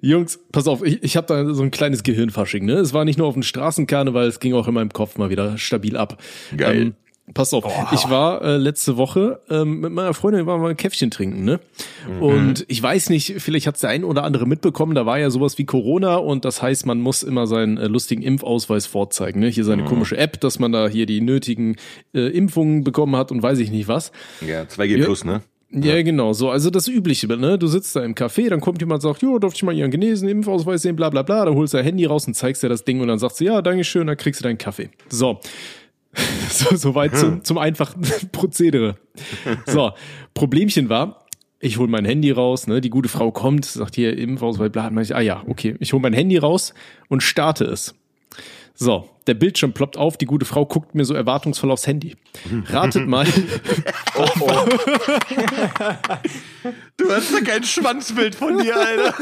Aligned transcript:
Jungs, 0.00 0.38
pass 0.52 0.66
auf, 0.66 0.82
ich, 0.84 1.02
ich 1.02 1.16
habe 1.16 1.26
da 1.26 1.52
so 1.52 1.62
ein 1.62 1.70
kleines 1.70 2.02
Gehirnfasching, 2.02 2.64
ne? 2.64 2.74
Es 2.74 2.94
war 2.94 3.04
nicht 3.04 3.18
nur 3.18 3.26
auf 3.26 3.34
dem 3.34 3.42
Straßenkarneval, 3.42 4.26
es 4.26 4.40
ging 4.40 4.54
auch 4.54 4.66
in 4.68 4.74
meinem 4.74 4.92
Kopf 4.92 5.18
mal 5.18 5.30
wieder 5.30 5.58
stabil 5.58 5.96
ab. 5.96 6.18
Geil. 6.56 6.76
Ähm, 6.82 6.94
pass 7.34 7.52
auf, 7.54 7.64
Oh. 7.66 7.94
ich 7.94 8.08
war 8.10 8.42
äh, 8.42 8.56
letzte 8.56 8.96
Woche 8.96 9.40
ähm, 9.50 9.80
mit 9.80 9.92
meiner 9.92 10.14
Freundin 10.14 10.46
war 10.46 10.58
mal 10.58 10.70
ein 10.70 10.76
Käffchen 10.76 11.10
trinken, 11.10 11.44
ne? 11.44 11.60
Mhm. 12.08 12.22
Und 12.22 12.64
ich 12.68 12.82
weiß 12.82 13.10
nicht, 13.10 13.34
vielleicht 13.38 13.66
hat's 13.66 13.80
der 13.80 13.90
ein 13.90 14.02
oder 14.04 14.24
andere 14.24 14.46
mitbekommen, 14.46 14.94
da 14.94 15.04
war 15.06 15.18
ja 15.18 15.28
sowas 15.30 15.58
wie 15.58 15.64
Corona 15.66 16.16
und 16.16 16.44
das 16.46 16.62
heißt, 16.62 16.86
man 16.86 16.98
muss 17.00 17.22
immer 17.22 17.46
seinen 17.46 17.76
äh, 17.76 17.86
lustigen 17.86 18.22
Impfausweis 18.22 18.86
vorzeigen, 18.86 19.40
ne? 19.40 19.48
Hier 19.48 19.64
Mhm. 19.64 19.68
seine 19.68 19.84
komische 19.84 20.16
App, 20.16 20.40
dass 20.40 20.58
man 20.58 20.72
da 20.72 20.88
hier 20.88 21.04
die 21.06 21.20
nötigen 21.20 21.76
äh, 22.14 22.20
Impfungen 22.28 22.84
bekommen 22.84 23.14
hat 23.16 23.30
und 23.30 23.42
weiß 23.42 23.58
ich 23.58 23.70
nicht 23.70 23.86
was. 23.86 24.12
Ja, 24.40 24.62
2G 24.62 24.96
Ja. 24.96 25.04
plus, 25.04 25.24
ne? 25.24 25.42
Ja, 25.72 26.02
genau, 26.02 26.32
so, 26.32 26.50
also 26.50 26.68
das 26.68 26.88
Übliche, 26.88 27.28
ne? 27.28 27.56
Du 27.56 27.68
sitzt 27.68 27.94
da 27.94 28.02
im 28.02 28.14
Café, 28.14 28.48
dann 28.48 28.60
kommt 28.60 28.80
jemand, 28.80 29.02
sagt, 29.02 29.22
jo, 29.22 29.38
darf 29.38 29.54
ich 29.54 29.62
mal 29.62 29.74
Ihren 29.74 29.92
genesen 29.92 30.28
Impfausweis 30.28 30.82
sehen, 30.82 30.96
bla 30.96 31.10
bla 31.10 31.22
bla, 31.22 31.44
dann 31.44 31.54
holst 31.54 31.74
du 31.74 31.78
dein 31.78 31.86
Handy 31.86 32.06
raus 32.06 32.26
und 32.26 32.34
zeigst 32.34 32.62
dir 32.62 32.68
das 32.68 32.82
Ding 32.82 33.00
und 33.00 33.06
dann 33.06 33.20
sagst 33.20 33.38
du, 33.38 33.44
ja, 33.44 33.62
Dankeschön, 33.62 34.08
dann 34.08 34.16
kriegst 34.16 34.40
du 34.40 34.44
deinen 34.44 34.58
Kaffee. 34.58 34.90
So. 35.08 35.40
So, 36.50 36.74
soweit 36.74 37.16
zum, 37.16 37.44
zum 37.44 37.58
einfachen 37.58 38.02
Prozedere. 38.32 38.96
So, 39.66 39.92
Problemchen 40.34 40.88
war, 40.88 41.24
ich 41.60 41.78
hol 41.78 41.86
mein 41.86 42.04
Handy 42.04 42.32
raus, 42.32 42.66
ne, 42.66 42.80
die 42.80 42.90
gute 42.90 43.08
Frau 43.08 43.30
kommt, 43.30 43.64
sagt 43.64 43.94
hier 43.94 44.18
Impfausweis, 44.18 44.72
bla, 44.72 44.90
ich, 45.00 45.14
ah 45.14 45.20
ja, 45.20 45.44
okay. 45.46 45.76
Ich 45.78 45.92
hol 45.92 46.00
mein 46.00 46.12
Handy 46.12 46.36
raus 46.38 46.74
und 47.08 47.22
starte 47.22 47.64
es. 47.64 47.94
So, 48.74 49.08
der 49.26 49.34
Bildschirm 49.34 49.72
ploppt 49.72 49.98
auf, 49.98 50.16
die 50.16 50.24
gute 50.24 50.46
Frau 50.46 50.64
guckt 50.64 50.94
mir 50.94 51.04
so 51.04 51.12
erwartungsvoll 51.12 51.70
aufs 51.70 51.86
Handy. 51.86 52.16
Ratet 52.66 53.06
mal, 53.06 53.26
Du 56.96 57.10
hast 57.10 57.32
da 57.34 57.40
kein 57.40 57.64
Schwanzbild 57.64 58.34
von 58.34 58.58
dir, 58.58 58.76
Alter. 58.76 59.12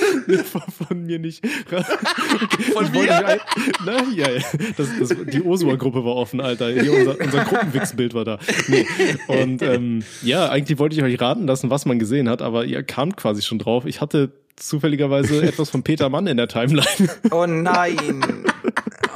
von, 0.45 0.63
von 0.89 1.07
mir 1.07 1.19
nicht. 1.19 1.45
Von 2.73 2.91
mir? 2.93 3.05
ich 3.05 3.11
ein- 3.13 3.41
Na, 3.85 4.03
ja, 4.15 4.31
ja. 4.31 4.41
Das, 4.77 4.89
das, 4.99 5.15
die 5.33 5.43
Osua-Gruppe 5.43 6.05
war 6.05 6.17
offen, 6.17 6.41
Alter. 6.41 6.71
Hier 6.71 6.93
unser, 6.93 7.21
unser 7.21 7.45
Gruppenwichsbild 7.45 8.15
war 8.15 8.25
da. 8.25 8.39
Nee. 8.69 8.87
Und 9.29 9.63
ähm, 9.63 10.03
ja, 10.23 10.49
eigentlich 10.49 10.79
wollte 10.79 10.97
ich 10.97 11.03
euch 11.03 11.21
raten 11.21 11.47
lassen, 11.47 11.71
was 11.71 11.87
man 11.87 11.99
gesehen 11.99 12.29
hat, 12.29 12.43
aber 12.43 12.65
ihr 12.65 12.83
kamt 12.83 13.17
quasi 13.17 13.43
schon 13.43 13.59
drauf. 13.59 13.85
Ich 13.87 14.01
hatte 14.01 14.33
zufälligerweise 14.59 15.43
etwas 15.47 15.71
von 15.71 15.83
Peter 15.83 16.09
Mann 16.09 16.27
in 16.27 16.37
der 16.37 16.49
Timeline. 16.49 17.11
Oh 17.31 17.47
nein. 17.47 17.97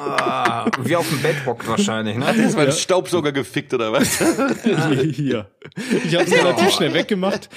Ah, 0.05 0.69
wie 0.83 0.97
auf 0.97 1.09
dem 1.09 1.23
Bett 1.23 1.37
hockt 1.47 1.69
wahrscheinlich, 1.69 2.17
ne? 2.17 2.29
Ist 2.33 2.57
mein 2.57 2.73
Staubsauger 2.73 3.31
gefickt 3.31 3.73
oder 3.73 3.93
was? 3.93 4.19
Hier. 5.13 5.47
Ich 6.05 6.15
habe 6.17 6.25
es 6.25 6.33
relativ 6.33 6.71
schnell 6.71 6.93
weggemacht. 6.93 7.49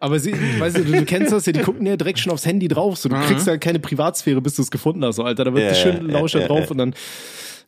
Aber 0.00 0.18
sie, 0.18 0.32
weißt 0.32 0.78
du, 0.78 0.84
du, 0.84 0.92
du 0.92 1.04
kennst 1.04 1.32
das 1.32 1.46
ja, 1.46 1.52
die 1.52 1.60
gucken 1.60 1.86
ja 1.86 1.96
direkt 1.96 2.18
schon 2.18 2.32
aufs 2.32 2.44
Handy 2.44 2.66
drauf. 2.66 2.96
So, 2.96 3.08
du 3.08 3.14
kriegst 3.20 3.46
ja 3.46 3.56
keine 3.56 3.78
Privatsphäre, 3.78 4.40
bis 4.40 4.56
du 4.56 4.62
es 4.62 4.72
gefunden 4.72 5.04
hast. 5.04 5.16
So, 5.16 5.22
Alter, 5.22 5.44
da 5.44 5.54
wird 5.54 5.64
Ja, 5.64 5.74
schön 5.74 6.08
ja, 6.08 6.18
Lauscher 6.18 6.40
ja, 6.40 6.48
drauf 6.48 6.64
ja. 6.64 6.70
und 6.70 6.78
dann, 6.78 6.94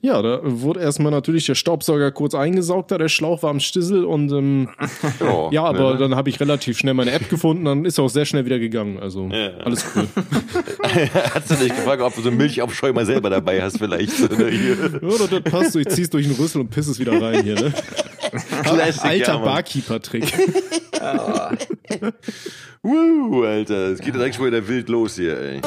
ja, 0.05 0.21
da 0.21 0.41
wurde 0.43 0.81
erstmal 0.81 1.11
natürlich 1.11 1.47
der 1.47 1.55
Staubsauger 1.55 2.13
kurz 2.13 2.35
eingesaugt, 2.35 2.91
da 2.91 2.99
der 2.99 3.09
Schlauch 3.09 3.43
war 3.43 3.49
am 3.49 3.59
Stissel 3.59 4.05
und 4.05 4.31
ähm, 4.33 4.69
Oh, 5.21 5.49
ja, 5.53 5.65
aber 5.65 5.95
ne? 5.95 5.99
dann 5.99 6.15
habe 6.15 6.29
ich 6.29 6.39
relativ 6.41 6.77
schnell 6.77 6.93
meine 6.93 7.11
App 7.11 7.31
gefunden, 7.31 7.65
dann 7.65 7.87
ist 7.87 7.97
er 7.97 8.05
auch 8.05 8.11
sehr 8.11 8.27
schnell 8.27 8.45
wieder 8.45 8.59
gegangen. 8.59 8.99
Also 8.99 9.31
alles 9.65 9.87
cool. 9.97 10.07
Hast 11.35 11.51
du 11.51 11.55
dich 11.55 11.69
gefragt, 11.69 12.03
ob 12.03 12.15
du 12.15 12.21
so 12.21 12.29
einen 12.29 12.37
Milchaufscheu 12.37 12.93
mal 12.93 13.07
selber 13.07 13.31
dabei 13.31 13.63
hast 13.63 13.79
vielleicht? 13.79 14.21
Oder 14.21 14.51
hier? 14.51 14.77
Ja, 15.01 15.27
das, 15.27 15.41
passt 15.51 15.73
so, 15.73 15.79
ich 15.79 15.89
zieh's 15.89 16.11
durch 16.11 16.27
den 16.27 16.37
Rüssel 16.37 16.61
und 16.61 16.69
piss 16.69 16.87
es 16.87 16.99
wieder 16.99 17.19
rein 17.23 17.43
hier, 17.43 17.55
ne? 17.55 17.73
Classic, 18.63 19.05
Alter 19.05 19.33
ja. 19.33 19.39
Barkeeper-Trick. 19.39 20.25
Woo, 22.83 23.43
Alter, 23.45 23.93
es 23.93 24.01
geht 24.01 24.09
ja 24.09 24.19
direkt 24.19 24.35
schon 24.35 24.47
wieder 24.47 24.69
wild 24.69 24.91
los 24.91 25.17
hier, 25.17 25.41
ey. 25.41 25.61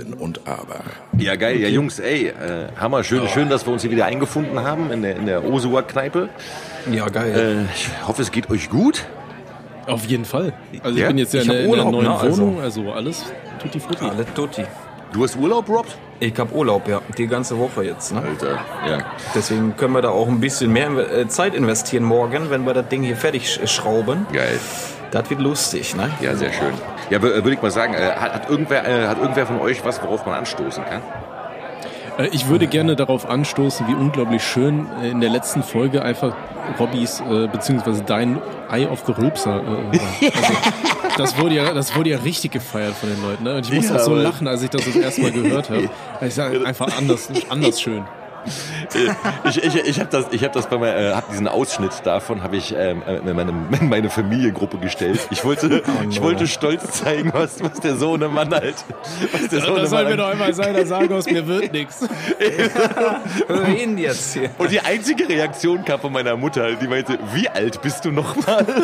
Sinn 0.00 0.14
und 0.14 0.40
Aber. 0.46 0.80
Ja, 1.18 1.36
geil. 1.36 1.58
Ja, 1.60 1.68
Jungs, 1.68 1.98
ey, 1.98 2.28
äh, 2.28 2.32
Hammer. 2.80 3.04
Schön, 3.04 3.28
schön, 3.28 3.48
dass 3.48 3.66
wir 3.66 3.72
uns 3.72 3.82
hier 3.82 3.90
wieder 3.90 4.06
eingefunden 4.06 4.58
haben 4.62 4.90
in 4.90 5.02
der, 5.02 5.16
in 5.16 5.26
der 5.26 5.44
Osua-Kneipe. 5.44 6.28
Ja, 6.90 7.06
geil. 7.08 7.66
Äh, 7.68 7.74
ich 7.74 7.88
hoffe, 8.06 8.22
es 8.22 8.30
geht 8.32 8.48
euch 8.50 8.70
gut. 8.70 9.04
Auf 9.86 10.06
jeden 10.06 10.24
Fall. 10.24 10.52
Also 10.82 10.96
ich 10.96 11.02
Ja? 11.02 11.08
bin 11.08 11.18
jetzt 11.18 11.34
ja 11.34 11.42
Ich 11.42 11.48
in, 11.48 11.54
in 11.54 11.66
Urlaub, 11.68 11.92
neuen 11.92 12.04
ne, 12.04 12.18
also. 12.18 12.42
Wohnung, 12.42 12.60
also 12.60 12.92
alles 12.92 13.24
tutti 13.60 13.80
frutti. 13.80 14.04
Alle 14.04 14.24
tutti. 14.34 14.64
Du 15.12 15.24
hast 15.24 15.36
Urlaub, 15.36 15.68
Rob? 15.68 15.86
Ich 16.20 16.38
hab 16.38 16.54
Urlaub, 16.54 16.86
ja. 16.86 17.00
Die 17.18 17.26
ganze 17.26 17.58
Woche 17.58 17.82
jetzt, 17.84 18.12
ne? 18.14 18.22
Alter, 18.22 18.58
ja. 18.88 18.98
Deswegen 19.34 19.76
können 19.76 19.92
wir 19.94 20.02
da 20.02 20.10
auch 20.10 20.28
ein 20.28 20.38
bisschen 20.38 20.72
mehr 20.72 20.88
äh, 20.90 21.26
Zeit 21.28 21.54
investieren 21.54 22.04
morgen, 22.04 22.48
wenn 22.50 22.64
wir 22.64 22.74
das 22.74 22.88
Ding 22.88 23.02
hier 23.02 23.16
fertig 23.16 23.46
sch- 23.46 23.66
schrauben. 23.66 24.26
Geil. 24.32 24.60
Das 25.10 25.28
wird 25.28 25.40
lustig, 25.40 25.96
ne? 25.96 26.10
Ja, 26.20 26.34
sehr 26.36 26.52
schön. 26.52 26.72
Ja, 27.10 27.18
wür- 27.18 27.34
würde 27.42 27.52
ich 27.52 27.62
mal 27.62 27.70
sagen, 27.70 27.94
äh, 27.94 28.12
hat, 28.12 28.32
hat, 28.34 28.48
irgendwer, 28.50 28.86
äh, 28.86 29.06
hat 29.08 29.18
irgendwer 29.18 29.46
von 29.46 29.60
euch 29.60 29.84
was, 29.84 30.00
worauf 30.02 30.24
man 30.24 30.36
anstoßen 30.36 30.84
kann? 30.84 31.02
Äh, 32.18 32.28
Ich 32.32 32.48
würde 32.48 32.66
gerne 32.68 32.94
darauf 32.96 33.28
anstoßen, 33.28 33.88
wie 33.88 33.94
unglaublich 33.94 34.42
schön 34.44 34.86
äh, 35.02 35.10
in 35.10 35.20
der 35.20 35.30
letzten 35.30 35.62
Folge 35.64 36.02
einfach 36.02 36.34
Robbys 36.78 37.20
äh, 37.28 37.48
beziehungsweise 37.48 38.02
dein 38.04 38.38
Eye 38.70 38.86
of 38.86 39.02
the 39.06 39.12
Rülpser 39.12 39.60
äh, 39.62 39.98
war. 39.98 40.08
Also, 40.32 40.54
das 41.18 41.38
wurde 41.38 41.54
ja, 41.56 41.74
das 41.74 41.96
wurde 41.96 42.10
ja 42.10 42.18
richtig 42.18 42.52
gefeiert 42.52 42.94
von 42.94 43.08
den 43.10 43.20
Leuten. 43.20 43.42
Ne? 43.44 43.56
Und 43.56 43.66
ich 43.66 43.72
musste 43.72 43.94
Ja, 43.94 44.00
auch 44.00 44.04
so 44.04 44.14
lachen, 44.14 44.46
als 44.46 44.62
ich 44.62 44.70
das 44.70 44.84
das 44.84 44.94
erste 44.96 45.22
Mal 45.22 45.32
gehört 45.32 45.68
habe. 45.70 45.90
Ich 46.20 46.34
sage 46.34 46.64
einfach 46.64 46.86
anders, 46.96 47.28
anders 47.48 47.80
schön. 47.80 48.04
Ich, 49.44 49.62
ich, 49.62 49.74
ich 49.74 50.00
habe 50.00 50.10
das, 50.10 50.26
ich 50.30 50.44
hab 50.44 50.52
das 50.52 50.68
bei 50.68 50.78
meiner, 50.78 50.96
äh, 50.96 51.12
hab 51.12 51.30
diesen 51.30 51.48
Ausschnitt 51.48 51.92
davon 52.04 52.42
habe 52.42 52.56
ich 52.56 52.74
ähm, 52.76 53.02
äh, 53.06 53.16
in 53.16 53.36
meine, 53.36 53.52
in 53.80 53.88
meine 53.88 54.10
Familiengruppe 54.10 54.78
gestellt. 54.78 55.20
Ich 55.30 55.44
wollte, 55.44 55.82
ich 56.10 56.20
wollte 56.20 56.46
stolz 56.46 56.90
zeigen, 56.92 57.32
was, 57.32 57.62
was 57.62 57.80
der 57.80 57.96
Sohnemann 57.96 58.52
halt, 58.52 58.76
was 59.32 59.48
der 59.48 59.60
Das 59.60 59.68
soll 59.68 59.80
mir 59.80 59.86
Sohnemann 59.86 60.18
doch 60.18 60.28
einmal 60.30 60.54
sein, 60.54 60.74
da 60.74 60.84
sagen 60.84 61.12
aus 61.12 61.26
mir 61.26 61.46
wird 61.46 61.72
nichts. 61.72 62.00
Hör 63.46 63.64
hin 63.64 63.98
jetzt 63.98 64.32
hier. 64.32 64.50
Und 64.58 64.70
die 64.70 64.80
einzige 64.80 65.28
Reaktion 65.28 65.84
kam 65.84 66.00
von 66.00 66.12
meiner 66.12 66.36
Mutter, 66.36 66.72
die 66.72 66.88
meinte, 66.88 67.18
wie 67.32 67.48
alt 67.48 67.80
bist 67.82 68.04
du 68.04 68.10
noch 68.10 68.34
mal? 68.46 68.66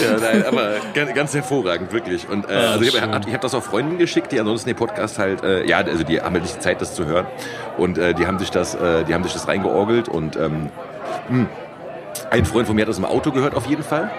ja, 0.00 0.18
nein, 0.20 0.44
aber 0.46 0.76
ganz, 0.94 1.14
ganz 1.14 1.34
hervorragend, 1.34 1.92
wirklich. 1.92 2.28
Und 2.28 2.48
äh, 2.48 2.54
also 2.54 2.84
ich 2.84 3.00
habe 3.00 3.32
hab, 3.32 3.40
das 3.40 3.54
auch 3.54 3.62
Freunden 3.62 3.98
geschickt, 3.98 4.32
die 4.32 4.40
ansonsten 4.40 4.70
den 4.70 4.76
Podcast 4.76 5.18
halt, 5.18 5.42
äh, 5.42 5.66
ja, 5.66 5.78
also 5.78 6.04
die 6.04 6.20
haben 6.20 6.34
halt 6.34 6.44
nicht 6.44 6.56
die 6.56 6.60
Zeit, 6.60 6.80
das 6.80 6.94
zu 6.94 7.06
hören. 7.06 7.13
Und 7.76 7.98
äh, 7.98 8.14
die 8.14 8.26
haben 8.26 8.38
sich 8.38 8.50
das, 8.50 8.74
äh, 8.74 9.04
die 9.04 9.14
haben 9.14 9.24
sich 9.24 9.32
das 9.32 9.48
reingeorgelt 9.48 10.08
und 10.08 10.36
ähm, 10.36 10.70
mh. 11.28 11.46
ein 12.30 12.44
Freund 12.44 12.66
von 12.66 12.76
mir 12.76 12.82
hat 12.82 12.88
das 12.88 12.98
im 12.98 13.04
Auto 13.04 13.30
gehört, 13.32 13.54
auf 13.54 13.66
jeden 13.66 13.82
Fall. 13.82 14.10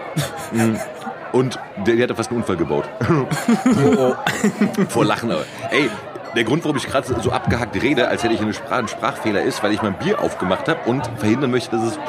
Mm. 0.51 0.75
Und 1.31 1.59
der, 1.85 1.95
der 1.95 2.03
hatte 2.03 2.15
fast 2.15 2.29
einen 2.29 2.39
Unfall 2.39 2.55
gebaut. 2.55 2.85
Vor 4.87 5.03
Lachen. 5.03 5.29
Aber. 5.31 5.43
Ey, 5.69 5.89
der 6.33 6.45
Grund, 6.45 6.63
warum 6.63 6.77
ich 6.77 6.87
gerade 6.87 7.13
so 7.21 7.29
abgehackt 7.31 7.75
rede, 7.81 8.07
als 8.07 8.23
hätte 8.23 8.33
ich 8.33 8.39
eine 8.41 8.53
Sprach 8.53 8.77
ein 8.77 8.87
Sprachfehler, 8.87 9.41
ist, 9.41 9.61
weil 9.61 9.73
ich 9.73 9.81
mein 9.81 9.95
Bier 9.95 10.21
aufgemacht 10.21 10.69
habe 10.69 10.79
und 10.85 11.09
verhindern 11.17 11.51
möchte, 11.51 11.75
dass 11.75 11.83
es 11.87 11.99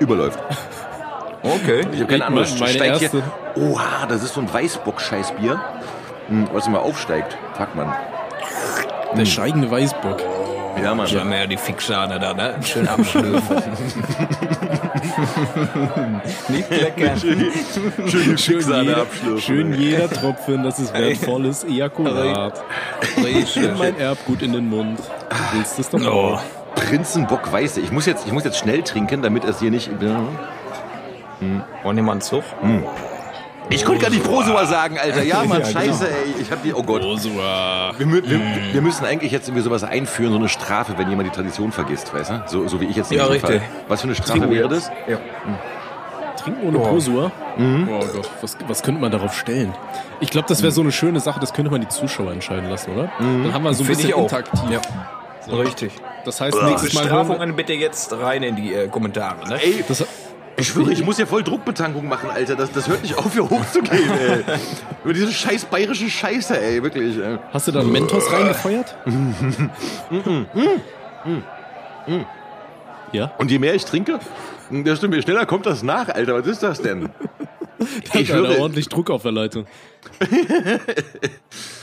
überläuft. 0.00 0.40
Okay. 1.42 1.86
Ich 1.92 2.00
habe 2.00 2.10
keine 2.10 2.26
Ahnung, 2.26 2.44
steigt 2.44 2.80
erste- 3.02 3.22
hier. 3.54 3.62
Oha, 3.64 4.06
das 4.08 4.24
ist 4.24 4.34
so 4.34 4.40
ein 4.40 4.52
Weißbock-Scheißbier, 4.52 5.60
hm, 6.28 6.48
was 6.52 6.66
immer 6.66 6.80
aufsteigt. 6.80 7.36
Fuck, 7.54 7.74
man. 7.76 7.94
Der 9.16 9.24
steigende 9.24 9.70
Weißbock. 9.70 10.22
Ja, 10.82 10.94
Mann. 10.94 11.06
Ja, 11.08 11.24
mehr 11.24 11.46
die 11.48 11.56
Fixsahne 11.56 12.20
da, 12.20 12.34
ne? 12.34 12.54
Schön 12.62 12.86
abschlürfen. 12.86 13.56
Nicht 16.48 16.70
kleckern. 16.70 17.18
Schön 17.18 18.38
Schön, 18.38 18.60
jeder, 18.60 18.98
abschlürfen. 19.02 19.40
schön 19.40 19.74
jeder 19.74 20.08
Tropfen, 20.08 20.62
das 20.62 20.78
ist 20.78 20.94
wertvolles 20.94 21.64
Ejakulat. 21.64 22.62
Nimm 23.16 23.76
mein 23.78 23.98
Erbgut 23.98 24.42
in 24.42 24.52
den 24.52 24.68
Mund. 24.68 25.00
Du 25.00 25.58
willst 25.58 25.78
es 25.80 25.90
doch 25.90 26.00
Oh. 26.00 26.38
Prinzenbock 26.76 27.50
Weiße. 27.50 27.80
Ich 27.80 27.90
muss 27.90 28.06
jetzt, 28.06 28.24
ich 28.26 28.32
muss 28.32 28.44
jetzt 28.44 28.58
schnell 28.58 28.82
trinken, 28.82 29.20
damit 29.22 29.44
es 29.44 29.58
hier 29.58 29.70
nicht. 29.72 29.90
Wollen 30.00 31.96
wir 31.96 32.02
mal 32.04 32.12
einen 32.12 32.20
Zug? 32.20 32.44
Ich 33.70 33.84
konnte 33.84 34.02
gar 34.02 34.10
nicht 34.10 34.24
Prosua 34.24 34.64
sagen, 34.66 34.98
Alter. 34.98 35.22
Ja, 35.22 35.44
Mann, 35.44 35.60
Ja, 35.60 35.68
genau. 35.68 35.80
scheiße, 35.80 36.08
ey. 36.08 36.34
Ich 36.40 36.50
hab 36.50 36.62
die. 36.62 36.72
Oh 36.74 36.82
Gott. 36.82 37.02
Rosua. 37.02 37.92
Wir, 37.98 38.10
wir, 38.10 38.40
wir 38.72 38.80
müssen 38.82 39.04
eigentlich 39.04 39.30
jetzt 39.32 39.48
irgendwie 39.48 39.62
sowas 39.62 39.84
einführen, 39.84 40.32
so 40.32 40.38
eine 40.38 40.48
Strafe, 40.48 40.94
wenn 40.96 41.10
jemand 41.10 41.28
die 41.28 41.34
Tradition 41.34 41.70
vergisst, 41.72 42.12
weißt 42.14 42.30
du? 42.30 42.42
So, 42.46 42.68
so 42.68 42.80
wie 42.80 42.86
ich 42.86 42.96
jetzt 42.96 43.12
in 43.12 43.18
Ja, 43.18 43.24
diesem 43.28 43.32
richtig. 43.46 43.60
Fall. 43.62 43.70
Was 43.88 44.00
für 44.00 44.06
eine 44.06 44.14
Strafe 44.14 44.50
wäre 44.50 44.68
das? 44.68 44.90
Ja. 45.06 45.18
Trinken 46.36 46.66
ohne 46.68 46.78
Oh. 46.78 46.86
Prosua? 46.88 47.32
Oh 47.58 47.60
Gott, 48.14 48.30
was, 48.40 48.56
was 48.68 48.82
könnte 48.82 49.00
man 49.00 49.10
darauf 49.10 49.34
stellen? 49.36 49.74
Ich 50.20 50.30
glaube, 50.30 50.46
das 50.48 50.62
wäre 50.62 50.72
so 50.72 50.80
eine 50.80 50.92
schöne 50.92 51.20
Sache, 51.20 51.40
das 51.40 51.52
könnte 51.52 51.70
man 51.70 51.80
die 51.80 51.88
Zuschauer 51.88 52.32
entscheiden 52.32 52.70
lassen, 52.70 52.92
oder? 52.92 53.10
Dann 53.18 53.52
haben 53.52 53.64
wir 53.64 53.74
so 53.74 53.82
ein 53.82 53.88
bisschen 53.88 54.10
interaktiv. 54.10 54.60
Ja. 54.70 54.80
Richtig. 55.54 55.92
Das 56.24 56.40
heißt, 56.40 56.56
nächstes 56.62 56.94
Mal 56.94 57.02
Bestrafungen 57.02 57.56
bitte 57.56 57.72
jetzt 57.72 58.12
rein 58.12 58.42
in 58.42 58.54
die 58.56 58.72
äh, 58.74 58.88
Kommentare, 58.88 59.48
ne? 59.48 59.58
Ey, 59.62 59.82
das, 59.88 60.04
ich 60.58 60.68
schwöre, 60.68 60.92
ich 60.92 61.04
muss 61.04 61.16
hier 61.16 61.26
voll 61.26 61.42
Druckbetankung 61.42 62.08
machen, 62.08 62.30
Alter. 62.30 62.56
Das, 62.56 62.72
das 62.72 62.88
hört 62.88 63.02
nicht 63.02 63.16
auf, 63.16 63.32
hier 63.32 63.48
hochzugehen, 63.48 64.10
ey. 64.10 64.44
Über 65.04 65.12
diese 65.14 65.32
scheiß 65.32 65.66
bayerische 65.66 66.10
Scheiße, 66.10 66.60
ey. 66.60 66.82
Wirklich, 66.82 67.16
ey. 67.16 67.38
hast 67.52 67.68
du 67.68 67.72
da 67.72 67.80
einen 67.80 67.92
Mentos 67.92 68.30
reingefeuert? 68.32 68.96
Ja? 73.12 73.32
Und 73.38 73.50
je 73.50 73.58
mehr 73.58 73.74
ich 73.74 73.84
trinke, 73.86 74.18
desto 74.70 75.10
schneller 75.22 75.46
kommt 75.46 75.66
das 75.66 75.82
nach, 75.82 76.08
Alter. 76.08 76.34
Was 76.34 76.46
ist 76.46 76.62
das 76.62 76.82
denn? 76.82 77.08
Ich 78.14 78.28
würde- 78.32 78.58
ordentlich 78.60 78.88
Druck 78.88 79.10
auf 79.10 79.22
der 79.22 79.32
Leitung. 79.32 79.66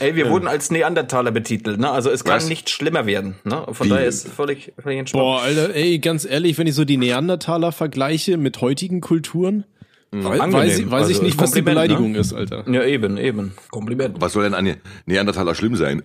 Ey, 0.00 0.14
wir 0.16 0.30
wurden 0.30 0.46
als 0.48 0.70
Neandertaler 0.70 1.30
betitelt, 1.30 1.78
ne? 1.78 1.90
Also 1.90 2.10
es 2.10 2.24
kann 2.24 2.36
Was? 2.36 2.48
nicht 2.48 2.68
schlimmer 2.70 3.06
werden, 3.06 3.36
ne? 3.44 3.64
Von 3.70 3.86
Wie? 3.86 3.90
daher 3.90 4.06
ist 4.06 4.28
völlig, 4.28 4.72
völlig 4.82 4.98
entspannt. 5.00 5.22
Boah, 5.22 5.42
Alter, 5.42 5.74
ey, 5.74 5.98
ganz 5.98 6.24
ehrlich, 6.24 6.58
wenn 6.58 6.66
ich 6.66 6.74
so 6.74 6.84
die 6.84 6.96
Neandertaler 6.96 7.72
vergleiche 7.72 8.36
mit 8.36 8.60
heutigen 8.60 9.00
Kulturen, 9.00 9.64
wei- 10.12 10.40
Angenehm. 10.40 10.52
weiß, 10.52 10.78
ich- 10.78 10.90
weiß 10.90 11.08
ich 11.08 11.16
Also, 11.16 11.22
nicht, 11.24 11.38
was 11.40 11.50
die 11.52 11.60
Kompliment, 11.62 11.88
ne? 11.90 11.96
Beleidigung 11.96 12.14
ist, 12.14 12.32
Alter. 12.32 12.64
Ja, 12.70 12.82
eben, 12.84 13.16
eben. 13.18 13.52
Kompliment. 13.70 14.16
Was 14.20 14.32
soll 14.32 14.44
denn 14.44 14.54
an 14.54 14.76
Neandertaler 15.06 15.54
schlimm 15.54 15.76
sein? 15.76 16.02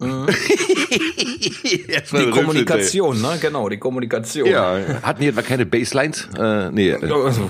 Erstmal 1.88 2.24
Die 2.26 2.30
Kommunikation, 2.30 3.20
ne? 3.20 3.38
Genau, 3.40 3.68
die 3.68 3.78
Kommunikation. 3.78 4.48
Ja, 4.48 4.76
hatten 5.02 5.20
die 5.22 5.28
etwa 5.28 5.42
keine 5.42 5.64
Baselines? 5.66 6.28
Äh, 6.38 6.70
nee. 6.70 6.90
Äh, 6.90 7.10
Also, 7.10 7.48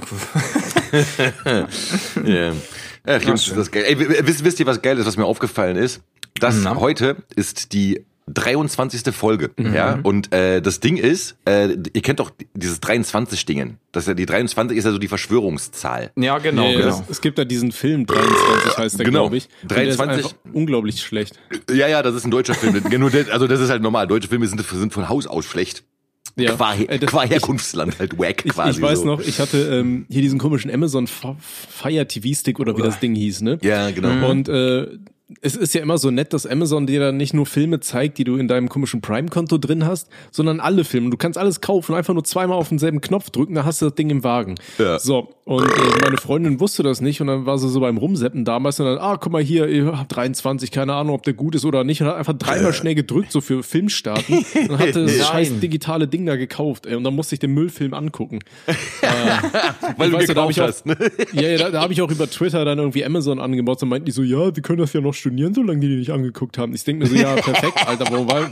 ja. 2.25 2.53
Ja, 3.07 3.19
Jungs, 3.19 3.53
das 3.53 3.71
geil. 3.71 3.85
Ey, 3.87 4.27
wisst, 4.27 4.45
wisst 4.45 4.61
ihr, 4.61 4.67
was 4.67 4.81
geil 4.81 4.99
ist, 4.99 5.07
was 5.07 5.17
mir 5.17 5.25
aufgefallen 5.25 5.77
ist? 5.77 6.01
Das 6.39 6.57
Na? 6.63 6.77
heute 6.77 7.17
ist 7.35 7.73
die 7.73 8.05
23. 8.29 9.13
Folge, 9.13 9.51
ja, 9.59 9.99
und 10.05 10.33
äh, 10.33 10.63
das 10.63 10.79
Ding 10.79 10.97
ist, 10.97 11.37
äh, 11.45 11.77
ihr 11.93 12.03
kennt 12.03 12.21
doch 12.21 12.31
dieses 12.55 12.81
23-Dingen. 12.81 13.79
Das 13.91 14.05
ist 14.05 14.09
ja 14.09 14.15
die 14.15 14.27
23 14.27 14.79
ist 14.79 14.85
ja 14.85 14.93
so 14.93 14.99
die 14.99 15.09
Verschwörungszahl. 15.09 16.13
ja, 16.17 16.39
genau, 16.39 16.69
Ja, 16.71 16.79
genau. 16.81 17.01
es, 17.09 17.17
es 17.17 17.21
gibt 17.21 17.39
da 17.39 17.45
diesen 17.45 17.73
Film, 17.73 18.07
23 18.07 18.79
heißt 18.79 18.99
der, 19.01 19.05
Genau. 19.07 19.23
glaube 19.23 19.39
ich. 19.39 19.49
Und 19.63 19.73
der 19.73 19.85
ist 19.85 19.99
23. 19.99 20.25
einfach 20.33 20.55
unglaublich 20.55 21.03
schlecht. 21.03 21.39
Ja, 21.71 21.89
ja, 21.89 22.03
das 22.03 22.15
ist 22.15 22.25
ein 22.25 22.31
deutscher 22.31 22.55
Film. 22.55 22.81
Der, 22.89 23.33
also 23.33 23.49
das 23.49 23.59
ist 23.61 23.71
halt 23.71 23.83
normal. 23.83 24.07
Deutsche 24.07 24.29
Filme 24.29 24.47
sind, 24.47 24.63
sind 24.65 24.93
von 24.93 25.09
Haus 25.09 25.27
aus 25.27 25.45
schlecht. 25.45 25.83
Ja. 26.37 26.55
Qua, 26.55 26.75
Äh, 26.75 26.99
das- 26.99 27.11
qua 27.11 27.23
Herkunftsland 27.25 27.99
halt 27.99 28.19
wack 28.19 28.45
Ich, 28.47 28.53
quasi. 28.55 28.79
ich 28.79 28.83
weiß 28.83 29.01
so. 29.01 29.05
noch, 29.05 29.21
ich 29.21 29.39
hatte 29.39 29.59
ähm, 29.59 30.07
hier 30.09 30.23
diesen 30.23 30.39
komischen 30.39 30.71
Amazon 30.71 31.07
Fire 31.07 32.07
TV 32.09 32.29
Stick 32.39 32.59
oder 32.59 32.77
wie 32.77 32.83
das 32.83 32.99
Ding 33.01 33.15
hieß, 33.15 33.43
ne? 33.43 33.59
Ja, 33.63 33.91
genau. 33.91 34.31
Und 34.31 34.49
äh, 34.49 34.87
es 35.41 35.57
ist 35.57 35.75
ja 35.75 35.81
immer 35.83 35.99
so 35.99 36.11
nett, 36.11 36.33
dass 36.33 36.47
Amazon 36.47 36.87
dir 36.87 37.01
dann 37.01 37.17
nicht 37.17 37.35
nur 37.35 37.47
Filme 37.47 37.81
zeigt, 37.81 38.19
die 38.19 38.25
du 38.25 38.37
in 38.37 38.49
deinem 38.49 38.69
komischen 38.69 39.01
Prime-Konto 39.01 39.59
drin 39.59 39.87
hast, 39.87 40.09
sondern 40.31 40.61
alle 40.61 40.85
Filme. 40.85 41.11
Du 41.11 41.17
kannst 41.17 41.39
alles 41.39 41.61
kaufen, 41.61 41.95
einfach 41.95 42.15
nur 42.15 42.25
zweimal 42.25 42.59
auf 42.59 42.69
denselben 42.69 43.01
Knopf 43.01 43.31
drücken, 43.31 43.55
dann 43.55 43.65
hast 43.65 43.81
du 43.83 43.87
das 43.87 43.95
Ding 43.95 44.11
im 44.11 44.25
Wagen. 44.25 44.57
Ja. 44.79 44.99
So, 44.99 45.31
und 45.45 45.65
äh, 45.65 46.01
meine 46.03 46.17
Freundin 46.19 46.61
wusste 46.61 46.83
das 46.83 47.01
nicht 47.01 47.21
und 47.21 47.27
dann 47.27 47.47
war 47.47 47.59
sie 47.59 47.69
so 47.69 47.81
beim 47.81 47.97
Rumseppen 47.97 48.45
damals 48.45 48.79
und 48.81 48.87
dann, 48.87 48.99
ah, 48.99 49.17
guck 49.17 49.33
mal 49.33 49.43
hier, 49.43 49.67
ihr 49.69 49.99
habt 49.99 50.15
23, 50.15 50.71
keine 50.71 50.95
Ahnung, 50.95 51.15
ob 51.15 51.23
der 51.23 51.35
gut 51.35 51.55
ist 51.55 51.65
oder 51.65 51.85
nicht 51.85 52.01
und 52.01 52.09
hat 52.09 52.17
einfach 52.17 52.35
dreimal 52.35 52.73
schnell 52.73 52.95
gedrückt, 52.95 53.33
so 53.33 53.41
für 53.41 53.63
Film 53.63 53.89
starten 53.89 54.45
und 54.69 54.79
hatte 54.79 55.05
das 55.05 55.29
scheiß 55.29 55.61
digitale 55.61 56.09
Ding 56.09 56.27
da 56.27 56.37
gekauft, 56.37 56.87
ey, 56.87 56.95
und 56.95 57.05
dann 57.05 57.15
musste 57.15 57.35
ich 57.35 57.39
den 57.41 57.53
Müllfilm 57.55 57.95
angucken. 57.95 58.41
Weil 59.97 60.11
du 60.11 60.17
weißt 60.17 60.29
du, 60.29 60.35
da 60.35 60.47
gekauft 60.47 60.51
ich 60.51 60.61
auch- 60.61 60.67
hast. 60.67 60.87
Ne? 60.87 60.97
Ja, 61.33 61.43
ja 61.43 61.59
da, 61.59 61.71
da 61.71 61.81
habe 61.83 61.93
ich 61.93 62.03
auch 62.03 62.11
über 62.11 62.29
Twitter 62.29 62.65
dann 62.65 62.79
irgendwie 62.79 63.05
Amazon 63.05 63.41
angebaut 63.41 63.83
und 63.83 63.89
meinten 63.89 64.07
die 64.07 64.13
so, 64.13 64.23
ja, 64.23 64.51
die 64.51 64.61
können 64.63 64.79
das 64.79 64.93
ja 64.93 65.01
noch 65.01 65.15
studieren, 65.23 65.55
solange 65.55 65.81
die 65.81 65.89
die 65.89 65.97
nicht 65.97 66.11
angeguckt 66.11 66.59
haben. 66.59 66.75
Ich 66.75 66.85
denke 66.85 67.05
mir 67.05 67.11
so, 67.11 67.17
ja, 67.17 67.35
perfekt, 67.37 67.87
Alter, 67.87 68.07
warum, 68.11 68.29
war, 68.29 68.51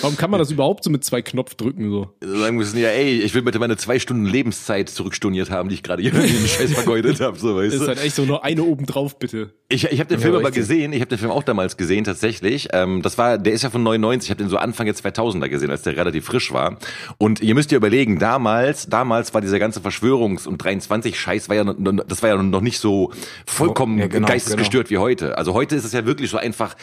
warum 0.00 0.16
kann 0.16 0.30
man 0.30 0.38
das 0.38 0.50
überhaupt 0.50 0.84
so 0.84 0.90
mit 0.90 1.04
zwei 1.04 1.20
Knopf 1.20 1.54
drücken 1.54 1.90
so? 1.90 2.08
Sagen 2.20 2.56
müssen, 2.56 2.78
ja, 2.78 2.88
ey, 2.88 3.20
ich 3.20 3.34
will 3.34 3.42
bitte 3.42 3.58
meine 3.58 3.76
zwei 3.76 3.98
Stunden 3.98 4.24
Lebenszeit 4.24 4.88
zurückstorniert 4.88 5.50
haben, 5.50 5.68
die 5.68 5.74
ich 5.74 5.82
gerade 5.82 6.02
hier 6.02 6.12
den 6.12 6.46
Scheiß 6.46 6.72
vergeudet 6.72 7.20
habe, 7.20 7.38
so 7.38 7.56
weißt 7.56 7.74
Ist 7.74 7.86
halt 7.86 8.02
echt 8.02 8.14
so 8.14 8.24
nur 8.24 8.44
eine 8.44 8.62
oben 8.62 8.86
drauf, 8.86 9.18
bitte. 9.18 9.52
Ich, 9.68 9.84
ich 9.84 10.00
habe 10.00 10.08
den 10.08 10.20
Film 10.20 10.34
aber 10.34 10.50
gesehen, 10.50 10.92
ich 10.92 11.00
habe 11.00 11.08
den 11.08 11.18
Film 11.18 11.30
auch 11.30 11.42
damals 11.42 11.76
gesehen 11.76 12.04
tatsächlich. 12.04 12.68
Ähm, 12.72 13.02
das 13.02 13.18
war, 13.18 13.38
der 13.38 13.52
ist 13.52 13.62
ja 13.62 13.70
von 13.70 13.82
99, 13.82 14.28
ich 14.28 14.30
habe 14.30 14.42
den 14.42 14.48
so 14.48 14.56
Anfang 14.56 14.86
der 14.86 14.94
2000er 14.94 15.48
gesehen, 15.48 15.70
als 15.70 15.82
der 15.82 15.96
relativ 15.96 16.24
frisch 16.24 16.52
war. 16.52 16.78
Und 17.18 17.40
ihr 17.40 17.54
müsst 17.54 17.70
ihr 17.72 17.76
überlegen, 17.76 18.18
damals, 18.18 18.88
damals 18.88 19.34
war 19.34 19.40
dieser 19.40 19.58
ganze 19.58 19.80
Verschwörungs- 19.80 20.46
und 20.46 20.62
23-Scheiß, 20.62 21.48
war 21.48 21.56
ja, 21.56 21.64
das 21.64 22.22
war 22.22 22.30
ja 22.30 22.42
noch 22.42 22.60
nicht 22.60 22.78
so 22.78 23.12
vollkommen 23.46 23.98
Ja, 23.98 24.06
genau, 24.06 24.26
geistesgestört 24.26 24.90
wie 24.90 24.98
heute. 24.98 25.38
Also 25.38 25.54
heute 25.54 25.79
ist 25.80 25.86
es 25.86 25.92
ja 25.92 26.06
wirklich 26.06 26.30
so 26.30 26.36
einfach, 26.36 26.76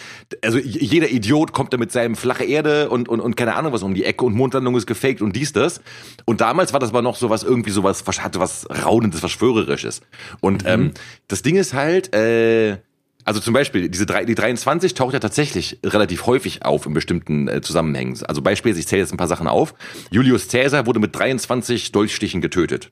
also 0.43 0.57
jeder 0.57 1.09
Idiot 1.09 1.53
kommt 1.53 1.73
da 1.73 1.77
mit 1.77 1.91
seinem 1.91 2.15
flache 2.15 2.43
Erde 2.43 2.89
und, 2.89 3.07
und, 3.07 3.21
und 3.21 3.37
keine 3.37 3.55
Ahnung 3.55 3.73
was 3.73 3.83
um 3.83 3.93
die 3.93 4.03
Ecke 4.03 4.25
und 4.25 4.35
Mondlandung 4.35 4.75
ist 4.75 4.87
gefaked 4.87 5.21
und 5.21 5.35
dies, 5.35 5.53
das. 5.53 5.81
Und 6.25 6.41
damals 6.41 6.73
war 6.73 6.79
das 6.79 6.89
aber 6.89 7.01
noch 7.01 7.15
so 7.15 7.29
was, 7.29 7.43
irgendwie 7.43 7.71
so 7.71 7.83
was, 7.83 8.05
hatte 8.19 8.39
was 8.39 8.67
Raunendes, 8.69 9.19
Verschwörerisches. 9.19 10.01
Und 10.41 10.63
ähm, 10.65 10.91
das 11.27 11.41
Ding 11.41 11.55
ist 11.55 11.73
halt, 11.73 12.13
äh, 12.13 12.77
also 13.27 13.41
zum 13.41 13.53
Beispiel, 13.53 13.89
diese 13.89 14.05
drei, 14.05 14.23
die 14.23 14.35
23 14.35 14.93
taucht 14.93 15.13
ja 15.13 15.19
tatsächlich 15.19 15.79
relativ 15.83 16.25
häufig 16.27 16.63
auf 16.63 16.85
in 16.85 16.93
bestimmten 16.93 17.49
äh, 17.49 17.59
Zusammenhängen. 17.61 18.17
Also 18.25 18.41
beispielsweise, 18.41 18.79
ich 18.79 18.87
zähle 18.87 19.01
jetzt 19.01 19.13
ein 19.13 19.17
paar 19.17 19.27
Sachen 19.27 19.49
auf. 19.49 19.73
Julius 20.11 20.47
Caesar 20.47 20.85
wurde 20.85 21.01
mit 21.01 21.13
23 21.13 21.91
Dolchstichen 21.91 22.39
getötet. 22.39 22.89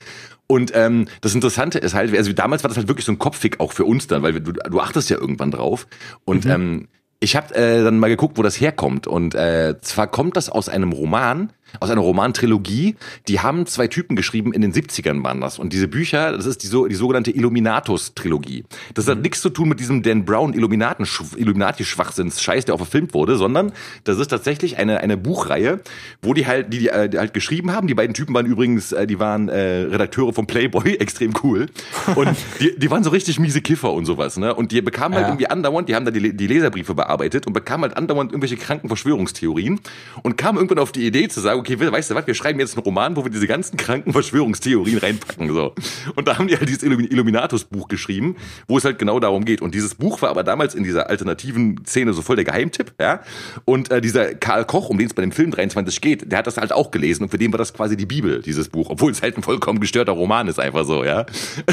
Und 0.48 0.72
ähm, 0.74 1.06
das 1.22 1.36
Interessante 1.36 1.78
ist 1.78 1.94
halt, 1.94 2.16
also 2.18 2.34
damals 2.34 2.64
war 2.64 2.70
das 2.70 2.78
halt 2.78 2.88
wirklich 2.88 3.06
so 3.06 3.12
ein 3.12 3.20
Kopffick 3.20 3.60
auch 3.60 3.72
für 3.72 3.86
uns 3.86 4.08
dann, 4.08 4.24
weil 4.24 4.34
du, 4.40 4.54
du 4.54 4.80
achtest 4.80 5.10
ja 5.12 5.18
irgendwann 5.20 5.52
drauf. 5.52 5.86
Und 6.26 6.48
ähm, 6.48 6.88
ich 7.20 7.36
habe 7.36 7.56
äh, 7.56 7.84
dann 7.84 8.00
mal 8.00 8.10
geguckt, 8.10 8.38
wo 8.38 8.44
das 8.44 8.60
herkommt. 8.60 9.08
Und 9.08 9.36
äh, 9.36 9.76
zwar 9.82 10.08
kommt 10.08 10.36
das 10.36 10.50
aus 10.50 10.68
einem 10.68 10.92
Roman, 10.92 11.54
aus 11.80 11.90
einer 11.90 12.02
Romantrilogie. 12.02 12.96
Die 13.28 13.40
haben 13.40 13.66
zwei 13.66 13.88
Typen 13.88 14.16
geschrieben, 14.16 14.54
in 14.54 14.62
den 14.62 14.74
70ern 14.74 15.24
waren 15.24 15.42
das. 15.42 15.60
Und 15.60 15.74
diese 15.74 15.88
Bücher, 15.88 16.32
das 16.32 16.46
ist 16.46 16.64
die, 16.64 16.68
so, 16.68 16.88
die 16.88 16.96
sogenannte 16.96 17.32
Illuminatus-Trilogie. 17.32 18.64
Das 18.94 19.08
hat 19.08 19.22
nichts 19.22 19.42
zu 19.42 19.50
tun 19.50 19.70
mit 19.70 19.80
diesem 19.80 20.04
Dan 20.04 20.26
Brown 20.26 20.54
Illuminati-Schwachsinns-Scheiß, 20.54 22.66
der 22.66 22.76
auch 22.76 22.80
verfilmt 22.80 23.14
wurde, 23.14 23.38
sondern 23.38 23.72
das 24.04 24.20
ist 24.20 24.28
tatsächlich 24.30 24.78
eine, 24.78 25.00
eine 25.00 25.18
Buchreihe, 25.18 25.80
wo 26.22 26.34
die 26.34 26.48
halt, 26.48 26.74
die, 26.74 26.80
die, 26.80 26.90
äh, 26.90 27.10
die 27.10 27.20
halt 27.20 27.34
geschrieben 27.34 27.72
haben. 27.72 27.88
Die 27.88 27.94
beiden 27.94 28.14
Typen 28.14 28.34
waren 28.34 28.46
übrigens, 28.46 28.92
äh, 28.92 29.08
die 29.08 29.20
waren 29.20 29.50
äh, 29.50 29.84
Redakteure 29.84 30.34
vom 30.34 30.48
Playboy, 30.48 30.96
extrem 31.00 31.34
cool. 31.44 31.68
Und 32.16 32.30
die, 32.60 32.78
die 32.78 32.92
waren 32.92 33.04
so 33.04 33.10
richtig 33.10 33.40
miese 33.40 33.62
Kiffer 33.62 33.92
und 33.94 34.06
sowas, 34.06 34.38
ne? 34.38 34.54
Und 34.54 34.72
die 34.72 34.82
bekamen 34.82 35.16
halt 35.16 35.24
Ja. 35.24 35.30
irgendwie 35.30 35.48
andauernd, 35.48 35.90
die 35.90 35.96
haben 35.96 36.06
da 36.06 36.12
die, 36.12 36.36
die 36.36 36.48
Leserbriefe 36.48 36.94
bearbeitet 36.96 37.48
und 37.48 37.54
bekamen 37.54 37.84
halt 37.84 37.98
andauernd 37.98 38.32
irgendwelche 38.32 38.58
kranken 38.58 38.88
Verschwörungstheorien 38.88 39.80
und 40.22 40.38
kamen 40.38 40.58
irgendwann 40.58 40.80
auf 40.80 40.92
die 40.92 41.06
Idee 41.08 41.28
zu 41.30 41.40
sagen, 41.40 41.60
okay, 41.64 41.80
weißt 41.80 42.12
du 42.12 42.16
was, 42.16 42.28
wir 42.28 42.34
schreiben 42.34 42.60
jetzt 42.60 42.76
einen 42.76 42.84
Roman, 42.84 43.16
wo 43.16 43.24
wir 43.24 43.32
diese 43.32 43.48
ganzen 43.48 43.78
kranken 43.78 44.12
Verschwörungstheorien 44.12 44.98
reinpacken, 44.98 45.54
so. 45.54 45.74
Und 46.16 46.28
da 46.28 46.38
haben 46.38 46.48
die 46.48 46.58
halt 46.58 46.68
dieses 46.68 46.84
Illumi- 46.84 47.10
Illuminatus-Buch 47.10 47.88
geschrieben, 47.88 48.36
wo 48.68 48.78
es 48.78 48.84
halt 48.84 49.00
genau 49.00 49.20
darum 49.20 49.46
geht. 49.46 49.62
Und 49.62 49.74
dieses 49.74 49.96
Buch 49.96 50.22
war 50.22 50.30
aber 50.30 50.44
damals 50.44 50.76
in 50.76 50.84
dieser 50.84 51.10
alternativen 51.10 51.86
Szene 51.86 52.14
so 52.14 52.22
voll 52.22 52.36
der 52.36 52.46
Geheimtipp, 52.46 52.94
ja. 53.00 53.22
Und 53.66 53.92
äh, 53.92 54.02
dieser 54.02 54.36
Karl 54.36 54.66
Koch, 54.66 54.90
um 54.90 54.98
den 54.98 55.08
es 55.08 55.14
bei 55.14 55.22
dem 55.22 55.32
Film 55.32 55.52
23 55.52 56.02
geht, 56.02 56.32
der 56.32 56.40
hat 56.40 56.48
das 56.48 56.58
halt 56.58 56.74
auch 56.74 56.92
gelesen 56.92 57.24
und 57.24 57.30
für 57.30 57.38
den 57.38 57.54
war 57.54 57.58
das 57.58 57.74
quasi 57.74 57.96
die 57.96 58.06
Bibel, 58.06 58.42
dieses 58.42 58.68
Buch, 58.68 58.90
obwohl 58.90 59.12
es 59.12 59.22
halt 59.22 59.38
ein 59.38 59.44
vollkommen 59.44 59.80
gestörter 59.80 60.12
Roman 60.12 60.48
ist, 60.48 60.60
einfach 60.60 60.86
so, 60.86 61.04
ja. 61.04 61.26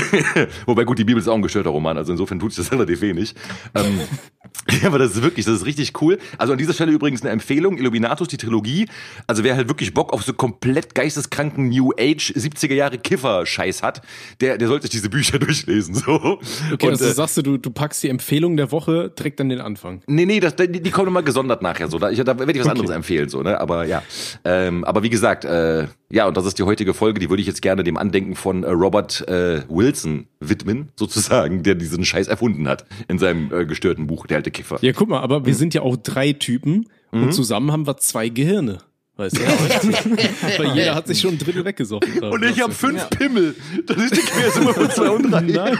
Wobei 0.66 0.85
gut, 0.85 0.99
die 0.99 1.04
Bibel 1.04 1.20
ist 1.20 1.28
auch 1.28 1.35
ein 1.35 1.42
gestörter 1.42 1.70
Roman, 1.70 1.97
also 1.97 2.12
insofern 2.12 2.38
tut 2.38 2.52
sich 2.52 2.64
das 2.64 2.73
relativ 2.73 3.00
wenig. 3.00 3.35
Ähm, 3.75 4.00
ja, 4.82 4.88
aber 4.88 4.99
das 4.99 5.12
ist 5.16 5.23
wirklich, 5.23 5.47
das 5.47 5.56
ist 5.56 5.66
richtig 5.66 6.00
cool. 6.00 6.18
Also 6.38 6.52
an 6.52 6.59
dieser 6.59 6.73
Stelle 6.73 6.92
übrigens 6.92 7.23
eine 7.23 7.30
Empfehlung, 7.30 7.78
Illuminatus, 7.78 8.28
die 8.28 8.37
Trilogie. 8.37 8.88
Also 9.26 9.44
wer 9.44 9.56
halt 9.56 9.68
wirklich 9.68 9.79
Bock 9.94 10.12
auf 10.12 10.22
so 10.22 10.32
komplett 10.34 10.94
geisteskranken 10.94 11.68
New 11.70 11.92
Age 11.99 12.32
70er 12.37 12.75
Jahre 12.75 12.99
Kiffer-Scheiß 12.99 13.82
hat, 13.82 14.02
der, 14.40 14.58
der 14.58 14.68
sollte 14.68 14.82
sich 14.82 14.90
diese 14.90 15.08
Bücher 15.08 15.38
durchlesen, 15.40 15.94
so. 15.94 16.12
Okay, 16.12 16.38
Und, 16.87 16.90
also 16.90 17.06
äh, 17.06 17.12
sagst 17.12 17.37
du, 17.38 17.42
du, 17.42 17.56
du 17.58 17.70
packst 17.70 18.02
die 18.02 18.08
Empfehlung 18.08 18.56
der 18.56 18.70
Woche 18.72 19.10
direkt 19.10 19.40
an 19.40 19.49
den 19.49 19.60
Anfang. 19.60 20.02
Nee, 20.06 20.26
nee, 20.26 20.40
das, 20.40 20.56
die, 20.56 20.68
die 20.82 20.90
kommen 20.90 21.06
nochmal 21.06 21.25
gesondert 21.25 21.62
nachher 21.62 21.88
so. 21.88 21.99
Da, 21.99 22.10
ich, 22.10 22.18
da 22.22 22.38
werde 22.38 22.52
ich 22.52 22.58
was 22.58 22.66
Okay. 22.66 22.78
anderes 22.78 22.90
empfehlen, 22.94 23.28
so, 23.28 23.42
ne? 23.42 23.60
Aber 23.60 23.84
ja. 23.87 24.02
Ähm, 24.44 24.84
aber 24.84 25.02
wie 25.02 25.10
gesagt, 25.10 25.44
äh, 25.44 25.87
ja, 26.10 26.26
und 26.26 26.37
das 26.37 26.44
ist 26.46 26.58
die 26.58 26.62
heutige 26.64 26.92
Folge, 26.94 27.20
die 27.20 27.30
würde 27.30 27.40
ich 27.40 27.46
jetzt 27.46 27.62
gerne 27.62 27.82
dem 27.84 27.96
Andenken 27.96 28.34
von 28.37 28.64
äh, 28.64 28.70
Robert 28.70 29.26
äh, 29.28 29.62
Wilson 29.68 30.26
widmen, 30.40 30.90
sozusagen, 30.96 31.62
der 31.62 31.75
diesen 31.76 32.04
Scheiß 32.04 32.26
erfunden 32.28 32.68
hat 32.68 32.84
in 33.08 33.18
seinem 33.18 33.52
äh, 33.52 33.64
gestörten 33.64 34.06
Buch, 34.06 34.26
der 34.26 34.38
alte 34.38 34.50
Kiffer. 34.50 34.78
Ja, 34.82 34.92
guck 34.92 35.08
mal, 35.08 35.20
aber 35.20 35.40
Mhm. 35.40 35.46
wir 35.46 35.54
sind 35.54 35.75
ja 35.75 35.82
auch 35.82 35.96
drei 35.96 36.32
Typen 36.32 36.87
und 37.12 37.32
zusammen 37.32 37.72
haben 37.72 37.87
wir 37.87 37.96
zwei 37.96 38.28
Gehirne. 38.28 38.78
Weißt 39.21 39.37
du? 39.37 39.43
Weil 40.59 40.75
jeder 40.77 40.95
hat 40.95 41.07
sich 41.07 41.21
schon 41.21 41.35
ein 41.35 41.39
Drittel 41.39 41.65
weggesoffen. 41.65 42.23
Und 42.23 42.43
ich 42.43 42.61
habe 42.61 42.73
fünf 42.73 43.09
Pimmel. 43.11 43.55
Das 43.87 43.97
ist 43.97 44.17
die 44.17 44.21
Quersumme 44.21 44.75
von 44.75 44.91
zwei 44.91 45.11
und 45.11 45.31
drei. 45.31 45.41
Nice. 45.50 45.79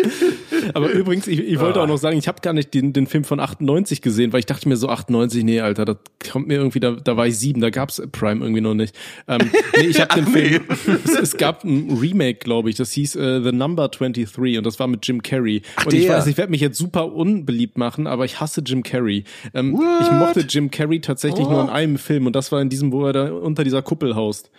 Aber 0.74 0.90
übrigens, 0.90 1.26
ich, 1.26 1.40
ich 1.40 1.60
wollte 1.60 1.80
auch 1.80 1.86
noch 1.86 1.98
sagen, 1.98 2.18
ich 2.18 2.28
habe 2.28 2.40
gar 2.40 2.52
nicht 2.52 2.72
den, 2.74 2.92
den 2.92 3.06
Film 3.06 3.24
von 3.24 3.40
98 3.40 4.02
gesehen, 4.02 4.32
weil 4.32 4.40
ich 4.40 4.46
dachte 4.46 4.68
mir 4.68 4.76
so 4.76 4.88
98, 4.88 5.44
nee, 5.44 5.60
Alter, 5.60 5.84
das 5.84 5.96
kommt 6.30 6.48
mir 6.48 6.54
irgendwie, 6.54 6.80
da, 6.80 6.92
da 6.92 7.16
war 7.16 7.26
ich 7.26 7.38
sieben, 7.38 7.60
da 7.60 7.70
gab's 7.70 8.02
Prime 8.12 8.40
irgendwie 8.42 8.60
noch 8.60 8.74
nicht. 8.74 8.94
Ähm, 9.28 9.50
nee, 9.76 9.86
ich 9.86 10.00
habe 10.00 10.14
den 10.14 10.26
Film, 10.32 10.62
es, 11.04 11.14
es 11.14 11.36
gab 11.36 11.64
ein 11.64 11.98
Remake, 12.00 12.40
glaube 12.40 12.70
ich, 12.70 12.76
das 12.76 12.92
hieß 12.92 13.16
äh, 13.16 13.42
The 13.42 13.52
Number 13.52 13.88
23 13.88 14.58
und 14.58 14.66
das 14.66 14.78
war 14.78 14.86
mit 14.86 15.06
Jim 15.06 15.22
Carrey. 15.22 15.62
und 15.84 15.92
ich 15.92 16.06
der. 16.06 16.16
weiß, 16.16 16.26
ich 16.26 16.36
werde 16.36 16.50
mich 16.50 16.60
jetzt 16.60 16.78
super 16.78 17.12
unbeliebt 17.12 17.78
machen, 17.78 18.06
aber 18.06 18.24
ich 18.24 18.40
hasse 18.40 18.62
Jim 18.64 18.82
Carrey. 18.82 19.24
Ähm, 19.54 19.80
ich 20.00 20.10
mochte 20.10 20.40
Jim 20.40 20.70
Carrey 20.70 21.00
tatsächlich 21.00 21.46
nur 21.46 21.62
in 21.62 21.68
einem 21.68 21.98
Film 21.98 22.26
und 22.26 22.36
das 22.36 22.52
war 22.52 22.60
in 22.60 22.68
diesem, 22.68 22.92
wo 22.92 23.06
er 23.06 23.12
da 23.12 23.32
unter 23.32 23.64
dieser 23.64 23.82
Kuppel 23.82 24.14
haust. 24.14 24.50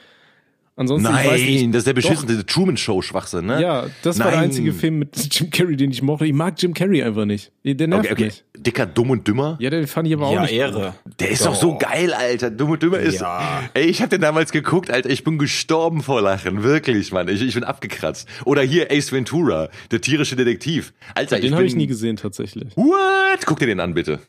Ansonsten, 0.76 1.08
ich 1.08 1.28
weiß 1.28 1.42
nicht, 1.42 1.62
Nein, 1.62 1.72
das 1.72 1.80
ist 1.82 1.86
der 1.88 1.94
Doch. 1.94 2.02
beschissene 2.10 2.46
Truman 2.48 2.78
Show 2.78 3.02
Schwachsinn, 3.04 3.46
ne? 3.46 3.62
ja, 3.62 3.86
das 4.02 4.18
war 4.18 4.28
der 4.32 4.38
Nein. 4.38 4.46
einzige 4.46 4.74
Film 4.74 5.00
mit 5.00 5.16
Jim 5.32 5.52
Carrey, 5.52 5.76
den 5.78 5.92
ich 5.92 6.02
mochte. 6.02 6.26
Ich 6.26 6.34
mag 6.34 6.56
Jim 6.58 6.74
Carrey 6.74 7.04
einfach 7.04 7.26
nicht. 7.26 7.52
Der 7.64 7.88
nervt 7.88 8.06
Okay, 8.06 8.14
okay. 8.14 8.26
mich. 8.26 8.44
Dicker, 8.58 8.86
dumm 8.88 9.12
und 9.12 9.28
dümmer. 9.28 9.56
Ja, 9.60 9.70
den 9.70 9.86
fand 9.86 10.08
ich 10.08 10.16
aber 10.16 10.28
auch 10.28 10.34
Ja, 10.34 10.42
nicht. 10.42 10.54
Ehre. 10.54 10.96
Der 11.20 11.30
ist 11.30 11.46
doch 11.46 11.54
so 11.54 11.78
geil, 11.78 12.12
Alter. 12.14 12.50
Dumm 12.50 12.72
und 12.72 12.82
dümmer 12.82 12.98
ist. 13.00 13.22
Ja. 13.22 13.62
Ey, 13.76 13.86
ich 13.86 14.02
hab 14.02 14.10
den 14.10 14.22
damals 14.22 14.52
geguckt, 14.52 14.90
Alter. 14.90 15.12
Ich 15.12 15.24
bin 15.24 15.38
gestorben 15.38 16.02
vor 16.02 16.22
Lachen. 16.22 16.64
Wirklich, 16.64 17.12
Mann. 17.12 17.28
Ich, 17.28 17.42
ich 17.44 17.54
bin 17.54 17.64
abgekratzt. 17.64 18.28
Oder 18.46 18.64
hier 18.64 18.92
Ace 18.92 19.12
Ventura, 19.12 19.70
der 19.92 20.02
tierische 20.02 20.36
Detektiv. 20.36 20.94
Alter, 21.14 21.36
Den 21.36 21.46
ich 21.46 21.52
habe 21.52 21.62
bin. 21.62 21.68
ich 21.68 21.76
nie 21.76 21.88
gesehen 21.88 22.16
tatsächlich. 22.16 22.76
What? 22.76 23.46
Guck 23.46 23.60
dir 23.60 23.68
den 23.68 23.80
an, 23.80 23.94
bitte. 23.94 24.20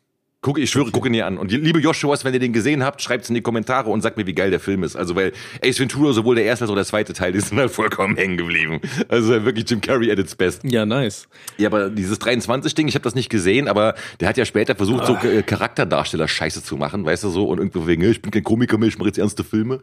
Guck, 0.44 0.58
ich 0.58 0.68
schwöre, 0.68 0.90
guck 0.92 1.06
ihn 1.06 1.14
dir 1.14 1.24
an. 1.24 1.38
Und 1.38 1.52
liebe 1.52 1.80
Joshuas, 1.80 2.22
wenn 2.26 2.34
ihr 2.34 2.38
den 2.38 2.52
gesehen 2.52 2.84
habt, 2.84 3.00
schreibt's 3.00 3.30
in 3.30 3.34
die 3.34 3.40
Kommentare 3.40 3.88
und 3.88 4.02
sagt 4.02 4.18
mir, 4.18 4.26
wie 4.26 4.34
geil 4.34 4.50
der 4.50 4.60
Film 4.60 4.82
ist. 4.82 4.94
Also, 4.94 5.16
weil 5.16 5.32
Ace 5.64 5.80
Ventura, 5.80 6.12
sowohl 6.12 6.34
der 6.34 6.44
erste 6.44 6.64
als 6.66 6.70
auch 6.70 6.74
der 6.74 6.84
zweite 6.84 7.14
Teil, 7.14 7.32
die 7.32 7.40
sind 7.40 7.58
halt 7.58 7.70
vollkommen 7.70 8.14
hängen 8.18 8.36
geblieben. 8.36 8.78
Also 9.08 9.42
wirklich 9.46 9.64
Jim 9.70 9.80
Carrey 9.80 10.12
at 10.12 10.18
its 10.18 10.34
best. 10.34 10.60
Ja, 10.62 10.84
nice. 10.84 11.28
Ja, 11.56 11.70
aber 11.70 11.88
dieses 11.88 12.20
23-Ding, 12.20 12.88
ich 12.88 12.94
habe 12.94 13.04
das 13.04 13.14
nicht 13.14 13.30
gesehen, 13.30 13.68
aber 13.68 13.94
der 14.20 14.28
hat 14.28 14.36
ja 14.36 14.44
später 14.44 14.74
versucht, 14.74 15.06
so 15.06 15.14
Ah. 15.14 15.24
äh, 15.24 15.42
Charakterdarsteller 15.42 16.28
Scheiße 16.28 16.62
zu 16.62 16.76
machen, 16.76 17.06
weißt 17.06 17.24
du 17.24 17.30
so, 17.30 17.46
und 17.46 17.56
irgendwo 17.56 17.86
wegen, 17.86 18.02
ich 18.02 18.20
bin 18.20 18.30
kein 18.30 18.44
Komiker 18.44 18.76
mehr, 18.76 18.88
ich 18.88 18.98
mache 18.98 19.08
jetzt 19.08 19.18
ernste 19.18 19.44
Filme. 19.44 19.80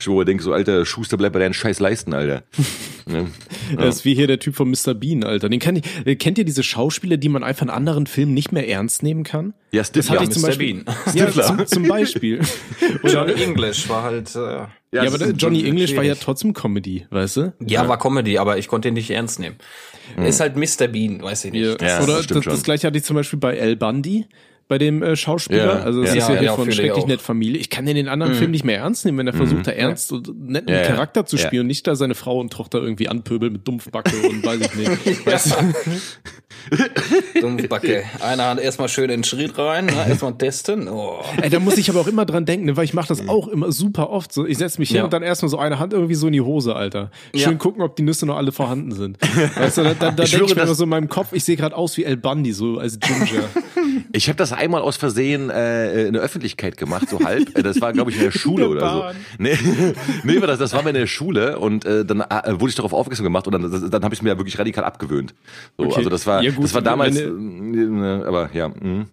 Ich 0.00 0.08
wo 0.08 0.24
denke 0.24 0.42
so, 0.42 0.52
Alter, 0.52 0.84
Schuster, 0.86 1.18
bleib 1.18 1.34
bei 1.34 1.38
deinen 1.38 1.54
Scheiß 1.54 1.78
leisten, 1.78 2.14
Alter. 2.14 2.42
ne? 3.06 3.28
Das 3.76 3.98
ist 3.98 4.04
wie 4.04 4.14
hier 4.16 4.26
der 4.26 4.40
Typ 4.40 4.56
von 4.56 4.68
Mr. 4.70 4.94
Bean, 4.94 5.22
Alter. 5.22 5.48
Den 5.48 5.60
kennt, 5.60 5.86
ich, 5.86 6.06
äh, 6.06 6.16
kennt 6.16 6.36
ihr 6.36 6.44
diese 6.44 6.64
Schauspieler, 6.64 7.16
die 7.16 7.28
man 7.28 7.44
einfach 7.44 7.62
in 7.62 7.70
anderen 7.70 8.08
Filmen 8.08 8.34
nicht 8.34 8.50
mehr 8.50 8.68
ernst 8.68 9.04
nehmen 9.04 9.22
kann? 9.22 9.54
Ja, 9.72 9.84
Das 10.00 10.10
hatte 10.10 10.24
ja, 10.24 10.28
ich 10.28 10.30
zum 10.30 10.42
Mr. 10.42 10.48
Beispiel. 10.48 10.84
Bean. 10.84 10.96
Ja, 11.14 11.30
zum, 11.46 11.66
zum 11.66 11.88
Beispiel. 11.88 12.40
John 13.04 13.28
English 13.28 13.88
war 13.88 14.02
halt. 14.02 14.34
Äh, 14.34 14.38
Ja, 14.92 15.04
das 15.04 15.14
aber 15.14 15.30
Johnny 15.32 15.64
English 15.66 15.90
war 15.90 16.02
ja 16.02 16.14
schwierig. 16.14 16.20
trotzdem 16.24 16.54
Comedy, 16.54 17.06
weißt 17.10 17.36
du? 17.36 17.52
ja, 17.60 17.86
war 17.88 17.98
Comedy, 17.98 18.38
aber 18.38 18.58
ich 18.58 18.68
konnte 18.68 18.88
ihn 18.88 18.94
nicht 18.94 19.10
ernst 19.10 19.38
nehmen. 19.38 19.56
Er 20.16 20.26
ist 20.26 20.40
halt 20.40 20.56
Mr. 20.56 20.88
Bean, 20.88 21.22
weiß 21.22 21.44
ich 21.44 21.52
nicht. 21.52 21.80
Ja. 21.80 21.86
Ja, 21.86 22.02
Oder 22.02 22.16
das 22.16 22.26
das, 22.26 22.44
das, 22.44 22.62
gleiche 22.62 22.86
hatte 22.86 22.98
ich 22.98 23.04
zum 23.04 23.14
Beispiel 23.14 23.38
bei 23.38 23.56
El 23.56 23.76
Bundy, 23.76 24.26
bei 24.70 24.78
dem 24.78 25.02
äh, 25.02 25.16
Schauspieler. 25.16 25.80
Ja, 25.80 25.82
also 25.82 26.00
das 26.00 26.14
ja. 26.14 26.22
ist 26.22 26.28
ja, 26.28 26.34
Ja, 26.34 26.40
hier 26.40 26.48
ja, 26.50 26.54
von 26.54 26.70
Schrecklich. 26.70 27.06
Nett 27.06 27.20
Familie. 27.20 27.60
Ich 27.60 27.70
kann 27.70 27.86
den 27.86 27.96
in 27.96 28.04
den 28.04 28.08
anderen 28.08 28.34
Filmen 28.34 28.52
nicht 28.52 28.64
mehr 28.64 28.78
ernst 28.78 29.04
nehmen, 29.04 29.18
wenn 29.18 29.26
er 29.26 29.32
versucht, 29.32 29.66
da 29.66 29.72
ernst 29.72 30.12
und 30.12 30.48
netten. 30.48 30.72
Charakter 30.84 31.26
zu 31.26 31.38
spielen 31.38 31.62
und 31.62 31.66
nicht 31.66 31.88
da 31.88 31.96
seine 31.96 32.14
Frau 32.14 32.38
und 32.38 32.52
Tochter 32.52 32.78
irgendwie 32.80 33.08
anpöbeln 33.08 33.52
mit 33.52 33.66
Dumpfbacke 33.66 34.14
und 34.28 34.46
weiß 34.46 34.60
ich 34.60 34.74
nicht. 34.76 35.26
Weißt 35.26 35.56
du? 35.56 37.40
Dummbacke. 37.40 38.04
Eine 38.20 38.44
Hand 38.44 38.60
erstmal 38.60 38.88
schön 38.88 39.04
in 39.04 39.22
den 39.22 39.24
Schritt 39.24 39.58
rein, 39.58 39.86
ne? 39.86 39.92
erstmal 40.08 40.38
testen. 40.38 40.88
Oh. 40.88 41.16
Ey, 41.42 41.50
da 41.50 41.58
muss 41.58 41.76
ich 41.76 41.90
aber 41.90 42.00
auch 42.00 42.06
immer 42.06 42.24
dran 42.24 42.44
denken, 42.44 42.66
ne, 42.66 42.76
weil 42.76 42.84
ich 42.84 42.94
mache 42.94 43.08
das 43.08 43.28
auch 43.28 43.48
immer 43.48 43.72
super 43.72 44.10
oft. 44.10 44.32
So, 44.32 44.46
ich 44.46 44.58
setze 44.58 44.78
mich 44.78 44.90
hin 44.90 45.02
und 45.02 45.12
dann 45.12 45.24
erstmal 45.24 45.48
so 45.48 45.58
eine 45.58 45.80
Hand 45.80 45.92
irgendwie 45.94 46.14
so 46.14 46.28
in 46.28 46.32
die 46.32 46.42
Hose, 46.42 46.76
Alter. 46.76 47.10
Schön 47.34 47.52
Ja. 47.52 47.58
gucken, 47.58 47.82
ob 47.82 47.96
die 47.96 48.02
Nüsse 48.02 48.24
noch 48.24 48.36
alle 48.36 48.52
vorhanden 48.52 48.92
sind. 48.92 49.18
Weißt 49.56 49.78
du, 49.78 49.82
da, 49.82 49.94
da, 49.94 50.10
da 50.12 50.22
Ich 50.22 50.30
denke 50.30 50.46
ich 50.46 50.54
mir 50.54 50.62
immer 50.62 50.74
so 50.74 50.84
in 50.84 50.90
meinem 50.90 51.08
Kopf, 51.08 51.32
ich 51.32 51.42
sehe 51.42 51.56
gerade 51.56 51.76
aus 51.76 51.96
wie 51.96 52.04
El 52.04 52.16
Bundy, 52.16 52.52
so 52.52 52.78
als 52.78 53.00
Ginger. 53.00 53.48
Ich 54.12 54.28
habe 54.28 54.36
das 54.36 54.52
einmal 54.52 54.82
aus 54.82 54.96
Versehen 54.96 55.50
äh, 55.50 56.06
in 56.06 56.12
der 56.14 56.22
Öffentlichkeit 56.22 56.76
gemacht, 56.76 57.08
so 57.08 57.20
halb. 57.20 57.56
Äh, 57.56 57.62
Das 57.62 57.80
war, 57.80 57.92
glaube 57.92 58.10
ich, 58.10 58.16
in 58.16 58.24
der 58.24 58.30
Schule 58.38 58.62
der 58.64 58.70
oder 58.70 58.90
so. 58.90 59.18
Nee, 59.38 59.58
nee 60.24 60.40
das, 60.40 60.58
das 60.58 60.72
war 60.72 60.82
mir 60.82 60.90
in 60.90 60.96
der 60.96 61.06
Schule 61.06 61.58
und 61.58 61.84
äh, 61.84 62.04
dann 62.04 62.20
äh, 62.20 62.60
wurde 62.60 62.70
ich 62.70 62.74
darauf 62.76 62.92
aufmerksam 62.92 63.24
gemacht 63.24 63.46
und 63.46 63.52
dann, 63.52 63.90
dann 63.90 64.04
habe 64.04 64.14
ich 64.14 64.22
mir 64.22 64.30
ja 64.30 64.38
wirklich 64.38 64.58
radikal 64.58 64.84
abgewöhnt. 64.84 65.34
So, 65.76 65.84
Okay. 65.86 65.96
Also 65.98 66.10
das 66.10 66.26
war, 66.26 66.42
Ja, 66.42 66.50
gut, 66.52 66.64
das 66.64 66.74
war 66.74 66.82
damals, 66.82 67.16
äh, 67.18 67.26
aber 67.26 68.50
ja. 68.52 68.68
mh. 68.68 69.06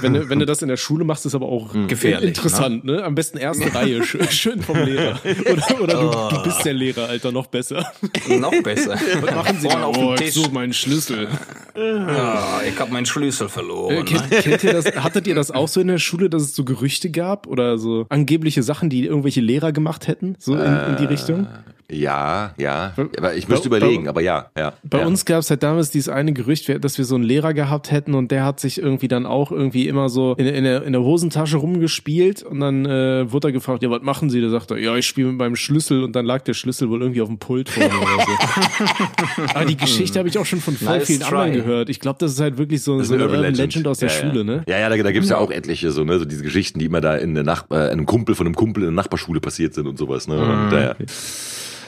Wenn, 0.00 0.14
du, 0.14 0.28
wenn 0.28 0.38
du 0.38 0.46
das 0.46 0.62
in 0.62 0.68
der 0.68 0.76
Schule 0.76 1.04
machst, 1.04 1.26
ist 1.26 1.34
aber 1.34 1.46
auch 1.46 1.74
Gefährlich, 1.88 2.28
interessant, 2.28 2.84
ne? 2.84 3.02
Am 3.02 3.14
besten 3.14 3.38
erste 3.38 3.74
Reihe, 3.74 4.02
schön, 4.30 4.60
vom 4.62 4.76
Lehrer. 4.76 5.18
Oder, 5.24 5.80
oder 5.80 6.30
du, 6.30 6.36
du 6.36 6.42
bist 6.42 6.64
der 6.64 6.74
Lehrer, 6.74 7.08
Alter, 7.08 7.32
noch 7.32 7.46
besser. 7.46 7.92
Noch 8.28 8.62
besser. 8.62 8.98
Was 9.20 9.34
Machen 9.34 9.58
Sie 9.60 9.68
Vorne 9.68 9.86
auf 9.86 9.96
oh, 9.96 10.00
dem 10.00 10.14
ich 10.14 10.20
Tisch. 10.20 10.34
suche 10.34 10.52
meinen 10.52 10.72
Schlüssel. 10.72 11.28
Ah, 11.74 12.60
ich 12.66 12.78
habe 12.78 12.92
meinen 12.92 13.06
Schlüssel 13.06 13.48
verloren. 13.48 13.96
Äh, 13.96 14.02
kennt, 14.02 14.30
kennt 14.30 14.64
ihr 14.64 14.72
das, 14.72 14.86
hattet 14.96 15.26
ihr 15.26 15.34
das 15.34 15.50
auch 15.50 15.68
so 15.68 15.80
in 15.80 15.88
der 15.88 15.98
Schule, 15.98 16.30
dass 16.30 16.42
es 16.42 16.54
so 16.54 16.64
Gerüchte 16.64 17.10
gab 17.10 17.46
oder 17.46 17.78
so 17.78 18.06
angebliche 18.10 18.62
Sachen, 18.62 18.90
die 18.90 19.06
irgendwelche 19.06 19.40
Lehrer 19.40 19.72
gemacht 19.72 20.06
hätten, 20.06 20.36
so 20.38 20.54
in, 20.54 20.60
in 20.60 20.96
die 20.98 21.06
Richtung? 21.06 21.46
Ja, 21.90 22.54
ja. 22.56 22.94
Aber 23.16 23.34
ich 23.34 23.46
müsste 23.48 23.68
bei- 23.68 23.76
überlegen, 23.76 24.08
aber 24.08 24.22
ja, 24.22 24.50
ja. 24.56 24.72
Bei 24.84 25.00
ja. 25.00 25.06
uns 25.06 25.24
gab 25.24 25.40
es 25.40 25.50
halt 25.50 25.62
damals 25.62 25.90
dieses 25.90 26.08
eine 26.08 26.32
Gerücht, 26.32 26.82
dass 26.82 26.96
wir 26.96 27.04
so 27.04 27.14
einen 27.14 27.24
Lehrer 27.24 27.52
gehabt 27.52 27.90
hätten 27.90 28.14
und 28.14 28.30
der 28.30 28.44
hat 28.44 28.58
sich 28.58 28.78
irgendwie 28.80 29.08
dann 29.08 29.26
auch 29.26 29.52
irgendwie 29.52 29.86
immer 29.86 30.08
so 30.08 30.34
in, 30.38 30.46
in, 30.46 30.64
der, 30.64 30.82
in 30.84 30.92
der 30.92 31.02
Hosentasche 31.02 31.58
rumgespielt 31.58 32.42
und 32.42 32.60
dann 32.60 32.86
äh, 32.86 33.30
wurde 33.30 33.48
er 33.48 33.52
gefragt, 33.52 33.82
ja, 33.82 33.90
was 33.90 34.02
machen 34.02 34.30
Sie? 34.30 34.40
Da 34.40 34.48
sagt 34.48 34.70
er, 34.70 34.78
ja, 34.78 34.96
ich 34.96 35.06
spiele 35.06 35.28
mit 35.28 35.36
meinem 35.36 35.56
Schlüssel 35.56 36.02
und 36.04 36.16
dann 36.16 36.24
lag 36.24 36.42
der 36.42 36.54
Schlüssel 36.54 36.88
wohl 36.88 37.02
irgendwie 37.02 37.20
auf 37.20 37.28
dem 37.28 37.38
Pult 37.38 37.68
vor 37.68 37.82
mir 37.82 38.00
oder 38.00 38.24
so. 38.24 39.42
Aber 39.54 39.64
die 39.66 39.76
Geschichte 39.76 40.18
habe 40.18 40.28
ich 40.28 40.38
auch 40.38 40.46
schon 40.46 40.60
von 40.60 40.76
voll 40.76 40.98
Nice 40.98 41.06
vielen 41.06 41.20
try. 41.20 41.36
anderen 41.36 41.52
gehört. 41.52 41.88
Ich 41.90 42.00
glaube, 42.00 42.16
das 42.18 42.32
ist 42.32 42.40
halt 42.40 42.56
wirklich 42.56 42.82
so, 42.82 43.02
so 43.02 43.14
eine 43.14 43.24
Urban 43.24 43.54
Legend, 43.54 43.86
aus 43.86 43.98
der 43.98 44.08
ja, 44.08 44.14
Schule, 44.14 44.38
ja. 44.38 44.44
ne? 44.44 44.64
Ja, 44.66 44.78
ja, 44.78 44.88
da, 44.88 44.96
da 44.96 45.12
gibt's 45.12 45.28
ja 45.28 45.36
auch 45.36 45.50
etliche 45.50 45.90
so, 45.90 46.04
ne, 46.04 46.18
so 46.18 46.24
diese 46.24 46.42
Geschichten, 46.42 46.78
die 46.78 46.86
immer 46.86 47.00
da 47.00 47.14
in 47.16 47.34
der 47.34 47.44
Nach 47.44 47.66
äh, 47.70 47.74
einem 47.74 48.06
Kumpel 48.06 48.34
von 48.34 48.46
einem 48.46 48.54
Kumpel 48.54 48.84
in 48.84 48.88
der 48.88 48.94
Nachbarschule 48.94 49.40
passiert 49.40 49.74
sind 49.74 49.86
und 49.86 49.98
sowas, 49.98 50.28
ne? 50.28 50.34
Und, 50.36 50.72
äh, 50.72 50.90
Auch 50.90 50.94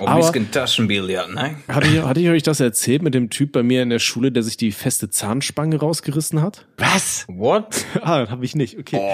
ein 0.00 0.06
Aber- 0.08 0.50
Taschenbillard, 0.50 1.34
ne? 1.34 1.56
Hatte 1.68 1.88
ich, 1.88 2.02
hatte 2.02 2.20
ich 2.20 2.28
euch 2.28 2.42
das 2.42 2.60
erzählt 2.60 3.02
mit 3.02 3.14
dem 3.14 3.30
Typ 3.30 3.52
bei 3.52 3.62
mir 3.62 3.82
in 3.82 3.90
der 3.90 3.98
Schule, 3.98 4.32
der 4.32 4.42
sich 4.42 4.56
die 4.56 4.72
feste 4.72 5.10
Zahnspange 5.10 5.78
rausgerissen 5.78 6.42
hat? 6.42 6.66
was? 6.78 7.24
What? 7.28 7.84
Ah, 8.02 8.28
habe 8.28 8.44
ich 8.44 8.54
nicht. 8.54 8.78
Okay. 8.78 9.00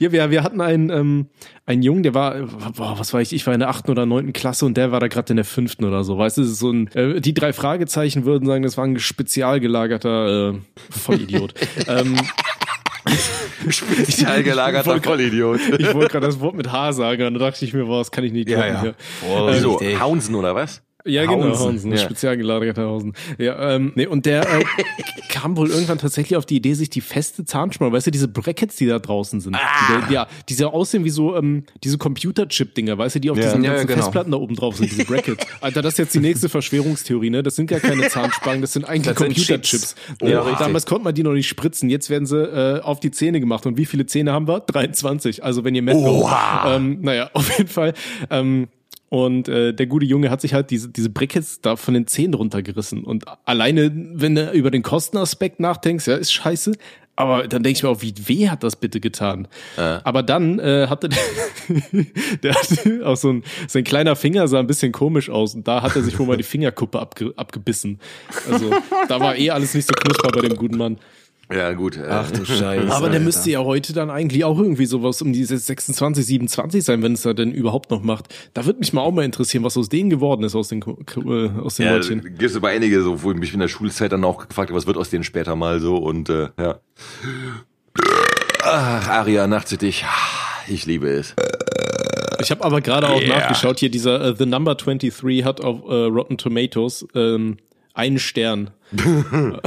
Ja, 0.00 0.10
wir, 0.10 0.30
wir 0.30 0.42
hatten 0.42 0.60
einen, 0.60 0.90
ähm, 0.90 1.26
einen 1.66 1.82
Jungen, 1.82 2.02
der 2.02 2.14
war, 2.14 2.34
boah, 2.76 2.98
was 2.98 3.12
war 3.12 3.20
ich, 3.20 3.32
ich 3.32 3.46
war 3.46 3.54
in 3.54 3.60
der 3.60 3.68
achten 3.68 3.90
oder 3.92 4.06
neunten 4.06 4.32
Klasse 4.32 4.66
und 4.66 4.76
der 4.76 4.90
war 4.90 4.98
da 4.98 5.06
gerade 5.06 5.32
in 5.32 5.36
der 5.36 5.44
fünften 5.44 5.84
oder 5.84 6.02
so. 6.02 6.18
Weißt 6.18 6.38
du, 6.38 6.44
so 6.44 6.72
ein, 6.72 6.88
äh, 6.94 7.20
die 7.20 7.32
drei 7.32 7.52
Fragezeichen 7.52 8.24
würden 8.24 8.44
sagen, 8.46 8.64
das 8.64 8.76
war 8.76 8.84
ein 8.84 8.98
spezial 8.98 9.60
gelagerter 9.60 10.54
äh, 10.54 10.58
Vollidiot. 10.90 11.54
ähm, 11.86 12.16
Spezial 13.68 14.42
Vollidiot. 15.00 15.60
ich 15.78 15.94
wollte 15.94 16.12
gerade 16.12 16.26
das 16.26 16.40
Wort 16.40 16.54
mit 16.54 16.70
H 16.70 16.92
sagen 16.92 17.26
und 17.26 17.34
da 17.34 17.50
dachte 17.50 17.64
ich 17.64 17.72
mir, 17.72 17.84
boah, 17.84 17.98
das 17.98 18.10
kann 18.10 18.24
ich 18.24 18.32
nicht 18.32 18.48
Ja, 18.48 18.66
ja. 18.66 18.80
hier. 18.80 18.94
Wieso? 19.48 19.76
Richtig. 19.76 20.00
Haunsen 20.00 20.34
oder 20.34 20.54
was? 20.54 20.82
Ja, 21.04 21.24
genau, 21.26 21.58
Hausen, 21.58 21.90
ja. 21.90 21.98
spezial 21.98 22.36
gelagerter 22.36 22.84
Hausen. 22.86 23.12
Ja, 23.38 23.74
ähm, 23.74 23.92
nee, 23.96 24.06
und 24.06 24.24
der 24.26 24.42
äh, 24.42 24.62
kam 25.28 25.56
wohl 25.56 25.70
irgendwann 25.70 25.98
tatsächlich 25.98 26.36
auf 26.36 26.46
die 26.46 26.56
Idee, 26.56 26.74
sich 26.74 26.90
die 26.90 27.00
feste 27.00 27.44
Zahnspange, 27.44 27.92
weißt 27.92 28.06
du, 28.06 28.10
diese 28.10 28.28
Brackets, 28.28 28.76
die 28.76 28.86
da 28.86 28.98
draußen 28.98 29.40
sind, 29.40 29.56
die, 29.56 29.92
da- 30.06 30.10
ja, 30.12 30.26
die 30.48 30.54
so 30.54 30.68
aussehen 30.68 31.04
wie 31.04 31.10
so 31.10 31.36
ähm, 31.36 31.64
diese 31.82 31.98
Computerchip-Dinger, 31.98 32.96
weißt 32.98 33.16
du, 33.16 33.20
die 33.20 33.30
auf 33.30 33.36
Ja. 33.36 33.44
diesen 33.44 33.64
Ja, 33.64 33.72
ganzen 33.72 33.86
genau. 33.88 33.98
Festplatten 34.02 34.30
da 34.30 34.38
oben 34.38 34.54
drauf 34.54 34.76
sind, 34.76 34.90
diese 34.90 35.04
Brackets. 35.04 35.44
Alter, 35.60 35.82
das 35.82 35.94
ist 35.94 35.98
jetzt 35.98 36.14
die 36.14 36.20
nächste 36.20 36.48
Verschwörungstheorie, 36.48 37.30
ne? 37.30 37.42
Das 37.42 37.56
sind 37.56 37.66
gar 37.68 37.80
keine 37.80 38.02
Zahnspangen, 38.08 38.60
das 38.60 38.72
sind 38.72 38.84
eigentlich 38.84 39.14
Computerchips. 39.16 39.70
Chips. 39.70 39.94
Ja, 40.20 40.28
Ja, 40.48 40.56
damals 40.58 40.86
konnte 40.86 41.04
man 41.04 41.14
die 41.14 41.22
noch 41.22 41.32
nicht 41.32 41.48
spritzen, 41.48 41.90
jetzt 41.90 42.10
werden 42.10 42.26
sie 42.26 42.38
äh, 42.42 42.80
auf 42.80 43.00
die 43.00 43.10
Zähne 43.10 43.40
gemacht. 43.40 43.66
Und 43.66 43.76
wie 43.76 43.86
viele 43.86 44.06
Zähne 44.06 44.32
haben 44.32 44.46
wir? 44.46 44.60
23. 44.60 45.42
Also 45.42 45.64
wenn 45.64 45.74
ihr 45.74 45.82
Oha. 45.94 46.76
ähm, 46.76 46.98
naja, 47.00 47.30
auf 47.32 47.56
jeden 47.58 47.68
Fall. 47.68 47.94
Ähm, 48.30 48.68
und 49.12 49.46
äh, 49.46 49.74
der 49.74 49.84
gute 49.88 50.06
Junge 50.06 50.30
hat 50.30 50.40
sich 50.40 50.54
halt 50.54 50.70
diese, 50.70 50.88
diese 50.88 51.10
Brickets 51.10 51.60
da 51.60 51.76
von 51.76 51.92
den 51.92 52.06
Zähnen 52.06 52.32
runtergerissen. 52.32 53.04
Und 53.04 53.26
alleine, 53.44 53.92
wenn 53.94 54.34
du 54.34 54.50
über 54.52 54.70
den 54.70 54.82
Kostenaspekt 54.82 55.60
nachdenkst, 55.60 56.06
ja, 56.06 56.16
ist 56.16 56.32
scheiße. 56.32 56.72
Aber 57.14 57.46
dann 57.46 57.62
denke 57.62 57.76
ich 57.76 57.82
mir 57.82 57.90
auch, 57.90 58.00
wie 58.00 58.14
weh 58.26 58.48
hat 58.48 58.62
das 58.62 58.76
bitte 58.76 59.00
getan? 59.00 59.48
Aber 59.76 60.22
dann 60.22 60.58
äh, 60.60 60.86
hatte 60.88 61.10
der, 61.10 61.18
der 62.42 62.54
hatte 62.54 63.02
auch 63.04 63.18
so 63.18 63.34
ein, 63.34 63.44
sein 63.68 63.84
kleiner 63.84 64.16
Finger 64.16 64.48
sah 64.48 64.60
ein 64.60 64.66
bisschen 64.66 64.92
komisch 64.92 65.28
aus 65.28 65.54
und 65.54 65.68
da 65.68 65.82
hat 65.82 65.94
er 65.94 66.00
sich 66.00 66.18
wohl 66.18 66.26
mal 66.26 66.38
die 66.38 66.42
Fingerkuppe 66.42 66.98
abge, 66.98 67.34
abgebissen. 67.36 68.00
Also 68.50 68.70
da 69.08 69.20
war 69.20 69.36
eh 69.36 69.50
alles 69.50 69.74
nicht 69.74 69.86
so 69.86 69.92
knusper 69.92 70.30
bei 70.30 70.40
dem 70.40 70.56
guten 70.56 70.78
Mann. 70.78 70.96
Ja, 71.52 71.72
gut. 71.72 71.96
Äh, 71.96 72.06
Ach 72.08 72.30
du 72.30 72.44
Scheiße. 72.44 72.90
Aber 72.92 73.10
der 73.10 73.20
müsste 73.20 73.50
ja 73.50 73.60
heute 73.60 73.92
dann 73.92 74.10
eigentlich 74.10 74.44
auch 74.44 74.58
irgendwie 74.58 74.86
sowas 74.86 75.20
um 75.22 75.32
diese 75.32 75.58
26, 75.58 76.24
27 76.24 76.82
sein, 76.84 77.02
wenn 77.02 77.12
es 77.12 77.24
er 77.24 77.34
denn 77.34 77.52
überhaupt 77.52 77.90
noch 77.90 78.02
macht. 78.02 78.34
Da 78.54 78.64
würde 78.64 78.78
mich 78.78 78.92
mal 78.92 79.02
auch 79.02 79.12
mal 79.12 79.24
interessieren, 79.24 79.62
was 79.64 79.76
aus 79.76 79.88
denen 79.88 80.08
geworden 80.10 80.44
ist, 80.44 80.54
aus 80.54 80.68
den, 80.68 80.80
äh, 80.82 81.60
aus 81.60 81.76
den 81.76 81.86
ja, 81.86 81.94
Leutchen. 81.96 82.22
gibt 82.22 82.42
es 82.42 82.56
aber 82.56 82.68
einige, 82.68 83.02
so, 83.02 83.22
wo 83.22 83.32
ich 83.32 83.36
mich 83.38 83.52
in 83.52 83.60
der 83.60 83.68
Schulzeit 83.68 84.12
dann 84.12 84.24
auch 84.24 84.48
gefragt 84.48 84.70
habe, 84.70 84.76
was 84.78 84.86
wird 84.86 84.96
aus 84.96 85.10
denen 85.10 85.24
später 85.24 85.56
mal 85.56 85.80
so 85.80 85.96
und 85.96 86.28
äh, 86.30 86.48
ja. 86.58 86.78
Ach, 88.64 89.08
Aria, 89.08 89.46
nachts 89.46 89.70
für 89.70 89.76
dich. 89.76 90.04
Ich 90.68 90.86
liebe 90.86 91.08
es. 91.08 91.34
Ich 92.40 92.50
habe 92.50 92.64
aber 92.64 92.80
gerade 92.80 93.08
auch 93.08 93.20
Yeah. 93.20 93.38
nachgeschaut, 93.38 93.78
hier 93.78 93.90
dieser 93.90 94.20
äh, 94.24 94.34
The 94.36 94.46
Number 94.46 94.74
23 94.74 95.44
hat 95.44 95.60
auf 95.60 95.82
äh, 95.88 95.94
Rotten 96.06 96.38
Tomatoes 96.38 97.06
ähm, 97.14 97.58
einen 97.94 98.18
Stern. 98.18 98.70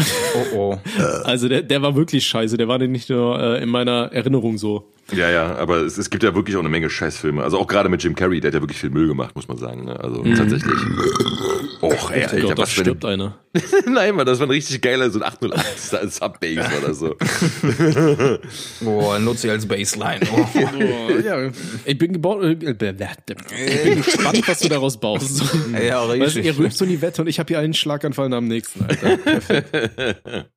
Oh 0.53 0.57
oh. 0.57 0.77
Also 1.23 1.47
der, 1.47 1.61
der 1.61 1.81
war 1.81 1.95
wirklich 1.95 2.25
scheiße, 2.25 2.57
der 2.57 2.67
war 2.67 2.77
nicht 2.79 3.09
nur 3.09 3.39
äh, 3.39 3.63
in 3.63 3.69
meiner 3.69 4.11
Erinnerung 4.11 4.57
so. 4.57 4.91
Ja, 5.13 5.29
ja, 5.29 5.55
aber 5.55 5.77
es, 5.77 5.97
es 5.97 6.09
gibt 6.09 6.23
ja 6.23 6.33
wirklich 6.35 6.55
auch 6.55 6.61
eine 6.61 6.69
Menge 6.69 6.89
Scheißfilme. 6.89 7.43
Also 7.43 7.59
auch 7.59 7.67
gerade 7.67 7.89
mit 7.89 8.03
Jim 8.03 8.15
Carrey, 8.15 8.39
der 8.41 8.49
hat 8.49 8.55
ja 8.55 8.61
wirklich 8.61 8.79
viel 8.79 8.89
Müll 8.89 9.07
gemacht, 9.07 9.35
muss 9.35 9.47
man 9.47 9.57
sagen. 9.57 9.85
Ne? 9.85 9.99
Also 9.99 10.23
tatsächlich. 10.23 10.73
Och, 11.85 12.11
ey, 12.11 12.19
Oh 12.19 12.23
Alter, 12.23 12.41
Gott, 12.41 12.51
da 12.51 12.57
was 12.63 12.71
stirbt 12.71 13.05
einer. 13.05 13.39
Nein, 13.85 14.15
Mann, 14.15 14.25
das 14.25 14.39
war 14.39 14.47
ein 14.47 14.51
richtig 14.51 14.81
geiler, 14.81 15.09
so 15.09 15.19
ein 15.19 15.23
808 15.23 16.11
Subbase 16.11 16.69
oder 16.81 16.93
so. 16.93 17.15
Oh, 18.85 19.17
nutze 19.19 19.47
ich 19.47 19.51
als 19.53 19.65
Baseline. 19.65 20.21
Oh. 20.31 20.45
Oh, 20.55 21.19
ja. 21.19 21.51
Ich 21.85 21.97
bin 21.97 22.13
gebaut, 22.13 22.43
äh, 22.43 22.51
äh, 22.53 22.71
ich 22.71 23.83
bin 23.83 24.03
gespannt, 24.03 24.47
was 24.47 24.59
du 24.59 24.69
daraus 24.69 24.99
baust. 24.99 25.43
Ja, 25.73 26.07
Weißt, 26.07 26.19
du, 26.19 26.23
richtig. 26.23 26.45
ihr 26.45 26.57
rülpst 26.57 26.77
so 26.77 26.85
in 26.85 26.91
die 26.91 27.01
Wette 27.01 27.21
und 27.21 27.27
ich 27.27 27.39
habe 27.39 27.47
hier 27.47 27.59
einen 27.59 27.73
Schlaganfall 27.73 28.29
nach 28.29 28.39
dem 28.39 28.47
nächsten, 28.47 28.83
Alter. 28.83 29.17
Perfekt. 29.17 30.49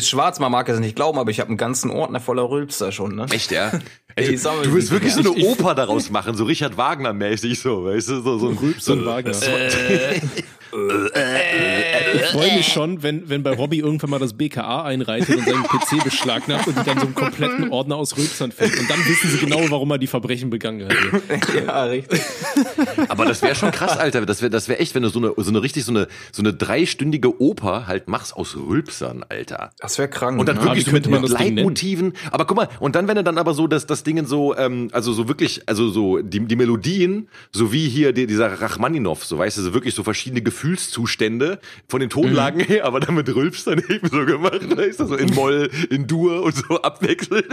Äh, 0.00 0.02
Schwarz, 0.02 0.38
man 0.40 0.50
mag 0.50 0.68
es 0.68 0.80
nicht 0.80 0.96
glauben, 0.96 1.18
aber 1.18 1.30
ich 1.30 1.40
habe 1.40 1.48
einen 1.48 1.56
ganzen 1.56 1.90
Ordner 1.90 2.20
voller 2.20 2.48
Rülpser 2.48 2.92
schon, 2.92 3.14
ne? 3.14 3.26
Echt, 3.30 3.50
ja? 3.50 3.70
Sammle 4.36 4.62
du 4.62 4.74
willst 4.74 4.90
wirklich 4.90 5.12
so 5.12 5.20
eine 5.20 5.30
Oper 5.30 5.74
daraus 5.74 6.10
machen, 6.10 6.34
so 6.34 6.44
Richard 6.44 6.76
Wagner-mäßig 6.76 7.58
so, 7.60 7.84
weißt 7.84 8.08
du, 8.08 8.20
so, 8.22 8.38
so 8.38 8.48
ein 8.48 8.56
Rülpser 8.56 8.92
und 8.94 9.06
Wagner. 9.06 9.32
Ich 10.72 12.22
freue 12.26 12.56
mich 12.56 12.68
schon, 12.68 13.02
wenn, 13.02 13.28
wenn 13.28 13.42
bei 13.42 13.52
Robbie 13.52 13.80
irgendwann 13.80 14.10
mal 14.10 14.20
das 14.20 14.34
BKA 14.34 14.84
einreitet 14.84 15.36
und 15.36 15.44
seinen 15.44 15.64
PC 15.64 16.04
beschlagnahmt 16.04 16.66
und 16.68 16.76
dann 16.76 16.98
so 16.98 17.06
einen 17.06 17.14
kompletten 17.14 17.70
Ordner 17.70 17.96
aus 17.96 18.16
Rülpsern 18.16 18.52
findet. 18.52 18.78
Und 18.80 18.90
dann 18.90 19.04
wissen 19.04 19.30
sie 19.30 19.38
genau, 19.38 19.60
warum 19.68 19.90
er 19.90 19.98
die 19.98 20.06
Verbrechen 20.06 20.50
begangen 20.50 20.88
hat. 20.88 20.96
Ja, 21.66 21.84
richtig. 21.84 22.20
Aber 23.08 23.24
das 23.24 23.42
wäre 23.42 23.54
schon 23.54 23.70
krass, 23.70 23.96
Alter. 23.96 24.24
Das 24.24 24.40
wäre 24.40 24.50
das 24.50 24.68
wär 24.68 24.80
echt, 24.80 24.94
wenn 24.94 25.02
du 25.02 25.08
so 25.08 25.18
eine, 25.18 25.32
so 25.36 25.50
eine 25.50 25.62
richtig 25.62 25.84
so 25.84 25.92
eine, 25.92 26.06
so 26.32 26.42
eine 26.42 26.54
dreistündige 26.54 27.40
Oper 27.40 27.86
halt 27.86 28.08
machst 28.08 28.34
aus 28.36 28.56
Rülpsern, 28.56 29.24
Alter. 29.28 29.70
Das 29.78 29.98
wäre 29.98 30.08
krank. 30.08 30.38
Und 30.38 30.48
dann 30.48 30.56
ne? 30.56 30.64
wirklich 30.64 30.84
so 30.84 30.92
mit, 30.92 31.08
mit? 31.08 31.28
Leitmotiven. 31.28 32.12
Aber 32.30 32.46
guck 32.46 32.56
mal, 32.56 32.68
und 32.78 32.94
dann, 32.94 33.08
wenn 33.08 33.16
er 33.16 33.22
dann 33.22 33.38
aber 33.38 33.54
so 33.54 33.66
das, 33.66 33.86
das 33.86 33.99
Dingen 34.02 34.26
so, 34.26 34.56
ähm, 34.56 34.88
also 34.92 35.12
so 35.12 35.28
wirklich, 35.28 35.62
also 35.66 35.88
so 35.88 36.18
die, 36.18 36.40
die 36.40 36.56
Melodien, 36.56 37.28
so 37.52 37.72
wie 37.72 37.88
hier 37.88 38.12
die, 38.12 38.26
dieser 38.26 38.60
Rachmaninov, 38.60 39.24
so 39.24 39.38
weißt 39.38 39.58
du, 39.58 39.62
so 39.62 39.74
wirklich 39.74 39.94
so 39.94 40.02
verschiedene 40.02 40.42
Gefühlszustände 40.42 41.60
von 41.88 42.00
den 42.00 42.10
Tonlagen 42.10 42.60
her, 42.60 42.84
aber 42.84 43.00
dann 43.00 43.14
mit 43.14 43.34
Rülpstern 43.34 43.82
eben 43.88 44.08
so 44.08 44.24
gemacht, 44.24 44.76
weißt 44.76 45.00
du, 45.00 45.06
so 45.06 45.16
in 45.16 45.34
Moll, 45.34 45.70
in 45.90 46.06
Dur 46.06 46.42
und 46.42 46.54
so 46.54 46.82
abwechselnd. 46.82 47.46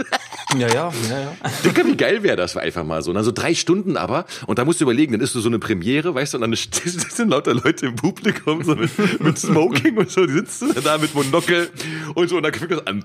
Ja, 0.58 0.68
ja, 0.68 0.92
ja, 1.10 1.20
ja. 1.20 1.32
Digga, 1.64 1.86
wie 1.86 1.96
geil 1.96 2.22
wäre 2.22 2.36
das 2.36 2.56
einfach 2.56 2.84
mal 2.84 3.02
so. 3.02 3.10
Und 3.10 3.16
dann 3.16 3.24
so 3.24 3.32
drei 3.32 3.54
Stunden 3.54 3.96
aber. 3.96 4.26
Und 4.46 4.58
da 4.58 4.64
musst 4.64 4.80
du 4.80 4.84
überlegen, 4.84 5.12
dann 5.12 5.20
ist 5.20 5.34
du 5.34 5.40
so 5.40 5.48
eine 5.48 5.58
Premiere, 5.58 6.14
weißt 6.14 6.34
du, 6.34 6.38
und 6.38 6.42
dann 6.42 6.54
sind 6.84 7.28
lauter 7.28 7.54
Leute 7.54 7.86
im 7.86 7.96
Publikum 7.96 8.62
so 8.64 8.74
mit, 8.74 8.90
mit 9.20 9.38
Smoking 9.38 9.96
und 9.96 10.10
so, 10.10 10.26
die 10.26 10.32
sitzen 10.32 10.74
da 10.82 10.98
mit 10.98 11.14
Monokel 11.14 11.68
und 12.14 12.28
so, 12.28 12.36
und 12.36 12.42
dann 12.42 12.54
fängt 12.54 12.72
das 12.72 12.86
an. 12.86 13.04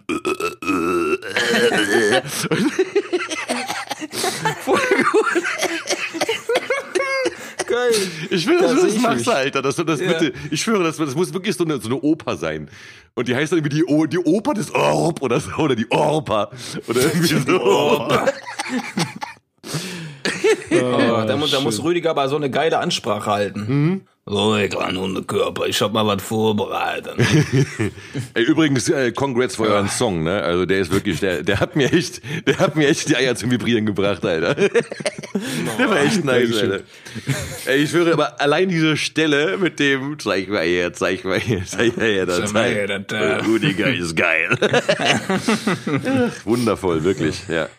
Geil. 7.67 7.91
Ich 8.29 8.45
will, 8.47 8.59
dass 8.59 8.71
Da 8.71 8.81
du 8.81 8.85
das 8.87 8.97
machst. 8.99 9.29
Alter. 9.29 9.61
Dass 9.61 9.75
du 9.77 9.83
das 9.83 9.99
Ja. 9.99 10.13
bitte, 10.13 10.33
ich 10.51 10.61
schwöre, 10.61 10.83
das, 10.83 10.97
das 10.97 11.15
muss 11.15 11.33
wirklich 11.33 11.55
so 11.55 11.63
eine, 11.63 11.79
so 11.79 11.87
eine 11.87 11.95
Oper 12.01 12.35
sein. 12.37 12.69
Und 13.15 13.27
die 13.27 13.35
heißt 13.35 13.51
dann 13.51 13.59
irgendwie 13.59 13.77
die, 13.77 13.85
O- 13.85 14.05
die 14.05 14.19
Oper 14.19 14.53
des 14.53 14.71
Orb 14.73 15.21
oder 15.21 15.39
so, 15.39 15.51
oder 15.57 15.75
die 15.75 15.89
Orpa. 15.91 16.51
Oder 16.87 17.01
irgendwie 17.01 17.27
so. 17.27 18.07
Oh, 20.83 21.23
da, 21.25 21.37
muss, 21.37 21.51
da 21.51 21.59
muss 21.59 21.83
Rüdiger 21.83 22.11
aber 22.11 22.27
so 22.27 22.35
eine 22.35 22.49
geile 22.49 22.79
Ansprache 22.79 23.29
halten. 23.29 24.05
So, 24.25 24.55
ihr 24.55 24.69
kleinen 24.69 24.97
Hundekörper, 24.97 25.65
ich 25.65 25.81
hab 25.81 25.91
mal 25.91 26.07
was 26.07 26.23
vorbereitet. 26.23 27.15
Ey, 28.33 28.43
übrigens, 28.43 28.87
äh, 28.87 29.11
congrats 29.11 29.57
für 29.57 29.63
euren 29.63 29.89
Song, 29.89 30.23
ne? 30.23 30.41
Also 30.41 30.65
der 30.65 30.79
ist 30.79 30.91
wirklich, 30.93 31.19
der, 31.19 31.43
der 31.43 31.59
hat 31.59 31.75
mir 31.75 31.91
echt, 31.91 32.21
der 32.47 32.57
hat 32.59 32.77
mir 32.77 32.87
echt 32.87 33.09
die 33.09 33.17
Eier 33.17 33.35
zum 33.35 33.51
Vibrieren 33.51 33.85
gebracht, 33.85 34.23
Alter. 34.23 34.55
der 35.77 35.89
war 35.89 36.01
echt 36.01 36.23
nice, 36.23 36.57
Alter. 36.57 36.79
Ey, 37.65 37.83
ich 37.83 37.89
schwöre, 37.89 38.13
aber 38.13 38.39
allein 38.39 38.69
diese 38.69 38.95
Stelle 38.95 39.57
mit 39.57 39.77
dem, 39.79 40.17
zeig 40.17 40.47
mal 40.47 40.63
her, 40.63 40.93
zeig 40.93 41.25
mal 41.25 41.37
her, 41.37 41.63
zeig 41.65 41.97
mal 41.97 42.05
her, 42.05 42.25
das 42.25 42.53
Zeig 42.53 42.75
her, 42.75 42.99
das. 42.99 43.45
Rudiger 43.45 43.93
ist 43.93 44.15
geil. 44.15 44.57
Ach, 44.61 46.45
Wundervoll, 46.45 47.03
wirklich, 47.03 47.45
ja. 47.49 47.55
ja. 47.55 47.69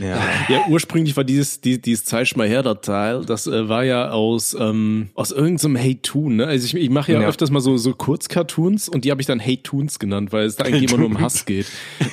Ja, 0.00 0.64
ursprünglich 0.68 1.16
war 1.16 1.24
dieses, 1.24 1.60
dieses, 1.60 1.82
dieses 1.82 2.04
Zeig 2.04 2.36
mal 2.36 2.46
her, 2.48 2.62
das 2.62 2.80
Teil, 2.82 3.24
das 3.24 3.46
äh, 3.46 3.68
war 3.68 3.84
ja 3.84 4.10
aus, 4.10 4.56
ähm, 4.58 5.08
aus 5.14 5.30
irgendeinem 5.32 5.76
Hate 5.78 6.02
Toon, 6.02 6.36
ne? 6.36 6.46
Also 6.46 6.64
ich, 6.66 6.74
ich 6.74 6.90
mache 6.90 7.12
ja, 7.12 7.20
Ja. 7.20 7.28
öfters 7.28 7.50
mal 7.50 7.60
so, 7.60 7.76
so 7.76 7.92
Kurzcartoons 7.94 8.88
und 8.88 9.04
die 9.04 9.10
habe 9.10 9.20
ich 9.20 9.26
dann 9.26 9.40
Hate 9.40 9.62
Toons 9.62 9.98
genannt, 9.98 10.32
weil 10.32 10.46
es 10.46 10.56
da 10.56 10.64
eigentlich 10.64 10.84
immer 10.90 10.98
nur 10.98 11.06
um 11.08 11.20
Hass 11.20 11.44
geht. 11.46 11.66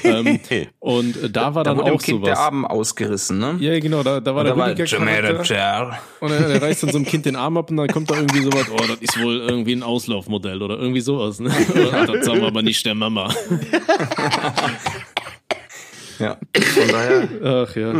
ähm, 0.04 0.40
und 0.80 1.22
äh, 1.24 1.30
da 1.30 1.54
war 1.56 1.64
Da 1.64 1.72
dann 1.72 1.78
wurde 1.78 1.92
dem 1.92 1.96
auch 1.98 2.02
Kind 2.02 2.26
der 2.26 2.36
sowas. 2.36 2.46
Arm 2.46 2.66
ausgerissen, 2.66 3.40
ne? 3.40 3.56
Ja, 3.60 3.80
genau, 3.80 4.04
da, 4.04 4.20
da 4.20 4.36
war 4.36 4.44
da 4.44 4.50
der 4.52 4.58
war 4.58 4.74
Charakter 4.76 5.46
Cher. 5.46 6.00
und 6.22 6.32
er, 6.32 6.50
er 6.50 6.62
reißt 6.62 6.84
dann 6.84 6.92
so 6.92 6.98
einem 6.98 7.06
Kind 7.06 7.26
den 7.26 7.36
Arm 7.36 7.58
ab 7.58 7.70
und 7.70 7.78
dann 7.78 7.88
kommt 7.88 8.10
da 8.10 8.16
irgendwie 8.16 8.42
sowas, 8.42 8.66
oh, 8.72 8.78
das 8.88 8.98
ist 9.02 9.22
wohl 9.22 9.38
irgendwie 9.38 9.74
ein 9.74 9.84
Auslaufmodell 9.84 10.62
oder 10.62 10.78
irgendwie 10.80 11.02
sowas, 11.02 11.40
ne? 11.40 11.50
das 12.08 12.26
sagen 12.26 12.42
wir 12.42 12.48
aber 12.48 12.62
nicht 12.64 12.86
der 12.86 12.96
Mama. 12.96 13.34
Ja. 16.20 16.38
Von 16.56 16.88
daher 16.90 17.28
Ach 17.44 17.76
ja. 17.76 17.94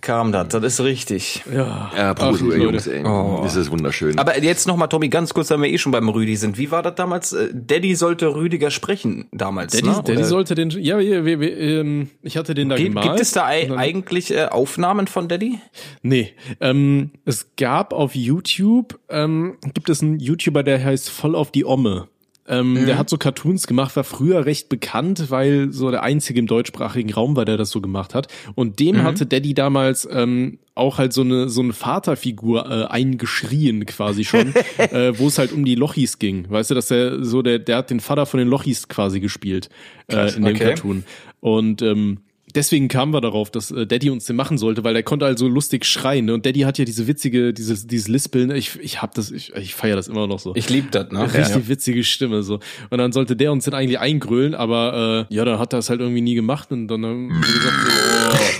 kam 0.00 0.32
das, 0.32 0.48
das 0.48 0.64
ist 0.64 0.80
richtig. 0.80 1.42
Ja, 1.52 1.90
Ja, 1.96 2.14
Prost, 2.14 2.42
Ach. 2.46 2.56
Jungs, 2.56 2.86
ey. 2.86 3.04
Oh. 3.04 3.40
Das 3.42 3.56
ist 3.56 3.70
wunderschön. 3.70 4.18
Aber 4.18 4.42
jetzt 4.42 4.66
nochmal, 4.66 4.88
Tommy, 4.88 5.08
ganz 5.08 5.34
kurz, 5.34 5.50
wenn 5.50 5.60
wir 5.62 5.68
eh 5.68 5.78
schon 5.78 5.92
beim 5.92 6.08
Rüdi 6.08 6.36
sind. 6.36 6.58
Wie 6.58 6.70
war 6.70 6.82
das 6.82 6.94
damals? 6.94 7.32
Äh, 7.32 7.48
Daddy 7.52 7.94
sollte 7.94 8.34
Rüdiger 8.34 8.70
sprechen 8.70 9.26
damals, 9.32 9.72
Daddy, 9.72 9.88
ne? 9.88 10.02
Daddy 10.04 10.24
sollte 10.24 10.54
den, 10.54 10.70
ja, 10.70 10.98
wir, 10.98 11.24
wir, 11.24 11.40
wir, 11.40 11.58
ähm, 11.58 12.10
ich 12.22 12.36
hatte 12.36 12.54
den 12.54 12.68
da 12.68 12.76
Gibt, 12.76 12.90
gemalt. 12.90 13.08
gibt 13.08 13.20
es 13.20 13.32
da 13.32 13.46
eigentlich 13.46 14.34
äh, 14.34 14.46
Aufnahmen 14.46 15.06
von 15.06 15.28
Daddy? 15.28 15.58
Nee, 16.02 16.32
ähm, 16.60 17.10
es 17.24 17.48
gab 17.56 17.92
auf 17.92 18.14
YouTube, 18.14 18.98
ähm, 19.08 19.58
gibt 19.74 19.88
es 19.90 20.02
einen 20.02 20.18
YouTuber, 20.18 20.62
der 20.62 20.82
heißt 20.82 21.10
Voll 21.10 21.34
auf 21.34 21.50
die 21.50 21.64
Omme. 21.64 22.08
Ähm, 22.48 22.86
Der 22.86 22.98
hat 22.98 23.08
so 23.08 23.18
Cartoons 23.18 23.66
gemacht, 23.66 23.94
war 23.94 24.04
früher 24.04 24.44
recht 24.46 24.68
bekannt, 24.68 25.30
weil 25.30 25.72
so 25.72 25.90
der 25.90 26.02
einzige 26.02 26.40
im 26.40 26.46
deutschsprachigen 26.46 27.12
Raum 27.12 27.36
war, 27.36 27.44
der 27.44 27.56
das 27.56 27.70
so 27.70 27.80
gemacht 27.80 28.14
hat. 28.14 28.26
Und 28.54 28.80
dem 28.80 29.02
hatte 29.02 29.26
Daddy 29.26 29.54
damals 29.54 30.08
ähm, 30.10 30.58
auch 30.74 30.98
halt 30.98 31.12
so 31.12 31.20
eine 31.20 31.48
so 31.48 31.60
eine 31.60 31.72
Vaterfigur 31.72 32.68
äh, 32.68 32.84
eingeschrien 32.86 33.86
quasi 33.86 34.24
schon, 34.24 34.54
äh, 34.78 35.16
wo 35.18 35.28
es 35.28 35.38
halt 35.38 35.52
um 35.52 35.64
die 35.64 35.76
Lochis 35.76 36.18
ging. 36.18 36.50
Weißt 36.50 36.70
du, 36.70 36.74
dass 36.74 36.90
er 36.90 37.24
so 37.24 37.42
der 37.42 37.58
der 37.60 37.76
hat 37.76 37.90
den 37.90 38.00
Vater 38.00 38.26
von 38.26 38.38
den 38.38 38.48
Lochis 38.48 38.88
quasi 38.88 39.20
gespielt 39.20 39.68
äh, 40.08 40.34
in 40.34 40.44
dem 40.44 40.56
okay. 40.56 40.64
Cartoon. 40.64 41.04
Und 41.40 41.82
ähm, 41.82 42.18
deswegen 42.54 42.88
kamen 42.88 43.12
wir 43.12 43.20
darauf, 43.20 43.50
dass 43.50 43.70
äh, 43.70 43.86
Daddy 43.86 44.10
uns 44.10 44.26
den 44.26 44.36
machen 44.36 44.58
sollte, 44.58 44.84
weil 44.84 44.94
der 44.94 45.02
konnte 45.02 45.26
also 45.26 45.48
lustig 45.48 45.84
schreien. 45.84 46.26
Ne? 46.26 46.34
Und 46.34 46.46
Daddy 46.46 46.60
hat 46.60 46.78
ja 46.78 46.84
diese 46.84 47.06
witzige, 47.06 47.52
dieses, 47.52 47.86
dieses 47.86 48.08
Lispeln. 48.08 48.50
Ich, 48.50 48.78
ich 48.80 49.02
hab 49.02 49.14
das, 49.14 49.30
ich, 49.30 49.54
ich 49.54 49.74
feiere 49.74 49.96
das 49.96 50.08
immer 50.08 50.26
noch 50.26 50.38
so. 50.38 50.54
Ich 50.54 50.68
lieb 50.68 50.90
das, 50.92 51.10
ne? 51.10 51.32
Richtig 51.32 51.68
witzige 51.68 52.04
Stimme 52.04 52.42
so. 52.42 52.60
Und 52.90 52.98
dann 52.98 53.12
sollte 53.12 53.36
der 53.36 53.52
uns 53.52 53.64
den 53.64 53.74
eigentlich 53.74 53.98
eingrölen, 53.98 54.54
aber 54.54 55.26
äh, 55.30 55.34
ja, 55.34 55.44
dann 55.44 55.58
hat 55.58 55.72
er 55.72 55.80
es 55.80 55.90
halt 55.90 56.00
irgendwie 56.00 56.22
nie 56.22 56.34
gemacht 56.34 56.72
und 56.72 56.88
dann 56.88 57.04
haben 57.04 57.28
wir 57.28 57.40
gesagt, 57.40 57.76
so, 57.86 57.92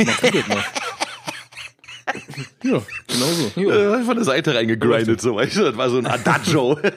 oh, 0.02 0.04
mach 0.06 0.20
du 0.20 0.30
das 0.30 0.48
mal. 0.48 0.64
Ja, 2.64 2.82
genau 3.06 3.26
so. 3.26 3.60
äh, 3.70 4.02
von 4.04 4.16
der 4.16 4.24
Seite 4.24 4.54
reingegrindet, 4.54 5.20
so, 5.20 5.36
weißt 5.36 5.56
du, 5.56 5.62
das 5.62 5.76
war 5.76 5.90
so 5.90 5.98
ein 5.98 6.06
Adagio. 6.06 6.78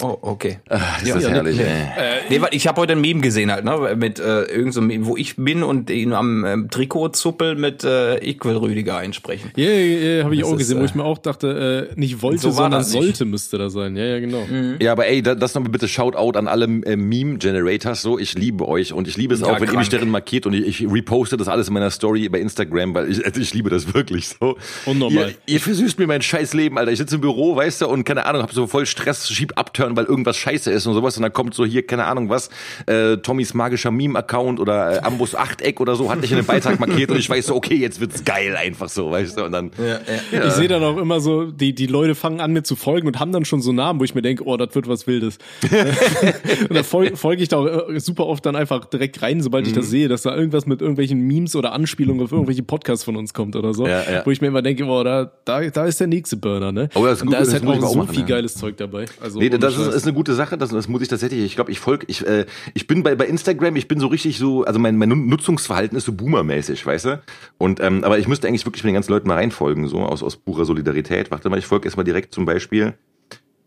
Oh, 0.00 0.16
okay. 0.22 0.60
Ach, 0.68 1.02
ist 1.02 1.12
das 1.12 1.24
ja, 1.24 1.30
herrlich, 1.30 1.56
nee, 1.56 1.64
ey. 1.64 2.20
Nee, 2.30 2.40
warte, 2.40 2.54
ich 2.54 2.68
habe 2.68 2.80
heute 2.80 2.92
ein 2.92 3.00
Meme 3.00 3.20
gesehen 3.20 3.50
halt, 3.50 3.64
ne, 3.64 3.96
mit 3.96 4.20
äh, 4.20 4.42
irgend 4.44 4.72
so 4.72 4.78
einem 4.78 4.86
Meme, 4.86 5.06
wo 5.06 5.16
ich 5.16 5.34
bin 5.34 5.64
und 5.64 5.90
ihn 5.90 6.12
am 6.12 6.44
ähm, 6.44 6.68
Trikotzuppel 6.70 7.56
mit 7.56 7.82
äh, 7.82 8.18
ich 8.20 8.44
will 8.44 8.56
Rüdiger 8.56 8.96
einsprechen. 8.96 9.50
Ja, 9.56 9.64
ja, 9.68 10.16
ja 10.18 10.24
habe 10.24 10.34
ich 10.34 10.40
Das 10.42 10.48
auch 10.50 10.52
ist, 10.52 10.58
gesehen, 10.58 10.78
wo 10.78 10.82
äh, 10.82 10.86
ich 10.86 10.94
mir 10.94 11.02
auch 11.04 11.18
dachte, 11.18 11.88
äh, 11.94 11.98
nicht 11.98 12.22
wollte, 12.22 12.42
so 12.42 12.50
sondern 12.52 12.84
sollte 12.84 13.24
müsste 13.24 13.58
da 13.58 13.70
sein. 13.70 13.96
Ja, 13.96 14.04
ja, 14.04 14.20
genau. 14.20 14.46
Ja, 14.80 14.92
aber 14.92 15.08
ey, 15.08 15.20
da- 15.20 15.34
das 15.34 15.54
nochmal 15.54 15.72
bitte 15.72 15.88
Shoutout 15.88 16.38
an 16.38 16.46
alle 16.46 16.66
äh, 16.66 16.94
Meme-Generators. 16.94 18.00
So, 18.02 18.20
ich 18.20 18.34
liebe 18.34 18.68
euch 18.68 18.92
und 18.92 19.08
ich 19.08 19.16
liebe 19.16 19.34
es 19.34 19.40
Ja, 19.40 19.46
auch, 19.48 19.60
wenn 19.60 19.62
ihr 19.68 19.78
mich 19.78 19.88
krank. 19.88 19.90
darin 19.90 20.10
markiert 20.10 20.46
und 20.46 20.54
ich, 20.54 20.82
ich 20.82 20.88
reposte 20.88 21.36
das 21.36 21.48
alles 21.48 21.66
in 21.68 21.74
meiner 21.74 21.90
Story 21.90 22.28
bei 22.28 22.38
Instagram, 22.38 22.94
weil 22.94 23.10
ich, 23.10 23.24
also 23.26 23.40
ich 23.40 23.52
liebe 23.52 23.68
das 23.68 23.92
wirklich 23.94 24.28
so. 24.28 24.56
Unnormal. 24.86 25.30
Ihr, 25.46 25.54
ihr 25.54 25.60
versüßt 25.60 25.98
mir 25.98 26.06
mein 26.06 26.22
scheiß 26.22 26.54
Leben, 26.54 26.78
Alter. 26.78 26.92
Ich 26.92 26.98
sitze 26.98 27.16
im 27.16 27.20
Büro, 27.20 27.56
weißt 27.56 27.80
du, 27.80 27.88
und 27.88 28.04
keine 28.04 28.24
Ahnung, 28.26 28.42
hab 28.42 28.52
so 28.52 28.68
voll 28.68 28.86
Stress, 28.86 29.28
schieb 29.28 29.54
abturn, 29.88 29.96
weil 29.96 30.04
irgendwas 30.04 30.36
scheiße 30.36 30.70
ist 30.70 30.86
und 30.86 30.94
sowas. 30.94 31.16
Und 31.16 31.22
dann 31.22 31.32
kommt 31.32 31.54
so 31.54 31.64
hier, 31.64 31.86
keine 31.86 32.04
Ahnung 32.04 32.28
was, 32.28 32.50
äh, 32.86 33.16
Tommys 33.18 33.54
magischer 33.54 33.90
Meme-Account 33.90 34.60
oder 34.60 34.96
äh, 34.96 34.98
Ambus 35.00 35.34
Achteck 35.34 35.80
oder 35.80 35.96
so, 35.96 36.10
hat 36.10 36.22
dich 36.22 36.30
in 36.30 36.36
den 36.36 36.46
Beitrag 36.46 36.78
markiert 36.80 37.10
und 37.10 37.18
ich 37.18 37.28
weiß 37.28 37.46
so, 37.46 37.54
okay, 37.56 37.76
jetzt 37.76 38.00
wird's 38.00 38.24
geil 38.24 38.56
einfach 38.56 38.88
so, 38.88 39.10
weißt 39.10 39.38
du. 39.38 39.44
Und 39.44 39.52
dann. 39.52 39.70
Ja, 39.78 40.00
ja. 40.32 40.46
Ich 40.46 40.52
sehe 40.52 40.68
dann 40.68 40.82
auch 40.82 40.96
immer 40.96 41.20
so, 41.20 41.46
die, 41.46 41.74
die 41.74 41.86
Leute 41.86 42.14
fangen 42.14 42.40
an 42.40 42.52
mir 42.52 42.62
zu 42.62 42.76
folgen 42.76 43.06
und 43.06 43.18
haben 43.18 43.32
dann 43.32 43.44
schon 43.44 43.62
so 43.62 43.72
Namen, 43.72 44.00
wo 44.00 44.04
ich 44.04 44.14
mir 44.14 44.22
denke, 44.22 44.44
oh, 44.44 44.56
das 44.56 44.74
wird 44.74 44.88
was 44.88 45.06
Wildes. 45.06 45.38
und 46.68 46.74
da 46.74 46.82
folge 46.82 47.16
folge 47.16 47.42
ich 47.42 47.48
da 47.48 47.58
auch 47.58 47.88
äh, 47.88 48.00
super 48.00 48.26
oft 48.26 48.44
dann 48.46 48.56
einfach 48.56 48.84
direkt 48.84 49.22
rein, 49.22 49.40
sobald 49.40 49.66
ich 49.66 49.72
Mhm. 49.72 49.76
das 49.76 49.90
sehe, 49.90 50.08
dass 50.08 50.22
da 50.22 50.34
irgendwas 50.34 50.66
mit 50.66 50.80
irgendwelchen 50.80 51.20
Memes 51.20 51.54
oder 51.56 51.72
Anspielungen 51.72 52.22
auf 52.22 52.32
irgendwelche 52.32 52.62
Podcasts 52.62 53.04
von 53.04 53.16
uns 53.16 53.34
kommt 53.34 53.56
oder 53.56 53.74
so. 53.74 53.86
Ja, 53.86 54.02
ja. 54.10 54.22
Wo 54.26 54.30
ich 54.30 54.40
mir 54.40 54.48
immer 54.48 54.62
denke, 54.62 54.84
oh, 54.84 55.02
da, 55.02 55.30
da, 55.44 55.60
da 55.68 55.84
ist 55.86 56.00
der 56.00 56.06
nächste 56.06 56.36
Burner, 56.36 56.72
ne? 56.72 56.88
Oh, 56.94 57.04
das 57.04 57.18
ist 57.18 57.22
und 57.22 57.28
gut, 57.28 57.36
da 57.36 57.40
ist 57.40 57.52
halt 57.52 57.62
ich 57.62 57.68
auch 57.68 57.92
so 57.92 57.98
machen, 57.98 58.14
viel 58.14 58.20
ja. 58.20 58.26
geiles 58.26 58.54
Zeug 58.54 58.76
dabei. 58.76 59.06
Also, 59.20 59.38
Nee, 59.38 59.50
das 59.50 59.77
ist, 59.78 59.86
Scheiß. 59.86 59.94
ist 59.94 60.02
eine 60.04 60.12
gute 60.14 60.34
Sache, 60.34 60.58
das, 60.58 60.70
das 60.70 60.88
muss 60.88 61.02
ich 61.02 61.08
tatsächlich, 61.08 61.44
ich 61.44 61.54
glaube, 61.54 61.70
ich 61.70 61.80
folge, 61.80 62.06
ich, 62.08 62.26
äh, 62.26 62.46
ich 62.74 62.86
bin 62.86 63.02
bei, 63.02 63.14
bei 63.14 63.26
Instagram, 63.26 63.76
ich 63.76 63.88
bin 63.88 64.00
so 64.00 64.06
richtig 64.06 64.38
so, 64.38 64.64
also 64.64 64.78
mein, 64.78 64.96
mein 64.96 65.08
Nutzungsverhalten 65.08 65.96
ist 65.96 66.04
so 66.04 66.12
boomermäßig, 66.12 66.84
weißt 66.84 67.04
du? 67.06 67.22
Und, 67.58 67.80
ähm, 67.80 68.04
aber 68.04 68.18
ich 68.18 68.28
müsste 68.28 68.48
eigentlich 68.48 68.66
wirklich 68.66 68.84
mit 68.84 68.90
den 68.90 68.94
ganzen 68.94 69.12
Leuten 69.12 69.28
mal 69.28 69.34
reinfolgen, 69.34 69.88
so 69.88 70.00
aus, 70.00 70.22
aus 70.22 70.36
purer 70.36 70.64
Solidarität. 70.64 71.30
Warte 71.30 71.48
mal, 71.50 71.58
ich 71.58 71.66
folge 71.66 71.86
erstmal 71.86 72.04
direkt 72.04 72.34
zum 72.34 72.44
Beispiel 72.44 72.94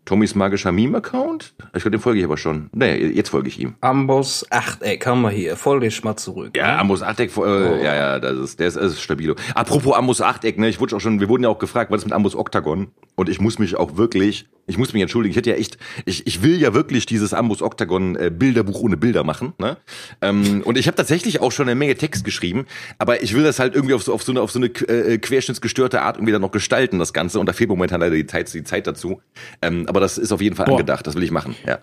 Tommys 0.04 0.34
magischer 0.34 0.72
Meme-Account. 0.72 1.54
Ich 1.74 1.82
glaube, 1.82 1.92
dem 1.92 2.00
folge 2.00 2.18
ich 2.18 2.24
aber 2.24 2.36
schon. 2.36 2.70
Nee, 2.72 2.96
jetzt 2.96 3.28
folge 3.28 3.48
ich 3.48 3.60
ihm. 3.60 3.74
Amboss 3.80 4.44
Achteck 4.50 5.06
haben 5.06 5.22
wir 5.22 5.30
hier. 5.30 5.56
Folge 5.56 5.86
dich 5.86 6.02
mal 6.02 6.16
zurück. 6.16 6.56
Ja, 6.56 6.78
Amos 6.78 7.02
Achteck, 7.02 7.36
äh, 7.36 7.84
ja, 7.84 7.94
ja, 7.94 8.18
das 8.18 8.36
ist, 8.36 8.60
der 8.60 8.68
ist, 8.68 8.76
das 8.76 8.94
ist 8.94 9.00
stabilo. 9.00 9.36
Apropos 9.54 9.94
Amos 9.94 10.20
Achteck, 10.20 10.58
ne, 10.58 10.68
ich 10.68 10.80
wurde 10.80 10.96
auch 10.96 11.00
schon, 11.00 11.20
wir 11.20 11.28
wurden 11.28 11.44
ja 11.44 11.48
auch 11.48 11.58
gefragt, 11.58 11.92
was 11.92 12.00
ist 12.00 12.06
mit 12.06 12.14
Amos 12.14 12.34
Octagon? 12.34 12.88
Und 13.14 13.28
ich 13.28 13.40
muss 13.40 13.60
mich 13.60 13.76
auch 13.76 13.96
wirklich, 13.96 14.48
ich 14.66 14.78
muss 14.78 14.92
mich 14.92 15.02
entschuldigen, 15.02 15.32
ich 15.32 15.36
hätte 15.36 15.50
ja 15.50 15.56
echt, 15.56 15.76
ich, 16.04 16.26
ich 16.26 16.42
will 16.42 16.60
ja 16.60 16.74
wirklich 16.74 17.06
dieses 17.06 17.34
Amos 17.34 17.62
Octagon 17.62 18.16
äh, 18.16 18.30
Bilderbuch 18.30 18.80
ohne 18.80 18.96
Bilder 18.96 19.24
machen, 19.24 19.54
ne? 19.58 19.76
Ähm, 20.20 20.62
und 20.64 20.78
ich 20.78 20.86
habe 20.86 20.96
tatsächlich 20.96 21.40
auch 21.40 21.52
schon 21.52 21.68
eine 21.68 21.74
Menge 21.74 21.96
Text 21.96 22.24
geschrieben, 22.24 22.66
aber 22.98 23.22
ich 23.22 23.34
will 23.34 23.42
das 23.42 23.58
halt 23.58 23.74
irgendwie 23.74 23.94
auf 23.94 24.02
so, 24.02 24.12
auf 24.14 24.22
so 24.22 24.32
eine, 24.32 24.40
auf 24.40 24.50
so 24.52 24.58
eine 24.58 24.66
äh, 24.66 25.18
querschnittsgestörte 25.18 26.02
Art 26.02 26.16
irgendwie 26.16 26.32
dann 26.32 26.42
noch 26.42 26.52
gestalten, 26.52 26.98
das 26.98 27.12
Ganze. 27.12 27.40
Und 27.40 27.46
da 27.46 27.52
fehlt 27.52 27.70
momentan 27.70 28.00
leider 28.00 28.14
die 28.14 28.26
Zeit, 28.26 28.52
die 28.54 28.64
Zeit 28.64 28.86
dazu. 28.86 29.20
Ähm, 29.60 29.86
aber 29.88 30.00
das 30.00 30.18
ist 30.18 30.32
auf 30.32 30.40
jeden 30.40 30.56
Fall 30.56 30.66
Boah. 30.66 30.72
angedacht, 30.72 31.06
das 31.06 31.14
will 31.14 31.22
ich 31.22 31.30
machen, 31.30 31.56
ja. 31.66 31.78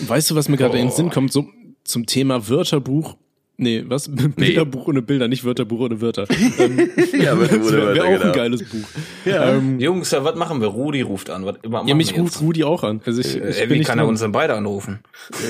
Weißt 0.00 0.30
du, 0.30 0.34
was 0.34 0.48
mir 0.48 0.56
gerade 0.56 0.78
in 0.78 0.88
den 0.88 0.92
Sinn 0.94 1.10
kommt? 1.10 1.32
So 1.32 1.48
zum 1.84 2.06
Thema 2.06 2.48
Wörterbuch. 2.48 3.16
Nee, 3.60 3.84
was? 3.88 4.08
Bilderbuch 4.36 4.86
ohne 4.86 5.02
Bilder, 5.02 5.26
nicht 5.26 5.44
Wörterbuch 5.44 5.80
ohne 5.80 6.00
Wörter. 6.00 6.26
ähm, 6.58 6.88
Ja, 7.20 7.34
das 7.40 7.50
wäre 7.72 7.92
wär 7.94 8.04
auch 8.04 8.20
ein 8.24 8.32
geiles 8.32 8.62
Buch. 8.62 8.86
Ähm, 9.26 9.80
Jungs, 9.80 10.12
ja, 10.12 10.22
was 10.22 10.36
machen 10.36 10.60
wir? 10.60 10.68
Rudi 10.68 11.00
ruft 11.02 11.28
an. 11.28 11.44
Was 11.44 11.56
ja, 11.88 11.94
mich 11.96 12.12
wir 12.14 12.20
ruft 12.20 12.34
jetzt? 12.34 12.42
Rudi 12.42 12.62
auch 12.62 12.84
an. 12.84 13.00
Also 13.04 13.20
ich, 13.20 13.36
ich 13.36 13.60
Äh, 13.60 13.66
bin 13.66 13.80
wie 13.80 13.82
kann 13.84 13.98
er 13.98 14.06
uns 14.06 14.20
denn 14.20 14.30
beide 14.30 14.54
anrufen? 14.54 15.00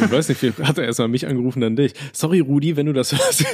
Ich 0.03 0.11
weiß 0.11 0.31
nicht, 0.31 0.43
hat 0.63 0.79
er 0.79 0.85
erstmal 0.85 1.09
mich 1.09 1.27
angerufen, 1.27 1.61
dann 1.61 1.77
dich. 1.77 1.93
Sorry, 2.15 2.41
Rudi, 2.41 2.77
wenn 2.77 2.87
du 2.87 2.95
das 2.95 3.13
hörst, 3.13 3.45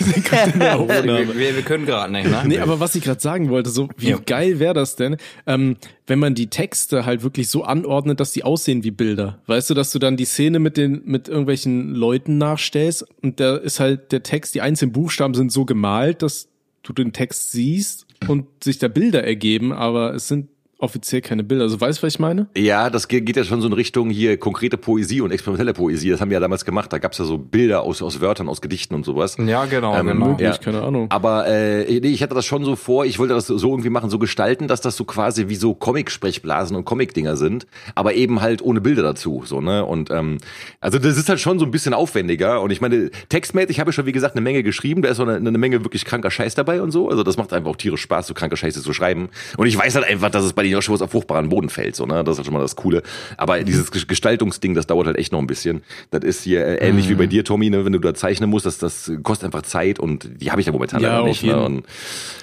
Aufnahme. 0.62 1.04
wir, 1.28 1.36
wir, 1.36 1.56
wir 1.56 1.62
können 1.62 1.84
gerade 1.86 2.12
nicht, 2.12 2.30
ne? 2.30 2.42
Nee, 2.46 2.58
aber 2.58 2.78
was 2.78 2.94
ich 2.94 3.02
gerade 3.02 3.20
sagen 3.20 3.50
wollte, 3.50 3.70
so 3.70 3.88
wie 3.96 4.10
Ja. 4.10 4.18
geil 4.24 4.60
wäre 4.60 4.74
das 4.74 4.94
denn, 4.96 5.16
ähm, 5.46 5.76
wenn 6.06 6.18
man 6.18 6.34
die 6.34 6.48
Texte 6.48 7.06
halt 7.06 7.22
wirklich 7.22 7.48
so 7.48 7.64
anordnet, 7.64 8.20
dass 8.20 8.32
die 8.32 8.44
aussehen 8.44 8.84
wie 8.84 8.90
Bilder. 8.90 9.38
Weißt 9.46 9.70
du, 9.70 9.74
dass 9.74 9.90
du 9.90 9.98
dann 9.98 10.16
die 10.16 10.26
Szene 10.26 10.58
mit 10.58 10.76
den 10.76 11.00
mit 11.06 11.28
irgendwelchen 11.28 11.94
Leuten 11.94 12.36
nachstellst 12.38 13.06
und 13.22 13.40
da 13.40 13.56
ist 13.56 13.80
halt 13.80 14.12
der 14.12 14.22
Text, 14.22 14.43
die 14.52 14.61
einzelnen 14.61 14.92
Buchstaben 14.92 15.35
sind 15.35 15.52
so 15.52 15.64
gemalt, 15.64 16.22
dass 16.22 16.48
du 16.83 16.92
den 16.92 17.12
Text 17.12 17.50
siehst 17.52 18.07
und 18.28 18.46
sich 18.62 18.78
da 18.78 18.88
Bilder 18.88 19.24
ergeben, 19.24 19.72
aber 19.72 20.14
es 20.14 20.28
sind 20.28 20.48
offiziell 20.84 21.20
keine 21.22 21.42
Bilder. 21.42 21.64
Also 21.64 21.80
weißt 21.80 21.98
du, 22.02 22.06
was 22.06 22.14
ich 22.14 22.18
meine? 22.20 22.46
Ja, 22.56 22.90
das 22.90 23.08
ge- 23.08 23.20
geht 23.22 23.36
ja 23.36 23.44
schon 23.44 23.60
so 23.60 23.66
in 23.66 23.72
Richtung 23.72 24.10
hier 24.10 24.36
konkrete 24.38 24.76
Poesie 24.76 25.20
und 25.20 25.30
experimentelle 25.32 25.72
Poesie. 25.72 26.10
Das 26.10 26.20
haben 26.20 26.30
wir 26.30 26.34
ja 26.36 26.40
damals 26.40 26.64
gemacht. 26.64 26.92
Da 26.92 26.98
gab's 26.98 27.18
ja 27.18 27.24
so 27.24 27.38
Bilder 27.38 27.82
aus, 27.82 28.02
aus 28.02 28.20
Wörtern, 28.20 28.48
aus 28.48 28.60
Gedichten 28.60 28.94
und 28.94 29.04
sowas. 29.04 29.36
Ja, 29.44 29.64
genau, 29.64 29.96
Ähm, 29.96 30.06
genau. 30.06 30.26
Möglich, 30.28 30.48
ja. 30.48 30.56
keine 30.58 30.82
Ahnung. 30.82 31.06
Aber 31.10 31.46
äh, 31.48 32.00
nee, 32.00 32.08
ich 32.08 32.22
hatte 32.22 32.34
das 32.34 32.46
schon 32.46 32.64
so 32.64 32.76
vor, 32.76 33.04
ich 33.06 33.18
wollte 33.18 33.34
das 33.34 33.46
so 33.46 33.68
irgendwie 33.70 33.90
machen, 33.90 34.10
so 34.10 34.18
gestalten, 34.18 34.68
dass 34.68 34.80
das 34.80 34.96
so 34.96 35.04
quasi 35.04 35.48
wie 35.48 35.56
so 35.56 35.74
Comic-Sprechblasen 35.74 36.76
und 36.76 36.84
Comic-Dinger 36.84 37.36
sind, 37.36 37.66
aber 37.94 38.14
eben 38.14 38.40
halt 38.40 38.62
ohne 38.62 38.80
Bilder 38.80 39.02
dazu. 39.02 39.42
So, 39.46 39.60
ne? 39.60 39.84
Und 39.84 40.10
ähm, 40.10 40.38
also 40.80 40.98
das 40.98 41.16
ist 41.16 41.28
halt 41.28 41.40
schon 41.40 41.58
so 41.58 41.64
ein 41.64 41.70
bisschen 41.70 41.94
aufwendiger. 41.94 42.60
Und 42.60 42.70
ich 42.70 42.80
meine, 42.80 43.10
textmäßig 43.28 43.80
habe 43.80 43.90
ich 43.90 43.96
schon, 43.96 44.06
wie 44.06 44.12
gesagt, 44.12 44.34
eine 44.36 44.42
Menge 44.42 44.62
geschrieben, 44.62 45.02
da 45.02 45.08
ist 45.08 45.20
auch 45.20 45.26
eine, 45.26 45.36
eine 45.36 45.58
Menge 45.58 45.84
wirklich 45.84 46.04
kranker 46.04 46.30
Scheiß 46.30 46.54
dabei 46.54 46.82
und 46.82 46.90
so. 46.90 47.08
Also 47.08 47.22
das 47.22 47.36
macht 47.36 47.52
einfach 47.52 47.70
auch 47.70 47.76
tierisch 47.76 48.02
Spaß, 48.02 48.26
so 48.26 48.34
kranke 48.34 48.56
Scheiße 48.56 48.82
zu 48.82 48.92
schreiben. 48.92 49.28
Und 49.56 49.66
ich 49.66 49.78
weiß 49.78 49.94
halt 49.94 50.06
einfach, 50.06 50.30
dass 50.30 50.44
es 50.44 50.52
bei 50.52 50.62
den 50.62 50.73
Joshuas 50.74 51.00
auf 51.02 51.10
fruchtbaren 51.12 51.48
Boden 51.48 51.70
fällt. 51.70 51.96
So, 51.96 52.04
ne? 52.06 52.22
Das 52.24 52.32
ist 52.34 52.38
halt 52.38 52.46
schon 52.46 52.54
mal 52.54 52.60
das 52.60 52.76
Coole. 52.76 53.02
Aber 53.37 53.62
dieses 53.64 53.90
Ges- 53.92 54.06
Gestaltungsding, 54.06 54.74
das 54.74 54.87
dauert 54.87 55.06
halt 55.06 55.16
echt 55.16 55.32
noch 55.32 55.38
ein 55.40 55.46
bisschen. 55.46 55.82
Das 56.10 56.22
ist 56.24 56.42
hier 56.42 56.64
äh, 56.66 56.87
ähnlich 56.88 57.08
wie 57.08 57.14
bei 57.14 57.26
dir, 57.26 57.44
Tommy, 57.44 57.70
ne? 57.70 57.84
wenn 57.84 57.92
du 57.92 57.98
da 57.98 58.12
zeichnen 58.14 58.50
musst, 58.50 58.66
das, 58.66 58.78
das 58.78 59.10
kostet 59.22 59.46
einfach 59.46 59.62
Zeit 59.62 59.98
und 59.98 60.28
die 60.42 60.50
habe 60.50 60.60
ich 60.60 60.66
ja 60.66 60.72
momentan 60.72 61.00
Ja, 61.00 61.14
leider 61.16 61.24
nicht. 61.28 61.42
Ne? 61.42 61.58
Und 61.58 61.87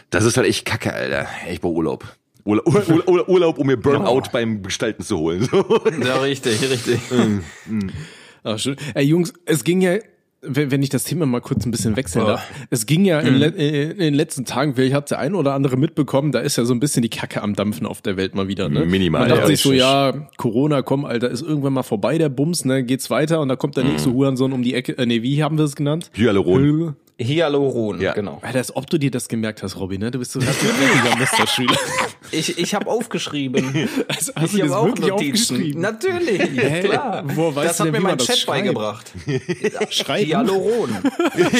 das 0.09 0.23
ist 0.25 0.37
halt 0.37 0.47
echt 0.47 0.65
kacke, 0.65 0.93
Alter. 0.93 1.27
Ich 1.51 1.61
brauche 1.61 1.75
Urlaub. 1.75 2.05
Urlaub, 2.43 2.65
Urlaub, 2.89 3.07
Urlaub, 3.07 3.27
Urlaub, 3.29 3.57
um 3.59 3.67
mir 3.67 3.77
Burnout 3.77 4.23
beim 4.31 4.63
Gestalten 4.63 5.03
zu 5.03 5.19
holen. 5.19 5.47
So. 5.51 5.63
Ja, 6.03 6.17
richtig, 6.21 6.59
richtig. 6.69 6.99
Ach, 8.43 8.57
schön. 8.57 8.75
Ey, 8.95 9.05
Jungs, 9.05 9.33
es 9.45 9.63
ging 9.63 9.81
ja, 9.81 9.97
wenn 10.41 10.81
ich 10.81 10.89
das 10.89 11.03
Thema 11.03 11.25
mal 11.25 11.41
kurz 11.41 11.65
ein 11.65 11.71
bisschen 11.71 11.95
wechseln 11.95 12.25
darf. 12.25 12.49
Es 12.69 12.85
ging 12.85 13.05
ja 13.05 13.19
in, 13.19 13.35
le 13.35 13.47
äh, 13.47 13.91
in 13.91 13.97
den 13.99 14.13
letzten 14.15 14.45
Tagen, 14.45 14.75
vielleicht 14.75 14.95
hat 14.95 15.11
der 15.11 15.19
ein 15.19 15.35
oder 15.35 15.53
andere 15.53 15.77
mitbekommen, 15.77 16.31
da 16.31 16.39
ist 16.39 16.57
ja 16.57 16.65
so 16.65 16.73
ein 16.73 16.79
bisschen 16.79 17.03
die 17.03 17.09
Kacke 17.09 17.41
am 17.43 17.53
Dampfen 17.53 17.85
auf 17.85 18.01
der 18.01 18.17
Welt 18.17 18.33
mal 18.33 18.47
wieder, 18.47 18.67
ne? 18.67 18.85
Minimal, 18.85 19.21
Man 19.21 19.29
dachte 19.29 19.41
ja, 19.43 19.47
sich 19.47 19.61
so, 19.61 19.71
ja, 19.71 20.13
Corona, 20.37 20.81
komm, 20.81 21.05
Alter, 21.05 21.29
ist 21.29 21.43
irgendwann 21.43 21.73
mal 21.73 21.83
vorbei, 21.83 22.17
der 22.17 22.29
Bums, 22.29 22.65
ne? 22.65 22.83
Geht's 22.83 23.09
weiter 23.09 23.39
und 23.39 23.49
da 23.49 23.55
kommt 23.55 23.77
der 23.77 23.83
nächste 23.83 24.11
Hurensohn 24.11 24.51
um 24.51 24.63
die 24.63 24.73
Ecke, 24.73 24.97
äh, 24.97 25.05
nee, 25.05 25.21
wie 25.21 25.43
haben 25.43 25.57
wir 25.57 25.65
es 25.65 25.75
genannt? 25.75 26.09
Hyaluron. 26.13 26.95
Hyaluron, 27.23 28.01
Ja. 28.01 28.13
genau. 28.13 28.39
Alter, 28.41 28.57
als 28.59 28.75
ob 28.75 28.89
du 28.89 28.97
dir 28.97 29.11
das 29.11 29.27
gemerkt 29.27 29.63
hast, 29.63 29.77
Robby, 29.79 29.97
ne? 29.97 30.11
Du 30.11 30.19
bist 30.19 30.31
so 30.31 30.39
ein 30.41 30.47
richtiger 30.47 31.15
Musterschüler. 31.17 31.75
Ich, 32.33 32.57
ich 32.57 32.73
habe 32.75 32.87
aufgeschrieben. 32.89 33.89
Also, 34.07 34.31
hast 34.35 34.45
ich 34.53 34.59
du 34.61 34.67
das 34.67 34.69
habe 34.71 34.75
auch 34.79 34.85
wirklich 34.87 35.09
Notizen. 35.09 35.53
aufgeschrieben? 35.55 35.81
Natürlich, 35.81 36.41
Hä? 36.41 36.79
klar. 36.83 37.23
Woher 37.35 37.55
weißt 37.57 37.69
das 37.71 37.77
du 37.77 37.83
hat 37.83 37.87
denn, 37.87 37.93
mir 37.93 38.07
mein 38.07 38.17
Chat 38.19 38.37
schreibt? 38.37 38.45
beigebracht. 38.63 39.11
Schreiben? 39.89 40.27
Hyaluron. 40.29 40.89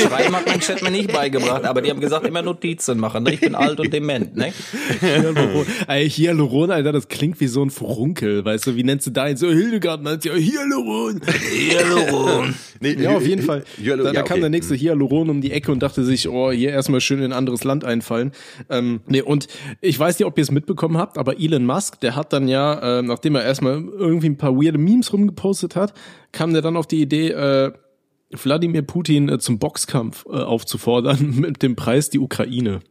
Schreiben 0.07 0.35
hat 0.35 0.45
mein 0.47 0.59
Chat 0.61 0.81
mir 0.81 0.91
nicht 0.91 1.11
beigebracht, 1.11 1.65
aber 1.65 1.81
die 1.81 1.89
haben 1.89 1.99
gesagt, 1.99 2.25
immer 2.25 2.41
Notizen 2.41 2.99
machen. 2.99 3.25
Ich 3.27 3.41
bin 3.41 3.55
alt 3.55 3.79
und 3.81 3.91
dement, 3.91 4.35
ne? 4.37 4.53
Hyaluron. 5.01 5.65
Ey, 5.87 6.09
Hyaluron, 6.09 6.71
Alter, 6.71 6.91
das 6.93 7.07
klingt 7.09 7.39
wie 7.41 7.47
so 7.47 7.63
ein 7.63 7.69
Furunkel, 7.69 8.45
weißt 8.45 8.67
du, 8.67 8.75
wie 8.77 8.83
nennst 8.83 9.07
du 9.07 9.11
da? 9.11 9.35
So, 9.35 9.49
Hildegard 9.49 10.03
nennt 10.03 10.23
ja 10.23 10.33
Hyaluron. 10.33 11.19
Hyaluron. 11.51 12.55
Nee, 12.79 12.93
Ja, 12.99 13.15
auf 13.17 13.25
jeden 13.27 13.41
Fall. 13.43 13.63
Hyalu- 13.81 14.03
da 14.03 14.11
da 14.11 14.13
ja, 14.13 14.21
kam 14.23 14.35
okay. 14.35 14.41
der 14.41 14.49
nächste 14.51 14.75
Hyaluron 14.75 15.29
um 15.29 15.41
die 15.41 15.50
Ecke 15.51 15.71
und 15.71 15.83
dachte 15.83 16.03
sich, 16.03 16.29
oh, 16.29 16.51
hier 16.51 16.71
erstmal 16.71 17.01
schön 17.01 17.19
in 17.19 17.25
ein 17.25 17.33
anderes 17.33 17.63
Land 17.63 17.85
einfallen. 17.85 18.31
Ähm, 18.69 19.01
nee, 19.07 19.21
und 19.21 19.47
ich 19.81 19.97
weiß 19.97 20.17
nicht, 20.19 20.25
ob 20.25 20.37
ihr 20.37 20.43
es 20.43 20.51
mitbekommen 20.51 20.97
habt, 20.97 21.17
aber 21.17 21.39
Elon 21.39 21.65
Musk, 21.65 21.99
der 22.01 22.15
hat 22.15 22.33
dann 22.33 22.47
ja, 22.47 22.99
äh, 22.99 23.01
nachdem 23.01 23.35
er 23.35 23.43
erstmal 23.43 23.83
irgendwie 23.83 24.29
ein 24.29 24.37
paar 24.37 24.55
weirde 24.55 24.77
Memes 24.77 25.13
rumgepostet 25.13 25.75
hat, 25.75 25.93
kam 26.31 26.53
der 26.53 26.61
dann 26.61 26.77
auf 26.77 26.87
die 26.87 27.01
Idee, 27.01 27.29
äh, 27.29 27.71
Wladimir 28.31 28.81
Putin 28.81 29.29
äh, 29.29 29.39
zum 29.39 29.59
Boxkampf 29.59 30.25
äh, 30.25 30.29
aufzufordern 30.29 31.35
mit 31.39 31.61
dem 31.61 31.75
Preis 31.75 32.09
die 32.09 32.19
Ukraine. 32.19 32.81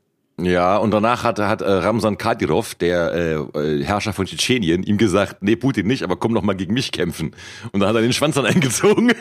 Ja, 0.42 0.76
und 0.76 0.90
danach 0.92 1.24
hat, 1.24 1.38
hat 1.38 1.60
äh, 1.62 1.70
Ramsan 1.70 2.18
Kadyrov, 2.18 2.74
der 2.74 3.12
äh, 3.54 3.58
äh, 3.58 3.84
Herrscher 3.84 4.12
von 4.12 4.26
Tschetschenien, 4.26 4.82
ihm 4.82 4.96
gesagt, 4.96 5.42
nee, 5.42 5.56
Putin 5.56 5.86
nicht, 5.86 6.02
aber 6.02 6.16
komm 6.16 6.32
noch 6.32 6.42
mal 6.42 6.54
gegen 6.54 6.74
mich 6.74 6.92
kämpfen. 6.92 7.32
Und 7.72 7.80
dann 7.80 7.88
hat 7.88 7.96
er 7.96 8.02
den 8.02 8.12
Schwanz 8.12 8.34
dann 8.36 8.46
eingezogen. 8.46 9.12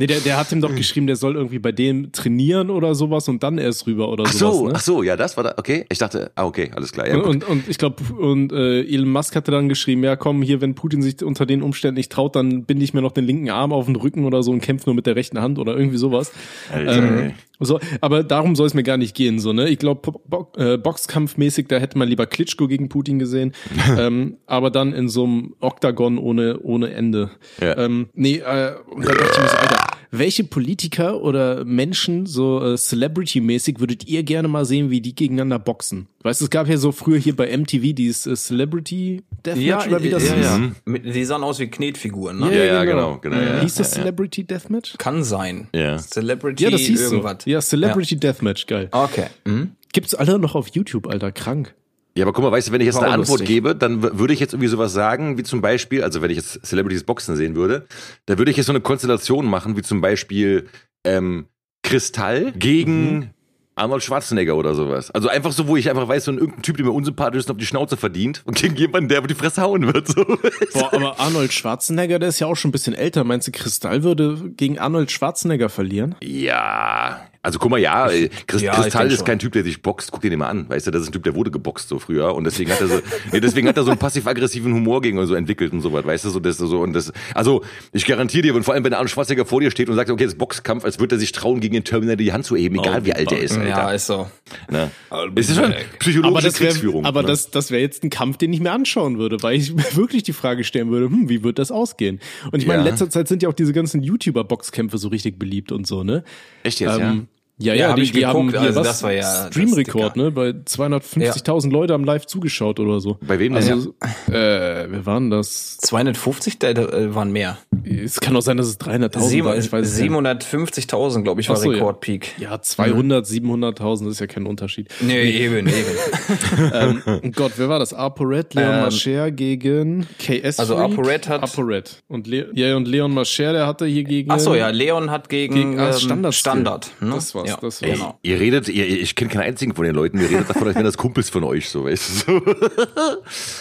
Nee, 0.00 0.06
der, 0.06 0.20
der 0.20 0.36
hat 0.36 0.52
ihm 0.52 0.60
doch 0.60 0.74
geschrieben, 0.74 1.08
der 1.08 1.16
soll 1.16 1.34
irgendwie 1.34 1.58
bei 1.58 1.72
dem 1.72 2.12
trainieren 2.12 2.70
oder 2.70 2.94
sowas 2.94 3.28
und 3.28 3.42
dann 3.42 3.58
erst 3.58 3.86
rüber 3.88 4.08
oder 4.10 4.24
Ach 4.26 4.32
sowas. 4.32 4.56
so, 4.56 4.66
ne? 4.68 4.72
ach 4.76 4.80
so, 4.80 5.02
ja, 5.02 5.16
das 5.16 5.36
war 5.36 5.42
da, 5.44 5.54
okay. 5.56 5.86
Ich 5.90 5.98
dachte, 5.98 6.30
ah, 6.36 6.44
okay, 6.44 6.70
alles 6.76 6.92
klar. 6.92 7.08
Ja, 7.08 7.16
Und, 7.16 7.42
und, 7.44 7.68
ich 7.68 7.78
glaube, 7.78 8.02
und 8.14 8.52
äh, 8.52 8.82
Elon 8.82 9.10
Musk 9.10 9.34
hatte 9.34 9.50
dann 9.50 9.68
geschrieben, 9.68 10.04
ja 10.04 10.14
komm, 10.14 10.42
hier, 10.42 10.60
wenn 10.60 10.74
Putin 10.76 11.02
sich 11.02 11.22
unter 11.24 11.46
den 11.46 11.62
Umständen 11.62 11.96
nicht 11.96 12.12
traut, 12.12 12.36
dann 12.36 12.64
binde 12.64 12.84
ich 12.84 12.94
mir 12.94 13.02
noch 13.02 13.10
den 13.12 13.24
linken 13.24 13.50
Arm 13.50 13.72
auf 13.72 13.86
den 13.86 13.96
Rücken 13.96 14.24
oder 14.24 14.44
so 14.44 14.52
und 14.52 14.60
kämpfe 14.60 14.86
nur 14.86 14.94
mit 14.94 15.06
der 15.06 15.16
rechten 15.16 15.40
Hand 15.40 15.58
oder 15.58 15.76
irgendwie 15.76 15.98
sowas. 15.98 16.30
Alter, 16.72 16.92
Ähm. 16.96 17.32
So, 17.60 17.80
aber 18.00 18.22
darum 18.22 18.54
soll 18.54 18.66
es 18.66 18.74
mir 18.74 18.84
gar 18.84 18.96
nicht 18.96 19.16
gehen, 19.16 19.38
so, 19.38 19.52
ne? 19.52 19.68
Ich 19.68 19.78
glaube, 19.78 20.12
Bo 20.26 20.52
äh, 20.56 20.78
Boxkampfmäßig, 20.78 21.66
da 21.68 21.78
hätte 21.78 21.98
man 21.98 22.08
lieber 22.08 22.26
Klitschko 22.26 22.68
gegen 22.68 22.88
Putin 22.88 23.18
gesehen. 23.18 23.52
ähm, 23.98 24.38
aber 24.46 24.70
dann 24.70 24.92
in 24.92 25.08
so 25.08 25.24
einem 25.24 25.54
Oktagon 25.60 26.18
ohne, 26.18 26.60
ohne 26.60 26.92
Ende. 26.92 27.30
Ja. 27.60 27.76
Ähm, 27.76 28.08
nee, 28.14 28.36
äh, 28.36 28.74
und 28.90 29.04
da 29.04 29.12
dachte 29.12 29.30
ich 29.32 29.40
mir 29.40 29.48
so, 29.48 29.56
Alter, 29.56 29.97
welche 30.10 30.44
Politiker 30.44 31.20
oder 31.20 31.64
Menschen, 31.64 32.26
so 32.26 32.64
äh, 32.64 32.76
Celebrity-mäßig, 32.76 33.80
würdet 33.80 34.06
ihr 34.06 34.22
gerne 34.22 34.48
mal 34.48 34.64
sehen, 34.64 34.90
wie 34.90 35.00
die 35.00 35.14
gegeneinander 35.14 35.58
boxen? 35.58 36.08
Weißt 36.22 36.40
du, 36.40 36.46
es 36.46 36.50
gab 36.50 36.68
ja 36.68 36.76
so 36.76 36.92
früher 36.92 37.18
hier 37.18 37.36
bei 37.36 37.56
MTV 37.56 37.94
dieses 37.94 38.26
äh, 38.26 38.34
Celebrity 38.34 39.22
Deathmatch 39.44 39.86
oder 39.88 40.02
wie 40.02 40.10
das 40.10 40.26
ja, 40.26 40.34
hieß. 40.34 40.44
ja. 40.44 40.70
Mit, 40.84 41.04
die 41.04 41.24
sahen 41.24 41.42
aus 41.44 41.58
wie 41.58 41.68
Knetfiguren, 41.68 42.38
ne? 42.38 42.56
Ja, 42.56 42.64
ja, 42.64 42.84
genau, 42.84 43.18
genau, 43.18 43.36
ja, 43.36 43.60
hieß 43.60 43.74
das 43.74 43.92
ja, 43.92 43.98
ja. 43.98 44.02
Celebrity 44.04 44.44
Deathmatch? 44.44 44.96
Kann 44.98 45.24
sein. 45.24 45.68
Ja. 45.74 45.98
Celebrity 45.98 46.64
Ja, 46.64 46.70
das 46.70 46.80
hieß 46.80 47.00
irgendwas. 47.00 47.44
so. 47.44 47.50
Ja, 47.50 47.60
Celebrity 47.60 48.16
Deathmatch, 48.16 48.66
geil. 48.66 48.88
Okay. 48.92 49.26
Mhm. 49.44 49.72
Gibt's 49.92 50.14
alle 50.14 50.38
noch 50.38 50.54
auf 50.54 50.68
YouTube, 50.68 51.06
Alter, 51.06 51.32
krank. 51.32 51.74
Ja, 52.18 52.24
aber 52.24 52.32
guck 52.32 52.42
mal, 52.42 52.50
weißt 52.50 52.66
du, 52.66 52.72
wenn 52.72 52.80
ich 52.80 52.86
jetzt 52.86 52.96
eine 52.96 53.12
Antwort 53.12 53.28
lustig. 53.28 53.46
gebe, 53.46 53.76
dann 53.76 54.02
würde 54.02 54.34
ich 54.34 54.40
jetzt 54.40 54.52
irgendwie 54.52 54.66
sowas 54.66 54.92
sagen, 54.92 55.38
wie 55.38 55.44
zum 55.44 55.60
Beispiel, 55.60 56.02
also 56.02 56.20
wenn 56.20 56.32
ich 56.32 56.36
jetzt 56.36 56.66
Celebrities 56.66 57.04
Boxen 57.04 57.36
sehen 57.36 57.54
würde, 57.54 57.86
da 58.26 58.38
würde 58.38 58.50
ich 58.50 58.56
jetzt 58.56 58.66
so 58.66 58.72
eine 58.72 58.80
Konstellation 58.80 59.46
machen, 59.46 59.76
wie 59.76 59.82
zum 59.82 60.00
Beispiel 60.00 60.66
ähm, 61.04 61.46
Kristall 61.84 62.50
gegen 62.50 63.30
Arnold 63.76 64.02
Schwarzenegger 64.02 64.56
oder 64.56 64.74
sowas. 64.74 65.12
Also 65.12 65.28
einfach 65.28 65.52
so, 65.52 65.68
wo 65.68 65.76
ich 65.76 65.88
einfach 65.88 66.08
weiß, 66.08 66.24
so 66.24 66.32
ein 66.32 66.38
irgendein 66.38 66.62
Typ, 66.62 66.76
der 66.76 66.86
mir 66.86 66.90
unsympathisch 66.90 67.38
ist 67.38 67.52
auf 67.52 67.56
die 67.56 67.66
Schnauze 67.66 67.96
verdient 67.96 68.42
und 68.44 68.56
gegen 68.60 68.74
jemanden, 68.74 69.08
der 69.08 69.20
auf 69.20 69.28
die 69.28 69.34
Fresse 69.34 69.62
hauen 69.62 69.86
wird. 69.94 70.08
So. 70.08 70.24
Boah, 70.72 70.92
aber 70.92 71.20
Arnold 71.20 71.52
Schwarzenegger, 71.52 72.18
der 72.18 72.30
ist 72.30 72.40
ja 72.40 72.48
auch 72.48 72.56
schon 72.56 72.70
ein 72.70 72.72
bisschen 72.72 72.94
älter. 72.94 73.22
Meinst 73.22 73.46
du, 73.46 73.52
Kristall 73.52 74.02
würde 74.02 74.50
gegen 74.56 74.80
Arnold 74.80 75.12
Schwarzenegger 75.12 75.68
verlieren? 75.68 76.16
Ja, 76.20 77.27
also 77.42 77.58
guck 77.58 77.70
mal, 77.70 77.78
ja, 77.78 78.10
äh, 78.10 78.28
Chris, 78.46 78.62
Ja, 78.62 78.74
Kristall 78.74 79.06
ist 79.08 79.16
schon. 79.18 79.24
kein 79.26 79.38
Typ, 79.38 79.52
der 79.52 79.64
sich 79.64 79.80
boxt. 79.82 80.10
Guck 80.12 80.20
dir 80.22 80.30
den 80.30 80.38
mal 80.40 80.48
an, 80.48 80.68
weißt 80.68 80.86
du, 80.86 80.90
das 80.90 81.02
ist 81.02 81.08
ein 81.08 81.12
Typ, 81.12 81.22
der 81.24 81.34
wurde 81.34 81.50
geboxt 81.50 81.88
so 81.88 81.98
früher 81.98 82.34
und 82.34 82.44
deswegen 82.44 82.70
hat 82.70 82.80
er 82.80 82.88
so, 82.88 83.00
nee, 83.32 83.40
deswegen 83.40 83.68
hat 83.68 83.76
er 83.76 83.84
so 83.84 83.90
einen 83.90 83.98
passiv-aggressiven 83.98 84.72
Humor 84.74 85.00
gegen 85.02 85.24
so 85.26 85.34
entwickelt 85.34 85.72
und 85.72 85.80
so 85.80 85.92
was, 85.92 86.04
weißt 86.04 86.24
du, 86.24 86.30
so 86.30 86.40
das 86.40 86.58
so 86.58 86.80
und 86.80 86.92
das. 86.92 87.12
Also 87.34 87.62
ich 87.92 88.06
garantiere 88.06 88.42
dir, 88.42 88.54
und 88.54 88.64
vor 88.64 88.74
allem 88.74 88.84
wenn 88.84 88.92
Arnold 88.94 89.10
Schwarzenegger 89.10 89.46
vor 89.46 89.60
dir 89.60 89.70
steht 89.70 89.88
und 89.88 89.96
sagt, 89.96 90.10
okay, 90.10 90.24
das 90.24 90.32
ist 90.34 90.38
Boxkampf, 90.38 90.84
als 90.84 90.98
würde 90.98 91.16
er 91.16 91.18
sich 91.18 91.32
trauen, 91.32 91.60
gegen 91.60 91.74
den 91.74 91.84
Terminator 91.84 92.16
die 92.16 92.32
Hand 92.32 92.44
zu 92.44 92.56
heben, 92.56 92.76
egal 92.78 93.04
wie 93.04 93.12
alt 93.14 93.30
er 93.32 93.38
ist, 93.40 93.56
Alter. 93.56 93.68
Ja, 93.68 93.90
ist 93.92 94.06
so. 94.06 94.28
Ne? 94.70 94.90
I'll 95.10 95.30
be 95.30 95.40
Es 95.40 95.48
ist 95.50 95.56
schon 95.56 95.72
psychologische 95.98 96.28
Aber 96.36 96.40
das 96.42 96.60
wäre 96.60 96.70
Kriegsführung. 96.72 97.04
aber 97.04 97.22
ne? 97.22 97.28
das, 97.28 97.50
das 97.50 97.70
wäre 97.70 97.80
jetzt 97.82 98.02
ein 98.04 98.10
Kampf, 98.10 98.38
den 98.38 98.52
ich 98.52 98.60
mir 98.60 98.72
anschauen 98.72 99.18
würde, 99.18 99.42
weil 99.42 99.56
ich 99.56 99.72
mir 99.74 99.84
wirklich 99.96 100.22
die 100.22 100.32
Frage 100.32 100.64
stellen 100.64 100.90
würde, 100.90 101.06
hm, 101.06 101.28
wie 101.28 101.42
wird 101.44 101.58
das 101.58 101.70
ausgehen? 101.70 102.20
Und 102.50 102.60
ich 102.60 102.66
meine, 102.66 102.80
in 102.80 102.84
Ja. 102.86 102.90
letzter 102.90 103.10
Zeit 103.10 103.28
sind 103.28 103.42
ja 103.42 103.48
auch 103.48 103.54
diese 103.54 103.72
ganzen 103.72 104.02
YouTuber-Boxkämpfe 104.02 104.98
so 104.98 105.08
richtig 105.08 105.38
beliebt 105.38 105.72
und 105.72 105.86
so, 105.86 106.02
ne? 106.02 106.24
Echt 106.68 106.80
jetzt, 106.80 106.98
Ähm, 106.98 107.28
ja, 107.58 107.74
Ja, 107.74 107.80
ja, 107.80 107.88
hab 107.88 107.96
die, 107.96 108.02
ich 108.02 108.12
die 108.12 108.24
haben 108.24 108.46
geguckt, 108.46 108.58
hier 108.60 108.68
also 108.68 108.80
was, 108.80 108.86
das 108.86 109.02
war 109.02 109.12
ja- 109.12 109.46
Streamrekord, 109.48 110.16
ne? 110.16 110.30
Bei 110.30 110.50
250.000 110.50 111.70
Leute 111.72 111.92
haben 111.94 112.04
live 112.04 112.26
zugeschaut 112.26 112.78
oder 112.78 113.00
so. 113.00 113.18
ja? 113.20 113.26
Bei 113.26 113.38
wem 113.38 113.54
denn? 113.54 113.62
Also, 113.72 113.94
äh, 114.28 114.86
wer 114.88 115.06
waren 115.06 115.30
das? 115.30 115.78
250 115.78 116.58
da, 116.58 116.68
äh, 116.70 117.14
waren 117.14 117.32
mehr. 117.32 117.58
Es 118.04 118.20
kann 118.20 118.36
auch 118.36 118.42
sein, 118.42 118.56
dass 118.56 118.66
es 118.66 118.78
300.000 118.80 119.44
war. 119.44 119.56
Ich 119.56 119.70
weiß 119.72 119.86
es 119.86 119.98
nicht. 120.00 120.10
750.000, 120.10 121.22
glaube 121.22 121.40
ich, 121.40 121.48
war 121.48 121.56
so, 121.56 121.70
ja. 121.70 121.78
Rekordpeak. 121.78 122.38
Ja, 122.38 122.60
200, 122.60 123.26
700.000 123.26 124.10
ist 124.10 124.20
ja 124.20 124.26
kein 124.26 124.46
Unterschied. 124.46 124.88
Nee, 125.00 125.30
eben, 125.30 125.66
eben. 125.66 125.72
ähm, 126.72 127.02
oh 127.06 127.30
Gott, 127.34 127.52
wer 127.56 127.68
war 127.68 127.78
das? 127.78 127.94
ApoRed, 127.94 128.54
Leon 128.54 128.74
Ähm, 128.74 128.80
Mascher 128.82 129.30
gegen 129.30 130.06
KS. 130.18 130.58
also? 130.58 130.76
ApoRed 130.76 131.28
hat- 131.28 131.42
ApoRed. 131.42 132.02
Und, 132.08 132.26
Le 132.26 132.48
ja, 132.54 132.76
und 132.76 132.86
Leon 132.88 133.12
Mascher, 133.12 133.52
der 133.52 133.66
hatte 133.66 133.86
hier 133.86 134.04
gegen. 134.04 134.30
Ach 134.30 134.38
so, 134.38 134.54
ja, 134.54 134.68
Leon 134.70 135.10
hat 135.10 135.28
gegen, 135.28 135.54
Gegen 135.54 135.78
ah, 135.80 135.88
ähm, 135.90 135.98
Standard. 135.98 136.34
Standard. 136.34 136.90
Ne? 137.00 137.10
Das 137.14 137.34
war's, 137.34 137.48
ja. 137.48 137.58
das 137.60 137.82
war's. 137.82 137.92
Genau. 137.92 138.18
Ihr 138.22 138.40
redet, 138.40 138.68
ihr, 138.68 138.86
ich 138.86 139.14
kenne 139.14 139.30
keinen 139.30 139.42
einzigen 139.42 139.74
von 139.74 139.84
den 139.84 139.94
Leuten, 139.94 140.18
ihr 140.20 140.30
redet 140.30 140.48
davon, 140.50 140.66
als 140.66 140.74
wären 140.76 140.84
das 140.84 140.96
Kumpels 140.96 141.30
von 141.30 141.44
euch, 141.44 141.68
so 141.68 141.84
weißt 141.84 142.28
du. 142.28 142.32
So. 142.32 142.42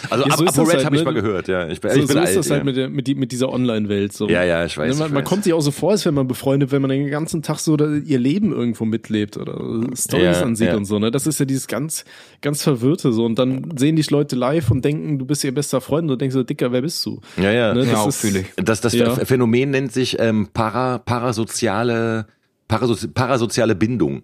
Also 0.10 0.26
Ja, 0.26 0.38
so 0.38 0.46
ApoRed 0.46 0.76
halt, 0.76 0.86
habe 0.86 0.96
ich 0.96 1.02
ne? 1.04 1.06
mal 1.06 1.13
gehört, 1.13 1.48
ja. 1.48 1.68
Ich 1.68 1.82
bin, 1.82 1.92
So, 1.92 2.00
ich 2.00 2.08
bin 2.08 2.13
so 2.13 2.20
alt, 2.20 2.30
ist 2.30 2.36
das 2.38 2.48
ja. 2.50 2.56
halt 2.56 2.66
mit, 2.66 2.78
der, 2.78 2.90
mit, 2.90 3.08
die, 3.08 3.16
mit 3.16 3.32
dieser 3.32 3.50
Online-Welt. 3.52 4.13
So. 4.17 4.27
Ja, 4.30 4.43
ja, 4.43 4.65
ich 4.65 4.77
weiß, 4.77 4.93
Ne, 4.93 4.99
Man, 4.99 5.08
ich 5.10 5.13
man 5.13 5.23
weiß. 5.23 5.30
kommt 5.30 5.43
sich 5.43 5.53
auch 5.53 5.62
so 5.62 5.71
vor, 5.71 5.91
als 5.91 6.06
wenn 6.06 6.13
man 6.13 6.27
befreundet, 6.27 6.71
wenn 6.71 6.82
man 6.82 6.89
den 6.89 7.08
ganzen 7.10 7.41
Tag 7.43 7.60
so 7.60 7.77
ihr 7.77 8.19
Leben 8.19 8.51
irgendwo 8.51 8.84
mitlebt 8.86 9.38
oder 9.38 9.53
Stories 9.95 10.38
Ja, 10.39 10.41
ansieht 10.43 10.67
ja. 10.69 10.75
und 10.75 10.86
so. 10.86 10.99
Ne? 10.99 11.12
Das 11.12 11.27
ist 11.27 11.39
ja 11.39 11.45
dieses 11.45 11.67
ganz, 11.67 12.03
ganz 12.41 12.63
Verwirrte 12.63 13.13
so. 13.13 13.25
Und 13.25 13.38
dann 13.39 13.73
sehen 13.77 13.95
dich 13.95 14.10
Leute 14.10 14.36
live 14.36 14.71
und 14.71 14.84
denken, 14.84 15.19
du 15.19 15.25
bist 15.25 15.43
ihr 15.43 15.53
bester 15.53 15.82
Freund 15.82 16.03
und 16.03 16.08
du 16.10 16.15
denkst 16.17 16.34
so, 16.34 16.43
Dicker, 16.43 16.71
wer 16.71 16.82
bist 16.82 17.06
du? 17.06 17.21
Ja, 17.38 17.51
ja. 17.51 17.73
Ne, 17.73 17.82
Ja, 17.86 17.91
das 17.91 17.95
auch 17.99 18.08
ist- 18.08 18.21
fühle 18.21 18.39
ich. 18.39 18.47
Das, 18.58 18.82
das 18.82 18.93
Ja. 18.93 19.12
Phänomen 19.15 19.69
nennt 19.71 19.91
sich 19.93 20.17
ähm, 20.19 20.47
para, 20.53 20.97
parasoziale, 20.99 22.25
parasozi 22.67 23.08
parasoziale 23.08 23.75
Bindung. 23.75 24.23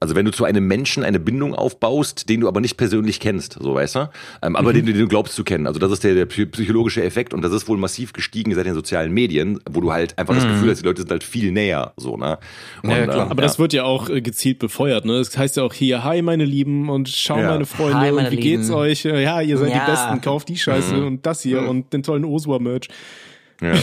Also 0.00 0.14
wenn 0.16 0.26
du 0.26 0.32
zu 0.32 0.44
einem 0.44 0.66
Menschen 0.66 1.02
eine 1.02 1.18
Bindung 1.18 1.54
aufbaust, 1.54 2.28
den 2.28 2.40
du 2.40 2.48
aber 2.48 2.60
nicht 2.60 2.76
persönlich 2.76 3.20
kennst, 3.20 3.56
so 3.58 3.74
weißt 3.74 3.94
du, 3.94 4.10
ähm, 4.42 4.54
aber 4.54 4.74
den, 4.74 4.84
den 4.84 4.98
du 4.98 5.08
glaubst 5.08 5.34
zu 5.34 5.44
kennen. 5.44 5.66
Also 5.66 5.78
das 5.80 5.90
ist 5.92 6.04
der, 6.04 6.14
der 6.14 6.28
psy- 6.28 6.44
psychologische 6.46 7.02
Effekt 7.02 7.32
und 7.32 7.42
das 7.42 7.52
ist 7.52 7.68
wohl 7.68 7.78
massiv 7.78 8.12
gestiegen 8.12 8.54
seit 8.54 8.66
den 8.66 8.74
sozialen 8.74 9.12
Medien, 9.12 9.60
wo 9.70 9.80
du 9.80 9.92
halt 9.92 10.18
einfach 10.18 10.34
das 10.34 10.44
Gefühl 10.46 10.70
hast, 10.70 10.80
die 10.82 10.84
Leute 10.84 11.00
sind 11.02 11.10
halt 11.10 11.24
viel 11.24 11.52
näher, 11.52 11.94
so 11.96 12.18
ne. 12.18 12.38
Und, 12.82 12.90
Ja, 12.90 13.04
klar. 13.04 13.24
ähm, 13.26 13.30
Aber 13.30 13.40
das 13.40 13.58
wird 13.58 13.72
ja 13.72 13.84
auch 13.84 14.10
äh, 14.10 14.20
gezielt 14.20 14.58
befeuert, 14.58 15.06
ne? 15.06 15.16
Das 15.18 15.38
heißt 15.38 15.56
ja 15.56 15.62
auch 15.62 15.72
hier, 15.72 16.04
hi 16.04 16.20
meine 16.20 16.44
Lieben 16.44 16.90
und 16.90 17.08
schau 17.08 17.38
Ja. 17.38 17.48
meine 17.52 17.64
Freunde 17.64 17.96
Hi, 18.00 18.10
und 18.10 18.16
meine 18.16 18.30
wie 18.30 18.36
geht's 18.36 18.64
Lieben. 18.68 18.74
euch? 18.78 19.04
Ja, 19.04 19.40
ihr 19.40 19.56
seid 19.56 19.70
Ja. 19.70 19.84
die 19.86 19.90
Besten, 19.90 20.20
kauft 20.20 20.48
die 20.50 20.58
Scheiße 20.58 21.02
und 21.02 21.24
das 21.24 21.40
hier 21.40 21.62
und 21.66 21.92
den 21.94 22.02
tollen 22.02 22.24
Osua-Merch. 22.26 22.88
Ja. 23.60 23.74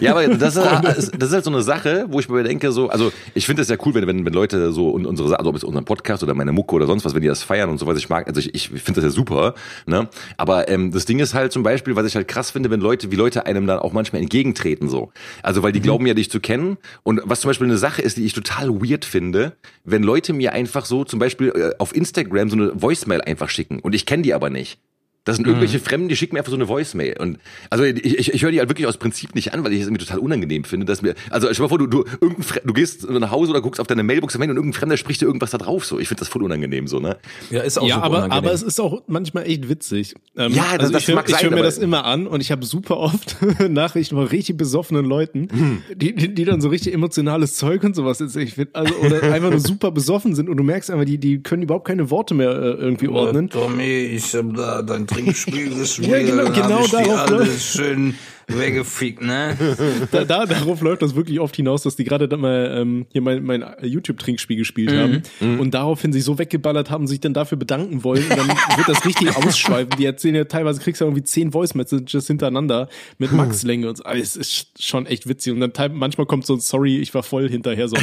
ja, 0.00 0.10
aber 0.12 0.28
das 0.28 0.56
ist, 0.56 1.12
das 1.18 1.28
ist 1.28 1.32
halt 1.32 1.44
so 1.44 1.50
eine 1.50 1.62
Sache, 1.62 2.06
wo 2.08 2.20
ich 2.20 2.28
mir 2.28 2.42
denke, 2.42 2.72
so, 2.72 2.88
also 2.88 3.12
ich 3.34 3.46
finde 3.46 3.62
es 3.62 3.68
ja 3.68 3.76
cool, 3.84 3.94
wenn, 3.94 4.06
wenn, 4.06 4.24
wenn 4.24 4.32
Leute 4.32 4.72
so 4.72 4.90
und 4.90 5.06
unsere, 5.06 5.38
also 5.38 5.50
ob 5.50 5.56
es 5.56 5.64
unseren 5.64 5.84
Podcast 5.84 6.22
oder 6.22 6.34
meine 6.34 6.52
Mucke 6.52 6.74
oder 6.74 6.86
sonst 6.86 7.04
was, 7.04 7.14
wenn 7.14 7.22
die 7.22 7.28
das 7.28 7.42
feiern 7.42 7.70
und 7.70 7.78
so 7.78 7.86
was 7.86 7.98
ich 7.98 8.08
mag, 8.08 8.28
also 8.28 8.40
ich, 8.40 8.54
ich 8.54 8.68
finde 8.68 9.00
das 9.00 9.04
ja 9.04 9.10
super, 9.10 9.54
ne? 9.86 10.08
Aber 10.36 10.68
ähm, 10.68 10.92
das 10.92 11.04
Ding 11.04 11.18
ist 11.18 11.34
halt 11.34 11.52
zum 11.52 11.62
Beispiel, 11.62 11.96
was 11.96 12.06
ich 12.06 12.16
halt 12.16 12.28
krass 12.28 12.50
finde, 12.50 12.70
wenn 12.70 12.80
Leute, 12.80 13.10
wie 13.10 13.16
Leute 13.16 13.46
einem 13.46 13.66
dann 13.66 13.78
auch 13.78 13.92
manchmal 13.92 14.22
entgegentreten 14.22 14.88
so. 14.88 15.10
Also 15.42 15.62
weil 15.62 15.72
die 15.72 15.80
glauben 15.80 16.06
ja, 16.06 16.14
dich 16.14 16.30
zu 16.30 16.40
kennen. 16.40 16.76
Und 17.02 17.20
was 17.24 17.40
zum 17.40 17.48
Beispiel 17.48 17.66
eine 17.66 17.78
Sache 17.78 18.02
ist, 18.02 18.16
die 18.16 18.24
ich 18.24 18.32
total 18.32 18.68
weird 18.70 19.04
finde, 19.04 19.52
wenn 19.84 20.02
Leute 20.02 20.32
mir 20.32 20.52
einfach 20.52 20.84
so 20.84 21.04
zum 21.04 21.18
Beispiel 21.18 21.48
äh, 21.48 21.70
auf 21.78 21.94
Instagram 21.94 22.50
so 22.50 22.56
eine 22.56 22.82
Voicemail 22.82 23.20
einfach 23.22 23.48
schicken 23.48 23.80
und 23.80 23.94
ich 23.94 24.06
kenne 24.06 24.22
die 24.22 24.34
aber 24.34 24.50
nicht. 24.50 24.78
Das 25.24 25.36
sind 25.36 25.46
irgendwelche 25.46 25.78
Fremden, 25.80 26.08
die 26.08 26.16
schicken 26.16 26.34
mir 26.34 26.40
einfach 26.40 26.50
so 26.50 26.56
eine 26.56 26.68
Voicemail. 26.68 27.16
Und 27.18 27.38
also 27.70 27.82
ich, 27.84 28.04
ich, 28.04 28.34
ich 28.34 28.42
höre 28.42 28.50
die 28.50 28.58
halt 28.58 28.68
wirklich 28.68 28.86
aus 28.86 28.98
Prinzip 28.98 29.34
nicht 29.34 29.54
an, 29.54 29.64
weil 29.64 29.72
ich 29.72 29.80
es 29.80 29.86
irgendwie 29.86 30.04
total 30.04 30.18
unangenehm 30.18 30.64
finde, 30.64 30.84
dass 30.84 31.00
mir. 31.00 31.14
Also 31.30 31.46
stell 31.46 31.54
dir 31.56 31.62
mal 31.62 31.68
vor, 31.68 31.78
du, 31.78 31.86
du, 31.86 32.04
irgendein 32.20 32.42
Fre 32.42 32.60
du 32.64 32.72
gehst 32.74 33.08
nach 33.08 33.30
Hause 33.30 33.50
oder 33.50 33.62
guckst 33.62 33.80
auf 33.80 33.86
deine 33.86 34.02
Mailbox 34.02 34.34
am 34.36 34.42
Handy 34.42 34.50
und 34.52 34.56
irgendein 34.58 34.78
Fremder 34.78 34.96
spricht 34.98 35.22
dir 35.22 35.26
irgendwas 35.26 35.50
da 35.52 35.58
drauf. 35.58 35.86
So, 35.86 35.98
ich 35.98 36.08
finde 36.08 36.20
das 36.20 36.28
voll 36.28 36.42
unangenehm 36.42 36.86
so, 36.86 37.00
ne? 37.00 37.16
Ja, 37.50 37.62
ist 37.62 37.78
auch 37.78 37.88
Ja, 37.88 38.00
aber, 38.02 38.18
unangenehm. 38.18 38.32
aber 38.38 38.52
es 38.52 38.62
ist 38.62 38.78
auch 38.80 39.02
manchmal 39.06 39.46
echt 39.46 39.68
witzig. 39.68 40.14
Ähm, 40.36 40.52
Ja, 40.52 40.64
das- 40.72 40.80
also 40.80 40.92
das 40.92 41.02
ich 41.02 41.08
höre 41.08 41.14
mag 41.16 41.28
ich 41.28 41.34
sein, 41.36 41.44
hör 41.44 41.56
mir 41.56 41.62
das 41.62 41.78
immer 41.78 42.04
an 42.04 42.26
und 42.26 42.40
ich 42.42 42.52
habe 42.52 42.66
super 42.66 42.98
oft 42.98 43.36
Nachrichten 43.68 44.16
von 44.16 44.26
richtig 44.26 44.58
besoffenen 44.58 45.06
Leuten, 45.06 45.48
Hm. 45.50 45.82
die, 45.96 46.14
die, 46.14 46.34
die 46.34 46.44
dann 46.44 46.60
so 46.60 46.68
richtig 46.68 46.92
emotionales 46.92 47.54
Zeug 47.56 47.82
und 47.82 47.96
sowas 47.96 48.18
jetzt 48.18 48.36
ich 48.36 48.52
find, 48.54 48.76
also 48.76 48.94
oder 48.96 49.22
einfach 49.32 49.48
nur 49.50 49.60
super 49.60 49.90
besoffen 49.90 50.34
sind 50.34 50.50
und 50.50 50.58
du 50.58 50.64
merkst 50.64 50.90
einfach, 50.90 51.06
die, 51.06 51.16
die 51.16 51.42
können 51.42 51.62
überhaupt 51.62 51.86
keine 51.86 52.10
Worte 52.10 52.34
mehr 52.34 52.50
äh, 52.50 52.70
irgendwie 52.72 53.08
ordnen. 53.08 53.48
Tommy, 53.48 53.84
ich 53.84 54.34
hab 54.34 54.54
da 54.54 54.82
dein 54.82 55.06
Trinkspiel 55.14 55.74
gespielt. 55.74 56.08
Ja, 56.08 56.18
genau, 56.18 56.50
genau 56.50 56.86
darauf 56.86 57.18
alles 57.20 57.30
läuft- 57.48 57.62
schön 57.76 58.14
weggefickt, 58.48 59.22
ne? 59.22 59.56
Da, 60.10 60.24
da, 60.24 60.46
darauf 60.46 60.80
läuft 60.80 61.02
das 61.02 61.14
wirklich 61.14 61.40
oft 61.40 61.56
hinaus, 61.56 61.82
dass 61.82 61.96
die 61.96 62.04
gerade 62.04 62.28
dann 62.28 62.40
mal 62.40 62.76
ähm, 62.78 63.06
hier 63.10 63.22
mein, 63.22 63.42
mein 63.44 63.64
YouTube-Trinkspiel 63.82 64.56
gespielt 64.56 64.92
haben 64.92 65.22
und 65.58 65.72
daraufhin 65.74 66.12
sich 66.12 66.24
so 66.24 66.38
weggeballert 66.38 66.90
haben, 66.90 67.06
sich 67.06 67.20
dann 67.20 67.34
dafür 67.34 67.58
bedanken 67.58 68.04
wollen. 68.04 68.22
Und 68.24 68.36
dann 68.38 68.48
wird 68.76 68.88
das 68.88 69.04
richtig 69.04 69.36
ausschweifen. 69.36 69.90
Die 69.98 70.04
erzählen 70.04 70.34
ja 70.34 70.44
teilweise, 70.44 70.80
kriegst 70.80 71.00
du 71.00 71.04
irgendwie 71.06 71.24
zehn 71.24 71.52
Voice-Messages 71.52 72.26
hintereinander 72.26 72.88
mit 73.18 73.32
Max-Länge 73.32 73.88
und 73.88 73.96
so. 73.96 74.04
Also, 74.04 74.22
es 74.22 74.36
ist 74.36 74.82
schon 74.82 75.06
echt 75.06 75.28
witzig. 75.28 75.52
Und 75.52 75.60
dann 75.60 75.72
manchmal 75.94 76.26
kommt 76.26 76.46
so 76.46 76.54
ein 76.54 76.60
Sorry, 76.60 76.98
ich 76.98 77.14
war 77.14 77.22
voll 77.22 77.48
hinterher. 77.48 77.88
So. 77.88 77.96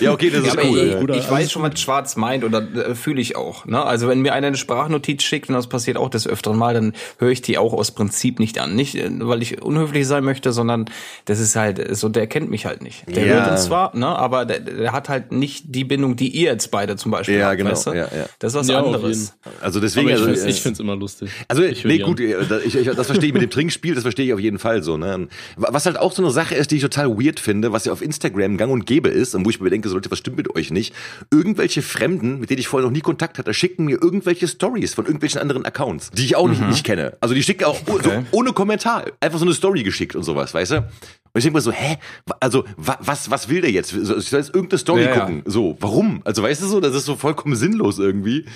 Ja, 0.00 0.12
okay, 0.12 0.30
das 0.30 0.42
Ja, 0.44 0.48
ist 0.48 0.58
aber 0.58 0.68
cool. 0.68 0.78
ich, 0.78 0.92
ja. 0.92 1.00
Ich 1.02 1.08
alles 1.10 1.30
weiß 1.30 1.52
schon, 1.52 1.62
was 1.62 1.80
Schwarz 1.80 2.16
meint 2.16 2.44
oder 2.44 2.62
äh, 2.74 2.94
fühle 2.94 3.20
ich 3.20 3.36
auch. 3.36 3.66
Ne? 3.66 3.82
Also 3.82 4.08
wenn 4.08 4.20
mir 4.20 4.32
einer 4.32 4.48
eine 4.48 4.56
Sprachnotiz 4.56 5.22
schickt 5.22 5.48
und 5.48 5.54
das 5.54 5.68
passiert 5.68 5.96
auch 5.96 6.10
des 6.10 6.26
öfteren 6.26 6.58
Mal, 6.58 6.74
dann 6.74 6.92
höre 7.18 7.30
ich 7.30 7.42
die 7.42 7.58
auch 7.58 7.72
aus 7.72 7.92
Prinzip 7.92 8.38
nicht 8.38 8.58
an. 8.58 8.74
Nicht, 8.74 8.89
äh, 8.98 9.10
weil 9.20 9.42
ich 9.42 9.62
unhöflich 9.62 10.06
sein 10.06 10.24
möchte, 10.24 10.52
sondern 10.52 10.86
das 11.24 11.40
ist 11.40 11.56
halt 11.56 11.96
so, 11.96 12.08
der 12.08 12.26
kennt 12.26 12.50
mich 12.50 12.66
halt 12.66 12.82
nicht. 12.82 13.04
Der 13.14 13.24
Ja. 13.26 13.34
hört 13.34 13.50
uns 13.52 13.64
zwar, 13.64 13.96
ne, 13.96 14.06
aber 14.06 14.44
der, 14.44 14.60
der 14.60 14.92
hat 14.92 15.08
halt 15.08 15.32
nicht 15.32 15.64
die 15.68 15.84
Bindung, 15.84 16.16
die 16.16 16.28
ihr 16.28 16.50
jetzt 16.50 16.70
beide 16.70 16.96
zum 16.96 17.10
Beispiel 17.10 17.36
Ja, 17.38 17.46
habt, 17.48 17.58
genau, 17.58 17.70
weißt 17.70 17.86
du? 17.88 17.90
ja, 17.92 18.04
ja. 18.14 18.26
Das 18.38 18.52
ist 18.54 18.58
was 18.58 18.68
Ja, 18.68 18.82
anderes. 18.82 19.34
Also 19.60 19.80
deswegen, 19.80 20.08
Aber 20.08 20.16
ich 20.16 20.28
also, 20.28 20.46
äh, 20.46 20.50
ich 20.50 20.60
finde 20.60 20.74
es 20.74 20.80
immer 20.80 20.96
lustig. 20.96 21.30
Also, 21.48 21.62
Ich 21.62 21.84
nee, 21.84 21.98
gut, 21.98 22.20
äh, 22.20 22.36
ich, 22.64 22.74
ich, 22.76 22.86
das 22.88 23.06
verstehe 23.06 23.28
ich 23.28 23.32
mit 23.32 23.42
dem 23.42 23.50
Trinkspiel, 23.50 23.94
das 23.94 24.02
verstehe 24.02 24.26
ich 24.26 24.32
auf 24.32 24.40
jeden 24.40 24.58
Fall 24.58 24.82
so. 24.82 24.96
Ne? 24.96 25.28
Was 25.56 25.86
halt 25.86 25.98
auch 25.98 26.12
so 26.12 26.22
eine 26.22 26.30
Sache 26.32 26.54
ist, 26.54 26.70
die 26.70 26.76
ich 26.76 26.82
total 26.82 27.08
weird 27.18 27.40
finde, 27.40 27.72
was 27.72 27.84
ja 27.84 27.92
auf 27.92 28.02
Instagram 28.02 28.56
gang 28.56 28.72
und 28.72 28.86
gäbe 28.86 29.08
ist 29.08 29.34
und 29.34 29.44
wo 29.44 29.50
ich 29.50 29.60
mir 29.60 29.70
denke, 29.70 29.88
so, 29.88 29.94
Leute, 29.94 30.10
was 30.10 30.18
stimmt 30.18 30.36
mit 30.36 30.54
euch 30.54 30.70
nicht? 30.70 30.94
Irgendwelche 31.30 31.82
Fremden, 31.82 32.40
mit 32.40 32.50
denen 32.50 32.60
ich 32.60 32.68
vorher 32.68 32.86
noch 32.88 32.92
nie 32.92 33.00
Kontakt 33.00 33.38
hatte, 33.38 33.52
schicken 33.54 33.84
mir 33.84 33.98
irgendwelche 34.02 34.48
Stories 34.48 34.94
von 34.94 35.04
irgendwelchen 35.04 35.40
anderen 35.40 35.64
Accounts, 35.64 36.10
die 36.10 36.24
ich 36.24 36.36
auch 36.36 36.48
nicht, 36.48 36.60
nicht 36.66 36.84
kenne. 36.84 37.16
Also 37.20 37.34
die 37.34 37.42
schicken 37.42 37.64
auch 37.64 37.78
oh- 37.86 37.98
so, 38.02 38.10
Okay. 38.10 38.22
ohne 38.32 38.52
Kommentar, 38.52 38.79
einfach 38.86 39.38
so 39.38 39.44
eine 39.44 39.54
Story 39.54 39.82
geschickt 39.82 40.16
und 40.16 40.22
sowas, 40.22 40.52
weißt 40.54 40.72
du? 40.72 40.76
Und 40.78 41.38
ich 41.38 41.44
denke 41.44 41.56
mir 41.58 41.60
so, 41.62 41.70
hä? 41.72 41.98
Also, 42.40 42.64
wa, 42.76 42.98
was, 43.00 43.30
was 43.30 43.48
will 43.48 43.60
der 43.60 43.70
jetzt? 43.70 43.92
Ich 43.92 44.04
soll 44.06 44.40
jetzt 44.40 44.54
irgendeine 44.54 44.78
Story 44.78 45.02
Ja, 45.04 45.10
ja. 45.10 45.20
gucken. 45.20 45.42
So, 45.46 45.76
warum? 45.80 46.22
Also, 46.24 46.42
weißt 46.42 46.62
du 46.62 46.66
so, 46.66 46.80
das 46.80 46.94
ist 46.94 47.04
so 47.04 47.14
vollkommen 47.16 47.54
sinnlos 47.54 47.98
irgendwie. 47.98 48.46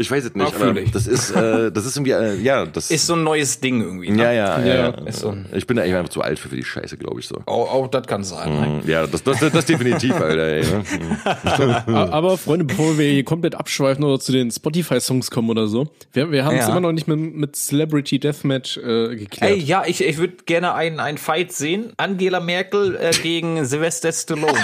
Ich 0.00 0.10
weiß 0.10 0.24
es 0.24 0.34
nicht, 0.34 0.54
aber 0.54 0.72
das 0.92 1.06
ist, 1.08 1.30
äh, 1.32 1.72
das 1.72 1.84
ist 1.84 1.96
irgendwie, 1.96 2.12
äh, 2.12 2.36
ja, 2.40 2.64
das 2.66 2.90
Ist 2.90 3.06
so 3.06 3.14
ein 3.14 3.24
neues 3.24 3.58
Ding 3.60 3.82
irgendwie. 3.82 4.10
Ne? 4.10 4.22
ja, 4.22 4.32
ja, 4.32 4.60
ja. 4.64 4.74
Ja, 4.74 4.88
ist 5.06 5.18
so 5.20 5.30
ein- 5.30 5.46
ich 5.52 5.66
bin 5.66 5.76
da 5.76 5.82
eigentlich 5.82 5.96
einfach 5.96 6.08
zu 6.12 6.22
alt 6.22 6.38
für, 6.38 6.48
für 6.48 6.54
die 6.56 6.64
Scheiße, 6.64 6.96
glaube 6.96 7.18
ich 7.18 7.26
so. 7.26 7.36
Auch, 7.46 7.72
auch 7.72 7.88
das 7.88 8.06
kann 8.06 8.22
sein. 8.22 8.50
Ne? 8.52 8.82
Ja, 8.86 9.06
das, 9.08 9.22
das, 9.24 9.40
das, 9.40 9.52
das 9.52 9.64
definitiv, 9.66 10.14
Alter. 10.14 10.46
Ey, 10.46 10.62
ne? 10.64 11.84
Aber 12.12 12.38
Freunde, 12.38 12.64
bevor 12.64 12.96
wir 12.96 13.10
hier 13.10 13.24
komplett 13.24 13.54
abschweifen 13.54 14.04
oder 14.04 14.20
zu 14.20 14.32
den 14.32 14.50
Spotify-Songs 14.50 15.30
kommen 15.30 15.50
oder 15.50 15.66
so, 15.66 15.88
wir, 16.12 16.30
wir 16.30 16.44
haben 16.44 16.56
es 16.56 16.66
Ja. 16.66 16.70
immer 16.70 16.80
noch 16.80 16.92
nicht 16.92 17.08
mit, 17.08 17.18
mit 17.18 17.56
Celebrity 17.56 18.18
Deathmatch 18.20 18.76
äh, 18.78 19.16
geklärt. 19.16 19.52
Ey, 19.52 19.58
ja, 19.58 19.82
ich, 19.86 20.02
ich 20.04 20.18
würde 20.18 20.34
gerne 20.46 20.74
einen, 20.74 21.00
einen 21.00 21.18
Fight 21.18 21.52
sehen. 21.52 21.92
Angela 21.96 22.40
Merkel 22.40 22.96
äh, 22.96 23.10
gegen 23.22 23.64
Sylvester 23.64 24.12
Stallone. 24.12 24.54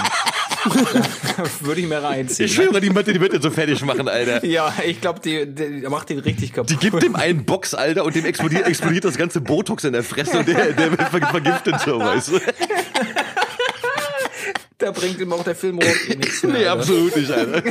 würde 1.61 1.81
ich 1.81 1.87
mir 1.87 2.01
reinziehen. 2.01 2.45
Ich 2.47 2.55
schwöre, 2.55 2.79
die 2.81 2.89
Mitte, 2.89 3.13
die 3.13 3.19
wird 3.21 3.33
den 3.33 3.41
so 3.41 3.51
fertig 3.51 3.83
machen, 3.83 4.07
Alter. 4.07 4.41
ne? 4.41 4.47
Ja, 4.51 4.73
ich 4.85 4.99
glaube, 5.01 5.19
die, 5.19 5.45
die 5.45 5.87
macht 5.89 6.09
den 6.09 6.19
richtig 6.19 6.53
kaputt. 6.53 6.69
Die 6.71 6.77
gibt 6.77 7.01
dem 7.03 7.15
einen 7.15 7.45
Box, 7.45 7.73
Alter, 7.73 8.03
und 8.05 8.15
dem 8.15 8.25
explodiert, 8.25 8.65
explodiert 8.67 9.05
das 9.05 9.17
ganze 9.17 9.41
Botox 9.41 9.83
in 9.83 9.93
der 9.93 10.03
Fresse 10.03 10.39
und 10.39 10.47
der, 10.47 10.71
der 10.73 10.91
wird 10.91 11.01
ver- 11.03 11.27
vergiftet, 11.27 11.75
so, 11.85 11.99
weißt 11.99 12.29
du? 12.29 12.39
da 14.77 14.91
bringt 14.91 15.19
ihm 15.19 15.31
auch 15.33 15.43
der 15.43 15.55
Film 15.55 15.79
eh 15.81 16.15
nichts 16.15 16.43
mehr. 16.43 16.51
Nee, 16.53 16.57
Alter. 16.67 16.71
absolut 16.81 17.15
nicht, 17.15 17.31
Alter. 17.31 17.63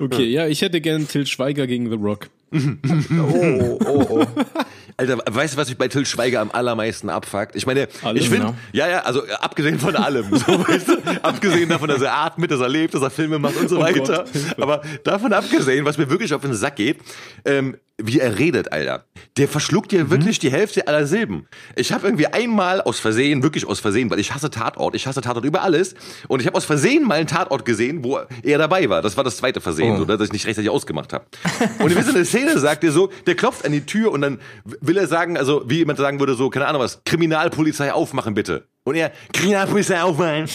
Okay, 0.00 0.24
ja, 0.24 0.46
ich 0.46 0.62
hätte 0.62 0.80
gern 0.80 1.06
Till 1.08 1.26
Schweiger 1.26 1.66
gegen 1.66 1.88
The 1.90 1.96
Rock. 1.96 2.28
Oh, 2.52 3.78
oh, 3.86 4.06
oh. 4.10 4.26
Alter, 4.96 5.18
weißt 5.30 5.54
du, 5.54 5.58
was 5.58 5.68
mich 5.68 5.78
bei 5.78 5.88
Till 5.88 6.06
Schweiger 6.06 6.40
am 6.40 6.50
allermeisten 6.50 7.08
abfuckt? 7.10 7.56
Ich 7.56 7.66
meine, 7.66 7.88
Alles, 8.02 8.22
ich 8.22 8.28
finde, 8.30 8.48
ne? 8.48 8.54
ja, 8.72 8.88
ja, 8.88 9.00
also 9.00 9.24
äh, 9.26 9.32
abgesehen 9.32 9.78
von 9.78 9.96
allem, 9.96 10.26
so, 10.36 10.46
weißt 10.68 10.88
du, 10.88 10.96
abgesehen 11.22 11.68
davon, 11.68 11.88
dass 11.88 12.02
er 12.02 12.14
atmet, 12.16 12.50
dass 12.50 12.60
er 12.60 12.68
lebt, 12.68 12.94
dass 12.94 13.02
er 13.02 13.10
Filme 13.10 13.38
macht 13.38 13.56
und 13.56 13.68
so 13.68 13.78
Oh 13.78 13.82
weiter. 13.82 14.24
Gott. 14.24 14.58
Aber 14.58 14.82
davon 15.04 15.32
abgesehen, 15.32 15.84
was 15.84 15.98
mir 15.98 16.08
wirklich 16.10 16.34
auf 16.34 16.42
den 16.42 16.54
Sack 16.54 16.76
geht, 16.76 16.98
ähm, 17.44 17.76
wie 18.04 18.18
er 18.20 18.38
redet, 18.38 18.72
Alter. 18.72 19.04
Der 19.36 19.48
verschluckt 19.48 19.92
Mhm. 19.92 19.96
dir 19.96 20.10
wirklich 20.10 20.38
die 20.38 20.50
Hälfte 20.50 20.86
aller 20.88 21.06
Silben. 21.06 21.46
Ich 21.76 21.92
habe 21.92 22.06
irgendwie 22.06 22.26
einmal 22.26 22.80
aus 22.80 23.00
Versehen, 23.00 23.42
wirklich 23.42 23.66
aus 23.66 23.80
Versehen, 23.80 24.10
weil 24.10 24.18
ich 24.18 24.34
hasse 24.34 24.50
Tatort, 24.50 24.94
ich 24.94 25.06
hasse 25.06 25.20
Tatort 25.20 25.44
über 25.44 25.62
alles. 25.62 25.94
Und 26.28 26.40
ich 26.40 26.46
habe 26.46 26.56
aus 26.56 26.64
Versehen 26.64 27.04
mal 27.06 27.14
einen 27.18 27.26
Tatort 27.26 27.64
gesehen, 27.64 28.02
wo 28.04 28.18
er 28.42 28.58
dabei 28.58 28.88
war. 28.88 29.02
Das 29.02 29.16
war 29.16 29.24
das 29.24 29.36
zweite 29.36 29.60
Versehen, 29.60 29.94
Oh. 29.94 29.98
so, 29.98 30.04
dass 30.04 30.20
ich 30.20 30.32
nicht 30.32 30.46
rechtzeitig 30.46 30.70
ausgemacht 30.70 31.12
habe. 31.12 31.24
Und 31.78 31.90
in 31.92 32.14
der 32.14 32.24
Szene 32.24 32.58
sagt 32.58 32.84
er 32.84 32.92
so, 32.92 33.10
der 33.26 33.34
klopft 33.34 33.64
an 33.64 33.72
die 33.72 33.84
Tür 33.86 34.12
und 34.12 34.20
dann 34.22 34.38
will 34.64 34.96
er 34.96 35.06
sagen, 35.06 35.36
also 35.36 35.62
wie 35.66 35.78
jemand 35.78 35.98
sagen 35.98 36.18
würde, 36.20 36.34
so, 36.34 36.50
keine 36.50 36.66
Ahnung 36.66 36.82
was, 36.82 37.02
Kriminalpolizei 37.04 37.92
aufmachen 37.92 38.34
bitte. 38.34 38.66
Und 38.82 38.94
er, 38.94 39.12
Kriminalpolizei 39.34 40.00
aufmachen. 40.02 40.46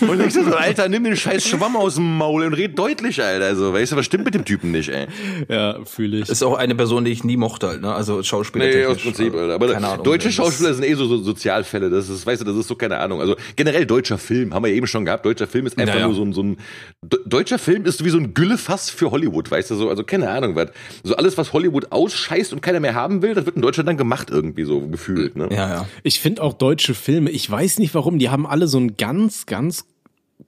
und 0.00 0.20
ich 0.26 0.34
so, 0.34 0.40
Alter, 0.52 0.88
nimm 0.88 1.04
den 1.04 1.16
scheiß 1.16 1.46
Schwamm 1.46 1.76
aus 1.76 1.94
dem 1.94 2.16
Maul 2.18 2.42
und 2.44 2.54
red 2.54 2.76
deutlich, 2.76 3.22
Alter. 3.22 3.54
So, 3.54 3.72
weißt 3.72 3.92
du, 3.92 3.96
was 3.96 4.04
stimmt 4.04 4.24
mit 4.24 4.34
dem 4.34 4.44
Typen 4.44 4.72
nicht, 4.72 4.88
ey? 4.88 5.06
Ja, 5.48 5.78
fühle 5.84 6.18
ich. 6.18 6.28
Ist 6.28 6.42
auch 6.42 6.56
eine 6.58 6.74
Person, 6.74 7.04
die 7.04 7.12
ich 7.12 7.22
nie 7.22 7.36
mochte 7.36 7.68
halt, 7.68 7.82
ne? 7.82 7.94
Also 7.94 8.20
Schauspieler. 8.24 8.66
Nee, 8.66 8.84
aus 8.86 8.98
Prinzip, 8.98 9.32
Alter. 9.32 9.54
Aber 9.54 9.72
Keine 9.72 9.86
Ahnung, 9.86 10.02
deutsche 10.04 10.32
Schauspieler 10.32 10.74
sind 10.74 10.84
eh 10.84 10.94
so, 10.94 11.06
so 11.06 11.18
Sozialfälle. 11.18 11.88
Das 11.88 12.08
ist, 12.08 12.26
weißt 12.26 12.40
du, 12.40 12.44
das 12.46 12.56
ist 12.56 12.66
so 12.66 12.74
keine 12.74 12.98
Ahnung. 12.98 13.20
Also 13.20 13.36
generell 13.54 13.86
deutscher 13.86 14.18
Film, 14.18 14.52
haben 14.52 14.64
wir 14.64 14.72
eben 14.72 14.88
schon 14.88 15.04
gehabt. 15.04 15.24
Deutscher 15.24 15.46
Film 15.46 15.66
ist 15.66 15.78
einfach 15.78 15.94
Ja, 15.94 16.00
ja. 16.00 16.06
nur 16.08 16.16
so 16.16 16.24
ein, 16.24 16.32
so 16.32 16.42
ein 16.42 16.56
De- 17.04 17.20
deutscher 17.26 17.60
Film 17.60 17.84
ist 17.84 18.04
wie 18.04 18.10
so 18.10 18.18
ein 18.18 18.34
Güllefass 18.34 18.90
für 18.90 19.12
Hollywood, 19.12 19.48
weißt 19.52 19.70
du 19.70 19.76
so. 19.76 19.88
Also 19.88 20.02
keine 20.02 20.28
Ahnung, 20.30 20.56
was. 20.56 20.70
So 21.04 21.14
alles, 21.14 21.38
was 21.38 21.52
Hollywood 21.52 21.92
ausscheißt 21.92 22.52
und 22.52 22.60
keiner 22.60 22.80
mehr 22.80 22.94
haben 22.96 23.22
will, 23.22 23.34
das 23.34 23.46
wird 23.46 23.54
in 23.54 23.62
Deutschland 23.62 23.88
dann 23.88 23.96
gemacht 23.96 24.30
irgendwie 24.32 24.64
so 24.64 24.80
gefühlt. 24.88 25.36
Ne? 25.36 25.46
Ja, 25.52 25.68
ja. 25.68 25.88
Ich 26.02 26.18
finde 26.18 26.42
auch 26.42 26.52
deutsche 26.52 26.94
Filme, 26.94 27.30
ich 27.36 27.48
weiß 27.48 27.78
nicht 27.78 27.94
warum, 27.94 28.18
die 28.18 28.30
haben 28.30 28.46
alle 28.46 28.66
so 28.66 28.78
ein 28.78 28.96
ganz, 28.96 29.44
ganz 29.44 29.84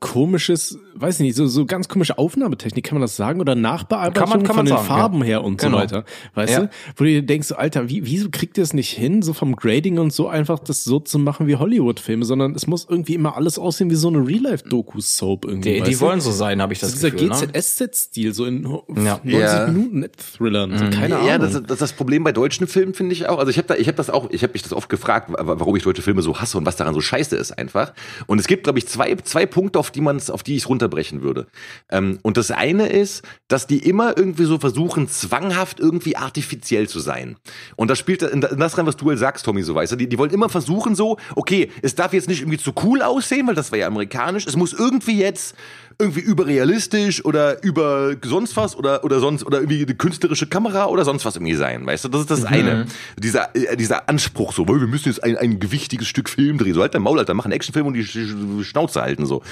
komisches, 0.01 0.79
weiß 0.95 1.17
ich 1.17 1.21
nicht, 1.21 1.37
so, 1.37 1.47
so 1.47 1.67
ganz 1.67 1.89
komische 1.89 2.19
Aufnahmetechnik, 2.19 2.85
kann 2.85 2.95
man 2.95 3.03
das 3.03 3.17
sagen? 3.17 3.41
Oder 3.41 3.55
Nachbearbeitung 3.55 4.15
Kann 4.15 4.29
man- 4.31 4.39
kann 4.43 4.47
von 4.49 4.57
man 4.57 4.67
den 4.67 4.77
sagen, 4.77 4.87
Farben 4.87 5.19
ja. 5.21 5.25
her 5.25 5.45
und 5.45 5.59
Genau. 5.59 5.77
so 5.79 5.83
weiter. 5.83 6.05
Weißt 6.35 6.53
Ja. 6.53 6.61
du? 6.61 6.71
Wo 6.97 7.05
du 7.05 7.11
dir 7.11 7.23
denkst, 7.23 7.49
so, 7.49 7.57
Alter, 7.57 7.89
wie, 7.89 8.05
wieso 8.07 8.29
kriegt 8.31 8.57
ihr 8.59 8.63
es 8.65 8.73
nicht 8.75 8.91
hin, 8.91 9.23
so 9.23 9.33
vom 9.33 9.57
Grading 9.57 9.99
und 9.99 10.13
so 10.13 10.29
einfach 10.29 10.59
das 10.61 10.85
so 10.85 11.01
zu 11.01 11.19
machen 11.19 11.47
wie 11.47 11.57
Hollywood-Filme, 11.57 12.25
sondern 12.25 12.55
es 12.55 12.67
muss 12.67 12.87
irgendwie 12.89 13.15
immer 13.15 13.37
alles 13.37 13.59
aussehen 13.59 13.91
wie 13.91 13.97
so 13.97 14.09
eine 14.09 14.19
Real-Life-Doku-Soap 14.27 15.45
irgendwie. 15.45 15.75
Die, 15.75 15.83
die 15.83 15.93
du? 15.93 16.01
wollen 16.01 16.21
so 16.21 16.31
sein, 16.31 16.63
habe 16.63 16.73
ich 16.73 16.79
das 16.79 16.91
so 16.91 16.97
dieser 16.97 17.11
Gefühl. 17.11 17.29
Ne? 17.29 17.35
GZSZ-Stil, 17.53 18.35
so 18.35 18.45
in 18.45 18.63
Ja. 18.65 19.21
90 19.25 19.33
Ja. 19.33 19.67
Minuten 19.67 20.05
Thrillern, 20.17 20.79
so, 20.79 20.85
keine 20.97 21.17
Ahnung. 21.17 21.29
Ja, 21.29 21.39
das, 21.39 21.55
ist- 21.55 21.63
das 21.65 21.73
ist 21.73 21.83
das 21.83 21.93
Problem 21.93 22.25
bei 22.25 22.33
deutschen 22.33 22.67
Filmen, 22.67 22.95
finde 22.95 23.13
ich 23.15 23.29
auch. 23.29 23.39
Also 23.39 23.51
ich 23.51 23.59
habe 23.59 23.69
da, 23.69 23.75
ich 23.75 23.87
habe 23.89 23.97
das 23.97 24.11
auch, 24.11 24.31
ich 24.31 24.43
habe 24.43 24.53
mich 24.53 24.63
das 24.63 24.73
oft 24.73 24.89
gefragt, 24.89 25.31
wa- 25.33 25.39
warum 25.59 25.75
ich 25.77 25.83
deutsche 25.83 26.03
Filme 26.03 26.23
so 26.23 26.39
hasse 26.41 26.57
und 26.59 26.67
was 26.67 26.77
daran 26.77 26.95
so 26.95 27.01
scheiße 27.01 27.37
ist 27.37 27.59
einfach. 27.59 27.93
Und 28.27 28.39
es 28.39 28.47
gibt, 28.47 28.65
glaube 28.65 28.79
ich, 28.79 28.87
zwei, 28.87 29.15
zwei 29.17 29.47
Punkte, 29.47 29.79
auf 29.79 29.88
die 29.91 30.01
man 30.01 30.19
auf 30.31 30.43
die 30.43 30.57
ich 30.57 30.69
runterbrechen 30.69 31.23
würde. 31.23 31.47
Ähm, 31.91 32.19
und 32.23 32.37
das 32.37 32.51
eine 32.51 32.89
ist, 32.89 33.23
dass 33.47 33.67
die 33.67 33.79
immer 33.79 34.17
irgendwie 34.17 34.45
so 34.45 34.59
versuchen, 34.59 35.09
zwanghaft 35.09 35.81
irgendwie 35.81 36.17
artifiziell 36.17 36.89
zu 36.89 37.01
sein. 37.01 37.37
Und 37.77 37.89
das 37.91 37.99
spielt 37.99 38.23
in 38.23 38.41
das 38.41 38.79
rein, 38.79 38.87
was 38.87 38.97
du 38.97 39.09
halt 39.09 39.19
sagst, 39.19 39.45
Tommy, 39.45 39.63
so 39.63 39.75
weißt 39.75 39.93
du. 39.93 39.97
Die, 39.97 40.09
die 40.09 40.19
wollen 40.19 40.33
immer 40.33 40.49
versuchen 40.49 40.95
so, 40.95 41.19
okay, 41.37 41.71
es 41.83 41.95
darf 41.95 42.13
jetzt 42.13 42.29
nicht 42.29 42.41
irgendwie 42.41 42.59
zu 42.59 42.73
cool 42.83 43.03
aussehen, 43.03 43.47
weil 43.47 43.55
das 43.55 43.71
war 43.71 43.79
ja 43.79 43.87
amerikanisch. 43.87 44.47
Es 44.47 44.57
muss 44.57 44.73
irgendwie 44.73 45.19
jetzt 45.19 45.55
irgendwie 46.01 46.21
überrealistisch 46.21 47.25
oder 47.25 47.63
über 47.65 48.15
sonst 48.23 48.57
was 48.57 48.77
oder 48.77 49.03
oder 49.05 49.19
sonst 49.19 49.45
oder 49.45 49.59
irgendwie 49.59 49.83
eine 49.83 49.95
künstlerische 49.97 50.47
Kamera 50.47 50.87
oder 50.87 51.05
sonst 51.05 51.25
was 51.25 51.35
irgendwie 51.35 51.57
sein, 51.57 51.85
weißt 51.85 52.05
du? 52.05 52.09
Das 52.09 52.21
ist 52.21 52.31
das 52.31 52.45
eine. 52.45 52.87
Dieser 53.19 53.55
äh, 53.57 53.77
dieser 53.77 54.09
Anspruch 54.09 54.53
so, 54.53 54.69
weil 54.69 54.81
wir 54.81 54.87
müssen 54.87 55.09
jetzt 55.09 55.25
ein, 55.25 55.37
ein 55.37 55.59
gewichtiges 55.59 56.07
Stück 56.07 56.29
Film 56.29 56.57
drehen, 56.59 56.75
so 56.75 56.83
halt 56.83 56.95
dein 56.95 57.03
Maul, 57.03 57.19
Alter, 57.19 57.35
mach 57.35 57.47
einen 57.47 57.53
Actionfilm 57.53 57.87
und 57.87 57.95
die 57.95 58.05
Sch- 58.05 58.63
Schnauze 58.63 59.03
halten 59.03 59.27
so. 59.27 59.43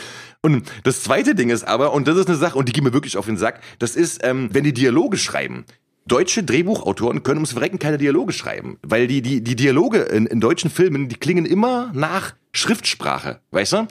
Und 0.40 0.70
das 0.85 1.02
zweite 1.02 1.35
Ding 1.35 1.50
ist 1.50 1.66
aber 1.66 1.92
und 1.92 2.06
das 2.06 2.16
ist 2.16 2.28
eine 2.28 2.37
Sache 2.37 2.56
und 2.56 2.68
die 2.68 2.72
geht 2.72 2.85
mir 2.85 2.92
wirklich 2.92 3.16
auf 3.16 3.26
den 3.26 3.37
Sack, 3.37 3.61
das 3.80 3.96
ist 3.96 4.20
ähm, 4.22 4.48
wenn 4.52 4.62
die 4.62 4.72
Dialoge 4.72 5.16
schreiben. 5.18 5.64
Deutsche 6.07 6.45
Drehbuchautoren 6.45 7.23
können 7.23 7.38
ums 7.38 7.53
Verrecken 7.53 7.79
keine 7.79 7.99
Dialoge 7.99 8.33
schreiben, 8.33 8.79
weil 8.83 9.07
die, 9.07 9.23
die, 9.23 9.42
die 9.42 9.57
Dialoge 9.57 9.99
in, 9.99 10.27
in 10.27 10.40
deutschen 10.40 10.71
Filmen, 10.71 11.09
die 11.09 11.16
klingen 11.16 11.45
immer 11.45 11.90
nach 11.95 12.35
Schriftsprache, 12.53 13.40
weißt 13.51 13.73
du? 13.73 13.88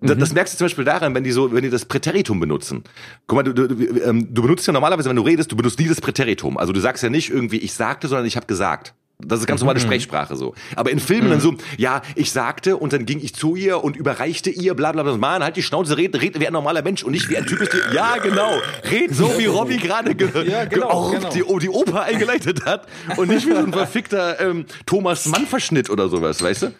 Da, 0.00 0.14
Das 0.14 0.34
merkst 0.34 0.54
du 0.54 0.58
zum 0.58 0.66
Beispiel 0.66 0.84
daran, 0.84 1.14
wenn 1.14 1.24
die 1.24 1.32
so, 1.32 1.52
wenn 1.52 1.62
die 1.62 1.70
das 1.70 1.86
Präteritum 1.86 2.38
benutzen. 2.38 2.84
Guck 3.26 3.36
mal, 3.36 3.42
du, 3.42 3.52
du, 3.52 3.68
du, 3.68 4.02
ähm, 4.02 4.32
du 4.32 4.42
benutzt 4.42 4.66
ja 4.66 4.72
normalerweise, 4.72 5.08
wenn 5.08 5.16
du 5.16 5.22
redest, 5.22 5.50
du 5.50 5.56
benutzt 5.56 5.78
nie 5.80 5.88
das 5.88 6.00
Präteritum. 6.00 6.58
Also 6.58 6.72
du 6.72 6.80
sagst 6.80 7.02
ja 7.02 7.08
nicht 7.10 7.30
irgendwie, 7.30 7.58
ich 7.58 7.72
sagte, 7.72 8.08
sondern 8.08 8.26
ich 8.26 8.36
habe 8.36 8.46
gesagt. 8.46 8.94
Das 9.20 9.40
ist 9.40 9.46
ganz 9.46 9.60
normale 9.60 9.78
Sprechsprache 9.80 10.34
so. 10.36 10.54
Aber 10.74 10.90
in 10.90 10.98
Filmen 10.98 11.30
dann 11.30 11.40
so, 11.40 11.54
ja, 11.78 12.02
ich 12.16 12.32
sagte 12.32 12.76
und 12.76 12.92
dann 12.92 13.06
ging 13.06 13.20
ich 13.22 13.32
zu 13.34 13.54
ihr 13.54 13.82
und 13.82 13.96
überreichte 13.96 14.50
ihr, 14.50 14.74
bla 14.74 14.90
bla 14.92 15.02
bla. 15.04 15.16
Mann, 15.16 15.42
halt 15.42 15.56
die 15.56 15.62
Schnauze, 15.62 15.96
red, 15.96 16.20
red 16.20 16.38
wie 16.40 16.46
ein 16.46 16.52
normaler 16.52 16.82
Mensch 16.82 17.04
und 17.04 17.12
nicht 17.12 17.30
wie 17.30 17.36
ein 17.36 17.46
Typ 17.46 17.60
ist. 17.60 17.72
die- 17.72 17.94
Ja, 17.94 18.16
genau. 18.18 18.50
Red 18.90 19.14
so, 19.14 19.38
wie 19.38 19.46
Robby 19.46 19.76
gerade 19.78 20.14
ge 20.14 20.28
Ja, 20.50 20.64
genau, 20.64 21.10
ge- 21.10 21.20
genau. 21.20 21.30
die, 21.58 21.60
die 21.60 21.68
Oper 21.70 22.02
eingeleitet 22.02 22.66
hat 22.66 22.86
und 23.16 23.28
nicht 23.28 23.46
wie 23.46 23.52
so 23.52 23.58
ein 23.58 23.72
verfickter 23.72 24.40
ähm, 24.40 24.66
Thomas 24.84 25.26
Mann-Verschnitt 25.26 25.90
oder 25.90 26.08
sowas, 26.08 26.42
weißt 26.42 26.62
du? 26.62 26.72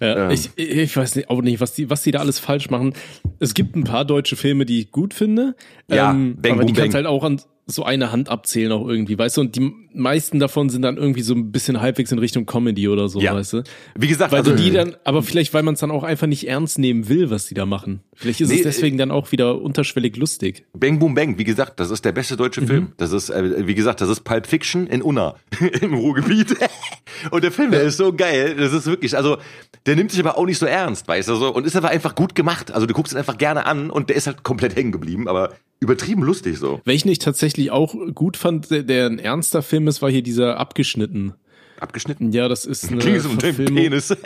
Ja, 0.00 0.30
ich, 0.30 0.48
ich 0.56 0.96
weiß 0.96 1.16
nicht, 1.16 1.28
auch 1.28 1.42
nicht, 1.42 1.60
was 1.60 1.72
die, 1.74 1.90
was 1.90 2.02
die 2.02 2.12
da 2.12 2.20
alles 2.20 2.38
falsch 2.38 2.70
machen. 2.70 2.94
Es 3.40 3.52
gibt 3.52 3.74
ein 3.76 3.84
paar 3.84 4.04
deutsche 4.04 4.36
Filme, 4.36 4.64
die 4.64 4.80
ich 4.80 4.90
gut 4.92 5.12
finde. 5.12 5.54
Ja, 5.88 6.12
ähm, 6.12 6.36
Bang, 6.40 6.52
aber 6.52 6.64
die 6.64 6.72
Boom, 6.72 6.76
kannst 6.82 6.92
Bang. 6.92 7.04
halt 7.04 7.06
auch 7.06 7.24
an 7.24 7.40
so 7.70 7.84
eine 7.84 8.12
Hand 8.12 8.28
abzählen 8.28 8.72
auch 8.72 8.86
irgendwie, 8.88 9.18
weißt 9.18 9.36
du? 9.36 9.40
Und 9.42 9.56
die 9.56 9.72
meisten 9.94 10.38
davon 10.38 10.68
sind 10.68 10.82
dann 10.82 10.96
irgendwie 10.96 11.22
so 11.22 11.34
ein 11.34 11.50
bisschen 11.52 11.80
halbwegs 11.80 12.12
in 12.12 12.18
Richtung 12.18 12.46
Comedy 12.46 12.88
oder 12.88 13.08
so, 13.08 13.20
Ja. 13.20 13.34
weißt 13.34 13.52
du? 13.54 13.62
Wie 13.98 14.06
gesagt, 14.08 14.32
Weil 14.32 14.40
also 14.40 14.52
du 14.52 14.56
die 14.56 14.70
dann, 14.70 14.96
aber 15.04 15.22
vielleicht, 15.22 15.52
weil 15.54 15.62
man 15.62 15.74
es 15.74 15.80
dann 15.80 15.90
auch 15.90 16.02
einfach 16.04 16.26
nicht 16.26 16.46
ernst 16.48 16.78
nehmen 16.78 17.08
will, 17.08 17.30
was 17.30 17.46
die 17.46 17.54
da 17.54 17.66
machen. 17.66 18.00
Vielleicht 18.20 18.42
ist 18.42 18.50
Nee, 18.50 18.56
es 18.56 18.64
deswegen 18.64 18.98
dann 18.98 19.10
auch 19.10 19.32
wieder 19.32 19.62
unterschwellig 19.62 20.14
lustig. 20.16 20.66
Bang 20.74 20.98
Boom 20.98 21.14
Bang, 21.14 21.38
wie 21.38 21.44
gesagt, 21.44 21.80
das 21.80 21.90
ist 21.90 22.04
der 22.04 22.12
beste 22.12 22.36
deutsche 22.36 22.60
Film. 22.66 22.92
Das 22.98 23.12
ist, 23.12 23.30
äh, 23.30 23.66
wie 23.66 23.74
gesagt, 23.74 24.02
das 24.02 24.10
ist 24.10 24.24
Pulp 24.24 24.46
Fiction 24.46 24.86
in 24.86 25.00
Unna 25.00 25.36
im 25.80 25.94
Ruhrgebiet. 25.94 26.54
Und 27.30 27.42
der 27.42 27.50
Film, 27.50 27.70
der 27.70 27.80
ist 27.80 27.96
so 27.96 28.12
geil. 28.12 28.56
Das 28.56 28.74
ist 28.74 28.84
wirklich, 28.84 29.16
also 29.16 29.38
der 29.86 29.96
nimmt 29.96 30.10
sich 30.10 30.20
aber 30.20 30.36
auch 30.36 30.44
nicht 30.44 30.58
so 30.58 30.66
ernst, 30.66 31.08
weißt 31.08 31.30
du 31.30 31.36
so, 31.36 31.54
und 31.54 31.66
ist 31.66 31.76
aber 31.76 31.88
einfach 31.88 32.14
gut 32.14 32.34
gemacht. 32.34 32.70
Also 32.72 32.86
du 32.86 32.92
guckst 32.92 33.14
ihn 33.14 33.18
einfach 33.18 33.38
gerne 33.38 33.64
an 33.64 33.88
und 33.88 34.10
der 34.10 34.16
ist 34.16 34.26
halt 34.26 34.42
komplett 34.42 34.76
hängen 34.76 34.92
geblieben. 34.92 35.26
Aber 35.26 35.54
übertrieben 35.80 36.22
lustig 36.22 36.58
so. 36.58 36.80
Welchen 36.84 37.08
ich 37.08 37.18
tatsächlich 37.20 37.70
auch 37.70 37.94
gut 38.14 38.36
fand, 38.36 38.70
der, 38.70 38.82
der 38.82 39.06
ein 39.06 39.18
ernster 39.18 39.62
Film 39.62 39.88
ist, 39.88 40.02
war 40.02 40.10
hier 40.10 40.22
dieser 40.22 40.58
abgeschnitten. 40.58 41.32
Abgeschnitten? 41.80 42.32
Ja, 42.32 42.48
das 42.48 42.64
ist 42.66 42.88
eine 42.88 42.96
mit 43.04 43.06
dem 43.06 43.38
Verfilmung. 43.38 43.76
Penis. 43.76 44.14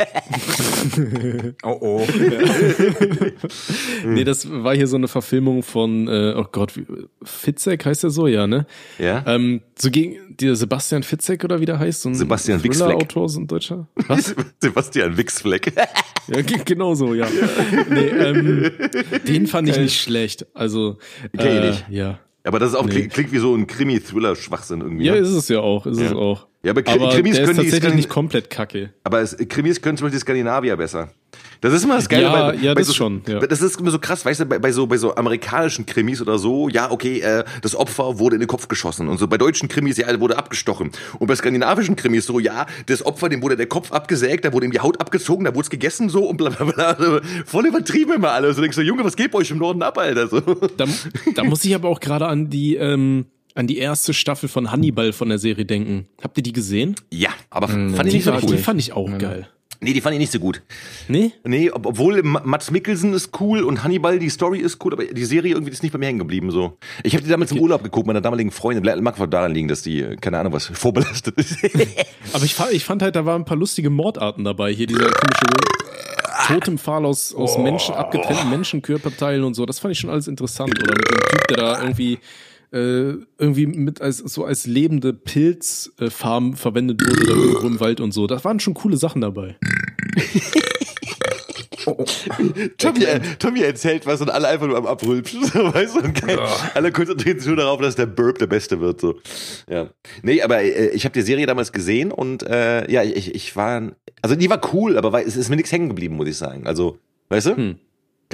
Oh 1.62 1.78
oh. 1.80 2.06
Nee, 4.06 4.24
das 4.24 4.48
war 4.50 4.74
hier 4.74 4.86
so 4.86 4.96
eine 4.96 5.08
Verfilmung 5.08 5.62
von, 5.62 6.08
äh, 6.08 6.34
oh 6.36 6.44
Gott, 6.50 6.76
wie, 6.76 6.84
Fitzek 7.22 7.84
heißt 7.86 8.02
der 8.02 8.10
so, 8.10 8.26
ja, 8.26 8.46
ne? 8.46 8.66
Ja. 8.98 9.22
Ähm, 9.26 9.62
so 9.78 9.90
gegen 9.90 10.36
dieser 10.38 10.56
Sebastian 10.56 11.02
Fitzek 11.02 11.44
oder 11.44 11.60
wie 11.60 11.64
der 11.66 11.78
heißt, 11.78 12.02
so 12.02 12.08
ein 12.10 12.14
Sebastian 12.14 12.62
Wixfleck. 12.62 12.88
Thriller-Autor, 12.88 13.28
so 13.28 13.40
ein 13.40 13.46
Deutscher. 13.46 13.88
Was? 14.08 14.34
Sebastian 14.60 15.16
Wixfleck. 15.16 15.72
Ja, 16.26 16.40
ge- 16.40 16.62
genau 16.64 16.94
so, 16.94 17.12
ja. 17.12 17.26
Nee, 17.90 18.06
ähm, 18.06 18.70
den 19.28 19.46
fand 19.46 19.68
ich 19.68 19.76
nicht 19.76 20.00
schlecht. 20.00 20.46
Also, 20.54 20.96
Kenn 21.36 21.46
ich 21.48 21.62
äh, 21.62 21.66
nicht. 21.68 21.84
ja. 21.90 22.18
Aber 22.44 22.58
das 22.58 22.70
ist 22.70 22.76
auch, 22.76 22.86
Nee. 22.86 22.92
klingt, 22.92 23.12
klingt 23.12 23.32
wie 23.32 23.38
so 23.40 23.54
ein 23.54 23.66
Krimi-Thriller-Schwachsinn 23.66 24.80
irgendwie. 24.80 25.04
Ja, 25.04 25.12
ne? 25.12 25.18
ist 25.18 25.28
es 25.28 25.48
ja 25.48 25.60
auch, 25.60 25.84
ist 25.84 25.98
es 26.00 26.12
Ja. 26.12 26.16
auch. 26.16 26.46
Ja, 26.64 26.70
aber 26.70 26.80
aber 26.86 27.10
Krimis 27.10 27.36
können 27.36 27.58
die 27.58 27.70
tatsächlich 27.70 27.94
nicht 27.94 28.08
komplett 28.08 28.48
kacke. 28.48 28.90
Aber 29.04 29.20
es, 29.20 29.36
Krimis 29.36 29.82
können 29.82 29.98
zum 29.98 30.06
Beispiel 30.06 30.18
die 30.18 30.22
Skandinavier 30.22 30.76
besser. 30.76 31.10
Das 31.60 31.72
ist 31.72 31.84
immer 31.84 31.96
das 31.96 32.08
Geile. 32.08 32.24
Ja, 32.24 32.50
bei, 32.50 32.54
ja, 32.56 32.74
bei 32.74 32.80
das 32.80 32.88
so, 32.88 32.94
schon, 32.94 33.22
ja. 33.26 33.38
Das 33.40 33.60
ist 33.60 33.78
immer 33.80 33.90
so 33.90 33.98
krass, 33.98 34.24
weißt 34.24 34.40
du, 34.40 34.46
bei, 34.46 34.58
bei, 34.58 34.72
so, 34.72 34.86
bei 34.86 34.96
so 34.96 35.14
amerikanischen 35.14 35.84
Krimis 35.84 36.22
oder 36.22 36.38
so, 36.38 36.68
ja, 36.68 36.90
okay, 36.90 37.20
äh, 37.20 37.44
das 37.62 37.74
Opfer 37.74 38.18
wurde 38.18 38.36
in 38.36 38.40
den 38.40 38.48
Kopf 38.48 38.68
geschossen. 38.68 39.08
Und 39.08 39.18
so 39.18 39.28
bei 39.28 39.36
deutschen 39.36 39.68
Krimis, 39.68 39.96
ja, 39.96 40.20
wurde 40.20 40.38
abgestochen. 40.38 40.90
Und 41.18 41.26
bei 41.26 41.34
skandinavischen 41.34 41.96
Krimis 41.96 42.26
so, 42.26 42.38
ja, 42.38 42.66
das 42.86 43.04
Opfer, 43.04 43.28
dem 43.28 43.42
wurde 43.42 43.56
der 43.56 43.66
Kopf 43.66 43.92
abgesägt, 43.92 44.44
da 44.44 44.52
wurde 44.52 44.66
ihm 44.66 44.72
die 44.72 44.80
Haut 44.80 45.00
abgezogen, 45.00 45.44
da 45.44 45.54
wurde 45.54 45.64
es 45.64 45.70
gegessen 45.70 46.08
so 46.08 46.24
und 46.24 46.36
bla 46.36 46.50
bla 46.50 46.64
bla. 46.64 46.84
Also, 46.92 47.20
voll 47.46 47.66
übertrieben 47.66 48.14
immer 48.14 48.32
alles. 48.32 48.56
So 48.56 48.62
denkst 48.62 48.76
du, 48.76 48.82
Junge, 48.82 49.04
was 49.04 49.16
geht 49.16 49.32
bei 49.32 49.38
euch 49.38 49.50
im 49.50 49.58
Norden 49.58 49.82
ab, 49.82 49.98
Alter? 49.98 50.28
So. 50.28 50.40
Da, 50.40 50.86
da 51.34 51.44
muss 51.44 51.64
ich 51.64 51.74
aber 51.74 51.88
auch 51.88 52.00
gerade 52.00 52.26
an 52.26 52.48
die, 52.50 52.76
ähm, 52.76 53.26
an 53.54 53.66
die 53.66 53.78
erste 53.78 54.12
Staffel 54.14 54.48
von 54.48 54.70
Hannibal 54.72 55.12
von 55.12 55.28
der 55.28 55.38
Serie 55.38 55.64
denken. 55.64 56.06
Habt 56.22 56.36
ihr 56.36 56.42
die 56.42 56.52
gesehen? 56.52 56.96
Ja, 57.12 57.30
aber 57.50 57.68
fand 57.68 57.94
ich 57.94 58.00
Die, 58.02 58.14
nicht 58.16 58.24
so 58.24 58.32
war, 58.32 58.40
die 58.40 58.46
cool. 58.48 58.58
fand 58.58 58.80
ich 58.80 58.92
auch 58.92 59.18
geil. 59.18 59.48
Nee, 59.80 59.92
die 59.92 60.00
fand 60.00 60.14
ich 60.14 60.18
nicht 60.18 60.32
so 60.32 60.38
gut. 60.38 60.62
Nee? 61.08 61.32
Nee, 61.44 61.70
ob, 61.70 61.84
obwohl 61.84 62.22
Ma- 62.22 62.40
Mats 62.44 62.70
Mikkelsen 62.70 63.12
ist 63.12 63.38
cool 63.40 63.62
und 63.62 63.84
Hannibal, 63.84 64.18
die 64.18 64.30
Story 64.30 64.60
ist 64.60 64.82
cool, 64.82 64.94
aber 64.94 65.04
die 65.04 65.24
Serie 65.26 65.52
irgendwie 65.52 65.72
ist 65.72 65.82
nicht 65.82 65.92
bei 65.92 65.98
mir 65.98 66.06
hängen 66.06 66.20
geblieben. 66.20 66.50
So. 66.50 66.78
Ich 67.02 67.12
habe 67.14 67.22
die 67.22 67.28
damals 67.28 67.52
im 67.52 67.58
Urlaub 67.58 67.82
geguckt, 67.82 68.06
meiner 68.06 68.22
damaligen 68.22 68.50
Freundin. 68.50 69.02
Mag 69.02 69.18
wohl 69.18 69.28
daran 69.28 69.52
liegen, 69.52 69.68
dass 69.68 69.82
die, 69.82 70.16
keine 70.22 70.38
Ahnung 70.38 70.54
was, 70.54 70.66
vorbelastet 70.66 71.36
ist. 71.36 71.58
Aber 72.32 72.44
ich 72.44 72.54
fand, 72.54 72.72
ich 72.72 72.84
fand 72.84 73.02
halt, 73.02 73.14
da 73.14 73.26
waren 73.26 73.42
ein 73.42 73.44
paar 73.44 73.58
lustige 73.58 73.90
Mordarten 73.90 74.42
dabei. 74.44 74.72
Hier 74.72 74.86
dieser 74.86 75.10
komische 75.10 75.44
Totempfahl 76.46 77.04
aus, 77.04 77.34
aus 77.34 77.58
Menschen, 77.58 77.94
abgetrennten 77.94 78.50
Menschenkörperteilen 78.50 79.44
und 79.44 79.54
so. 79.54 79.66
Das 79.66 79.78
fand 79.80 79.92
ich 79.92 79.98
schon 79.98 80.10
alles 80.10 80.28
interessant. 80.28 80.70
Oder 80.82 80.94
mit 80.94 81.08
dem 81.10 81.28
Typ, 81.30 81.48
der 81.48 81.56
da 81.58 81.80
irgendwie 81.82 82.18
äh, 82.74 83.14
irgendwie 83.38 83.66
mit 83.66 84.00
als 84.00 84.18
so 84.18 84.44
als 84.44 84.66
lebende 84.66 85.12
Pilzfarm 85.12 86.54
verwendet 86.54 87.00
wurde 87.00 87.26
da 87.26 87.32
irgendwo 87.32 87.66
im 87.68 87.80
Wald 87.80 88.00
und 88.00 88.12
so. 88.12 88.26
Da 88.26 88.42
waren 88.42 88.58
schon 88.58 88.74
coole 88.74 88.96
Sachen 88.96 89.20
dabei. 89.20 89.56
Tommy, 92.78 93.04
äh, 93.04 93.20
Tommy 93.38 93.60
erzählt 93.60 94.06
was 94.06 94.20
und 94.20 94.30
alle 94.30 94.48
einfach 94.48 94.66
nur 94.66 94.78
am 94.78 94.86
Abrülpschen, 94.86 95.42
weißt 95.54 95.96
du? 95.96 96.00
Und 96.00 96.14
kein, 96.14 96.38
Alle 96.74 96.92
konzentrieren 96.92 97.38
sich 97.38 97.46
nur 97.46 97.56
darauf, 97.56 97.80
dass 97.80 97.94
der 97.94 98.06
Burp 98.06 98.38
der 98.38 98.46
Beste 98.46 98.80
wird. 98.80 99.00
So. 99.00 99.20
Ja. 99.68 99.90
Nee, 100.22 100.42
aber 100.42 100.62
äh, 100.62 100.88
ich 100.88 101.04
habe 101.04 101.12
die 101.12 101.22
Serie 101.22 101.46
damals 101.46 101.72
gesehen 101.72 102.10
und 102.10 102.42
äh, 102.42 102.90
ja, 102.90 103.02
ich, 103.02 103.34
ich 103.34 103.54
war, 103.54 103.92
also 104.22 104.34
die 104.34 104.48
war 104.48 104.60
cool, 104.72 104.96
aber 104.96 105.12
war, 105.12 105.20
es 105.20 105.36
ist 105.36 105.50
mir 105.50 105.56
nichts 105.56 105.72
hängen 105.72 105.88
geblieben, 105.88 106.16
muss 106.16 106.28
ich 106.28 106.36
sagen. 106.36 106.66
Also, 106.66 106.98
weißt 107.28 107.48
du? 107.48 107.56
Hm. 107.56 107.78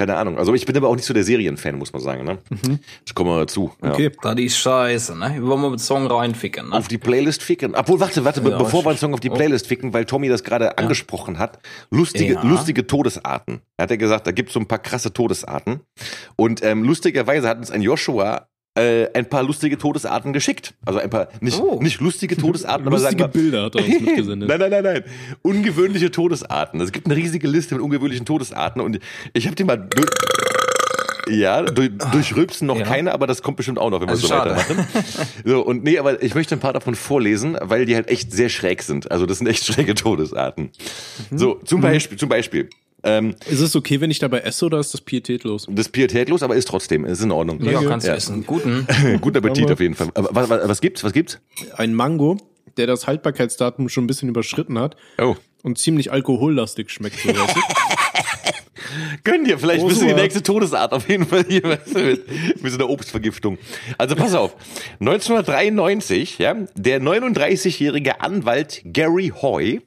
Keine 0.01 0.17
Ahnung. 0.17 0.39
Also 0.39 0.55
ich 0.55 0.65
bin 0.65 0.75
aber 0.75 0.87
auch 0.89 0.95
nicht 0.95 1.05
so 1.05 1.13
der 1.13 1.23
Serienfan, 1.23 1.77
muss 1.77 1.93
man 1.93 2.01
sagen. 2.01 2.23
Ne? 2.23 2.39
Ich 3.05 3.13
komme 3.13 3.29
mal 3.29 3.41
dazu. 3.41 3.71
Ja. 3.83 3.91
Okay. 3.91 4.11
Das 4.23 4.35
ist 4.39 4.57
scheiße, 4.57 5.15
ne? 5.15 5.37
Wollen 5.43 5.61
wir 5.61 5.69
mit 5.69 5.79
Song 5.79 6.07
reinficken, 6.07 6.69
ne? 6.69 6.75
Auf 6.75 6.87
die 6.87 6.97
Playlist 6.97 7.43
ficken. 7.43 7.75
Obwohl, 7.75 7.99
warte, 7.99 8.25
warte, 8.25 8.41
Ja, 8.41 8.57
bevor 8.57 8.83
wir 8.83 8.89
einen 8.89 8.97
Song 8.97 9.13
auf 9.13 9.19
die 9.19 9.29
oh. 9.29 9.35
Playlist 9.35 9.67
ficken, 9.67 9.93
weil 9.93 10.05
Tommy 10.05 10.27
das 10.27 10.43
gerade 10.43 10.79
angesprochen 10.79 11.37
hat. 11.37 11.59
Lustige, 11.91 12.33
Ja. 12.33 12.41
lustige 12.41 12.87
Todesarten. 12.87 13.61
Er 13.77 13.83
hat 13.83 13.91
ja 13.91 13.97
gesagt, 13.97 14.25
da 14.25 14.31
gibt's 14.31 14.53
so 14.53 14.59
ein 14.59 14.67
paar 14.67 14.79
krasse 14.79 15.13
Todesarten. 15.13 15.81
Und 16.35 16.63
ähm, 16.63 16.83
lustigerweise 16.83 17.47
hat 17.47 17.59
uns 17.59 17.69
ein 17.69 17.83
Joshua 17.83 18.47
äh, 18.75 19.07
ein 19.13 19.27
paar 19.27 19.43
lustige 19.43 19.77
Todesarten 19.77 20.31
geschickt. 20.33 20.73
Also 20.85 20.99
ein 20.99 21.09
paar, 21.09 21.27
nicht, 21.41 21.59
Oh. 21.59 21.79
nicht 21.81 21.99
lustige 21.99 22.37
Todesarten, 22.37 22.87
aber 22.87 22.99
sagen 22.99 23.17
Lustige 23.19 23.33
wir, 23.35 23.41
Bilder 23.51 23.63
hat 23.65 23.75
er 23.75 23.85
uns 23.85 23.99
mitgesendet. 24.01 24.47
Nein, 24.49 24.59
nein, 24.59 24.69
nein, 24.71 24.83
nein. 24.83 25.03
Ungewöhnliche 25.41 26.09
Todesarten. 26.11 26.79
Es 26.79 26.91
gibt 26.91 27.07
eine 27.07 27.15
riesige 27.15 27.47
Liste 27.47 27.75
mit 27.75 27.83
ungewöhnlichen 27.83 28.25
Todesarten 28.25 28.81
und 28.81 28.99
ich 29.33 29.45
habe 29.47 29.55
die 29.55 29.63
mal 29.65 29.75
durch, 29.77 30.07
ja, 31.29 31.61
durch, 31.63 31.91
durch 32.11 32.35
Rülpsen 32.35 32.67
noch 32.67 32.77
Ja. 32.77 32.85
keine, 32.85 33.13
aber 33.13 33.27
das 33.27 33.41
kommt 33.41 33.57
bestimmt 33.57 33.77
auch 33.77 33.89
noch, 33.89 33.99
wenn 34.01 34.07
wir 34.07 34.11
Also 34.13 34.27
so 34.27 34.33
schade. 34.33 34.55
weitermachen. 34.55 34.87
So, 35.45 35.61
und 35.65 35.83
nee, 35.83 35.97
aber 35.97 36.21
ich 36.23 36.33
möchte 36.35 36.55
ein 36.55 36.59
paar 36.59 36.73
davon 36.73 36.95
vorlesen, 36.95 37.57
weil 37.61 37.85
die 37.85 37.95
halt 37.95 38.09
echt 38.09 38.31
sehr 38.31 38.49
schräg 38.49 38.83
sind. 38.83 39.11
Also 39.11 39.25
das 39.25 39.37
sind 39.39 39.47
echt 39.47 39.65
schräge 39.65 39.95
Todesarten. 39.95 40.69
So, 41.31 41.55
zum 41.65 41.81
Beispiel, 41.81 42.17
zum 42.17 42.29
Beispiel. 42.29 42.69
Ähm, 43.03 43.35
Ist 43.49 43.61
es 43.61 43.75
okay, 43.75 43.99
wenn 43.99 44.11
ich 44.11 44.19
dabei 44.19 44.39
esse 44.41 44.65
oder 44.65 44.79
ist 44.79 44.93
das 44.93 45.01
pietätlos? 45.01 45.65
das 45.69 45.87
ist 45.87 45.91
pietätlos, 45.91 46.43
aber 46.43 46.55
ist 46.55 46.67
trotzdem, 46.67 47.03
ist 47.05 47.21
in 47.23 47.31
Ordnung. 47.31 47.59
Ja, 47.63 47.81
kannst 47.83 48.05
du 48.05 48.11
Ja. 48.11 48.15
essen. 48.17 48.45
Guten. 48.45 48.85
Guten 49.21 49.37
Appetit 49.37 49.63
Aber- 49.65 49.73
auf 49.73 49.79
jeden 49.79 49.95
Fall. 49.95 50.09
Aber 50.13 50.29
was, 50.33 50.49
was, 50.49 50.67
was 50.69 50.81
gibt's? 50.81 51.03
Was 51.03 51.13
gibt's? 51.13 51.39
Ein 51.77 51.93
Mango, 51.95 52.37
der 52.77 52.87
das 52.87 53.07
Haltbarkeitsdatum 53.07 53.89
schon 53.89 54.03
ein 54.03 54.07
bisschen 54.07 54.29
überschritten 54.29 54.77
hat 54.79 54.95
Oh. 55.19 55.35
und 55.63 55.77
ziemlich 55.79 56.11
alkohollastig 56.11 56.89
schmeckt. 56.91 57.19
So? 57.21 57.31
Gönn 59.23 59.45
dir, 59.45 59.57
vielleicht 59.57 59.83
Oh, 59.83 59.87
bist 59.87 60.01
du 60.01 60.05
die 60.05 60.13
nächste 60.13 60.43
Todesart 60.43 60.91
auf 60.91 61.07
jeden 61.07 61.25
Fall 61.25 61.45
hier 61.47 61.63
weißt 61.63 61.95
du, 61.95 61.99
mit, 61.99 62.61
mit 62.61 62.71
so 62.71 62.77
einer 62.77 62.89
Obstvergiftung. 62.89 63.57
Also 63.97 64.15
pass 64.15 64.33
auf, 64.33 64.55
1993, 64.99 66.39
ja, 66.39 66.55
der 66.75 67.01
39-jährige 67.01 68.19
Anwalt 68.21 68.81
Gary 68.85 69.31
Hoy 69.41 69.81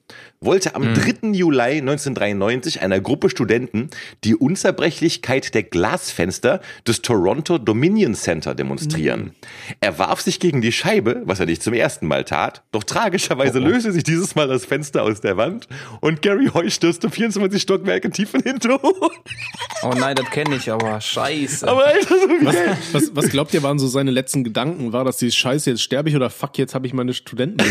wollte 0.44 0.74
am 0.74 0.94
3. 0.94 1.32
Juli 1.32 1.78
1993 1.78 2.82
einer 2.82 3.00
Gruppe 3.00 3.30
Studenten 3.30 3.90
die 4.24 4.34
Unzerbrechlichkeit 4.34 5.54
der 5.54 5.62
Glasfenster 5.62 6.60
des 6.86 7.02
Toronto 7.02 7.58
Dominion 7.58 8.14
Center 8.14 8.54
demonstrieren. 8.54 9.32
Er 9.80 9.98
warf 9.98 10.20
sich 10.20 10.40
gegen 10.40 10.60
die 10.60 10.72
Scheibe, 10.72 11.22
was 11.24 11.40
er 11.40 11.46
nicht 11.46 11.62
zum 11.62 11.74
ersten 11.74 12.06
Mal 12.06 12.24
tat, 12.24 12.62
doch 12.72 12.84
tragischerweise 12.84 13.58
löste 13.58 13.92
sich 13.92 14.04
dieses 14.04 14.34
Mal 14.34 14.48
das 14.48 14.64
Fenster 14.64 15.02
aus 15.02 15.20
der 15.20 15.36
Wand 15.36 15.68
und 16.00 16.22
Gary 16.22 16.48
Hoy 16.52 16.70
stürzte 16.70 17.10
24 17.10 17.60
Stockwerke 17.60 18.10
tief 18.10 18.34
in 18.34 18.42
den 18.42 18.60
Tod. 18.60 18.80
Oh 19.82 19.92
nein, 19.96 20.16
das 20.16 20.30
kenne 20.30 20.56
ich 20.56 20.70
aber. 20.70 21.00
Scheiße. 21.00 21.68
Aber 21.68 21.86
Alter, 21.86 22.14
so 22.18 22.28
geil. 22.28 22.76
Was, 22.92 23.14
was 23.14 23.28
glaubt 23.28 23.52
ihr, 23.54 23.62
waren 23.62 23.78
so 23.78 23.86
seine 23.86 24.10
letzten 24.10 24.44
Gedanken? 24.44 24.92
War 24.92 25.04
das 25.04 25.18
die 25.18 25.30
Scheiße, 25.30 25.70
jetzt 25.70 25.82
sterbe 25.82 26.08
ich 26.08 26.16
oder 26.16 26.30
fuck, 26.30 26.56
jetzt 26.58 26.74
habe 26.74 26.86
ich 26.86 26.92
meine 26.92 27.14
Studenten? 27.14 27.64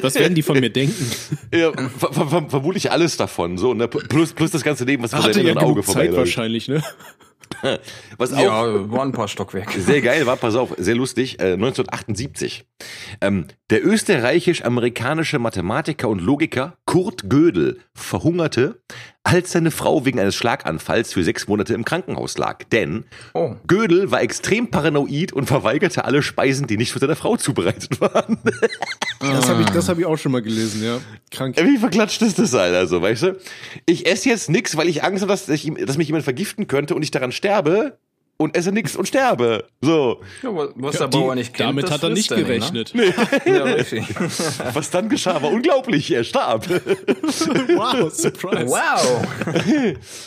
Was 0.00 0.14
werden 0.14 0.34
die 0.34 0.42
von 0.42 0.58
mir 0.58 0.70
denken? 0.70 1.10
Ja, 1.52 1.72
vermutlich 2.10 2.90
alles 2.90 3.16
davon. 3.16 3.58
So, 3.58 3.74
ne? 3.74 3.88
Plus, 3.88 4.32
plus 4.32 4.50
das 4.50 4.62
ganze 4.62 4.84
Leben, 4.84 5.02
was 5.02 5.12
Hatte 5.12 5.32
seinem 5.32 5.46
ja 5.46 5.56
Auge 5.56 5.80
genug 5.80 5.86
Zeit 5.86 6.06
vorbei 6.06 6.16
wahrscheinlich, 6.16 6.68
ne? 6.68 6.82
Was 8.18 8.32
auch 8.32 8.40
ja, 8.40 8.90
waren 8.90 9.08
ein 9.08 9.12
paar 9.12 9.28
Stockwerke. 9.28 9.80
sehr 9.80 10.00
geil 10.00 10.26
war, 10.26 10.36
pass 10.36 10.54
auf, 10.54 10.74
sehr 10.78 10.94
lustig, 10.94 11.38
äh, 11.40 11.52
1978. 11.52 12.64
Ähm, 13.20 13.46
der 13.70 13.84
österreichisch-amerikanische 13.86 15.38
Mathematiker 15.38 16.08
und 16.08 16.20
Logiker 16.20 16.76
Kurt 16.86 17.28
Gödel 17.28 17.80
verhungerte, 17.94 18.82
als 19.24 19.52
seine 19.52 19.70
Frau 19.70 20.04
wegen 20.04 20.18
eines 20.18 20.34
Schlaganfalls 20.34 21.12
für 21.12 21.22
sechs 21.22 21.46
Monate 21.46 21.74
im 21.74 21.84
Krankenhaus 21.84 22.38
lag. 22.38 22.64
Denn 22.64 23.04
Oh. 23.34 23.54
Gödel 23.66 24.10
war 24.10 24.20
extrem 24.20 24.70
paranoid 24.70 25.32
und 25.32 25.46
verweigerte 25.46 26.04
alle 26.04 26.22
Speisen, 26.22 26.66
die 26.66 26.76
nicht 26.76 26.92
für 26.92 26.98
seine 26.98 27.16
Frau 27.16 27.36
zubereitet 27.36 28.00
waren. 28.00 28.38
Das 29.20 29.48
habe 29.48 29.62
ich, 29.62 29.70
das 29.70 29.88
hab 29.88 29.98
ich 29.98 30.06
auch 30.06 30.18
schon 30.18 30.32
mal 30.32 30.42
gelesen, 30.42 30.84
ja. 30.84 30.98
Krank. 31.30 31.56
Wie 31.62 31.78
verklatscht 31.78 32.20
ist 32.22 32.38
das, 32.38 32.54
Alter, 32.54 32.86
so, 32.88 33.00
weißt 33.00 33.22
du? 33.22 33.36
Ich 33.86 34.06
esse 34.06 34.28
jetzt 34.28 34.50
nix, 34.50 34.76
weil 34.76 34.88
ich 34.88 35.04
Angst 35.04 35.22
habe, 35.22 35.32
dass, 35.32 35.48
ich, 35.48 35.72
dass 35.86 35.96
mich 35.96 36.08
jemand 36.08 36.24
vergiften 36.24 36.66
könnte 36.66 36.94
und 36.94 37.02
ich 37.02 37.10
daran 37.12 37.32
sterbe 37.32 37.98
und 38.42 38.56
esse 38.56 38.72
nix 38.72 38.96
und 38.96 39.06
sterbe. 39.08 39.64
So. 39.80 40.20
Ja, 40.42 40.50
was 40.74 40.94
Ja, 40.94 41.06
der 41.06 41.18
Bauer 41.18 41.34
nicht 41.34 41.54
kennt, 41.54 41.70
damit 41.70 41.84
das 41.84 41.90
hat 41.92 42.02
er 42.02 42.10
nicht 42.10 42.30
er 42.30 42.36
gerechnet. 42.38 42.94
Ne? 42.94 43.14
Ja, 43.46 43.64
richtig. 43.64 44.04
Was 44.72 44.90
dann 44.90 45.08
geschah, 45.08 45.42
war 45.42 45.50
unglaublich. 45.50 46.10
Er 46.12 46.24
starb. 46.24 46.66
Wow, 46.72 48.12
Surprise. 48.12 48.66
Wow. 48.66 49.26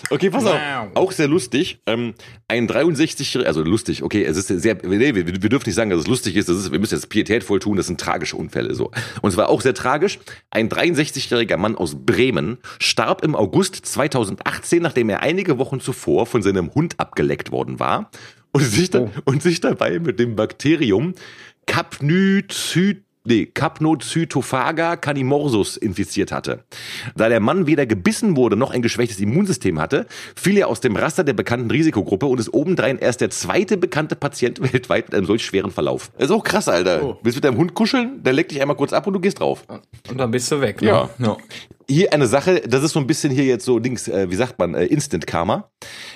Okay, 0.09 0.29
pass 0.29 0.43
Wow. 0.43 0.53
auf. 0.53 0.95
Auch 0.95 1.11
sehr 1.11 1.27
lustig. 1.27 1.79
Ähm, 1.85 2.13
ein 2.47 2.67
63 2.67 3.45
also 3.45 3.63
lustig, 3.63 4.03
okay, 4.03 4.23
es 4.23 4.37
ist 4.37 4.47
sehr, 4.47 4.75
nee, 4.83 5.15
wir, 5.15 5.27
wir 5.27 5.49
dürfen 5.49 5.67
nicht 5.67 5.75
sagen, 5.75 5.89
dass 5.89 6.01
es 6.01 6.07
lustig 6.07 6.35
ist. 6.35 6.49
Das 6.49 6.57
ist 6.57 6.71
wir 6.71 6.79
müssen 6.79 6.95
jetzt 6.95 7.09
pietätvoll 7.09 7.59
tun, 7.59 7.77
das 7.77 7.87
sind 7.87 7.99
tragische 7.99 8.35
Unfälle, 8.35 8.75
so. 8.75 8.91
Und 9.21 9.29
es 9.29 9.37
war 9.37 9.49
auch 9.49 9.61
sehr 9.61 9.73
tragisch. 9.73 10.19
Ein 10.51 10.69
63-jähriger 10.69 11.57
Mann 11.57 11.75
aus 11.75 11.95
Bremen 12.05 12.57
starb 12.79 13.23
im 13.23 13.35
August 13.35 13.85
2018, 13.85 14.81
nachdem 14.81 15.09
er 15.09 15.21
einige 15.21 15.57
Wochen 15.57 15.79
zuvor 15.79 16.25
von 16.25 16.41
seinem 16.41 16.73
Hund 16.73 16.99
abgeleckt 16.99 17.51
worden 17.51 17.79
war 17.79 18.04
und 18.51 18.63
sich, 18.63 18.89
dann, 18.89 19.11
und 19.25 19.43
sich 19.43 19.59
dabei 19.59 19.99
mit 19.99 20.19
dem 20.19 20.35
Bakterium 20.35 21.13
nee, 23.25 23.47
Capnocytophaga 23.47 24.95
canimorsus 24.95 25.77
infiziert 25.77 26.31
hatte. 26.31 26.63
Da 27.15 27.29
der 27.29 27.39
Mann 27.39 27.67
weder 27.67 27.85
gebissen 27.85 28.37
wurde 28.37 28.55
noch 28.55 28.71
ein 28.71 28.81
geschwächtes 28.81 29.19
Immunsystem 29.19 29.79
hatte, 29.79 30.05
fiel 30.35 30.57
er 30.57 30.67
aus 30.67 30.79
dem 30.79 30.95
Raster 30.95 31.23
der 31.23 31.33
bekannten 31.33 31.69
Risikogruppe 31.69 32.27
und 32.27 32.39
ist 32.39 32.53
obendrein 32.53 32.97
erst 32.97 33.21
der 33.21 33.29
zweite 33.29 33.77
bekannte 33.77 34.15
Patient 34.15 34.61
weltweit 34.73 35.07
mit 35.07 35.15
einem 35.15 35.25
solch 35.25 35.45
schweren 35.45 35.71
Verlauf. 35.71 36.11
Das 36.17 36.29
ist 36.29 36.31
auch 36.31 36.43
krass, 36.43 36.69
Alter. 36.69 37.03
Oh. 37.03 37.17
Willst 37.23 37.35
du 37.35 37.39
mit 37.39 37.43
deinem 37.43 37.57
Hund 37.57 37.73
kuscheln? 37.73 38.23
Der 38.23 38.33
leckt 38.33 38.51
dich 38.51 38.61
einmal 38.61 38.77
kurz 38.77 38.93
ab 38.93 39.07
und 39.07 39.13
du 39.13 39.19
gehst 39.19 39.39
drauf. 39.39 39.65
Und 40.09 40.17
dann 40.17 40.31
bist 40.31 40.51
du 40.51 40.61
weg. 40.61 40.81
Ne? 40.81 40.87
Ja. 40.87 41.09
ja. 41.19 41.37
Hier 41.87 42.13
eine 42.13 42.25
Sache, 42.25 42.61
das 42.61 42.83
ist 42.83 42.93
so 42.93 42.99
ein 42.99 43.05
bisschen 43.05 43.31
hier 43.31 43.43
jetzt 43.43 43.63
so 43.63 43.77
Dings, 43.77 44.07
äh, 44.07 44.29
wie 44.31 44.35
sagt 44.35 44.57
man, 44.57 44.73
äh, 44.73 44.85
Instant 44.85 45.27
Karma. 45.27 45.69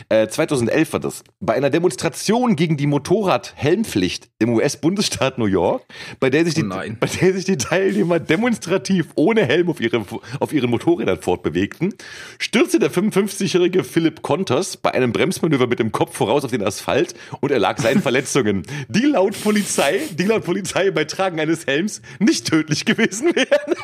Äh, 0.09 0.27
2011 0.27 0.93
war 0.93 0.99
das. 0.99 1.23
Bei 1.39 1.53
einer 1.53 1.69
Demonstration 1.69 2.55
gegen 2.55 2.75
die 2.75 2.87
Motorradhelmpflicht 2.87 4.29
im 4.39 4.49
US-Bundesstaat 4.55 5.37
New 5.37 5.45
York, 5.45 5.83
bei 6.19 6.31
der 6.31 6.43
sich 6.45 6.55
die, 6.55 6.63
Oh 6.63 6.67
nein. 6.67 6.97
bei 6.99 7.05
der 7.05 7.33
sich 7.33 7.45
die 7.45 7.57
Teilnehmer 7.57 8.19
demonstrativ 8.19 9.09
ohne 9.13 9.45
Helm 9.45 9.69
auf, 9.69 9.79
ihre, 9.79 10.03
auf 10.39 10.53
ihren 10.53 10.71
Motorrädern 10.71 11.21
fortbewegten, 11.21 11.93
stürzte 12.39 12.79
der 12.79 12.89
55-jährige 12.91 13.83
Philipp 13.83 14.23
Kontos 14.23 14.75
bei 14.75 14.91
einem 14.95 15.11
Bremsmanöver 15.11 15.67
mit 15.67 15.77
dem 15.77 15.91
Kopf 15.91 16.17
voraus 16.17 16.43
auf 16.45 16.51
den 16.51 16.63
Asphalt 16.63 17.13
und 17.41 17.51
erlag 17.51 17.79
seinen 17.79 18.01
Verletzungen, 18.01 18.63
die 18.87 19.05
laut 19.05 19.39
Polizei, 19.43 19.99
die 20.17 20.23
laut 20.23 20.45
Polizei 20.45 20.89
bei 20.89 21.03
Tragen 21.03 21.39
eines 21.39 21.67
Helms 21.67 22.01
nicht 22.17 22.47
tödlich 22.47 22.85
gewesen 22.85 23.35
wären. 23.35 23.75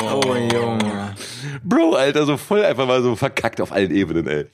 Oh, 0.00 0.34
Junge. 0.34 1.14
Bro, 1.62 1.94
Alter, 1.94 2.26
so 2.26 2.36
voll 2.36 2.64
einfach 2.64 2.86
mal 2.86 3.02
so 3.02 3.16
verkackt 3.16 3.60
auf 3.60 3.72
allen 3.72 3.90
Ebenen, 3.90 4.26
ey. 4.26 4.46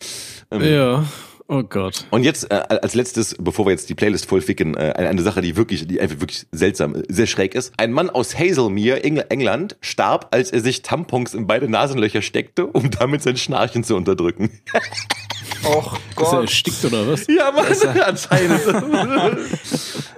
Ja. 0.60 1.04
Oh 1.52 1.64
Gott. 1.64 2.06
Und 2.10 2.22
jetzt 2.22 2.48
äh, 2.52 2.62
als 2.68 2.94
letztes, 2.94 3.34
bevor 3.36 3.66
wir 3.66 3.72
jetzt 3.72 3.88
die 3.90 3.96
Playlist 3.96 4.26
voll 4.26 4.40
ficken, 4.40 4.76
äh, 4.76 4.92
eine, 4.96 5.08
eine 5.08 5.22
Sache, 5.22 5.40
die 5.40 5.56
wirklich, 5.56 5.84
die 5.84 6.00
einfach 6.00 6.20
wirklich 6.20 6.46
seltsam, 6.52 6.94
äh, 6.94 7.02
sehr 7.08 7.26
schräg 7.26 7.56
ist. 7.56 7.72
Ein 7.76 7.90
Mann 7.90 8.08
aus 8.08 8.38
Hazelmere, 8.38 9.02
Engl 9.02 9.24
England, 9.30 9.76
starb, 9.80 10.28
als 10.30 10.52
er 10.52 10.60
sich 10.60 10.82
Tampons 10.82 11.34
in 11.34 11.48
beide 11.48 11.68
Nasenlöcher 11.68 12.22
steckte, 12.22 12.66
um 12.66 12.92
damit 12.92 13.22
sein 13.22 13.36
Schnarchen 13.36 13.82
zu 13.82 13.96
unterdrücken. 13.96 14.60
Och 15.64 15.94
Ist 15.94 16.00
er 16.16 16.24
Gott. 16.24 16.42
erstickt 16.42 16.84
oder 16.84 17.06
was? 17.08 17.26
Ja, 17.26 17.50
Mann, 17.52 18.00
anscheinend. 18.00 18.60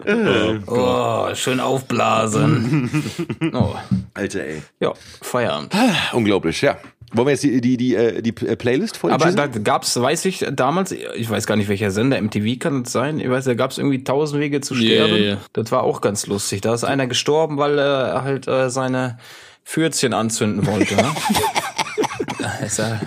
Oh, 0.66 1.34
schön 1.34 1.60
aufblasen. 1.60 3.04
Oh. 3.52 3.74
Alter, 4.14 4.40
ey. 4.44 4.62
Ja, 4.80 4.92
Feierabend. 5.20 5.74
Unglaublich, 6.12 6.60
ja. 6.62 6.76
Wollen 7.12 7.26
wir 7.26 7.32
jetzt 7.32 7.44
die, 7.44 7.60
die, 7.60 7.76
die, 7.76 7.94
äh, 7.94 8.22
die 8.22 8.30
äh, 8.46 8.56
Playlist 8.56 8.96
voll 8.96 9.12
Aber 9.12 9.30
da 9.32 9.46
gab's, 9.46 10.00
weiß 10.00 10.24
ich 10.24 10.46
damals, 10.52 10.92
ich 10.92 11.28
weiß 11.28 11.46
gar 11.46 11.56
nicht 11.56 11.68
welcher 11.68 11.90
Sender, 11.90 12.20
MTV 12.20 12.58
kann 12.58 12.82
es 12.82 12.92
sein, 12.92 13.20
ich 13.20 13.28
weiß, 13.28 13.44
da 13.44 13.54
gab's 13.54 13.76
irgendwie 13.78 14.02
tausend 14.02 14.40
Wege 14.40 14.60
zu 14.62 14.74
sterben. 14.74 15.14
ja, 15.16 15.20
ja. 15.32 15.36
Das 15.52 15.70
war 15.72 15.82
auch 15.82 16.00
ganz 16.00 16.26
lustig. 16.26 16.62
Da 16.62 16.72
ist 16.72 16.84
einer 16.84 17.06
gestorben, 17.06 17.58
weil 17.58 17.78
er 17.78 18.22
halt 18.24 18.48
äh, 18.48 18.70
seine 18.70 19.18
Fürzchen 19.62 20.14
anzünden 20.14 20.66
wollte. 20.66 20.96
Ne? 20.96 21.04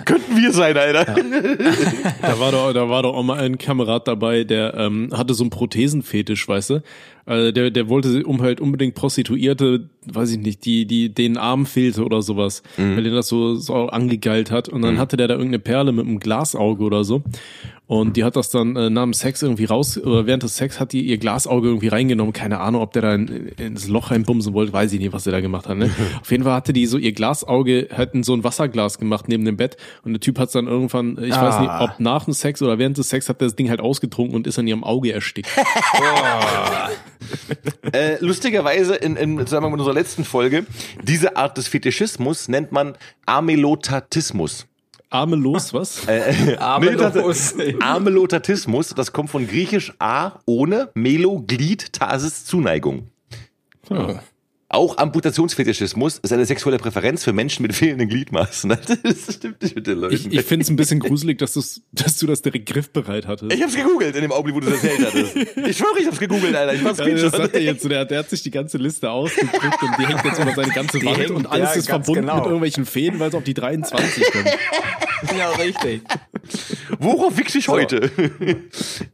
Könnten 0.04 0.36
wir 0.36 0.52
sein, 0.52 0.76
Alter. 0.76 1.04
Da 2.22 2.40
war 2.40 2.52
doch, 2.52 2.72
da 2.72 2.88
war 2.88 3.02
doch 3.02 3.14
auch 3.14 3.22
mal 3.22 3.38
ein 3.38 3.58
Kamerad 3.58 4.06
dabei, 4.08 4.44
der 4.44 4.74
ähm, 4.74 5.10
hatte 5.12 5.34
so 5.34 5.44
einen 5.44 5.50
Prothesenfetisch, 5.50 6.46
weißt 6.46 6.70
du? 6.70 6.82
Also 7.26 7.50
der, 7.50 7.70
der 7.72 7.88
wollte 7.88 8.22
um 8.24 8.40
halt 8.40 8.60
unbedingt 8.60 8.94
Prostituierte, 8.94 9.90
weiß 10.06 10.30
ich 10.30 10.38
nicht, 10.38 10.64
die, 10.64 10.86
die 10.86 11.12
denen 11.12 11.36
Arm 11.36 11.66
fehlte 11.66 12.04
oder 12.04 12.22
sowas, 12.22 12.62
weil 12.76 13.04
er 13.04 13.12
das 13.12 13.26
so, 13.28 13.56
so 13.56 13.88
angegeilt 13.88 14.50
hat. 14.52 14.68
Und 14.68 14.82
dann 14.82 14.98
hatte 14.98 15.16
der 15.16 15.26
da 15.26 15.34
irgendeine 15.34 15.58
Perle 15.58 15.90
mit 15.92 16.06
einem 16.06 16.20
Glasauge 16.20 16.84
oder 16.84 17.02
so. 17.02 17.22
Und 17.88 18.16
die 18.16 18.24
hat 18.24 18.34
das 18.34 18.50
dann 18.50 18.74
äh, 18.74 18.90
nach 18.90 19.04
dem 19.04 19.12
Sex 19.12 19.42
irgendwie 19.42 19.64
raus, 19.64 19.96
oder 19.96 20.26
während 20.26 20.42
des 20.42 20.56
Sex 20.56 20.80
hat 20.80 20.92
die 20.92 21.02
ihr 21.02 21.18
Glasauge 21.18 21.68
irgendwie 21.68 21.86
reingenommen. 21.86 22.32
Keine 22.32 22.58
Ahnung, 22.58 22.80
ob 22.82 22.92
der 22.92 23.02
da 23.02 23.14
in, 23.14 23.28
ins 23.58 23.86
Loch 23.86 24.10
reinbumsen 24.10 24.54
wollte, 24.54 24.72
weiß 24.72 24.92
ich 24.92 24.98
nicht, 24.98 25.12
was 25.12 25.22
der 25.22 25.32
da 25.32 25.40
gemacht 25.40 25.68
hat. 25.68 25.76
Ne? 25.76 25.88
Auf 26.20 26.30
jeden 26.32 26.42
Fall 26.42 26.54
hatte 26.54 26.72
die 26.72 26.86
so 26.86 26.98
ihr 26.98 27.12
Glasauge 27.12 27.86
halt 27.96 28.14
in 28.14 28.24
so 28.24 28.34
ein 28.34 28.42
Wasserglas 28.42 28.98
gemacht 28.98 29.26
neben 29.28 29.44
dem 29.44 29.56
Bett. 29.56 29.76
Und 30.04 30.12
der 30.14 30.20
Typ 30.20 30.36
hat 30.40 30.52
dann 30.56 30.66
irgendwann, 30.66 31.12
ich 31.22 31.30
weiß 31.30 31.60
nicht, 31.60 31.70
Ah. 31.70 31.84
ob 31.84 32.00
nach 32.00 32.24
dem 32.24 32.34
Sex 32.34 32.60
oder 32.60 32.78
während 32.80 32.98
des 32.98 33.08
Sex 33.08 33.28
hat 33.28 33.40
der 33.40 33.46
das 33.48 33.54
Ding 33.56 33.70
halt 33.70 33.80
ausgetrunken 33.80 34.34
und 34.34 34.48
ist 34.48 34.58
an 34.58 34.66
ihrem 34.66 34.82
Auge 34.82 35.12
erstickt. 35.12 35.48
Äh, 37.92 38.16
lustigerweise 38.20 38.96
in, 38.96 39.16
in, 39.16 39.34
mal, 39.36 39.44
in 39.44 39.64
unserer 39.64 39.94
letzten 39.94 40.24
Folge, 40.24 40.66
diese 41.02 41.36
Art 41.36 41.56
des 41.56 41.68
Fetischismus 41.68 42.48
nennt 42.48 42.72
man 42.72 42.96
Amelotatismus. 43.26 44.66
Arme 45.08 45.36
los, 45.36 45.72
was? 45.72 46.06
Äh, 46.08 46.56
Amelos. 46.58 47.54
Amelotatismus, 47.80 48.90
das 48.90 49.12
kommt 49.12 49.30
von 49.30 49.46
griechisch 49.46 49.92
A 49.98 50.40
ohne, 50.46 50.90
Melo, 50.94 51.42
Glied, 51.46 51.92
Tasis, 51.92 52.44
Zuneigung. 52.44 53.08
Ja. 53.88 54.20
Auch 54.68 54.98
Amputationsfetischismus 54.98 56.18
ist 56.18 56.32
eine 56.32 56.44
sexuelle 56.44 56.78
Präferenz 56.78 57.22
für 57.22 57.32
Menschen 57.32 57.62
mit 57.62 57.72
fehlenden 57.72 58.08
Gliedmaßen. 58.08 58.76
Das 59.02 59.34
stimmt 59.34 59.62
nicht 59.62 59.76
mit 59.76 59.86
den 59.86 59.98
Leuten. 59.98 60.14
Ich, 60.14 60.32
ich 60.32 60.42
finde 60.42 60.64
es 60.64 60.70
ein 60.70 60.76
bisschen 60.76 60.98
gruselig, 60.98 61.38
dass, 61.38 61.80
dass 61.92 62.18
du 62.18 62.26
das 62.26 62.42
direkt 62.42 62.66
griffbereit 62.66 63.26
hattest. 63.26 63.52
Ich 63.52 63.62
hab's 63.62 63.76
gegoogelt 63.76 64.16
in 64.16 64.22
dem 64.22 64.32
Augenblick, 64.32 64.56
wo 64.56 64.60
du 64.60 64.70
das 64.70 64.82
erzählt 64.82 65.06
hattest. 65.06 65.36
Ich 65.66 65.76
schwöre, 65.76 66.00
ich 66.00 66.06
hab's 66.06 66.18
gegoogelt, 66.18 66.54
Alter. 66.54 66.74
Ich 66.74 66.82
mach's 66.82 66.98
Ja, 66.98 67.08
das 67.08 67.32
sagt 67.32 67.54
er 67.54 67.60
jetzt 67.60 67.82
so, 67.82 67.88
der, 67.88 68.04
der 68.04 68.20
hat 68.20 68.30
sich 68.30 68.42
die 68.42 68.50
ganze 68.50 68.78
Liste 68.78 69.10
ausgedrückt 69.10 69.82
und 69.82 69.98
die 69.98 70.06
hängt 70.06 70.24
jetzt 70.24 70.40
über 70.40 70.54
seine 70.54 70.72
ganze 70.72 71.04
Wand 71.04 71.18
hängt, 71.18 71.30
und 71.30 71.46
alles 71.46 71.70
ja, 71.70 71.74
ist 71.76 71.88
verbunden 71.88 72.22
genau. 72.22 72.36
mit 72.36 72.44
irgendwelchen 72.44 72.86
Fäden, 72.86 73.20
weil 73.20 73.28
es 73.28 73.34
auf 73.34 73.44
die 73.44 73.54
23 73.54 74.32
kommt. 74.32 74.50
Ja, 75.36 75.50
richtig. 75.52 76.02
Worauf 76.98 77.38
wichse 77.38 77.58
ich 77.58 77.68
heute? 77.68 78.10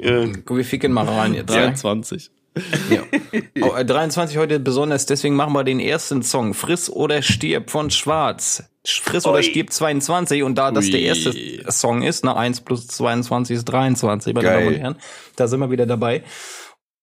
ja. 0.01 0.27
Guck, 0.45 0.57
wir 0.57 0.65
ficken 0.65 0.93
mal 0.93 1.07
rein 1.07 1.33
jetzt. 1.35 1.51
Ja. 1.51 1.63
23. 1.67 2.25
Ja. 2.25 2.42
Äh, 3.55 3.85
23 3.85 4.37
heute 4.37 4.61
besonders, 4.61 5.07
deswegen 5.07 5.37
machen 5.37 5.53
wir 5.55 5.65
den 5.65 5.81
ersten 5.81 6.23
Song. 6.23 6.53
Friss 6.53 6.91
oder 6.91 7.23
stirb 7.23 7.71
von 7.71 7.91
Schwarz. 7.91 8.65
Friss 8.85 9.25
oder 9.27 9.37
Ui. 9.37 9.43
stirb 9.43 9.73
22 9.73 10.43
und 10.43 10.57
da 10.57 10.71
das 10.73 10.87
der 10.91 11.01
Ui. 11.01 11.07
erste 11.07 11.33
Song 11.71 12.03
ist, 12.03 12.25
ne, 12.25 12.37
1 12.37 12.63
plus 12.63 12.89
22 12.89 13.57
ist 13.57 13.65
23, 13.67 14.35
meine. 14.35 14.49
Damen 14.49 14.67
und 14.67 14.75
Herren, 14.75 14.97
da 15.37 15.47
sind 15.47 15.61
wir 15.61 15.71
wieder 15.71 15.87
dabei. 15.87 16.25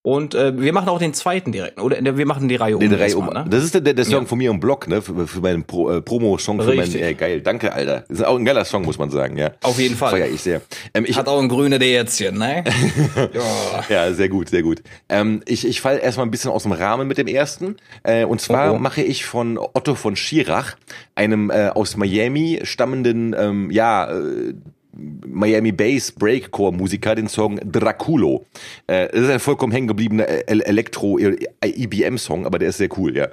Und 0.02 0.34
äh, 0.34 0.58
wir 0.58 0.72
machen 0.72 0.88
auch 0.88 1.00
den 1.00 1.14
zweiten 1.14 1.52
direkt, 1.52 1.80
oder 1.82 2.18
wir 2.18 2.26
machen 2.26 2.48
die 2.48 2.56
Reihe 2.56 2.76
um. 2.76 2.80
Den 2.80 2.94
Reihe 2.94 3.18
um. 3.18 3.26
ne? 3.26 3.46
Das 3.50 3.66
ist 3.66 3.74
der, 3.74 3.82
der, 3.82 4.06
Song 4.06 4.22
Ja. 4.22 4.26
von 4.26 4.38
mir 4.38 4.50
im 4.50 4.60
Blog, 4.62 4.88
ne? 4.88 5.02
Für, 5.02 5.28
für 5.28 5.42
meinen 5.42 5.66
Pro, 5.66 5.92
äh, 5.92 6.02
Promo-Song 6.02 6.62
für 6.62 6.74
meinen. 6.74 6.96
Äh, 6.96 7.14
geil, 7.16 7.42
danke, 7.42 7.74
Alter. 7.74 8.06
Das 8.08 8.20
ist 8.20 8.26
auch 8.26 8.38
ein 8.38 8.46
geiler 8.46 8.64
Song, 8.64 8.84
muss 8.86 8.98
man 8.98 9.10
sagen, 9.10 9.38
ja. 9.38 9.52
Auf 9.62 9.78
jeden 9.78 9.96
Fall. 9.98 10.12
Feier 10.12 10.28
ich 10.28 10.40
sehr. 10.42 10.62
Ähm, 10.94 11.04
ich, 11.06 11.18
Hat 11.18 11.28
auch 11.28 11.42
ein 11.42 11.50
grüne 11.50 11.80
Därzchen, 11.80 12.38
ne? 12.38 12.64
ja. 13.34 13.84
ja, 13.90 14.14
sehr 14.14 14.30
gut, 14.30 14.50
sehr 14.50 14.62
gut. 14.64 14.82
Ähm, 15.10 15.42
ich 15.46 15.68
ich 15.68 15.82
falle 15.82 16.00
erstmal 16.00 16.26
ein 16.28 16.32
bisschen 16.32 16.52
aus 16.52 16.64
dem 16.64 16.72
Rahmen 16.72 17.06
mit 17.08 17.18
dem 17.18 17.28
ersten. 17.28 17.76
Äh, 18.04 18.24
und 18.24 18.40
zwar 18.40 18.72
Oh, 18.72 18.76
oh. 18.76 18.80
mache 18.80 19.02
ich 19.02 19.26
von 19.26 19.58
Otto 19.58 19.96
von 19.96 20.16
Schirach, 20.16 20.76
einem 21.16 21.50
äh, 21.50 21.70
aus 21.70 21.98
Miami 21.98 22.62
stammenden, 22.64 23.36
ähm, 23.38 23.70
ja, 23.70 24.10
äh, 24.12 24.54
Miami 24.94 25.72
Bass 25.72 26.12
Breakcore 26.12 26.74
Musiker 26.74 27.16
den 27.16 27.28
Song 27.28 27.60
Draculo. 27.64 28.46
Äh, 28.88 29.08
das 29.10 29.22
ist 29.22 29.30
ein 29.30 29.40
vollkommen 29.40 29.72
hängen 29.72 29.88
gebliebener 29.88 30.28
El 30.48 30.62
Elektro 30.62 31.20
IBM 31.20 32.18
Song, 32.18 32.46
aber 32.46 32.60
der 32.60 32.70
ist 32.70 32.78
sehr 32.78 32.90
cool, 32.98 33.16
ja. 33.16 33.30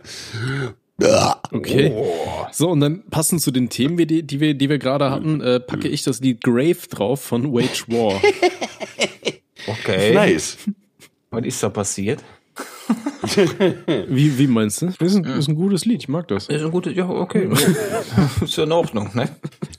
Okay. 1.53 1.93
So, 2.53 2.71
und 2.71 2.81
dann 2.81 3.03
passend 3.11 3.43
zu 3.43 3.51
den 3.51 3.69
Themen, 3.69 3.99
die, 3.99 4.23
die 4.23 4.41
wir, 4.41 4.55
die 4.55 4.71
wir 4.71 4.79
gerade 4.79 5.11
hatten, 5.11 5.41
äh, 5.43 5.61
packe 5.61 5.89
ich 5.89 6.03
das 6.03 6.21
Lied 6.21 6.43
Grave 6.43 6.89
drauf 6.91 7.21
von 7.21 7.53
Wage 7.53 7.85
War. 7.89 8.21
Okay. 9.69 10.15
Nice. 10.15 10.59
Was 11.31 11.45
ist 11.45 11.63
da 11.63 11.71
passiert? 11.71 12.23
Wie, 14.09 14.39
wie 14.39 14.47
meinst 14.47 14.83
du? 14.83 14.87
Das 14.87 15.11
ist 15.11 15.17
ein, 15.17 15.23
das 15.25 15.39
ist 15.39 15.49
ein 15.49 15.57
gutes 15.57 15.85
Lied, 15.85 16.03
ich 16.03 16.09
mag 16.09 16.29
das. 16.29 16.47
Ist 16.49 16.63
ein 16.63 16.71
gutes, 16.71 16.95
ja, 16.95 17.09
okay. 17.09 17.49
ist 18.41 18.57
ja 18.57 18.65
in 18.65 18.73
Ordnung, 18.73 19.11
ne? 19.15 19.29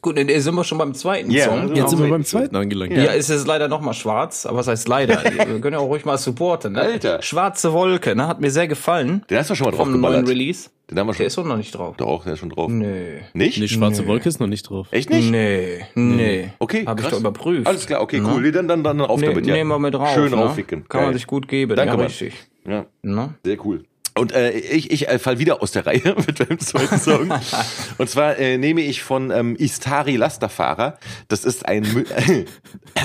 Gut, 0.02 0.18
dann 0.18 0.28
sind 0.28 0.56
wir 0.56 0.64
schon 0.64 0.78
beim 0.78 0.94
zweiten 0.94 1.32
Ja, 1.32 1.46
Song. 1.46 1.76
Jetzt 1.76 1.92
sind 1.92 2.02
wir 2.02 2.10
beim 2.10 2.24
zweiten 2.26 2.56
angelangt. 2.56 2.92
Ja, 2.92 3.12
ist 3.12 3.30
es 3.30 3.46
leider 3.48 3.68
noch 3.68 3.82
mal 3.82 3.94
schwarz, 3.94 4.46
aber 4.46 4.58
was 4.58 4.68
heißt 4.68 4.88
leider? 4.88 5.24
Wir 5.24 5.60
können 5.62 5.74
ja 5.74 5.80
auch 5.80 5.88
ruhig 5.88 6.06
mal 6.06 6.18
supporten, 6.18 6.74
ne? 6.74 6.82
Alter. 6.82 7.22
Schwarze 7.22 7.74
Wolke, 7.74 8.16
ne? 8.16 8.28
Hat 8.28 8.42
mir 8.42 8.52
sehr 8.52 8.68
gefallen. 8.68 9.24
Den 9.30 9.38
hast 9.38 9.50
du 9.50 9.56
schon 9.56 9.66
mal 9.66 9.72
drauf 9.72 9.88
Vom 9.88 10.00
neuen. 10.00 10.26
Release. 10.28 10.70
Den 10.90 11.00
haben 11.00 11.08
wir 11.08 11.12
Der 11.12 11.18
schon. 11.18 11.26
ist 11.28 11.38
doch 11.38 11.46
noch 11.46 11.58
nicht 11.58 11.76
drauf. 11.76 11.96
Doch, 11.98 12.24
der 12.24 12.34
ist 12.34 12.40
schon 12.40 12.50
drauf. 12.50 12.70
Nö. 12.72 13.20
Nicht? 13.34 13.58
Die 13.58 13.68
schwarze 13.68 14.08
Wolke 14.08 14.30
ist 14.30 14.40
noch 14.40 14.48
nicht 14.48 14.70
drauf. 14.70 14.88
Echt 14.92 15.10
nicht? 15.10 15.30
Nee, 15.32 15.86
nee. 15.96 16.50
Okay, 16.60 16.86
Hab 16.86 17.00
ich 17.02 17.08
doch 17.08 17.20
überprüft. 17.20 17.68
Alles 17.68 17.86
klar, 17.86 18.02
okay, 18.02 18.22
cool. 18.26 18.42
Nee, 18.42 18.52
Dann, 18.52 18.68
dann, 18.68 18.84
dann 18.84 19.02
auf 19.02 19.20
Ne, 19.20 19.28
damit, 19.28 19.46
ja. 19.46 19.54
Nehmen 19.54 19.70
wir 19.70 19.80
mit 19.80 19.94
drauf. 19.94 20.14
Schön 20.14 20.32
ne? 20.32 20.38
raufficken. 20.38 20.88
Kann 20.88 21.04
man 21.04 21.14
sich 21.14 21.28
gut 21.28 21.48
geben. 21.48 21.76
Danke, 21.76 21.92
ja, 21.92 21.98
Mann. 21.98 22.06
richtig. 22.06 22.34
Ja, 22.68 22.86
Ne? 23.02 23.34
sehr 23.46 23.66
cool. 23.66 23.84
Und 24.16 24.32
äh, 24.32 24.50
ich, 24.52 24.90
ich 24.90 25.08
äh, 25.08 25.20
fall 25.20 25.38
wieder 25.38 25.62
aus 25.62 25.72
der 25.74 25.86
Reihe 25.86 26.16
mit 26.28 26.40
meinem 26.40 26.60
zweiten 26.60 26.98
Song. 27.00 27.32
Und 28.00 28.10
zwar 28.10 28.38
äh, 28.40 28.58
nehme 28.58 28.82
ich 28.82 29.04
von 29.04 29.30
ähm, 29.30 29.56
Istari 29.56 30.16
Lasterfahrer. 30.16 30.98
Das 31.28 31.46
ist 31.46 31.68
ein, 31.68 31.86
Mü- 31.86 32.08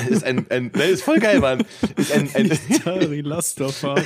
ist 0.08 0.24
ein, 0.24 0.46
ein, 0.48 0.70
nein, 0.74 0.88
ist 0.88 1.02
voll 1.02 1.18
geil, 1.18 1.40
Mann. 1.40 1.64
Ist 1.96 2.12
ein, 2.12 2.30
ein, 2.34 2.50
Tari 2.82 3.20
Lasterfahrer. 3.20 4.02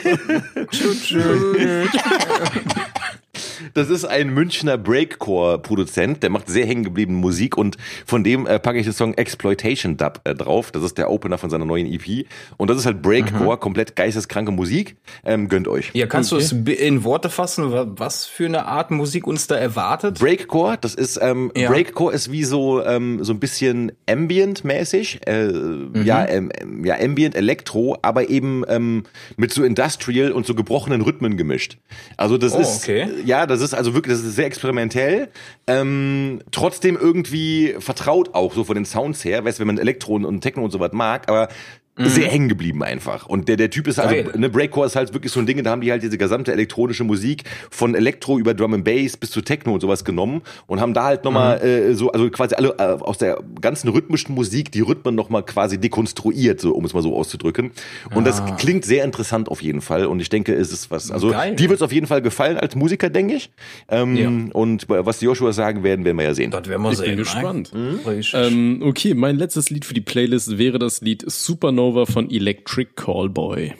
Das 3.74 3.90
ist 3.90 4.04
ein 4.04 4.30
Münchner 4.30 4.78
Breakcore-Produzent, 4.78 6.22
der 6.22 6.30
macht 6.30 6.48
sehr 6.48 6.66
hängen 6.66 6.84
gebliebene 6.84 7.18
Musik 7.18 7.56
und 7.56 7.76
von 8.04 8.24
dem 8.24 8.46
äh, 8.46 8.58
packe 8.58 8.78
ich 8.78 8.84
den 8.84 8.92
Song 8.92 9.14
Exploitation 9.14 9.96
Dub 9.96 10.20
äh, 10.24 10.34
drauf. 10.34 10.70
Das 10.72 10.82
ist 10.82 10.98
der 10.98 11.10
Opener 11.10 11.38
von 11.38 11.50
seiner 11.50 11.64
neuen 11.64 11.86
EP. 11.86 12.26
Und 12.56 12.70
das 12.70 12.78
ist 12.78 12.86
halt 12.86 13.02
Breakcore, 13.02 13.56
mhm. 13.56 13.60
komplett 13.60 13.96
geisteskranke 13.96 14.52
Musik. 14.52 14.96
Ähm, 15.24 15.48
gönnt 15.48 15.68
euch. 15.68 15.90
Ja, 15.94 16.06
kannst 16.06 16.32
okay. 16.32 16.44
du 16.64 16.72
es 16.72 16.78
in 16.78 17.04
Worte 17.04 17.30
fassen, 17.30 17.72
was 17.98 18.26
für 18.26 18.46
eine 18.46 18.66
Art 18.66 18.90
Musik 18.90 19.26
uns 19.26 19.46
da 19.46 19.56
erwartet? 19.56 20.18
Breakcore, 20.18 20.78
das 20.80 20.94
ist, 20.94 21.18
ähm, 21.20 21.52
ja. 21.56 21.70
Breakcore 21.70 22.12
ist 22.14 22.30
wie 22.30 22.44
so, 22.44 22.84
ähm, 22.84 23.22
so 23.24 23.32
ein 23.32 23.40
bisschen 23.40 23.92
Ambient-mäßig. 24.08 25.20
Äh, 25.26 25.46
mhm. 25.46 26.04
Ja, 26.04 26.26
ähm, 26.26 26.50
ja, 26.84 26.96
Ambient 27.00 27.34
Elektro, 27.34 27.98
aber 28.02 28.28
eben 28.28 28.64
ähm, 28.68 29.04
mit 29.36 29.52
so 29.52 29.64
Industrial 29.64 30.32
und 30.32 30.46
so 30.46 30.54
gebrochenen 30.54 31.00
Rhythmen 31.02 31.36
gemischt. 31.36 31.78
Also 32.16 32.38
das 32.38 32.54
oh, 32.54 32.60
ist, 32.60 32.82
okay. 32.82 33.08
ja, 33.24 33.45
das 33.46 33.60
ist 33.60 33.74
also 33.74 33.94
wirklich, 33.94 34.16
das 34.16 34.24
ist 34.24 34.36
sehr 34.36 34.46
experimentell. 34.46 35.28
Ähm, 35.66 36.40
trotzdem 36.50 36.96
irgendwie 36.96 37.76
vertraut 37.78 38.34
auch 38.34 38.54
so 38.54 38.64
von 38.64 38.74
den 38.74 38.84
Sounds 38.84 39.24
her, 39.24 39.44
weißt 39.44 39.60
wenn 39.60 39.66
man 39.66 39.78
Elektro 39.78 40.14
und 40.14 40.40
Techno 40.40 40.64
und 40.64 40.70
so 40.70 40.80
was 40.80 40.92
mag, 40.92 41.28
aber 41.28 41.48
mhm. 41.96 42.08
sehr 42.08 42.28
hängen 42.28 42.48
geblieben 42.48 42.82
einfach. 42.82 43.26
Und 43.26 43.48
der, 43.48 43.56
der 43.56 43.70
Typ 43.70 43.88
ist 43.88 43.98
also, 43.98 44.14
ne, 44.36 44.48
Breakcore 44.48 44.86
ist 44.86 44.96
halt 44.96 45.14
wirklich 45.14 45.32
so 45.32 45.40
ein 45.40 45.46
Ding, 45.46 45.62
da 45.62 45.70
haben 45.70 45.80
die 45.80 45.90
halt 45.90 46.02
diese 46.02 46.18
gesamte 46.18 46.52
elektronische 46.52 47.04
Musik 47.04 47.44
von 47.70 47.94
Elektro 47.94 48.38
über 48.38 48.54
Drum 48.54 48.74
and 48.74 48.84
Bass 48.84 49.16
bis 49.16 49.30
zu 49.30 49.40
Techno 49.40 49.74
und 49.74 49.80
sowas 49.80 50.04
genommen 50.04 50.42
und 50.66 50.80
haben 50.80 50.94
da 50.94 51.04
halt 51.04 51.24
nochmal 51.24 51.58
mhm. 51.58 51.64
äh, 51.64 51.94
so, 51.94 52.12
also 52.12 52.28
quasi 52.30 52.54
alle 52.54 52.74
äh, 52.78 52.82
aus 52.82 53.18
der 53.18 53.42
ganzen 53.60 53.88
rhythmischen 53.88 54.34
Musik 54.34 54.72
die 54.72 54.80
Rhythmen 54.80 55.14
nochmal 55.14 55.44
quasi 55.44 55.78
dekonstruiert, 55.78 56.60
so, 56.60 56.72
um 56.72 56.84
es 56.84 56.92
mal 56.92 57.02
so 57.02 57.16
auszudrücken. 57.16 57.72
Und 58.14 58.22
ah. 58.26 58.30
das 58.30 58.56
klingt 58.56 58.84
sehr 58.84 59.04
interessant 59.04 59.48
auf 59.48 59.62
jeden 59.62 59.80
Fall. 59.80 60.06
Und 60.06 60.20
ich 60.20 60.28
denke, 60.28 60.54
es 60.54 60.72
ist 60.72 60.90
was, 60.90 61.10
also 61.10 61.30
Geil. 61.30 61.56
die 61.56 61.68
wird 61.68 61.78
es 61.78 61.82
auf 61.82 61.92
jeden 61.92 62.06
Fall 62.06 62.22
gefallen 62.22 62.56
als 62.58 62.74
Musiker, 62.74 63.10
denke 63.10 63.34
ich. 63.34 63.50
Ähm, 63.88 64.16
ja. 64.16 64.30
Und 64.52 64.88
was 64.88 65.18
die 65.18 65.24
Joshua 65.24 65.52
sagen 65.52 65.82
werden, 65.82 66.04
werden 66.04 66.16
wir 66.16 66.24
ja 66.24 66.34
sehen. 66.34 66.50
Das 66.50 66.68
werden 66.68 66.82
wir 66.82 66.92
ich 66.92 66.98
sehen. 66.98 67.06
Bin 67.06 67.16
gespannt. 67.18 67.72
Mhm. 67.74 68.00
Ähm, 68.34 68.82
okay, 68.84 69.14
mein 69.14 69.36
letztes 69.36 69.70
Lied 69.70 69.84
für 69.84 69.94
die 69.94 70.00
Playlist 70.00 70.58
wäre 70.58 70.78
das 70.78 71.00
Lied 71.00 71.24
Supernova 71.26 71.85
Supernova 71.86 72.06
von 72.06 72.30
Electric 72.30 72.90
Callboy. 72.96 73.74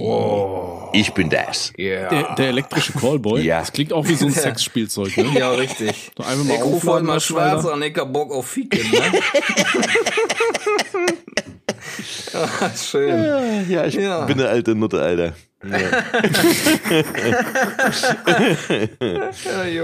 Oh. 0.00 0.88
Ich 0.92 1.12
bin 1.12 1.30
das. 1.30 1.72
Yeah. 1.78 2.08
Der, 2.08 2.34
der 2.34 2.48
elektrische 2.48 2.92
Callboy? 2.92 3.42
Ja. 3.42 3.60
Das 3.60 3.72
klingt 3.72 3.92
auch 3.92 4.06
wie 4.08 4.14
so 4.14 4.26
ein 4.26 4.32
Sexspielzeug, 4.34 5.16
ne? 5.16 5.38
Ja, 5.38 5.50
richtig. 5.52 6.10
So 6.16 6.24
einfach 6.24 6.44
mal 6.44 6.54
ich 6.54 6.64
rufe 6.64 6.86
heute 6.88 7.04
mal 7.04 7.20
schwarz 7.20 7.64
an, 7.66 7.82
ich 7.82 7.96
hab 7.96 8.12
Bock 8.12 8.32
auf 8.32 8.46
Ficken, 8.46 8.90
ne? 8.90 9.00
ah, 12.34 12.70
schön. 12.76 13.68
Ja, 13.68 13.86
ich 13.86 13.94
ja. 13.94 14.24
bin 14.24 14.40
eine 14.40 14.48
alte 14.48 14.74
Nutte, 14.74 15.00
Alter. 15.00 15.34
Ja. 15.64 15.78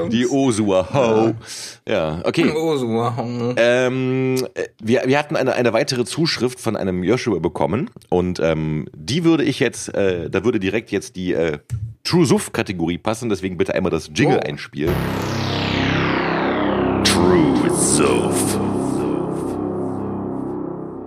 die 0.08 0.26
Osua 0.26 0.88
Ho. 0.92 1.34
Ja, 1.88 2.20
okay. 2.24 2.50
Osua 2.50 3.16
Ho. 3.16 3.54
Ähm, 3.56 4.44
wir, 4.82 5.02
wir 5.06 5.18
hatten 5.18 5.36
eine, 5.36 5.54
eine 5.54 5.72
weitere 5.72 6.04
Zuschrift 6.04 6.58
von 6.58 6.76
einem 6.76 7.04
Joshua 7.04 7.38
bekommen 7.38 7.90
und 8.08 8.40
ähm, 8.40 8.88
die 8.96 9.22
würde 9.24 9.44
ich 9.44 9.60
jetzt, 9.60 9.94
äh, 9.94 10.28
da 10.28 10.44
würde 10.44 10.58
direkt 10.58 10.90
jetzt 10.90 11.14
die 11.14 11.32
äh, 11.32 11.58
True 12.02 12.26
Suff 12.26 12.52
Kategorie 12.52 12.98
passen, 12.98 13.28
deswegen 13.28 13.56
bitte 13.56 13.74
einmal 13.74 13.90
das 13.90 14.10
Jingle 14.14 14.40
oh. 14.42 14.46
einspielen. 14.48 14.94
True 17.04 17.70
Suff. 17.70 18.58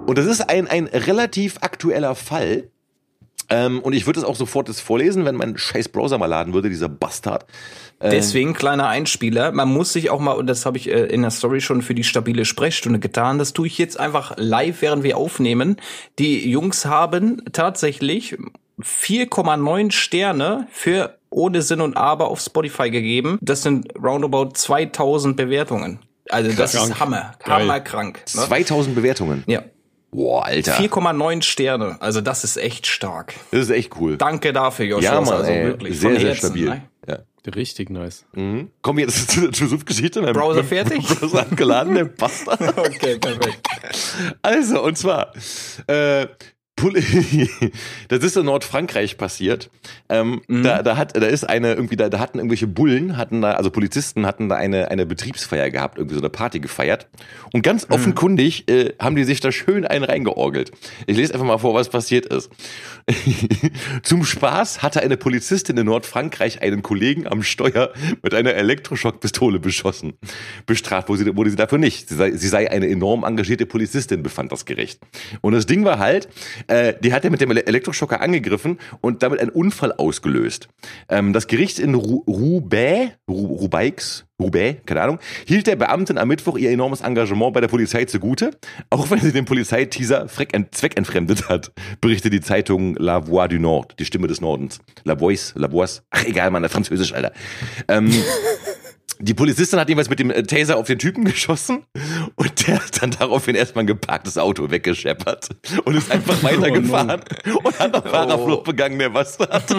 Und 0.06 0.18
das 0.18 0.26
ist 0.26 0.50
ein, 0.50 0.68
ein 0.68 0.88
relativ 0.88 1.58
aktueller 1.62 2.16
Fall. 2.16 2.70
Ähm, 3.52 3.82
und 3.82 3.94
ich 3.94 4.06
würde 4.06 4.20
es 4.20 4.26
auch 4.26 4.36
sofort 4.36 4.70
jetzt 4.70 4.80
vorlesen, 4.80 5.26
wenn 5.26 5.36
mein 5.36 5.58
scheiß 5.58 5.90
Browser 5.90 6.18
mal 6.18 6.28
laden 6.28 6.54
würde, 6.54 6.70
dieser 6.70 6.90
Bastard. 6.90 7.46
Äh, 8.00 8.10
Deswegen 8.10 8.54
kleiner 8.54 8.88
Einspieler. 8.88 9.52
Man 9.52 9.70
muss 9.70 9.94
sich 9.94 10.10
auch 10.10 10.20
mal, 10.20 10.32
und 10.32 10.48
das 10.48 10.66
habe 10.66 10.78
ich 10.78 10.90
äh, 10.90 11.06
in 11.06 11.22
der 11.22 11.32
Story 11.32 11.62
schon 11.62 11.82
für 11.82 11.94
die 11.94 12.04
stabile 12.04 12.46
Sprechstunde 12.46 13.00
getan, 13.00 13.38
das 13.38 13.54
tue 13.54 13.68
ich 13.68 13.78
jetzt 13.78 14.00
einfach 14.00 14.34
live, 14.38 14.82
während 14.82 15.04
wir 15.04 15.18
aufnehmen. 15.18 15.78
Die 16.18 16.50
Jungs 16.50 16.86
haben 16.86 17.44
tatsächlich 17.52 18.38
4,9 18.82 19.92
Sterne 19.92 20.68
für 20.72 21.18
ohne 21.30 21.62
Sinn 21.62 21.82
und 21.82 21.98
Aber 21.98 22.30
auf 22.30 22.40
Spotify 22.40 22.90
gegeben. 22.90 23.38
Das 23.42 23.64
sind 23.64 23.88
roundabout 24.02 24.52
2000 24.54 25.36
Bewertungen. 25.38 26.00
Also 26.30 26.52
das 26.52 26.74
Krank. 26.74 26.90
ist 26.90 27.00
Hammer, 27.00 27.32
hammerkrank. 27.44 28.24
Ne? 28.34 28.42
2000 28.42 28.96
Bewertungen. 28.96 29.44
Ja. 29.48 29.64
Boah, 30.12 30.46
Alter. 30.46 30.74
4,9 30.74 31.42
Sterne. 31.42 31.98
Also 32.02 32.20
das 32.20 32.44
ist 32.44 32.58
echt 32.58 32.86
stark. 32.86 33.34
Das 33.52 33.62
ist 33.62 33.70
echt 33.70 33.96
cool. 34.00 34.18
Danke 34.18 34.52
dafür, 34.52 34.86
Joshua. 34.86 35.14
Ja, 35.14 35.22
Mann, 35.22 35.34
also 35.34 35.52
ey, 35.52 35.66
wirklich. 35.66 36.00
Sehr, 36.00 36.20
sehr 36.20 36.30
Herzen, 36.30 36.48
stabil. 36.48 36.66
Ne? 36.66 36.82
Ja. 37.08 37.20
Richtig 37.56 37.90
nice. 37.90 38.26
Mhm. 38.34 38.72
Kommen 38.82 38.98
wir 38.98 39.06
jetzt 39.06 39.32
zu 39.32 39.42
der 39.42 39.52
Yusuf-Geschichte. 39.52 40.22
Browser 40.22 40.66
fertig? 40.66 41.08
Browser 41.08 41.48
angeladen, 41.50 41.96
der 41.96 42.06
Bastard. 42.06 42.62
okay, 42.78 43.18
perfekt. 43.18 43.68
Also, 44.42 44.84
und 44.84 44.98
zwar, 44.98 45.34
äh, 45.88 46.28
das 48.08 48.24
ist 48.24 48.38
in 48.38 48.46
Nordfrankreich 48.46 49.18
passiert. 49.18 49.70
Ähm, 50.10 50.42
mhm. 50.48 50.64
da, 50.64 50.84
da 50.84 50.98
hat, 50.98 51.16
da 51.16 51.26
ist 51.26 51.44
eine 51.44 51.74
irgendwie, 51.74 51.96
da, 51.96 52.10
da 52.10 52.20
hatten 52.20 52.40
irgendwelche 52.40 52.68
Bullen, 52.68 53.18
hatten 53.18 53.42
da, 53.42 53.54
also 53.54 53.70
Polizisten 53.70 54.26
hatten 54.26 54.50
da 54.50 54.56
eine 54.56 54.90
eine 54.90 55.06
Betriebsfeier 55.06 55.70
gehabt, 55.70 55.98
irgendwie 55.98 56.16
so 56.16 56.22
eine 56.22 56.30
Party 56.30 56.60
gefeiert. 56.60 57.08
Und 57.54 57.62
ganz 57.62 57.88
mhm. 57.88 57.96
offenkundig 57.96 58.70
äh, 58.70 58.94
haben 59.00 59.16
die 59.16 59.24
sich 59.24 59.40
da 59.40 59.52
schön 59.52 59.86
einen 59.86 60.04
reingeorgelt. 60.04 60.72
Ich 61.08 61.18
lese 61.18 61.34
einfach 61.34 61.46
mal 61.46 61.58
vor, 61.58 61.74
was 61.74 61.90
passiert 61.90 62.26
ist. 62.26 62.50
Zum 64.04 64.24
Spaß 64.24 64.82
hatte 64.82 65.02
eine 65.02 65.18
Polizistin 65.18 65.78
in 65.78 65.86
Nordfrankreich 65.86 66.62
einen 66.62 66.82
Kollegen 66.82 67.28
am 67.28 67.44
Steuer 67.44 67.92
mit 68.22 68.34
einer 68.34 68.54
Elektroschockpistole 68.54 69.60
beschossen. 69.60 70.14
Bestraft 70.66 71.10
wurde, 71.10 71.36
wurde 71.36 71.50
sie 71.50 71.56
dafür 71.56 71.78
nicht. 71.78 72.10
Sie 72.10 72.16
sei, 72.16 72.32
sie 72.32 72.48
sei 72.48 72.70
eine 72.70 72.88
enorm 72.88 73.24
engagierte 73.24 73.66
Polizistin, 73.66 74.24
befand 74.24 74.52
das 74.52 74.66
Gericht. 74.66 75.00
Und 75.42 75.54
das 75.54 75.66
Ding 75.66 75.86
war 75.86 76.00
halt, 76.00 76.30
äh, 76.72 76.96
die 77.00 77.14
hat 77.14 77.26
er 77.26 77.32
mit 77.32 77.42
dem 77.42 77.52
Elektroschocker 77.52 78.22
angegriffen 78.22 78.80
und 79.02 79.24
damit 79.24 79.40
einen 79.40 79.52
Unfall 79.52 79.92
ausgelöst. 79.92 80.70
Ähm, 81.10 81.34
das 81.34 81.48
Gericht 81.48 81.80
in 81.80 81.96
Roubaix, 81.96 83.12
Roubaix, 83.30 84.26
Roubaix, 84.40 84.82
keine 84.86 85.02
Ahnung, 85.02 85.20
hielt 85.46 85.68
der 85.68 85.76
Beamtin 85.76 86.18
am 86.18 86.30
Mittwoch 86.30 86.58
ihr 86.58 86.72
enormes 86.72 87.02
Engagement 87.02 87.54
bei 87.54 87.60
der 87.60 87.68
Polizei 87.68 88.06
zugute, 88.06 88.52
auch 88.90 89.12
wenn 89.12 89.20
sie 89.20 89.34
den 89.34 89.46
Polizeiteaser 89.46 90.28
zweckentfremdet 90.28 91.50
hat, 91.50 91.74
berichtet 92.00 92.32
die 92.32 92.42
Zeitung 92.42 92.96
La 92.96 93.28
Voix 93.28 93.50
du 93.50 93.60
Nord, 93.60 94.00
die 94.00 94.06
Stimme 94.06 94.28
des 94.28 94.40
Nordens. 94.40 94.80
La 95.04 95.20
Voix, 95.20 95.54
La 95.56 95.72
Voix, 95.72 96.04
ach 96.10 96.26
egal, 96.26 96.52
man, 96.52 96.68
Französisch, 96.70 97.14
Alter. 97.14 97.34
Ähm, 97.90 98.10
Die 99.22 99.36
Polizistin 99.36 99.80
hat 99.80 99.88
jeweils 99.88 100.10
mit 100.10 100.20
dem 100.20 100.32
äh, 100.32 100.44
Taser 100.44 100.78
auf 100.78 100.88
den 100.88 100.98
Typen 100.98 101.26
geschossen 101.26 101.84
und 102.36 102.68
der 102.68 102.84
hat 102.84 103.02
dann 103.02 103.12
daraufhin 103.12 103.56
erstmal 103.56 103.84
ein 103.84 103.88
geparktes 103.88 104.38
Auto 104.38 104.72
weggescheppert 104.72 105.50
und 105.86 105.96
ist 105.96 106.12
einfach 106.12 106.42
weitergefahren 106.44 107.22
oh 107.54 107.60
und 107.64 107.80
hat 107.80 107.94
noch 107.94 108.06
Fahrerflucht 108.06 108.62
oh. 108.62 108.64
begangen, 108.64 108.98
der 108.98 109.14
was 109.14 109.38
hat. 109.40 109.72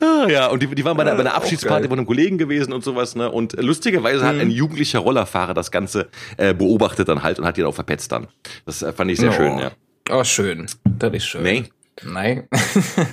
ah, 0.00 0.26
ja, 0.28 0.46
und 0.48 0.62
die, 0.62 0.74
die 0.74 0.84
waren 0.84 0.96
bei 0.96 1.02
einer, 1.02 1.14
bei 1.14 1.20
einer 1.20 1.34
Abschiedsparty 1.34 1.80
okay. 1.80 1.88
von 1.88 1.98
einem 1.98 2.06
Kollegen 2.06 2.38
gewesen 2.38 2.72
und 2.72 2.82
sowas, 2.82 3.16
ne? 3.16 3.30
Und 3.30 3.52
lustigerweise 3.62 4.22
mhm. 4.22 4.28
hat 4.28 4.38
ein 4.38 4.50
jugendlicher 4.50 5.00
Rollerfahrer 5.00 5.54
das 5.54 5.70
Ganze 5.70 6.08
äh, 6.38 6.54
beobachtet 6.54 7.08
dann 7.08 7.22
halt 7.22 7.38
und 7.38 7.44
hat 7.44 7.58
ihn 7.58 7.64
auch 7.64 7.74
verpetzt 7.74 8.12
dann. 8.12 8.28
Das 8.64 8.82
äh, 8.82 8.92
fand 8.92 9.10
ich 9.10 9.18
sehr 9.18 9.30
oh. 9.30 9.34
schön, 9.34 9.58
ja. 9.58 9.72
Oh, 10.10 10.24
schön. 10.24 10.66
Das 10.84 11.12
ist 11.12 11.26
schön. 11.26 11.42
Nee. 11.42 11.64
Nein. 12.02 12.48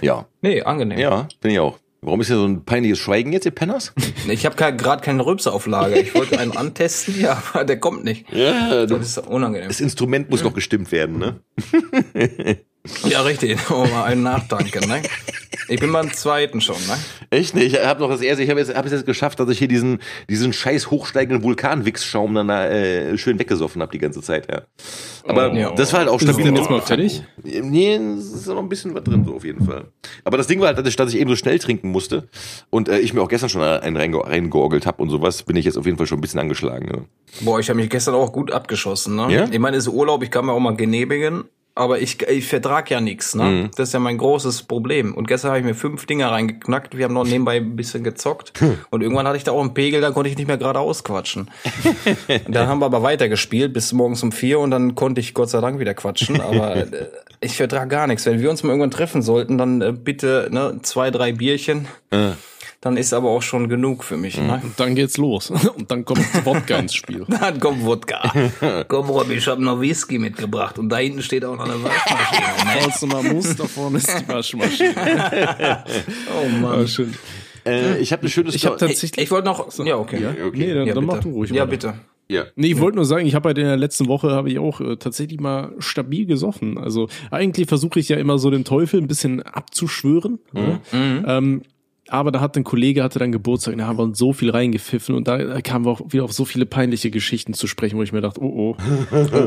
ja. 0.01 0.25
Nee, 0.41 0.61
angenehm. 0.61 0.99
Ja, 0.99 1.27
bin 1.41 1.51
ich 1.51 1.59
auch. 1.59 1.79
Warum 2.03 2.19
ist 2.19 2.27
hier 2.27 2.35
so 2.35 2.45
ein 2.45 2.65
peinliches 2.65 2.99
Schweigen 2.99 3.31
jetzt, 3.31 3.45
ihr 3.45 3.51
Penners? 3.51 3.93
Ich 4.29 4.45
habe 4.45 4.55
gerade 4.55 5.03
keine 5.03 5.25
Rülpse 5.25 5.51
auf 5.51 5.67
Lager. 5.67 5.97
Ich 5.97 6.15
wollte 6.15 6.39
einen 6.39 6.55
antesten, 6.55 7.13
ja, 7.19 7.41
aber 7.53 7.65
der 7.65 7.79
kommt 7.79 8.05
nicht. 8.05 8.25
Ja, 8.31 8.85
das 8.85 9.17
ist 9.17 9.17
unangenehm. 9.27 9.67
Das 9.67 9.81
Instrument 9.81 10.29
muss 10.29 10.43
noch 10.43 10.53
gestimmt 10.53 10.91
werden, 10.91 11.17
ne? 11.17 11.41
Ja, 13.07 13.21
richtig. 13.21 13.57
Oh, 13.69 13.85
mal 13.85 14.03
einen 14.03 14.23
Nachdanken, 14.23 14.87
ne? 14.87 15.01
Ich 15.69 15.79
bin 15.79 15.91
beim 15.91 16.11
zweiten 16.11 16.59
schon, 16.59 16.75
ne? 16.75 16.97
Echt 17.29 17.55
nicht? 17.55 17.73
Ich 17.73 17.85
habe 17.85 18.01
noch 18.01 18.09
das 18.09 18.21
erste, 18.21 18.43
ich 18.43 18.49
habe 18.49 18.59
jetzt, 18.59 18.75
hab 18.75 18.85
es 18.85 18.91
jetzt 18.91 19.05
geschafft, 19.05 19.39
dass 19.39 19.49
ich 19.49 19.57
hier 19.57 19.67
diesen, 19.69 19.99
diesen 20.29 20.51
scheiß 20.51 20.91
hochsteigenden 20.91 21.43
Vulkanwichsschaum 21.43 22.35
dann 22.35 22.49
da 22.49 22.67
äh, 22.67 23.17
schön 23.17 23.39
weggesoffen 23.39 23.81
habe 23.81 23.91
die 23.91 23.99
ganze 23.99 24.21
Zeit, 24.21 24.51
ja. 24.51 24.63
Aber 25.25 25.51
oh, 25.51 25.55
ja, 25.55 25.71
das 25.71 25.93
war 25.93 26.01
halt 26.01 26.09
auch 26.09 26.19
stabil. 26.19 26.45
Ist 26.45 26.57
jetzt 26.57 26.69
mal 26.69 26.81
fertig? 26.81 27.23
Nee, 27.41 27.95
es 27.95 28.33
ist 28.33 28.47
noch 28.47 28.59
ein 28.59 28.67
bisschen 28.67 28.93
was 28.93 29.03
drin, 29.03 29.23
so 29.25 29.35
auf 29.35 29.45
jeden 29.45 29.65
Fall. 29.65 29.85
Aber 30.25 30.37
das 30.37 30.47
Ding 30.47 30.59
war 30.59 30.67
halt, 30.67 30.77
dass 30.77 30.87
ich, 30.87 30.97
dass 30.97 31.13
ich 31.13 31.19
eben 31.19 31.29
so 31.29 31.37
schnell 31.37 31.57
trinken 31.59 31.89
musste 31.89 32.27
und 32.69 32.89
äh, 32.89 32.99
ich 32.99 33.13
mir 33.13 33.21
auch 33.21 33.29
gestern 33.29 33.49
schon 33.49 33.63
einen 33.63 33.95
reingeorgelt 33.95 34.85
habe 34.85 35.01
und 35.01 35.09
sowas, 35.09 35.43
bin 35.43 35.55
ich 35.55 35.65
jetzt 35.65 35.77
auf 35.77 35.85
jeden 35.85 35.97
Fall 35.97 36.07
schon 36.07 36.17
ein 36.17 36.21
bisschen 36.21 36.41
angeschlagen. 36.41 36.89
Ja. 36.93 37.01
Boah, 37.41 37.59
ich 37.59 37.69
habe 37.69 37.79
mich 37.79 37.89
gestern 37.89 38.15
auch 38.15 38.33
gut 38.33 38.51
abgeschossen, 38.51 39.15
ne? 39.15 39.27
Ja? 39.33 39.47
Ich 39.49 39.59
meine, 39.59 39.77
es 39.77 39.87
ist 39.87 39.93
Urlaub, 39.93 40.21
ich 40.23 40.31
kann 40.31 40.45
mir 40.45 40.51
auch 40.51 40.59
mal 40.59 40.75
genehmigen, 40.75 41.45
aber 41.75 41.99
ich, 41.99 42.21
ich 42.21 42.47
vertrag 42.47 42.91
ja 42.91 43.01
nichts, 43.01 43.33
ne? 43.33 43.43
Mhm. 43.43 43.71
Das 43.75 43.89
ist 43.89 43.93
ja 43.93 43.99
mein 43.99 44.19
großes 44.19 44.63
Problem. 44.63 45.15
Und 45.15 45.27
gestern 45.27 45.49
habe 45.49 45.59
ich 45.59 45.65
mir 45.65 45.73
fünf 45.73 46.05
Dinger 46.05 46.31
reingeknackt. 46.31 46.95
Wir 46.95 47.05
haben 47.05 47.13
noch 47.13 47.25
nebenbei 47.25 47.57
ein 47.57 47.75
bisschen 47.75 48.03
gezockt. 48.03 48.59
Hm. 48.59 48.77
Und 48.91 49.01
irgendwann 49.01 49.27
hatte 49.27 49.37
ich 49.37 49.43
da 49.43 49.53
auch 49.53 49.61
einen 49.61 49.73
Pegel, 49.73 49.99
da 49.99 50.11
konnte 50.11 50.29
ich 50.29 50.37
nicht 50.37 50.47
mehr 50.47 50.57
gerade 50.57 50.79
ausquatschen. 50.79 51.49
dann 52.47 52.67
haben 52.67 52.79
wir 52.79 52.85
aber 52.85 53.01
weitergespielt 53.01 53.73
bis 53.73 53.91
morgens 53.91 54.21
um 54.21 54.31
vier 54.31 54.59
und 54.59 54.69
dann 54.69 54.93
konnte 54.93 55.19
ich 55.19 55.33
Gott 55.33 55.49
sei 55.49 55.61
Dank 55.61 55.79
wieder 55.79 55.95
quatschen. 55.95 56.41
Aber 56.41 56.75
äh, 56.75 57.07
ich 57.41 57.57
vertrag 57.57 57.89
gar 57.89 58.05
nichts. 58.05 58.25
Wenn 58.27 58.39
wir 58.39 58.51
uns 58.51 58.61
mal 58.61 58.69
irgendwann 58.69 58.91
treffen 58.91 59.23
sollten, 59.23 59.57
dann 59.57 59.81
äh, 59.81 59.93
bitte 59.93 60.49
ne, 60.51 60.79
zwei, 60.83 61.09
drei 61.09 61.31
Bierchen. 61.31 61.87
Mhm 62.11 62.33
dann 62.83 62.97
ist 62.97 63.13
aber 63.13 63.29
auch 63.29 63.41
schon 63.41 63.69
genug 63.69 64.03
für 64.03 64.17
mich. 64.17 64.37
Ne? 64.37 64.59
Und 64.61 64.77
dann 64.77 64.93
geht's 64.93 65.15
los. 65.17 65.49
Und 65.77 65.89
dann 65.89 66.03
kommt 66.03 66.19
Wodka 66.45 66.77
ins 66.77 66.93
Spiel. 66.93 67.23
Dann 67.29 67.57
kommt 67.59 67.85
Wodka. 67.85 68.21
Komm, 68.89 69.09
Robby, 69.09 69.35
ich 69.35 69.47
habe 69.47 69.63
noch 69.63 69.79
Whisky 69.79 70.19
mitgebracht. 70.19 70.77
Und 70.77 70.89
da 70.89 70.97
hinten 70.97 71.21
steht 71.21 71.45
auch 71.45 71.55
noch 71.55 71.63
eine 71.63 71.81
Waschmaschine. 71.81 72.47
Ne? 72.65 72.81
Falls 72.81 72.99
du 72.99 73.07
mal 73.07 73.23
musst, 73.23 73.57
da 73.57 73.63
vorne 73.65 73.99
ist 73.99 74.13
die 74.19 74.27
Waschmaschine. 74.27 74.93
Oh 76.43 76.49
Mann. 76.61 76.81
Ah, 76.81 76.87
schön. 76.87 77.13
Äh, 77.65 77.99
ich 77.99 78.11
habe 78.11 78.23
eine 78.23 78.29
schöne 78.29 78.49
Ich 78.49 78.65
habe 78.65 78.75
Story. 78.75 78.91
tatsächlich. 78.91 79.23
Ich 79.23 79.31
wollte 79.31 79.45
noch. 79.47 79.73
Ja, 79.85 79.95
okay. 79.95 80.21
ja? 80.21 80.29
okay. 80.45 80.51
Nee, 80.57 80.73
dann, 80.73 80.87
Ja, 80.87 80.93
dann 80.93 81.05
mach 81.05 81.15
bitte. 81.15 81.29
du 81.29 81.35
ruhig. 81.35 81.51
Ja, 81.51 81.61
weiter. 81.63 81.67
bitte. 81.71 81.93
Ja. 82.27 82.43
Nee, 82.55 82.67
ich 82.71 82.79
wollte 82.79 82.95
nur 82.97 83.05
sagen, 83.05 83.25
ich 83.25 83.35
habe 83.35 83.49
halt 83.49 83.57
in 83.57 83.65
der 83.65 83.77
letzten 83.77 84.07
Woche 84.07 84.31
habe 84.31 84.49
ich 84.49 84.59
auch 84.59 84.81
äh, 84.81 84.95
tatsächlich 84.97 85.39
mal 85.39 85.71
stabil 85.79 86.25
gesoffen. 86.25 86.77
Also 86.77 87.07
eigentlich 87.31 87.67
versuche 87.67 87.99
ich 87.99 88.09
ja 88.09 88.17
immer 88.17 88.37
so 88.39 88.49
den 88.49 88.63
Teufel 88.65 88.99
ein 89.01 89.07
bisschen 89.07 89.41
abzuschwören. 89.41 90.39
Ne? 90.51 90.79
Ähm, 90.91 91.61
aber 92.13 92.31
da 92.31 92.41
hat 92.41 92.55
ein 92.55 92.63
Kollege 92.63 93.03
hatte 93.03 93.17
dann 93.17 93.31
Geburtstag, 93.31 93.73
und 93.73 93.79
da 93.79 93.87
haben 93.87 93.97
wir 93.97 94.03
uns 94.03 94.19
so 94.19 94.33
viel 94.33 94.51
reingepfiffen 94.51 95.15
und 95.15 95.27
da 95.27 95.61
kamen 95.61 95.85
wir 95.85 95.91
auch 95.91 96.01
wieder 96.09 96.23
auf 96.23 96.31
so 96.31 96.45
viele 96.45 96.67
peinliche 96.67 97.09
Geschichten 97.09 97.55
zu 97.55 97.65
sprechen, 97.65 97.97
wo 97.97 98.03
ich 98.03 98.13
mir 98.13 98.21
dachte, 98.21 98.39
oh 98.39 98.75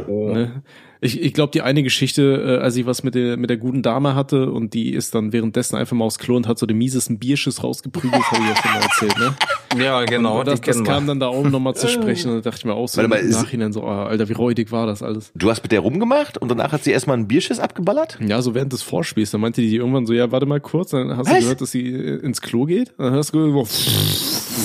oh. 0.09 0.33
ne? 0.35 0.63
Ich, 1.01 1.21
ich 1.21 1.35
glaube, 1.35 1.51
die 1.53 1.63
eine 1.63 1.83
Geschichte, 1.83 2.59
äh, 2.61 2.63
als 2.63 2.77
ich 2.77 2.87
was 2.87 3.03
mit 3.03 3.15
der, 3.15 3.37
mit 3.37 3.51
der 3.51 3.57
guten 3.57 3.83
Dame 3.83 4.15
hatte 4.15 4.51
und 4.51 4.75
die 4.75 4.93
ist 4.93 5.15
dann 5.15 5.33
währenddessen 5.33 5.77
einfach 5.77 5.97
mal 5.97 6.05
aufs 6.05 6.19
Klo 6.19 6.37
und 6.37 6.49
hat 6.49 6.59
so 6.59 6.67
den 6.67 6.79
miesesten 6.79 7.19
Bierschiss 7.19 7.63
rausgeprügelt, 7.63 8.31
habe 8.31 8.43
ich 8.43 8.49
ja 8.49 8.57
schon 8.57 8.73
mal 8.73 8.83
erzählt, 8.83 9.19
ne? 9.19 9.35
Ja, 9.77 10.05
genau. 10.05 10.41
Und 10.41 10.49
das, 10.49 10.61
das 10.61 10.83
kam 10.85 11.07
dann 11.07 11.21
da 11.21 11.27
auch 11.27 11.45
nochmal 11.45 11.75
zu 11.75 11.89
sprechen 11.89 12.31
und 12.31 12.37
da 12.37 12.51
dachte 12.51 12.61
ich 12.61 12.65
mir 12.65 12.75
auch 12.75 12.89
so 12.89 13.03
Warte 13.03 13.19
im 13.19 13.31
Nachhinein 13.31 13.73
so, 13.73 13.83
ah, 13.83 14.07
Alter, 14.07 14.29
wie 14.29 14.33
räudig 14.33 14.73
war 14.73 14.87
das 14.87 15.03
alles. 15.03 15.33
Du 15.35 15.51
hast 15.51 15.63
mit 15.63 15.73
der 15.73 15.81
rumgemacht 15.81 16.39
und 16.39 16.49
danach 16.49 16.73
hat 16.73 16.85
sie 16.85 16.93
erstmal 16.93 17.17
einen 17.17 17.29
Bierschiss 17.29 17.59
abgeballert? 17.59 18.19
Ja, 18.27 18.41
so 18.41 18.55
während 18.55 18.73
des 18.73 18.83
Vorspiels, 18.83 19.33
dann 19.33 19.41
meinte 19.41 19.61
die 19.61 19.77
irgendwann 19.77 20.07
so, 20.07 20.13
ja, 20.15 20.31
warte 20.33 20.47
mal 20.47 20.61
kurz, 20.61 20.91
dann 20.91 21.17
hast 21.17 21.29
du 21.29 21.35
Was? 21.35 21.41
gehört, 21.41 21.61
dass 21.61 21.71
sie 21.73 21.89
äh, 21.89 22.21
ins 22.21 22.41
Klo 22.41 22.65
geht, 22.65 22.95
dann 22.97 23.13
hast 23.15 23.35
du 23.35 23.39
gehört, 23.39 23.69
so, 23.69 23.83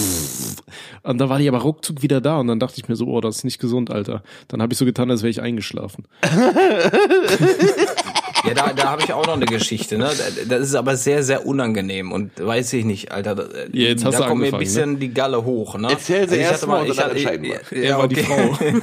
und 1.03 1.19
da 1.19 1.29
war 1.29 1.39
die 1.39 1.47
aber 1.47 1.59
ruckzuck 1.59 2.01
wieder 2.01 2.21
da 2.21 2.39
und 2.39 2.47
dann 2.47 2.59
dachte 2.59 2.75
ich 2.77 2.87
mir 2.87 2.95
so, 2.95 3.07
oh, 3.07 3.21
das 3.21 3.37
ist 3.37 3.43
nicht 3.43 3.59
gesund, 3.59 3.91
Alter. 3.91 4.23
Dann 4.47 4.61
habe 4.61 4.73
ich 4.73 4.79
so 4.79 4.85
getan, 4.85 5.09
als 5.11 5.21
wäre 5.21 5.29
ich 5.29 5.41
eingeschlafen. 5.41 6.05
Ja, 8.45 8.53
da, 8.53 8.73
da 8.73 8.89
habe 8.91 9.01
ich 9.03 9.13
auch 9.13 9.25
noch 9.27 9.35
eine 9.35 9.45
Geschichte. 9.45 9.97
Ne? 9.97 10.09
Das 10.49 10.61
ist 10.61 10.75
aber 10.75 10.95
sehr, 10.95 11.23
sehr 11.23 11.45
unangenehm 11.45 12.11
und 12.11 12.31
weiß 12.43 12.73
ich 12.73 12.85
nicht, 12.85 13.11
Alter. 13.11 13.35
da- 13.35 13.43
Ja, 13.71 13.89
jetzt 13.89 14.03
hast 14.05 14.15
da 14.15 14.23
du 14.23 14.27
kommt 14.29 14.41
mir 14.41 14.47
ein 14.47 14.53
angefangen, 14.55 14.59
bisschen 14.63 14.99
die 14.99 15.13
Galle 15.13 15.43
hoch. 15.43 15.77
Ne? 15.77 15.89
Erzähl 15.91 16.27
sie 16.27 16.35
ich 16.37 16.41
erst 16.41 16.53
hatte 16.63 16.67
mal 16.67 16.87
ich 16.87 16.97
hatte- 16.99 17.11
entscheiden 17.11 17.43
wir. 17.45 17.61
Ja, 17.71 17.89
Er 17.91 17.97
war 17.99 18.07
die 18.07 18.19
okay. 18.19 18.73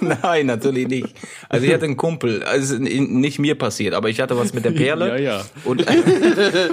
Nein, 0.22 0.46
natürlich 0.46 0.88
nicht. 0.88 1.08
Also 1.48 1.66
ich 1.66 1.72
hatte 1.72 1.84
einen 1.84 1.96
Kumpel, 1.96 2.42
also 2.44 2.76
nicht 2.78 3.38
mir 3.38 3.56
passiert, 3.56 3.94
aber 3.94 4.08
ich 4.08 4.20
hatte 4.20 4.36
was 4.36 4.52
mit 4.54 4.64
der 4.64 4.72
Perle. 4.72 5.08
Ja, 5.08 5.16
ja. 5.16 5.44
Und, 5.64 5.84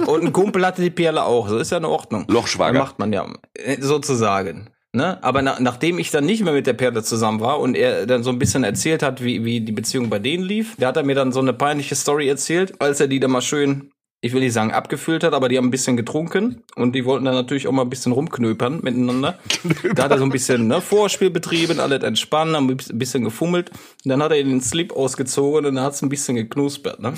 und 0.08 0.24
ein 0.24 0.32
Kumpel 0.32 0.66
hatte 0.66 0.82
die 0.82 0.90
Perle 0.90 1.24
auch. 1.24 1.48
So 1.48 1.58
ist 1.58 1.70
ja 1.70 1.78
in 1.78 1.84
Ordnung. 1.84 2.24
Lochschwager. 2.28 2.72
Dann 2.74 2.82
macht 2.82 2.98
man 2.98 3.12
ja 3.12 3.26
äh, 3.54 3.76
sozusagen. 3.80 4.68
Ne? 4.96 5.22
Aber 5.22 5.42
na, 5.42 5.58
nachdem 5.60 5.98
ich 5.98 6.10
dann 6.10 6.24
nicht 6.24 6.42
mehr 6.42 6.54
mit 6.54 6.66
der 6.66 6.72
Perle 6.72 7.02
zusammen 7.02 7.40
war 7.40 7.60
und 7.60 7.76
er 7.76 8.06
dann 8.06 8.22
so 8.22 8.30
ein 8.30 8.38
bisschen 8.38 8.64
erzählt 8.64 9.02
hat, 9.02 9.22
wie, 9.22 9.44
wie 9.44 9.60
die 9.60 9.72
Beziehung 9.72 10.08
bei 10.08 10.18
denen 10.18 10.42
lief, 10.42 10.74
da 10.78 10.88
hat 10.88 10.96
er 10.96 11.02
mir 11.02 11.14
dann 11.14 11.32
so 11.32 11.40
eine 11.40 11.52
peinliche 11.52 11.94
Story 11.94 12.26
erzählt, 12.26 12.80
als 12.80 12.98
er 12.98 13.06
die 13.06 13.20
dann 13.20 13.30
mal 13.30 13.42
schön, 13.42 13.90
ich 14.22 14.32
will 14.32 14.40
nicht 14.40 14.54
sagen 14.54 14.72
abgefüllt 14.72 15.22
hat, 15.22 15.34
aber 15.34 15.50
die 15.50 15.58
haben 15.58 15.66
ein 15.66 15.70
bisschen 15.70 15.98
getrunken 15.98 16.62
und 16.76 16.94
die 16.94 17.04
wollten 17.04 17.26
dann 17.26 17.34
natürlich 17.34 17.68
auch 17.68 17.72
mal 17.72 17.82
ein 17.82 17.90
bisschen 17.90 18.12
rumknöpern 18.12 18.80
miteinander. 18.82 19.38
Da 19.94 20.04
hat 20.04 20.12
er 20.12 20.18
so 20.18 20.24
ein 20.24 20.30
bisschen 20.30 20.66
ne, 20.66 20.80
Vorspiel 20.80 21.28
betrieben, 21.28 21.78
alles 21.78 22.02
entspannen, 22.02 22.56
haben 22.56 22.70
ein 22.70 22.98
bisschen 22.98 23.22
gefummelt. 23.22 23.70
Und 24.02 24.08
dann 24.08 24.22
hat 24.22 24.32
er 24.32 24.42
den 24.42 24.62
Slip 24.62 24.94
ausgezogen 24.94 25.66
und 25.66 25.74
dann 25.74 25.84
hat 25.84 25.92
es 25.92 26.02
ein 26.02 26.08
bisschen 26.08 26.36
geknuspert. 26.36 27.00
Ne? 27.00 27.12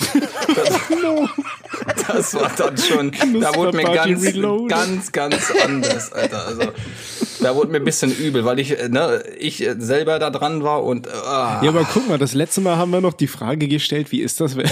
Das, 0.55 2.07
das 2.09 2.35
war 2.35 2.51
dann 2.57 2.77
schon, 2.77 3.13
da 3.41 3.55
wurde 3.55 3.77
mir 3.77 3.85
ganz, 3.85 4.33
ganz, 4.69 5.13
ganz 5.13 5.53
anders, 5.65 6.13
Alter. 6.13 6.47
Also, 6.47 6.73
da 7.41 7.55
wurde 7.55 7.71
mir 7.71 7.79
ein 7.79 7.85
bisschen 7.85 8.15
übel, 8.15 8.45
weil 8.45 8.59
ich, 8.59 8.79
äh, 8.79 8.89
ne, 8.89 9.23
ich 9.39 9.67
äh, 9.67 9.77
selber 9.79 10.19
da 10.19 10.31
dran 10.31 10.63
war 10.63 10.85
und, 10.85 11.07
äh, 11.07 11.11
ah. 11.11 11.61
Ja, 11.63 11.71
aber 11.71 11.87
guck 11.93 12.09
mal, 12.09 12.19
das 12.19 12.35
letzte 12.35 12.61
Mal 12.61 12.77
haben 12.77 12.91
wir 12.91 13.01
noch 13.01 13.15
die 13.15 13.27
Frage 13.27 13.69
gestellt, 13.69 14.13
wie 14.13 14.21
ist 14.21 14.41
das, 14.41 14.57
wenn, 14.57 14.69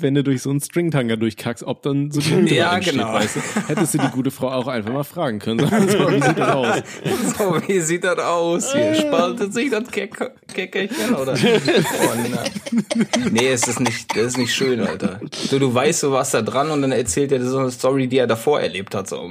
wenn 0.00 0.14
du 0.14 0.22
durch 0.22 0.42
so 0.42 0.50
einen 0.50 0.60
Stringtanger 0.60 1.16
durchkackst, 1.16 1.64
ob 1.64 1.82
dann 1.82 2.10
so 2.10 2.20
die 2.20 2.34
Hüte 2.34 2.54
Ja, 2.54 2.78
genau. 2.78 3.12
weißt 3.12 3.36
du? 3.36 3.40
Hättest 3.68 3.94
du 3.94 3.98
die 3.98 4.10
gute 4.10 4.30
Frau 4.30 4.50
auch 4.50 4.66
einfach 4.68 4.92
mal 4.92 5.04
fragen 5.04 5.38
können. 5.38 5.64
So, 5.94 6.10
wie 6.10 6.20
sieht 6.20 6.38
das 6.38 6.50
aus? 6.50 6.82
so, 7.38 7.68
wie 7.68 7.80
sieht 7.80 8.04
das 8.04 8.18
aus? 8.18 8.72
Hier 8.72 8.94
spaltet 8.94 9.52
sich 9.52 9.70
das 9.70 9.90
Keck 9.90 10.14
Keckerchen, 10.52 11.14
oder? 11.14 11.34
Oh, 11.34 13.28
nee, 13.30 13.48
es 13.48 13.68
ist 13.68 13.80
nicht, 13.80 14.16
das 14.16 14.26
ist 14.26 14.38
nicht 14.38 14.54
schön, 14.54 14.80
Alter. 14.80 15.20
Du, 15.50 15.58
du 15.58 15.74
weißt, 15.74 16.04
du 16.04 16.12
warst 16.12 16.34
da 16.34 16.42
dran 16.42 16.70
und 16.70 16.82
dann 16.82 16.92
erzählt 16.92 17.32
er 17.32 17.38
dir 17.38 17.48
so 17.48 17.58
eine 17.58 17.70
Story, 17.70 18.08
die 18.08 18.18
er 18.18 18.26
davor 18.26 18.60
erlebt 18.60 18.94
hat, 18.94 19.08
so 19.08 19.28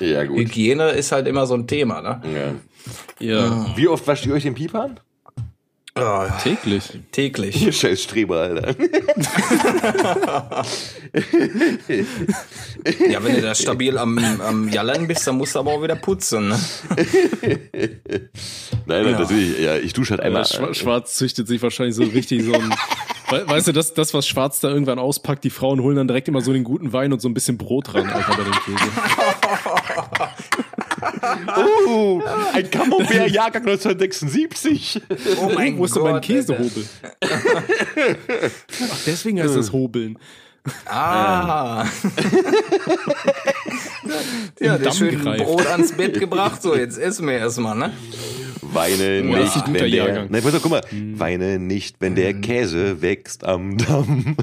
Ja, 0.00 0.24
gut. 0.24 0.38
Hygiene 0.38 0.90
ist 0.90 1.12
halt 1.12 1.26
immer 1.26 1.46
so 1.46 1.54
ein 1.54 1.66
Thema, 1.66 2.02
ne? 2.02 2.22
Ja. 2.34 2.54
Ja, 3.18 3.72
Wie 3.76 3.88
oft 3.88 4.06
wascht 4.06 4.26
ihr 4.26 4.34
euch 4.34 4.42
den 4.44 4.54
Pipan? 4.54 5.00
Ah, 5.94 6.28
täglich. 6.42 6.90
täglich. 7.10 7.62
Ihr 7.62 7.72
scheiß 7.72 8.02
Streber, 8.02 8.36
Alter. 8.40 8.74
Ja, 13.08 13.22
wenn 13.24 13.36
du 13.36 13.40
da 13.42 13.54
stabil 13.54 13.96
am, 13.98 14.18
am 14.40 14.68
Jallern 14.68 15.06
bist, 15.06 15.26
dann 15.26 15.36
musst 15.38 15.54
du 15.54 15.58
aber 15.60 15.72
auch 15.72 15.82
wieder 15.82 15.96
putzen, 15.96 16.48
ne? 16.48 16.58
Nein, 18.86 19.04
nein, 19.04 19.12
natürlich. 19.12 19.58
Ja, 19.58 19.76
ich 19.76 19.92
dusche 19.92 20.10
halt 20.12 20.20
Ja, 20.20 20.26
einmal. 20.26 20.42
Schwa- 20.42 20.74
Schwarz 20.74 21.14
züchtet 21.16 21.48
sich 21.48 21.62
wahrscheinlich 21.62 21.96
so 21.96 22.02
richtig 22.04 22.44
so 22.44 22.52
ein. 22.52 22.70
We- 23.30 23.48
Weißt 23.48 23.66
du, 23.68 23.72
das, 23.72 23.92
das, 23.94 24.14
was 24.14 24.26
Schwarz 24.28 24.60
da 24.60 24.68
irgendwann 24.68 24.98
auspackt, 25.00 25.42
die 25.44 25.50
Frauen 25.50 25.80
holen 25.80 25.96
dann 25.96 26.06
direkt 26.06 26.28
immer 26.28 26.40
so 26.42 26.52
den 26.52 26.62
guten 26.62 26.92
Wein 26.92 27.12
und 27.12 27.20
so 27.20 27.28
ein 27.28 27.34
bisschen 27.34 27.56
Brot 27.58 27.92
ran, 27.94 28.06
Alter, 28.08 28.36
bei 28.36 28.44
dem 28.44 28.52
Käse. 28.52 28.90
Oh, 31.56 32.22
ein 32.52 32.70
Camembert-Jahrgang 32.70 33.62
1976. 33.62 35.00
Oh 35.40 35.50
mein 35.54 35.78
Wo 35.78 35.84
ist 35.84 35.96
denn 35.96 36.02
mein 36.02 36.14
Alter. 36.14 36.26
Käsehobel? 36.26 36.84
Ach, 37.22 38.98
deswegen 39.06 39.42
heißt 39.42 39.56
das 39.56 39.72
Hobeln. 39.72 40.18
Ah. 40.86 41.84
ja, 44.60 44.76
der 44.76 44.78
Damm 44.78 44.92
schön 44.94 45.20
greift. 45.20 45.44
Brot 45.44 45.66
ans 45.66 45.92
Bett 45.92 46.18
gebracht. 46.18 46.62
So, 46.62 46.74
jetzt 46.76 46.98
essen 46.98 47.26
wir 47.26 47.34
erstmal, 47.38 47.76
ne? 47.76 47.92
Weine 48.72 49.22
das 49.22 49.54
nicht, 49.54 49.54
guter 49.54 49.66
wenn 49.66 49.74
der. 49.74 49.88
Jahrgang. 49.88 50.26
Nein, 50.28 50.42
pass 50.42 50.54
auf, 50.54 50.60
guck 50.62 50.70
mal. 50.72 50.82
Weine 51.14 51.58
nicht, 51.58 51.96
wenn 52.00 52.14
der 52.14 52.34
Käse 52.34 53.00
wächst 53.00 53.44
am 53.44 53.78
Damm. 53.78 54.36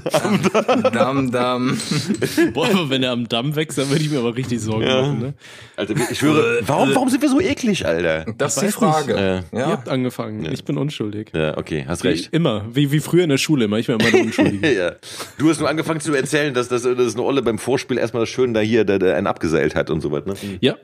Dam, 0.92 1.30
dam. 1.32 1.78
Boah, 2.54 2.68
aber 2.70 2.90
wenn 2.90 3.04
er 3.04 3.12
am 3.12 3.28
Damm 3.30 3.56
wächst, 3.56 3.78
dann 3.78 3.90
würde 3.90 4.02
ich 4.04 4.10
mir 4.10 4.20
aber 4.20 4.36
richtig 4.36 4.60
Sorgen 4.62 4.86
machen, 4.88 5.20
ne? 5.20 5.34
Also 5.76 5.94
ich 6.10 6.18
schwöre, 6.18 6.62
warum, 6.66 6.96
warum 6.96 7.10
sind 7.10 7.22
wir 7.22 7.30
so 7.30 7.42
eklig, 7.42 7.86
Alter? 7.86 8.26
Das 8.38 8.56
ist 8.58 8.66
die 8.66 8.72
Frage. 8.72 9.44
Ihr 9.52 9.60
Ja. 9.60 9.68
habt 9.68 9.90
angefangen. 9.90 10.52
Ich 10.52 10.64
bin 10.64 10.78
unschuldig. 10.78 11.28
Ja, 11.36 11.58
okay, 11.58 11.86
hast 11.88 12.04
Wie, 12.04 12.08
recht. 12.10 12.30
immer. 12.32 12.66
Wie, 12.74 12.92
wie 12.92 13.02
früher 13.02 13.24
in 13.26 13.30
der 13.30 13.38
Schule 13.38 13.66
immer. 13.66 13.78
Ich 13.78 13.88
war 13.90 14.00
immer 14.00 14.10
der 14.10 14.22
Unschuldige. 14.22 14.64
Ja. 14.74 14.94
Du 15.38 15.50
hast 15.50 15.60
nur 15.60 15.70
angefangen 15.70 16.00
zu 16.00 16.13
erzählen, 16.14 16.54
dass, 16.54 16.68
dass, 16.68 16.84
dass 16.84 17.16
eine 17.16 17.24
Olle 17.24 17.42
beim 17.42 17.58
Vorspiel 17.58 17.98
erstmal 17.98 18.26
schön 18.26 18.54
da 18.54 18.60
hier 18.60 18.86
da, 18.86 18.98
da 18.98 19.16
einen 19.16 19.28
abgeseilt 19.28 19.76
hat 19.76 19.90
und 19.90 20.02
so 20.02 20.12
was, 20.12 20.26
ne? 20.26 20.36
Ja. 20.62 20.76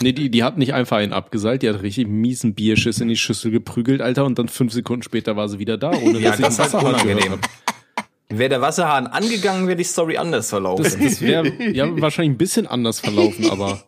Nee, 0.00 0.12
die, 0.12 0.30
die 0.30 0.44
hat 0.44 0.58
nicht 0.58 0.74
einfach 0.74 0.98
einen 0.98 1.12
abgeseilt, 1.12 1.62
die 1.62 1.68
hat 1.68 1.82
richtig 1.82 2.06
miesen 2.06 2.54
Bierschiss 2.54 3.00
in 3.00 3.08
die 3.08 3.16
Schüssel 3.16 3.50
geprügelt, 3.50 4.00
Alter, 4.00 4.24
und 4.24 4.38
dann 4.38 4.48
fünf 4.48 4.72
Sekunden 4.72 5.02
später 5.02 5.36
war 5.36 5.48
sie 5.48 5.58
wieder 5.58 5.76
da, 5.76 5.90
ohne 5.90 6.18
Ja, 6.20 6.30
dass 6.30 6.38
ich 6.38 6.44
das 6.46 6.60
einen 6.60 6.72
halt 6.72 6.74
Wasserhahn 6.74 6.94
unangenehm. 6.94 7.32
hab. 7.32 7.40
Wäre 8.30 8.50
der 8.50 8.60
Wasserhahn 8.60 9.06
angegangen, 9.06 9.66
wäre 9.66 9.76
die 9.76 9.84
Story 9.84 10.18
anders 10.18 10.50
verlaufen. 10.50 10.84
Das, 10.84 10.98
das 10.98 11.22
wäre 11.22 11.50
ja 11.72 11.88
wahrscheinlich 11.98 12.34
ein 12.34 12.38
bisschen 12.38 12.66
anders 12.66 13.00
verlaufen, 13.00 13.48
aber 13.48 13.82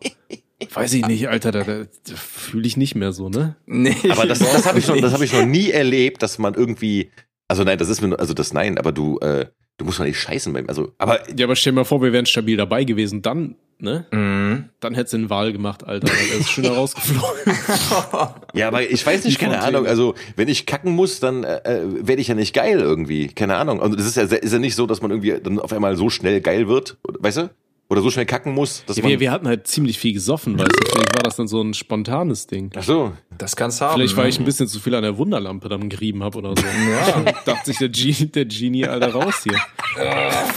weiß 0.73 0.95
ich 0.95 1.07
nicht, 1.07 1.29
Alter, 1.29 1.53
da, 1.53 1.63
da, 1.63 1.83
da 1.83 2.15
fühle 2.17 2.67
ich 2.67 2.79
nicht 2.79 2.95
mehr 2.95 3.13
so, 3.13 3.29
ne? 3.29 3.57
nee, 3.67 3.95
Aber 4.09 4.27
das, 4.27 4.39
das 4.39 4.67
habe 4.67 4.79
ich 4.79 4.87
das 5.01 5.13
habe 5.13 5.27
ich 5.27 5.35
noch 5.35 5.45
nie 5.45 5.71
erlebt, 5.71 6.23
dass 6.23 6.39
man 6.39 6.55
irgendwie, 6.55 7.11
also 7.49 7.65
nein, 7.65 7.77
das 7.77 7.91
ist 7.91 8.01
mir, 8.01 8.19
also 8.19 8.33
das 8.33 8.55
nein, 8.55 8.79
aber 8.79 8.93
du, 8.93 9.19
äh, 9.19 9.45
du 9.81 9.87
musst 9.87 9.99
doch 9.99 10.05
nicht 10.05 10.19
scheißen 10.19 10.53
beim, 10.53 10.69
also, 10.69 10.93
aber 10.99 11.21
Ja, 11.37 11.47
aber 11.47 11.57
stell 11.57 11.73
dir 11.73 11.77
mal 11.77 11.85
vor, 11.85 12.03
wir 12.03 12.13
wären 12.13 12.27
stabil 12.27 12.57
dabei 12.57 12.85
gewesen, 12.85 13.23
dann, 13.23 13.55
ne? 13.79 14.05
Mhm. 14.11 14.67
Dann 14.81 14.95
hättest 14.95 15.15
du 15.15 15.17
einen 15.17 15.31
Wahl 15.31 15.53
gemacht, 15.53 15.85
Alter, 15.85 16.07
weil 16.09 16.31
er 16.33 16.39
ist 16.41 16.51
schön 16.51 16.67
rausgeflogen. 16.67 17.57
Ja, 18.53 18.69
aber 18.69 18.83
ich 18.83 19.05
weiß 19.07 19.25
nicht, 19.25 19.39
keine. 19.39 19.63
Ahnung. 19.63 19.87
Also, 19.87 20.15
wenn 20.37 20.49
ich 20.49 20.67
kacken 20.67 20.93
muss, 20.93 21.21
dann 21.21 21.45
äh, 21.45 21.59
äh, 21.59 22.07
werde 22.07 22.21
ich 22.21 22.29
ja 22.29 22.35
nicht 22.35 22.53
geil 22.53 22.81
irgendwie. 22.81 23.29
Keine 23.29 23.57
Ahnung. 23.57 23.81
Also, 23.81 23.97
das 23.97 24.07
ist 24.07 24.17
ja, 24.17 24.25
ist 24.25 24.53
ja 24.53 24.59
nicht 24.59 24.75
so, 24.75 24.87
dass 24.87 25.01
man 25.03 25.13
irgendwie 25.13 25.39
dann 25.41 25.61
auf 25.61 25.73
einmal 25.73 25.97
so 25.97 26.11
schnell 26.11 26.41
geil 26.41 26.67
wird, 26.69 26.99
weißt 27.05 27.37
du? 27.39 27.51
Oder 27.91 28.03
so 28.03 28.11
schnell 28.11 28.25
kacken 28.25 28.55
muss, 28.55 28.85
dass 28.87 28.97
Ja, 28.97 29.03
man. 29.03 29.11
wir, 29.11 29.21
wir 29.21 29.33
hatten 29.33 29.49
halt 29.49 29.67
ziemlich 29.67 29.99
viel 29.99 30.13
gesoffen, 30.13 30.57
weißt 30.57 30.71
du? 30.71 30.93
Vielleicht 30.93 31.17
war 31.17 31.25
das 31.25 31.35
dann 31.35 31.49
so 31.49 31.61
ein 31.61 31.75
spontanes 31.75 32.47
Ding. 32.47 32.71
Ach 32.77 32.85
so. 32.85 33.13
Das 33.37 33.57
kannst 33.57 33.81
haben. 33.81 33.95
Vielleicht, 33.95 34.17
weil 34.17 34.25
ne? 34.25 34.31
ich 34.31 34.39
ein 34.39 34.45
bisschen 34.45 34.69
zu 34.69 34.79
viel 34.79 34.95
an 34.95 35.03
der 35.03 35.19
Wunderlampe 35.19 35.69
dann 35.69 35.89
gerieben 35.89 36.23
habe 36.23 36.39
oder 36.39 36.51
so. 36.51 36.63
Ja. 36.91 37.23
Dachte 37.45 37.67
sich 37.67 37.79
der 37.79 37.89
Genie, 37.89 38.27
der 38.27 38.45
Genie, 38.45 38.87
Alter, 38.87 39.13
raus 39.13 39.43
hier. 39.43 39.59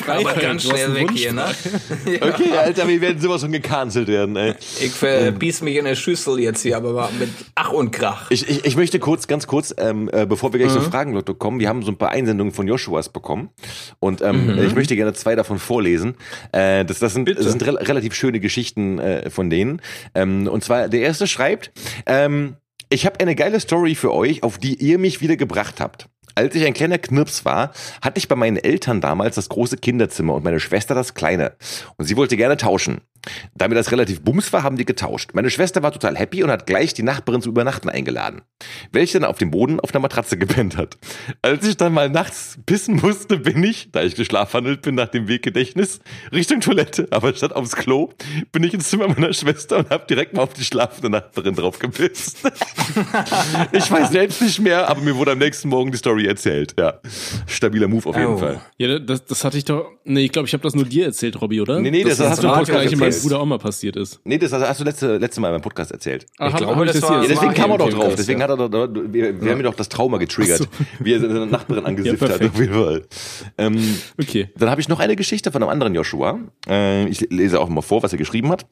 Aber 0.08 0.34
ganz 0.34 0.64
du 0.64 0.72
hast 0.72 0.80
schnell 0.80 0.96
weg 0.96 1.10
Wunsch 1.10 1.22
hier, 1.22 1.34
ne? 1.34 1.46
Okay, 2.22 2.52
Alter, 2.58 2.88
wir 2.88 3.02
werden 3.02 3.20
sowas 3.20 3.42
von 3.42 3.52
gecancelt 3.52 4.08
werden, 4.08 4.36
ey. 4.36 4.54
Ich 4.82 4.92
verbies 4.92 5.62
mich 5.62 5.78
in 5.78 5.86
der 5.86 5.96
Schüssel 5.96 6.40
jetzt 6.40 6.62
hier, 6.62 6.78
aber 6.78 7.10
mit 7.20 7.30
Ach 7.56 7.72
und 7.72 7.92
Krach. 7.92 8.30
Ich, 8.30 8.48
ich, 8.48 8.66
ich 8.66 8.76
möchte 8.76 9.00
kurz, 9.00 9.28
ganz 9.28 9.48
kurz, 9.48 9.74
ähm, 9.78 10.10
äh, 10.14 10.26
bevor 10.26 10.54
wir 10.54 10.60
gleich 10.60 10.72
zur 10.72 10.82
Fragenlotto 10.84 11.34
kommen, 11.34 11.60
wir 11.60 11.70
haben 11.70 11.82
so 11.84 11.92
ein 11.92 11.98
paar 11.98 12.10
Einsendungen 12.10 12.54
von 12.54 12.68
Joshuas 12.68 13.10
bekommen 13.10 13.50
und 14.00 14.22
ähm, 14.22 14.60
ich 14.60 14.76
möchte 14.76 14.96
gerne 14.96 15.14
zwei 15.14 15.36
davon 15.36 15.58
vorlesen. 15.60 16.16
Äh, 16.52 16.86
das, 16.86 17.00
das 17.00 17.14
sind, 17.14 17.23
das 17.26 17.46
sind 17.46 17.66
rel 17.66 17.78
relativ 17.78 18.14
schöne 18.14 18.40
Geschichten 18.40 19.00
äh, 19.00 19.30
von 19.30 19.50
denen. 19.50 19.82
Ähm, 20.16 20.48
und 20.48 20.64
zwar, 20.64 20.90
der 20.90 21.02
erste 21.02 21.28
schreibt, 21.28 21.72
ähm, 22.06 22.56
ich 22.90 23.06
habe 23.06 23.20
eine 23.20 23.36
geile 23.36 23.60
Story 23.60 23.96
für 23.96 24.14
euch, 24.14 24.44
auf 24.44 24.58
die 24.58 24.76
ihr 24.76 25.00
mich 25.00 25.22
wieder 25.22 25.36
gebracht 25.36 25.80
habt. 25.80 26.08
Als 26.36 26.56
ich 26.56 26.66
ein 26.66 26.74
kleiner 26.74 26.98
Knirps 26.98 27.46
war, 27.46 27.72
hatte 28.02 28.18
ich 28.18 28.28
bei 28.28 28.36
meinen 28.36 28.58
Eltern 28.58 29.02
damals 29.02 29.36
das 29.36 29.50
große 29.50 29.78
Kinderzimmer 29.78 30.34
und 30.34 30.44
meine 30.44 30.60
Schwester 30.60 30.96
das 30.96 31.14
kleine. 31.14 31.54
Und 31.98 32.06
sie 32.06 32.18
wollte 32.18 32.38
gerne 32.38 32.58
tauschen. 32.58 33.02
Da 33.56 33.68
mir 33.68 33.76
das 33.76 33.92
relativ 33.92 34.22
bums 34.22 34.52
war, 34.52 34.64
haben 34.64 34.76
die 34.76 34.86
getauscht. 34.86 35.32
Meine 35.34 35.50
Schwester 35.50 35.82
war 35.82 35.94
total 35.94 36.18
happy 36.18 36.44
und 36.44 36.50
hat 36.50 36.66
gleich 36.66 36.94
die 36.94 37.04
Nachbarin 37.04 37.42
zum 37.42 37.52
Übernachten 37.52 37.90
eingeladen, 37.90 38.42
welche 38.92 39.20
dann 39.20 39.30
auf 39.30 39.38
dem 39.38 39.50
Boden 39.50 39.80
auf 39.80 39.94
einer 39.94 40.02
Matratze 40.02 40.38
gepennt 40.44 40.76
hat. 40.76 40.98
Als 41.42 41.66
ich 41.66 41.78
dann 41.78 41.94
mal 41.94 42.10
nachts 42.10 42.60
pissen 42.66 42.98
musste, 42.98 43.38
bin 43.38 43.64
ich, 43.64 43.92
da 43.92 44.04
ich 44.04 44.16
geschlafwandelt 44.16 44.82
bin 44.82 44.96
nach 44.96 45.08
dem 45.08 45.28
Weggedächtnis, 45.28 46.02
Richtung 46.34 46.60
Toilette, 46.60 47.08
aber 47.12 47.34
statt 47.34 47.54
aufs 47.54 47.76
Klo, 47.76 48.10
bin 48.52 48.64
ich 48.64 48.74
ins 48.74 48.90
Zimmer 48.90 49.08
meiner 49.08 49.34
Schwester 49.34 49.78
und 49.78 49.90
habe 49.90 50.06
direkt 50.08 50.34
mal 50.34 50.44
auf 50.44 50.54
die 50.54 50.66
schlafende 50.66 51.10
Nachbarin 51.10 51.56
drauf 51.56 51.80
gepisst. 51.80 52.40
ich 53.72 53.90
weiß 53.90 54.10
selbst 54.10 54.42
nicht 54.42 54.60
mehr, 54.60 54.90
aber 54.90 55.02
mir 55.02 55.16
wurde 55.16 55.32
am 55.32 55.38
nächsten 55.40 55.70
Morgen 55.70 55.92
die 55.92 55.98
Story 55.98 56.13
erzählt. 56.20 56.74
Ja, 56.80 57.00
stabiler 57.48 57.88
Move 57.88 58.08
auf 58.10 58.16
jeden 58.16 58.34
Oh. 58.34 58.38
Fall. 58.38 58.62
Ja, 58.78 59.00
das, 59.00 59.26
das 59.26 59.44
hatte 59.44 59.58
ich 59.58 59.66
doch. 59.66 59.86
Nee, 60.06 60.26
ich 60.26 60.32
glaube, 60.32 60.48
ich 60.48 60.54
habe 60.54 60.64
das 60.64 60.76
nur 60.76 60.86
dir 60.86 61.06
erzählt, 61.06 61.40
Robby, 61.42 61.62
oder? 61.62 61.80
Nee, 61.80 61.92
nee, 61.92 62.04
das 62.04 62.18
das 62.18 62.30
hast 62.30 62.44
du 62.44 62.48
im 62.48 62.50
das 62.54 62.58
Podcast 62.60 62.80
gleiche 62.82 62.96
meinem 62.98 63.06
erzählt. 63.08 63.24
Bruder 63.24 63.40
auch 63.40 63.46
mal 63.46 63.58
passiert 63.60 63.96
ist. 63.96 64.20
Nee, 64.24 64.38
das 64.38 64.52
hast 64.54 64.80
du 64.80 64.84
letzte, 64.84 65.18
letzte 65.18 65.42
Mal 65.42 65.52
beim 65.52 65.62
Podcast 65.62 65.92
erzählt. 65.92 66.26
Ah, 66.38 66.52
hab- 66.52 66.58
glaube, 66.58 66.86
das 66.86 66.98
hier 66.98 67.04
war- 67.10 67.22
Ja, 67.24 67.28
deswegen 67.30 67.54
kam 67.54 67.72
er 67.72 67.78
doch 67.78 67.90
drauf. 67.90 68.14
Deswegen 68.18 68.40
ja. 68.40 68.48
hat 68.48 68.60
er 68.60 68.70
doch, 68.70 68.90
wir, 68.94 69.42
wir 69.42 69.52
haben 69.52 69.60
ihm 69.60 69.64
doch 69.64 69.76
das 69.76 69.90
Trauma 69.90 70.18
getriggert, 70.18 70.68
wie 71.00 71.14
er 71.14 71.20
seine 71.22 71.46
Nachbarin 71.48 71.86
angesifft 71.86 72.22
Ja, 72.22 72.30
hat, 72.30 72.42
auf 72.44 72.60
jeden 72.60 72.74
Fall. 72.74 73.04
Ähm, 73.58 73.80
Okay. 74.20 74.50
dann 74.58 74.70
habe 74.70 74.82
ich 74.82 74.90
noch 74.90 75.00
eine 75.00 75.16
Geschichte 75.16 75.52
von 75.52 75.62
einem 75.64 75.70
anderen 75.72 75.96
Joshua. 75.96 76.40
Äh, 76.68 77.08
ich 77.08 77.22
lese 77.30 77.60
auch 77.60 77.70
mal 77.70 77.82
vor, 77.82 78.04
was 78.04 78.12
er 78.12 78.18
geschrieben 78.18 78.50
hat. 78.50 78.66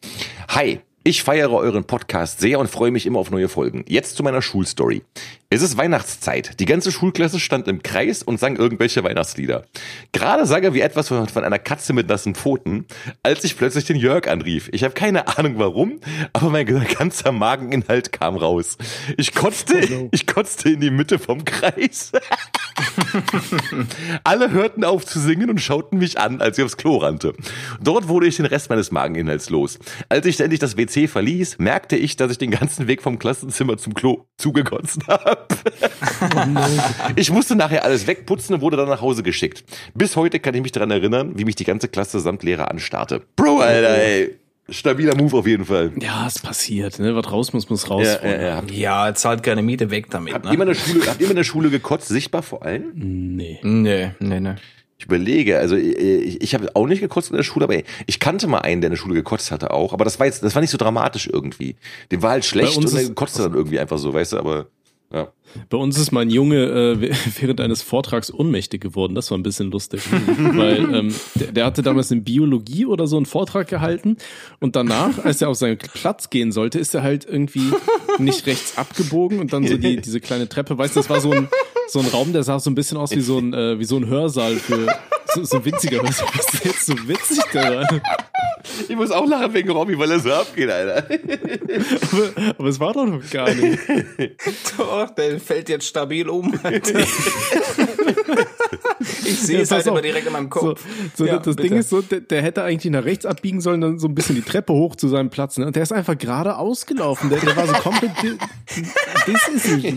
Hi. 0.50 0.80
Ich 1.04 1.24
feiere 1.24 1.54
euren 1.54 1.84
Podcast 1.84 2.42
sehr 2.42 2.60
und 2.60 2.70
freue 2.70 2.92
mich 2.92 3.08
immer 3.08 3.18
auf 3.18 3.32
neue 3.32 3.50
Folgen. 3.50 3.84
Jetzt 3.88 4.18
zu 4.18 4.22
meiner 4.22 4.44
Schulstory. 4.44 5.02
Es 5.50 5.64
ist 5.64 5.76
Weihnachtszeit. 5.76 6.60
Die 6.60 6.66
ganze 6.66 6.92
Schulklasse 6.92 7.40
stand 7.40 7.68
im 7.68 7.82
Kreis 7.82 8.22
und 8.22 8.40
sang 8.40 8.56
irgendwelche 8.56 9.04
Weihnachtslieder. 9.04 9.66
Gerade 10.12 10.46
sang 10.46 10.62
er 10.62 10.76
wie 10.76 10.82
etwas 10.82 11.08
von, 11.08 11.28
von 11.28 11.44
einer 11.44 11.58
Katze 11.58 11.94
mit 11.94 12.08
nassen 12.08 12.36
Pfoten, 12.36 12.86
als 13.24 13.44
ich 13.44 13.58
plötzlich 13.58 13.86
den 13.86 13.98
Jörg 13.98 14.30
anrief. 14.30 14.70
Ich 14.74 14.84
habe 14.84 14.94
keine 14.94 15.40
Ahnung 15.40 15.56
warum, 15.58 16.02
aber 16.34 16.52
mein 16.52 16.68
ganzer 16.98 17.32
Mageninhalt 17.32 18.12
kam 18.12 18.38
raus. 18.38 18.78
Ich 19.18 19.34
kotzte, 19.34 20.08
ich 20.12 20.28
kotzte 20.28 20.70
in 20.70 20.82
die 20.82 20.92
Mitte 20.92 21.18
vom 21.18 21.46
Kreis. 21.46 22.12
Alle 24.24 24.52
hörten 24.52 24.84
auf 24.84 25.06
zu 25.06 25.20
singen 25.20 25.50
und 25.50 25.60
schauten 25.60 25.98
mich 25.98 26.20
an, 26.20 26.42
als 26.42 26.60
ich 26.60 26.64
aufs 26.64 26.78
Klo 26.78 26.98
rannte. 26.98 27.34
Dort 27.82 28.08
wurde 28.08 28.28
ich 28.28 28.38
den 28.38 28.46
Rest 28.46 28.70
meines 28.70 28.92
Mageninhalts 28.92 29.50
los. 29.50 29.80
Als 30.08 30.26
ich 30.26 30.40
endlich 30.40 30.60
das 30.60 30.78
WC 30.78 30.91
verließ, 30.92 31.58
merkte 31.60 31.96
ich, 31.96 32.16
dass 32.16 32.32
ich 32.32 32.38
den 32.38 32.52
ganzen 32.52 32.88
Weg 32.88 33.02
vom 33.02 33.20
Klassenzimmer 33.20 33.78
zum 33.78 33.94
Klo 33.94 34.26
zugekotzt 34.38 35.08
habe. 35.08 35.38
Ich 37.16 37.32
musste 37.32 37.56
nachher 37.56 37.84
alles 37.84 38.08
wegputzen 38.08 38.56
und 38.56 38.62
wurde 38.62 38.78
dann 38.78 38.88
nach 38.88 39.02
Hause 39.02 39.24
geschickt. 39.24 39.64
Bis 39.94 40.16
heute 40.16 40.40
kann 40.40 40.54
ich 40.54 40.62
mich 40.62 40.72
daran 40.72 40.92
erinnern, 40.92 41.34
wie 41.36 41.46
mich 41.46 41.56
die 41.56 41.64
ganze 41.64 41.88
Klasse 41.88 42.20
samt 42.20 42.44
Lehrer 42.44 42.70
anstarrte. 42.70 43.24
Bro, 43.36 43.60
Alter, 43.60 43.98
ey. 43.98 44.36
Stabiler 44.70 45.16
Move 45.16 45.38
auf 45.38 45.48
jeden 45.48 45.66
Fall. 45.66 45.92
Ja, 46.00 46.26
es 46.28 46.40
passiert, 46.40 47.00
ne? 47.00 47.16
Was 47.16 47.32
raus 47.32 47.54
muss, 47.54 47.70
muss 47.70 47.90
raus. 47.90 48.08
Ja, 48.08 48.30
ja, 48.30 48.42
ja. 48.42 48.64
Ja, 48.72 49.14
zahlt 49.14 49.44
keine 49.44 49.62
Miete 49.62 49.90
weg 49.90 50.10
damit, 50.10 50.34
Habt, 50.34 50.46
ihr 50.46 50.58
mal 50.58 50.66
ne? 50.66 50.72
in 50.72 50.78
der 50.78 50.86
Schule, 50.86 51.08
habt 51.08 51.22
ihr 51.22 51.30
in 51.30 51.36
der 51.36 51.44
Schule 51.44 51.70
gekotzt, 51.70 52.08
sichtbar 52.08 52.44
vor 52.44 52.64
allem? 52.64 52.92
Nee. 52.94 53.60
Nee, 53.64 54.12
nee, 54.20 54.40
nee. 54.40 54.56
Ich 55.02 55.06
überlege, 55.06 55.58
also 55.58 55.76
ich, 55.76 56.40
ich 56.44 56.54
habe 56.54 56.70
auch 56.76 56.86
nicht 56.86 57.00
gekotzt 57.00 57.32
in 57.32 57.36
der 57.36 57.42
Schule, 57.42 57.66
aber 57.66 57.76
ich 58.06 58.20
kannte 58.20 58.46
mal 58.46 58.60
einen, 58.60 58.82
der 58.82 58.90
in 58.90 58.92
der 58.92 58.98
Schule 59.00 59.16
gekotzt 59.16 59.50
hatte 59.50 59.72
auch, 59.72 59.94
aber 59.94 60.06
das 60.06 60.20
war 60.20 60.28
jetzt, 60.28 60.44
das 60.44 60.54
war 60.54 60.62
nicht 60.62 60.70
so 60.70 60.78
dramatisch 60.78 61.28
irgendwie. 61.28 61.76
Dem 62.12 62.22
war 62.22 62.30
halt 62.30 62.46
schlecht 62.46 62.78
und 62.78 62.84
er 62.94 63.02
ist- 63.02 63.16
kotzte 63.16 63.42
dann 63.42 63.56
irgendwie 63.56 63.80
einfach 63.80 63.98
so, 63.98 64.14
weißt 64.14 64.34
du, 64.34 64.38
aber 64.38 64.68
ja. 65.14 65.32
Bei 65.70 65.78
uns 65.78 65.98
ist 65.98 66.12
mein 66.12 66.30
Junge 66.30 66.64
äh, 67.02 67.12
während 67.40 67.60
eines 67.60 67.82
Vortrags 67.82 68.34
ohnmächtig 68.34 68.82
geworden. 68.82 69.16
Das 69.16 69.32
war 69.32 69.38
ein 69.38 69.44
bisschen 69.44 69.72
lustig. 69.72 70.02
Weil 70.38 70.94
ähm, 70.94 71.16
der, 71.36 71.52
der 71.52 71.66
hatte 71.66 71.82
damals 71.82 72.12
in 72.12 72.24
Biologie 72.24 72.86
oder 72.86 73.08
so 73.08 73.18
einen 73.18 73.26
Vortrag 73.26 73.68
gehalten 73.68 74.18
und 74.60 74.76
danach, 74.76 75.24
als 75.24 75.42
er 75.42 75.50
auf 75.50 75.58
seinen 75.58 75.78
Platz 75.78 76.30
gehen 76.30 76.52
sollte, 76.52 76.80
ist 76.80 76.94
er 76.94 77.04
halt 77.04 77.26
irgendwie 77.26 77.72
nicht 78.18 78.46
rechts 78.48 78.78
abgebogen 78.78 79.40
und 79.40 79.54
dann 79.54 79.68
so 79.68 79.78
die, 79.78 79.98
diese 80.02 80.22
kleine 80.22 80.48
Treppe, 80.48 80.78
weißt 80.78 80.96
du, 80.96 81.00
das 81.02 81.10
war 81.10 81.20
so 81.20 81.32
ein, 81.32 81.50
so 81.88 82.00
ein 82.00 82.08
Raum, 82.08 82.34
der 82.34 82.44
sah 82.44 82.60
so 82.60 82.70
ein 82.70 82.76
bisschen 82.76 82.98
aus 82.98 83.12
wie 83.12 83.22
so 83.22 83.38
ein, 83.38 83.54
äh, 83.54 83.80
wie 83.80 83.86
so 83.86 83.98
ein 83.98 84.08
Hörsaal 84.08 84.56
für 84.56 84.88
so, 85.34 85.44
so 85.44 85.66
winziger 85.66 86.02
Hörsaal. 86.02 86.28
Was 86.36 86.54
ist 86.54 86.66
jetzt 86.66 86.86
so 86.86 87.08
witzig 87.08 87.44
daran? 87.54 88.02
Ich 88.88 88.96
muss 88.96 89.12
auch 89.12 89.26
lachen 89.26 89.54
wegen 89.54 89.72
Robby, 89.72 89.98
weil 89.98 90.12
er 90.12 90.20
so 90.20 90.32
abgeht, 90.32 90.70
Alter. 90.70 91.06
Aber, 92.12 92.54
aber 92.58 92.70
es 92.70 92.80
war 92.80 92.94
doch 92.94 93.06
noch 93.06 93.30
gar 93.30 93.54
nicht. 93.54 93.80
Doch, 94.78 95.10
der 95.12 95.40
fällt 95.40 95.70
jetzt 95.70 95.88
stabil 95.88 96.30
um. 96.30 96.54
Alter. 96.64 97.00
ich 99.32 99.40
sehe 99.42 99.58
Ja, 99.58 99.62
es 99.64 99.72
halt 99.72 99.82
auf. 99.84 99.88
immer 99.94 100.02
direkt 100.02 100.28
in 100.28 100.34
meinem 100.34 100.50
So, 100.54 100.60
Kopf. 100.60 100.86
so 101.16 101.26
Ja, 101.26 101.38
das 101.38 101.56
bitte. 101.56 101.70
Ding 101.70 101.78
ist 101.80 101.90
so, 101.90 102.02
der, 102.02 102.20
der 102.22 102.42
hätte 102.42 102.64
eigentlich 102.64 102.92
nach 102.92 103.04
rechts 103.06 103.26
abbiegen 103.26 103.62
sollen, 103.62 103.82
dann 103.82 104.00
so 104.00 104.08
ein 104.08 104.16
bisschen 104.16 104.36
die 104.36 104.42
Treppe 104.42 104.74
hoch 104.74 104.96
zu 104.96 105.08
seinem 105.08 105.30
Platz. 105.30 105.58
Ne? 105.58 105.66
Und 105.68 105.76
der 105.76 105.84
ist 105.84 105.92
einfach 105.94 106.18
gerade 106.18 106.58
ausgelaufen. 106.58 107.30
Der, 107.30 107.40
der 107.40 107.56
war 107.56 107.68
so 107.68 107.74
komplett. 107.74 108.12
Das 109.26 109.48
ist 109.56 109.78
nicht. 109.78 109.96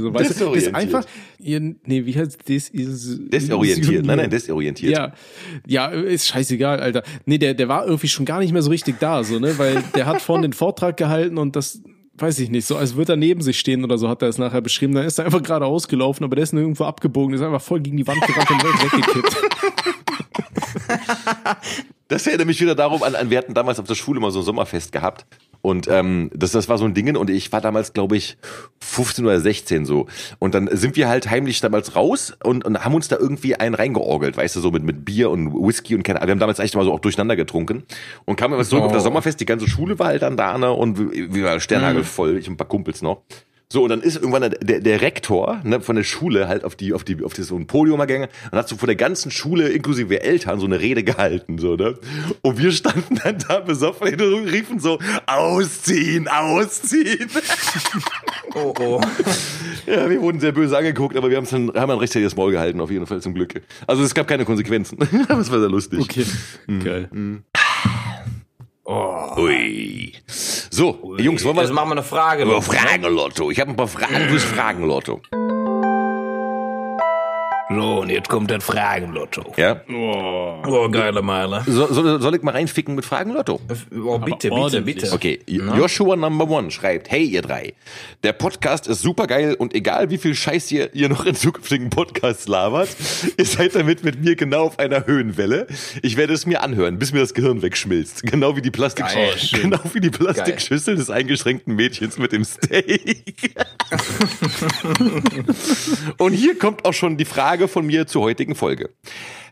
So, 0.00 0.14
weißt 0.14 0.40
du, 0.40 0.52
ist 0.52 0.66
Desorientiert. 0.66 0.74
einfach. 0.74 1.04
Ihr, 1.38 1.60
nee, 1.60 2.06
wie 2.06 2.14
heißt 2.16 2.38
das? 2.48 2.68
Ist, 2.70 3.20
Desorientiert. 3.32 4.04
Nein, 4.06 4.16
nein, 4.18 4.30
desorientiert. 4.30 4.92
Ja, 4.92 5.12
ja, 5.66 5.86
ist 5.88 6.26
scheißegal, 6.26 6.80
Alter. 6.80 7.02
Nee, 7.26 7.38
der, 7.38 7.54
der 7.54 7.68
war 7.68 7.84
irgendwie 7.86 8.08
schon 8.08 8.24
gar 8.24 8.40
nicht 8.40 8.52
mehr 8.52 8.62
so 8.62 8.70
richtig 8.70 8.98
da, 9.00 9.24
so, 9.24 9.38
ne? 9.38 9.58
Weil 9.58 9.82
der 9.94 10.06
hat 10.06 10.22
vorhin 10.22 10.42
den 10.42 10.52
Vortrag 10.52 10.96
gehalten 10.96 11.36
und 11.38 11.56
das, 11.56 11.80
weiß 12.18 12.38
ich 12.38 12.50
nicht, 12.50 12.66
so 12.66 12.76
als 12.76 12.94
würde 12.94 13.14
er 13.14 13.16
neben 13.16 13.42
sich 13.42 13.58
stehen 13.58 13.84
oder 13.84 13.98
so, 13.98 14.08
hat 14.08 14.22
er 14.22 14.28
es 14.28 14.38
nachher 14.38 14.60
beschrieben. 14.60 14.94
Dann 14.94 15.04
ist 15.04 15.18
er 15.18 15.26
einfach 15.26 15.42
gerade 15.42 15.66
ausgelaufen, 15.66 16.24
aber 16.24 16.36
der 16.36 16.44
ist 16.44 16.52
nirgendwo 16.52 16.84
abgebogen, 16.84 17.34
ist 17.34 17.42
einfach 17.42 17.62
voll 17.62 17.80
gegen 17.80 17.96
die 17.96 18.06
Wand 18.06 18.20
gerannt 18.22 18.50
und 18.50 18.62
weggekippt. 18.64 19.36
Das 22.08 22.26
erinnert 22.26 22.46
mich 22.46 22.60
wieder 22.60 22.74
darum 22.74 23.02
an, 23.02 23.14
an, 23.14 23.30
wir 23.30 23.38
hatten 23.38 23.54
damals 23.54 23.80
auf 23.80 23.86
der 23.86 23.94
Schule 23.94 24.20
mal 24.20 24.30
so 24.30 24.40
ein 24.40 24.44
Sommerfest 24.44 24.92
gehabt. 24.92 25.24
Und 25.64 25.88
ähm, 25.88 26.30
das, 26.34 26.52
das 26.52 26.68
war 26.68 26.76
so 26.76 26.84
ein 26.84 26.92
Ding 26.92 27.16
und 27.16 27.30
ich 27.30 27.50
war 27.50 27.62
damals, 27.62 27.94
glaube 27.94 28.18
ich, 28.18 28.36
15 28.80 29.24
oder 29.24 29.40
16 29.40 29.86
so. 29.86 30.08
Und 30.38 30.54
dann 30.54 30.68
sind 30.76 30.94
wir 30.94 31.08
halt 31.08 31.30
heimlich 31.30 31.62
damals 31.62 31.96
raus 31.96 32.34
und, 32.44 32.66
und 32.66 32.84
haben 32.84 32.94
uns 32.94 33.08
da 33.08 33.16
irgendwie 33.16 33.56
einen 33.56 33.74
reingeorgelt, 33.74 34.36
weißt 34.36 34.56
du, 34.56 34.60
so 34.60 34.70
mit, 34.70 34.82
mit 34.82 35.06
Bier 35.06 35.30
und 35.30 35.54
Whisky 35.54 35.94
und 35.94 36.02
keine 36.02 36.18
Ahnung. 36.20 36.28
Wir 36.28 36.32
haben 36.32 36.38
damals 36.40 36.58
echt 36.58 36.74
mal 36.74 36.84
so 36.84 36.92
auch 36.92 37.00
durcheinander 37.00 37.34
getrunken. 37.34 37.84
Und 38.26 38.36
kamen 38.36 38.52
immer 38.52 38.62
zurück 38.64 38.82
Oh. 38.82 38.86
auf 38.88 38.92
das 38.92 39.04
Sommerfest, 39.04 39.40
die 39.40 39.46
ganze 39.46 39.66
Schule 39.66 39.98
war 39.98 40.08
halt 40.08 40.20
dann 40.20 40.36
da, 40.36 40.58
ne? 40.58 40.70
Und 40.70 40.98
wir 40.98 41.44
waren 41.44 41.60
sternhagelvoll, 41.60 42.36
ich 42.36 42.46
und 42.46 42.54
ein 42.54 42.56
paar 42.58 42.68
Kumpels 42.68 43.00
noch. 43.00 43.22
So, 43.72 43.82
und 43.82 43.88
dann 43.88 44.02
ist 44.02 44.16
irgendwann 44.16 44.42
der, 44.42 44.50
der, 44.50 44.80
der 44.80 45.00
Rektor 45.00 45.60
ne, 45.64 45.80
von 45.80 45.96
der 45.96 46.04
Schule 46.04 46.48
halt 46.48 46.64
auf 46.64 46.76
die, 46.76 46.92
auf 46.92 47.02
die, 47.02 47.22
auf 47.24 47.34
das, 47.34 47.48
so 47.48 47.56
ein 47.56 47.66
Podium 47.66 47.98
gegangen 48.00 48.28
und 48.50 48.58
hat 48.58 48.68
so 48.68 48.76
vor 48.76 48.86
der 48.86 48.96
ganzen 48.96 49.30
Schule, 49.30 49.68
inklusive 49.68 50.22
Eltern, 50.22 50.60
so 50.60 50.66
eine 50.66 50.80
Rede 50.80 51.02
gehalten, 51.02 51.58
so, 51.58 51.74
ne? 51.74 51.98
Und 52.42 52.58
wir 52.58 52.70
standen 52.72 53.18
dann 53.22 53.38
da 53.48 53.60
besoffen 53.60 54.08
und 54.14 54.48
riefen 54.48 54.78
so, 54.78 54.98
ausziehen, 55.26 56.28
ausziehen. 56.28 57.28
Oh, 58.56 58.72
oh. 58.78 59.00
ja, 59.84 60.08
wir 60.08 60.20
wurden 60.20 60.38
sehr 60.38 60.52
böse 60.52 60.78
angeguckt, 60.78 61.16
aber 61.16 61.28
wir 61.28 61.38
haben's 61.38 61.50
dann, 61.50 61.72
haben 61.74 61.90
ein 61.90 61.98
richtiges 61.98 62.36
Maul 62.36 62.52
gehalten, 62.52 62.80
auf 62.80 62.88
jeden 62.88 63.04
Fall, 63.04 63.20
zum 63.20 63.34
Glück. 63.34 63.60
Also 63.88 64.04
es 64.04 64.14
gab 64.14 64.28
keine 64.28 64.44
Konsequenzen. 64.44 64.96
aber 65.28 65.40
es 65.40 65.50
war 65.50 65.58
sehr 65.58 65.68
lustig. 65.68 65.98
Okay. 65.98 66.24
Geil. 66.84 67.08
Ui. 68.86 70.12
So, 70.76 70.98
Jungs, 71.18 71.44
wollen 71.44 71.54
wir 71.54 71.62
Jetzt 71.62 71.72
machen 71.72 71.90
wir 71.90 71.92
eine 71.92 72.02
Frage. 72.02 72.42
über 72.42 72.54
Lotto. 72.54 72.72
Fragenlotto. 72.72 73.50
Ich 73.52 73.60
habe 73.60 73.70
ein 73.70 73.76
paar 73.76 73.86
Fragen 73.86 74.28
fürs 74.28 74.42
Fragenlotto. 74.42 75.20
So, 77.74 78.00
und 78.00 78.10
jetzt 78.10 78.28
kommt 78.28 78.50
das 78.50 78.62
Fragenlotto. 78.62 79.52
Ja? 79.56 79.80
Oh, 79.88 80.88
geile 80.90 81.22
Meile. 81.22 81.62
So, 81.66 81.92
soll, 81.92 82.20
soll 82.20 82.34
ich 82.36 82.42
mal 82.42 82.52
reinficken 82.52 82.94
mit 82.94 83.04
Fragenlotto? 83.04 83.60
Oh, 84.04 84.18
bitte, 84.18 84.48
bitte, 84.48 84.52
ordentlich. 84.52 84.96
bitte. 84.96 85.12
Okay, 85.12 85.40
Joshua 85.46 86.14
Number 86.14 86.48
One 86.48 86.70
schreibt, 86.70 87.10
hey 87.10 87.24
ihr 87.24 87.42
drei, 87.42 87.74
der 88.22 88.32
Podcast 88.32 88.86
ist 88.86 89.02
super 89.02 89.26
geil 89.26 89.56
und 89.58 89.74
egal 89.74 90.10
wie 90.10 90.18
viel 90.18 90.34
Scheiß 90.34 90.70
ihr, 90.70 90.94
ihr 90.94 91.08
noch 91.08 91.26
in 91.26 91.34
zukünftigen 91.34 91.90
Podcasts 91.90 92.46
labert, 92.46 92.88
ihr 93.38 93.44
seid 93.44 93.74
damit 93.74 94.04
mit 94.04 94.22
mir 94.22 94.36
genau 94.36 94.66
auf 94.66 94.78
einer 94.78 95.06
Höhenwelle. 95.06 95.66
Ich 96.02 96.16
werde 96.16 96.32
es 96.32 96.46
mir 96.46 96.62
anhören, 96.62 96.98
bis 96.98 97.12
mir 97.12 97.20
das 97.20 97.34
Gehirn 97.34 97.62
wegschmilzt. 97.62 98.22
Genau 98.22 98.56
wie 98.56 98.62
die 98.62 98.70
Plastik 98.70 99.06
Geil, 99.06 99.36
schön. 99.36 99.62
genau 99.62 99.80
wie 99.92 100.00
die 100.00 100.10
Plastikschüssel 100.10 100.96
des 100.96 101.10
eingeschränkten 101.10 101.74
Mädchens 101.74 102.18
mit 102.18 102.32
dem 102.32 102.44
Steak. 102.44 103.54
und 106.18 106.32
hier 106.32 106.58
kommt 106.58 106.84
auch 106.84 106.92
schon 106.92 107.16
die 107.16 107.24
Frage 107.24 107.63
Frage 107.64 107.68
von 107.68 107.86
mir 107.86 108.06
zur 108.06 108.22
heutigen 108.22 108.54
Folge. 108.54 108.90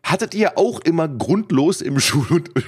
Hattet 0.03 0.35
ihr 0.35 0.59
auch 0.59 0.81
immer 0.81 1.09
grundlos 1.09 1.81
im 1.81 1.99
Schul- 1.99 2.27
und. 2.31 2.51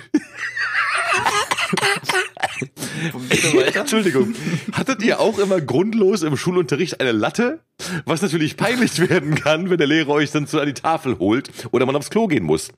Entschuldigung. 3.74 4.34
Hattet 4.72 5.02
ihr 5.02 5.20
auch 5.20 5.38
immer 5.38 5.60
grundlos 5.60 6.22
im 6.22 6.36
Schulunterricht 6.36 7.00
eine 7.00 7.12
Latte? 7.12 7.60
Was 8.06 8.22
natürlich 8.22 8.56
peinlich 8.56 8.96
werden 9.10 9.34
kann, 9.34 9.68
wenn 9.68 9.78
der 9.78 9.88
Lehrer 9.88 10.10
euch 10.10 10.30
dann 10.30 10.46
so 10.46 10.60
an 10.60 10.66
die 10.66 10.74
Tafel 10.74 11.18
holt 11.18 11.50
oder 11.72 11.86
man 11.86 11.96
aufs 11.96 12.08
Klo 12.08 12.28
gehen 12.28 12.44
muss. 12.44 12.68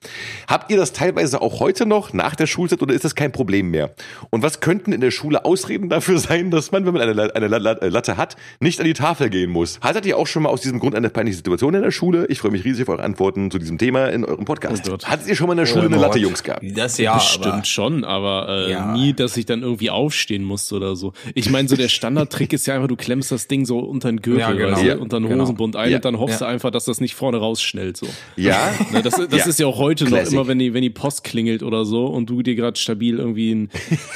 Habt 0.49 0.71
ihr 0.71 0.79
das 0.79 0.95
teilweise 0.95 1.43
auch 1.43 1.61
heute 1.61 1.85
noch 1.85 2.15
nach 2.15 2.35
der 2.35 2.47
Schulzeit 2.47 2.81
oder 2.81 2.95
ist 2.95 3.05
das 3.05 3.15
kein 3.15 3.31
Problem 3.31 3.71
mehr? 3.71 3.95
Und 4.31 4.43
was 4.43 4.61
könnten 4.61 4.93
in 4.93 5.03
der 5.03 5.11
Schule 5.11 5.45
Ausreden 5.45 5.91
dafür 5.91 6.19
sein, 6.27 6.51
dass 6.51 6.73
man, 6.73 6.87
wenn 6.87 6.95
man 6.95 7.03
eine, 7.03 7.35
eine 7.35 7.49
La- 7.49 7.59
La- 7.59 7.87
Latte 7.87 8.17
hat, 8.17 8.37
nicht 8.61 8.81
an 8.81 8.87
die 8.87 8.95
Tafel 8.95 9.29
gehen 9.29 9.51
muss? 9.51 9.79
Hattet 9.83 10.07
ihr 10.07 10.17
auch 10.17 10.27
schon 10.27 10.45
mal 10.45 10.49
aus 10.49 10.63
diesem 10.63 10.79
Grund 10.79 10.95
eine 10.95 11.11
peinliche 11.11 11.37
Situation 11.37 11.75
in 11.75 11.83
der 11.83 11.91
Schule? 11.91 12.27
Ich 12.31 12.39
freue 12.41 12.51
mich 12.53 12.65
riesig 12.65 12.85
auf 12.89 12.95
eure 12.95 13.03
Antworten 13.03 13.51
zu 13.51 13.59
diesem 13.59 13.77
Thema 13.77 14.07
in 14.07 14.25
eurem 14.25 14.47
Podcast. 14.47 14.89
Oh. 14.89 14.97
Hattet 15.05 15.27
ihr 15.29 15.37
schon 15.37 15.47
mal 15.47 15.53
in 15.53 15.59
der 15.59 15.67
Schule 15.67 15.87
eine 15.87 15.97
Latte, 15.99 16.19
Jungs, 16.19 16.43
gehabt? 16.43 16.65
Das 16.75 16.97
ja, 16.97 17.15
Bestimmt 17.15 17.47
aber 17.47 17.65
schon, 17.65 18.05
aber 18.05 18.49
äh, 18.49 18.71
Ja. 18.73 18.93
nie, 18.93 19.13
dass 19.13 19.37
ich 19.37 19.45
dann 19.45 19.63
irgendwie 19.67 19.91
aufstehen 19.91 20.45
musste 20.45 20.77
oder 20.77 20.97
so. 20.97 21.13
Ich 21.35 21.51
meine, 21.51 21.69
so 21.69 21.77
der 21.77 21.89
Standardtrick 21.89 22.53
ist 22.53 22.67
ja 22.67 22.75
einfach, 22.75 22.89
du 22.89 22.97
klemmst 22.97 23.33
das 23.33 23.49
Ding 23.49 23.67
so 23.67 23.79
unter 23.81 24.09
den 24.11 24.23
Gürtel, 24.23 24.41
Ja, 24.41 24.53
genau. 24.53 24.79
Ja, 24.81 24.97
unter 24.97 25.19
den 25.21 25.29
genau. 25.29 25.43
Hosenbund 25.45 25.77
ein 25.77 25.91
Ja. 25.91 25.97
und 25.97 26.05
dann 26.05 26.19
hoffst 26.19 26.41
du 26.41 26.45
einfach, 26.47 26.71
dass 26.71 26.85
das 26.85 27.01
nicht 27.01 27.15
vorne 27.15 27.39
rausschnellt. 27.39 27.97
So. 27.97 28.07
Ja? 28.37 28.73
Ne, 28.93 29.03
das 29.03 29.15
das 29.29 29.47
ist 29.49 29.59
ja 29.59 29.67
auch 29.67 29.79
heute 29.79 30.05
Classic. 30.05 30.27
noch 30.33 30.43
immer, 30.43 30.49
wenn 30.49 30.59
die, 30.61 30.73
wenn 30.73 30.83
die 30.83 30.91
Post 30.91 31.25
klingelt 31.25 31.63
oder 31.65 31.85
so 31.85 32.07
und 32.07 32.31
du 32.31 32.43
dir 32.43 32.55
gerade 32.55 32.79
stabil 32.79 33.19
irgendwie 33.19 33.53
ein, 33.53 33.71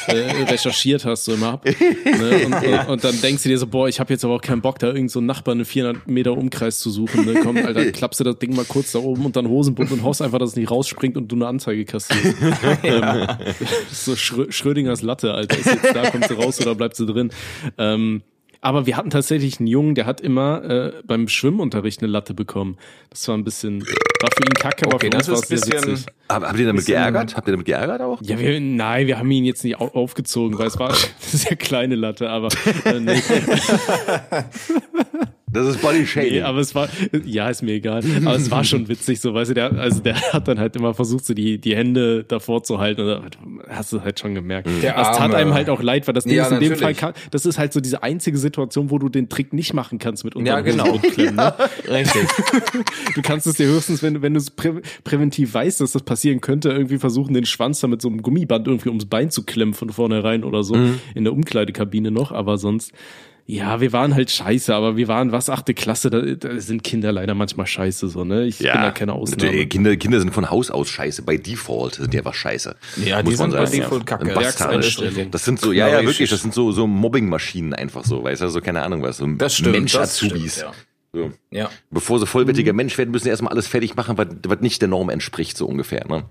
äh, 0.06 0.44
recherchiert 0.44 1.04
hast, 1.04 1.24
so 1.24 1.34
immer. 1.34 1.60
Ne, 1.64 1.74
und, 2.46 2.54
und, 2.54 2.88
und 2.88 3.04
dann 3.04 3.20
denkst 3.20 3.42
du 3.42 3.48
dir 3.48 3.58
so, 3.58 3.66
boah, 3.66 3.88
ich 3.88 3.98
habe 4.00 4.12
jetzt 4.12 4.24
aber 4.24 4.34
auch 4.34 4.40
keinen 4.40 4.60
Bock, 4.62 4.78
da 4.78 4.86
irgend 4.88 5.10
so 5.10 5.18
einen 5.18 5.26
Nachbarn 5.26 5.58
einen 5.58 5.64
400 5.64 6.06
Meter 6.08 6.36
Umkreis 6.36 6.78
zu 6.78 6.90
suchen. 6.90 7.24
Ne? 7.24 7.40
Komm, 7.42 7.56
Alter, 7.56 7.84
klappst 7.92 8.20
du 8.20 8.24
das 8.24 8.38
Ding 8.38 8.54
mal 8.54 8.64
kurz 8.64 8.92
da 8.92 9.00
oben 9.00 9.26
unter 9.26 9.42
den 9.42 9.48
Hosenbund 9.48 9.90
und 9.90 10.02
hoffst 10.04 10.22
einfach, 10.22 10.38
dass 10.38 10.50
es 10.50 10.56
nicht 10.56 10.70
rausspringt 10.70 11.16
und 11.16 11.28
du 11.32 11.36
eine 11.36 11.46
Anzeige 11.48 11.84
kassierst. 11.84 12.36
ähm, 12.84 13.00
das 13.00 13.92
ist 13.92 14.04
so 14.04 14.16
Schrö 14.16 14.46
Schrödingers 14.50 15.02
Latte, 15.02 15.34
Alter. 15.40 15.58
Ist 15.58 15.66
jetzt 15.66 15.94
da, 15.94 16.10
kommt 16.10 16.28
sie 16.28 16.34
raus 16.34 16.60
oder 16.60 16.74
bleibt 16.74 16.96
sie 16.96 17.06
drin? 17.06 17.30
Ähm, 17.78 18.22
aber 18.62 18.84
wir 18.84 18.98
hatten 18.98 19.08
tatsächlich 19.08 19.58
einen 19.58 19.68
Jungen, 19.68 19.94
der 19.94 20.04
hat 20.04 20.20
immer 20.20 20.62
äh, 20.64 20.92
beim 21.06 21.28
Schwimmunterricht 21.28 22.02
eine 22.02 22.12
Latte 22.12 22.34
bekommen. 22.34 22.76
Das 23.08 23.26
war 23.26 23.34
ein 23.34 23.42
bisschen, 23.42 23.80
war 23.80 24.28
für 24.36 24.42
ihn 24.44 24.52
kacke, 24.52 24.84
aber 24.84 24.96
Okay, 24.96 25.08
für 25.10 25.16
uns 25.16 25.26
das 25.26 25.34
war 25.34 25.42
ist 25.42 25.50
es 25.52 25.60
sehr 25.62 25.74
bisschen- 25.76 25.92
witzig. 25.92 26.06
Hab, 26.28 26.42
habt 26.44 26.58
ihr 26.58 26.66
damit 26.66 26.80
Bisschen- 26.80 26.94
geärgert? 26.94 27.36
Habt 27.36 27.48
ihr 27.48 27.52
damit 27.52 27.66
geärgert 27.66 28.02
auch? 28.02 28.20
Ja, 28.22 28.38
wir, 28.38 28.60
nein, 28.60 29.06
wir 29.06 29.18
haben 29.18 29.30
ihn 29.30 29.46
jetzt 29.46 29.64
nicht 29.64 29.80
au 29.80 29.86
aufgezogen, 29.88 30.58
weil 30.58 30.66
es 30.66 30.78
war 30.78 30.90
eine 30.90 30.98
sehr 31.20 31.56
kleine 31.56 31.94
Latte, 31.94 32.28
aber 32.28 32.48
äh, 32.84 33.00
nee, 33.00 33.18
Das 35.52 35.66
ist 35.66 35.82
Body 35.82 36.06
Shaming. 36.06 36.30
nee, 36.32 36.42
aber 36.42 36.58
es 36.58 36.74
war, 36.74 36.88
ja, 37.24 37.48
ist 37.50 37.62
mir 37.62 37.72
egal, 37.72 38.02
aber 38.24 38.36
es 38.36 38.50
war 38.50 38.62
schon 38.64 38.88
witzig, 38.88 39.20
so, 39.20 39.34
weißt 39.34 39.50
du, 39.50 39.54
der, 39.54 39.72
also 39.72 40.00
der 40.00 40.14
hat 40.32 40.46
dann 40.48 40.58
halt 40.58 40.76
immer 40.76 40.94
versucht, 40.94 41.24
so 41.24 41.34
die, 41.34 41.58
die 41.58 41.74
Hände 41.74 42.24
davor 42.24 42.62
zu 42.62 42.78
halten, 42.78 43.00
und 43.02 43.38
hast 43.68 43.92
du 43.92 44.00
halt 44.02 44.20
schon 44.20 44.34
gemerkt. 44.34 44.68
Der 44.82 44.94
das 44.94 45.16
tat 45.16 45.34
einem 45.34 45.54
halt 45.54 45.68
auch 45.70 45.82
leid, 45.82 46.06
weil 46.06 46.14
das 46.14 46.24
Ding 46.24 46.34
Ja, 46.36 46.44
ist 46.44 46.52
in 46.52 46.60
dem 46.60 46.70
natürlich. 46.72 46.98
Fall, 46.98 47.12
kann, 47.12 47.22
das 47.30 47.46
ist 47.46 47.58
halt 47.58 47.72
so 47.72 47.80
diese 47.80 48.02
einzige 48.02 48.38
Situation, 48.38 48.90
wo 48.90 48.98
du 48.98 49.08
den 49.08 49.28
Trick 49.28 49.52
nicht 49.52 49.74
machen 49.74 49.98
kannst 49.98 50.24
mit 50.24 50.34
Ja, 50.36 50.60
genau. 50.60 50.84
Hosenbundklemmen, 50.84 51.36
ne? 51.36 51.54
richtig. 51.88 52.22
Du 53.14 53.22
kannst 53.22 53.46
es 53.46 53.54
dir 53.54 53.66
höchstens, 53.66 54.02
wenn, 54.02 54.22
wenn 54.22 54.34
du 54.34 54.38
es 54.38 54.50
prä 54.50 54.72
präventiv 55.04 55.52
weißt, 55.54 55.80
dass 55.80 55.92
das 55.92 56.02
passieren 56.02 56.40
könnte, 56.40 56.70
irgendwie 56.70 56.98
versuchen, 56.98 57.34
den 57.34 57.44
Schwanz 57.44 57.80
da 57.80 57.88
mit 57.88 58.00
so 58.00 58.08
einem 58.08 58.22
Gummiband 58.22 58.66
irgendwie 58.68 58.88
ums 58.88 59.06
Bein 59.06 59.30
zu 59.30 59.44
klemmen 59.44 59.74
von 59.74 59.90
vornherein 59.90 60.44
oder 60.44 60.62
so. 60.62 60.74
Mhm. 60.76 61.00
In 61.14 61.24
der 61.24 61.32
Umkleidekabine 61.32 62.10
noch, 62.10 62.32
aber 62.32 62.56
sonst. 62.58 62.92
Ja, 63.46 63.80
wir 63.80 63.92
waren 63.92 64.14
halt 64.14 64.30
scheiße, 64.30 64.74
aber 64.74 64.96
wir 64.96 65.08
waren 65.08 65.32
was, 65.32 65.50
achte 65.50 65.74
Klasse, 65.74 66.10
da, 66.10 66.20
da 66.20 66.60
sind 66.60 66.84
Kinder 66.84 67.10
leider 67.12 67.34
manchmal 67.34 67.66
scheiße, 67.66 68.08
so, 68.08 68.24
ne? 68.24 68.46
Ich 68.46 68.58
bin 68.58 68.68
da 68.68 68.90
keine 68.92 69.12
Ausnahme. 69.12 69.66
Kinder, 69.66 69.96
Kinder 69.96 70.20
sind 70.20 70.32
von 70.32 70.50
Haus 70.50 70.70
aus 70.70 70.88
scheiße. 70.88 71.22
Bei 71.22 71.36
Default 71.36 71.94
sind 71.96 72.12
die 72.12 72.18
einfach 72.18 72.34
scheiße. 72.34 72.76
Ja, 73.04 73.22
die 73.22 73.30
man 73.30 73.36
sind 73.36 73.52
bei 73.52 73.66
sagen. 73.66 73.80
Default 73.82 74.06
kacke. 74.06 74.26
Werkseinstellung. 74.26 75.30
Das 75.30 75.44
sind 75.44 75.60
so, 75.60 75.72
ja, 75.72 75.88
ja, 75.88 76.04
wirklich, 76.04 76.30
das 76.30 76.42
sind 76.42 76.54
so, 76.54 76.72
so 76.72 76.86
Mobbing-Maschinen 76.86 77.74
einfach 77.74 78.04
so, 78.04 78.22
weißt 78.22 78.42
du, 78.42 78.48
so 78.48 78.60
keine 78.60 78.82
Ahnung 78.82 79.02
was, 79.02 79.16
so 79.18 79.26
Das 79.26 79.54
stimmt, 79.54 79.68
das 79.74 79.80
Mensch-Azubis. 79.80 80.54
stimmt, 80.58 80.74
So. 81.12 81.32
Ja. 81.50 81.68
Bevor 81.90 82.20
sie 82.20 82.26
vollwertiger 82.26 82.72
Mensch 82.72 82.96
werden, 82.96 83.10
müssen 83.10 83.24
sie 83.24 83.30
erstmal 83.30 83.52
alles 83.52 83.66
fertig 83.66 83.96
machen, 83.96 84.16
was, 84.16 84.28
was 84.46 84.60
nicht 84.60 84.80
der 84.80 84.88
Norm 84.88 85.10
entspricht, 85.10 85.56
so 85.56 85.66
ungefähr. 85.66 86.06
Ne? 86.06 86.22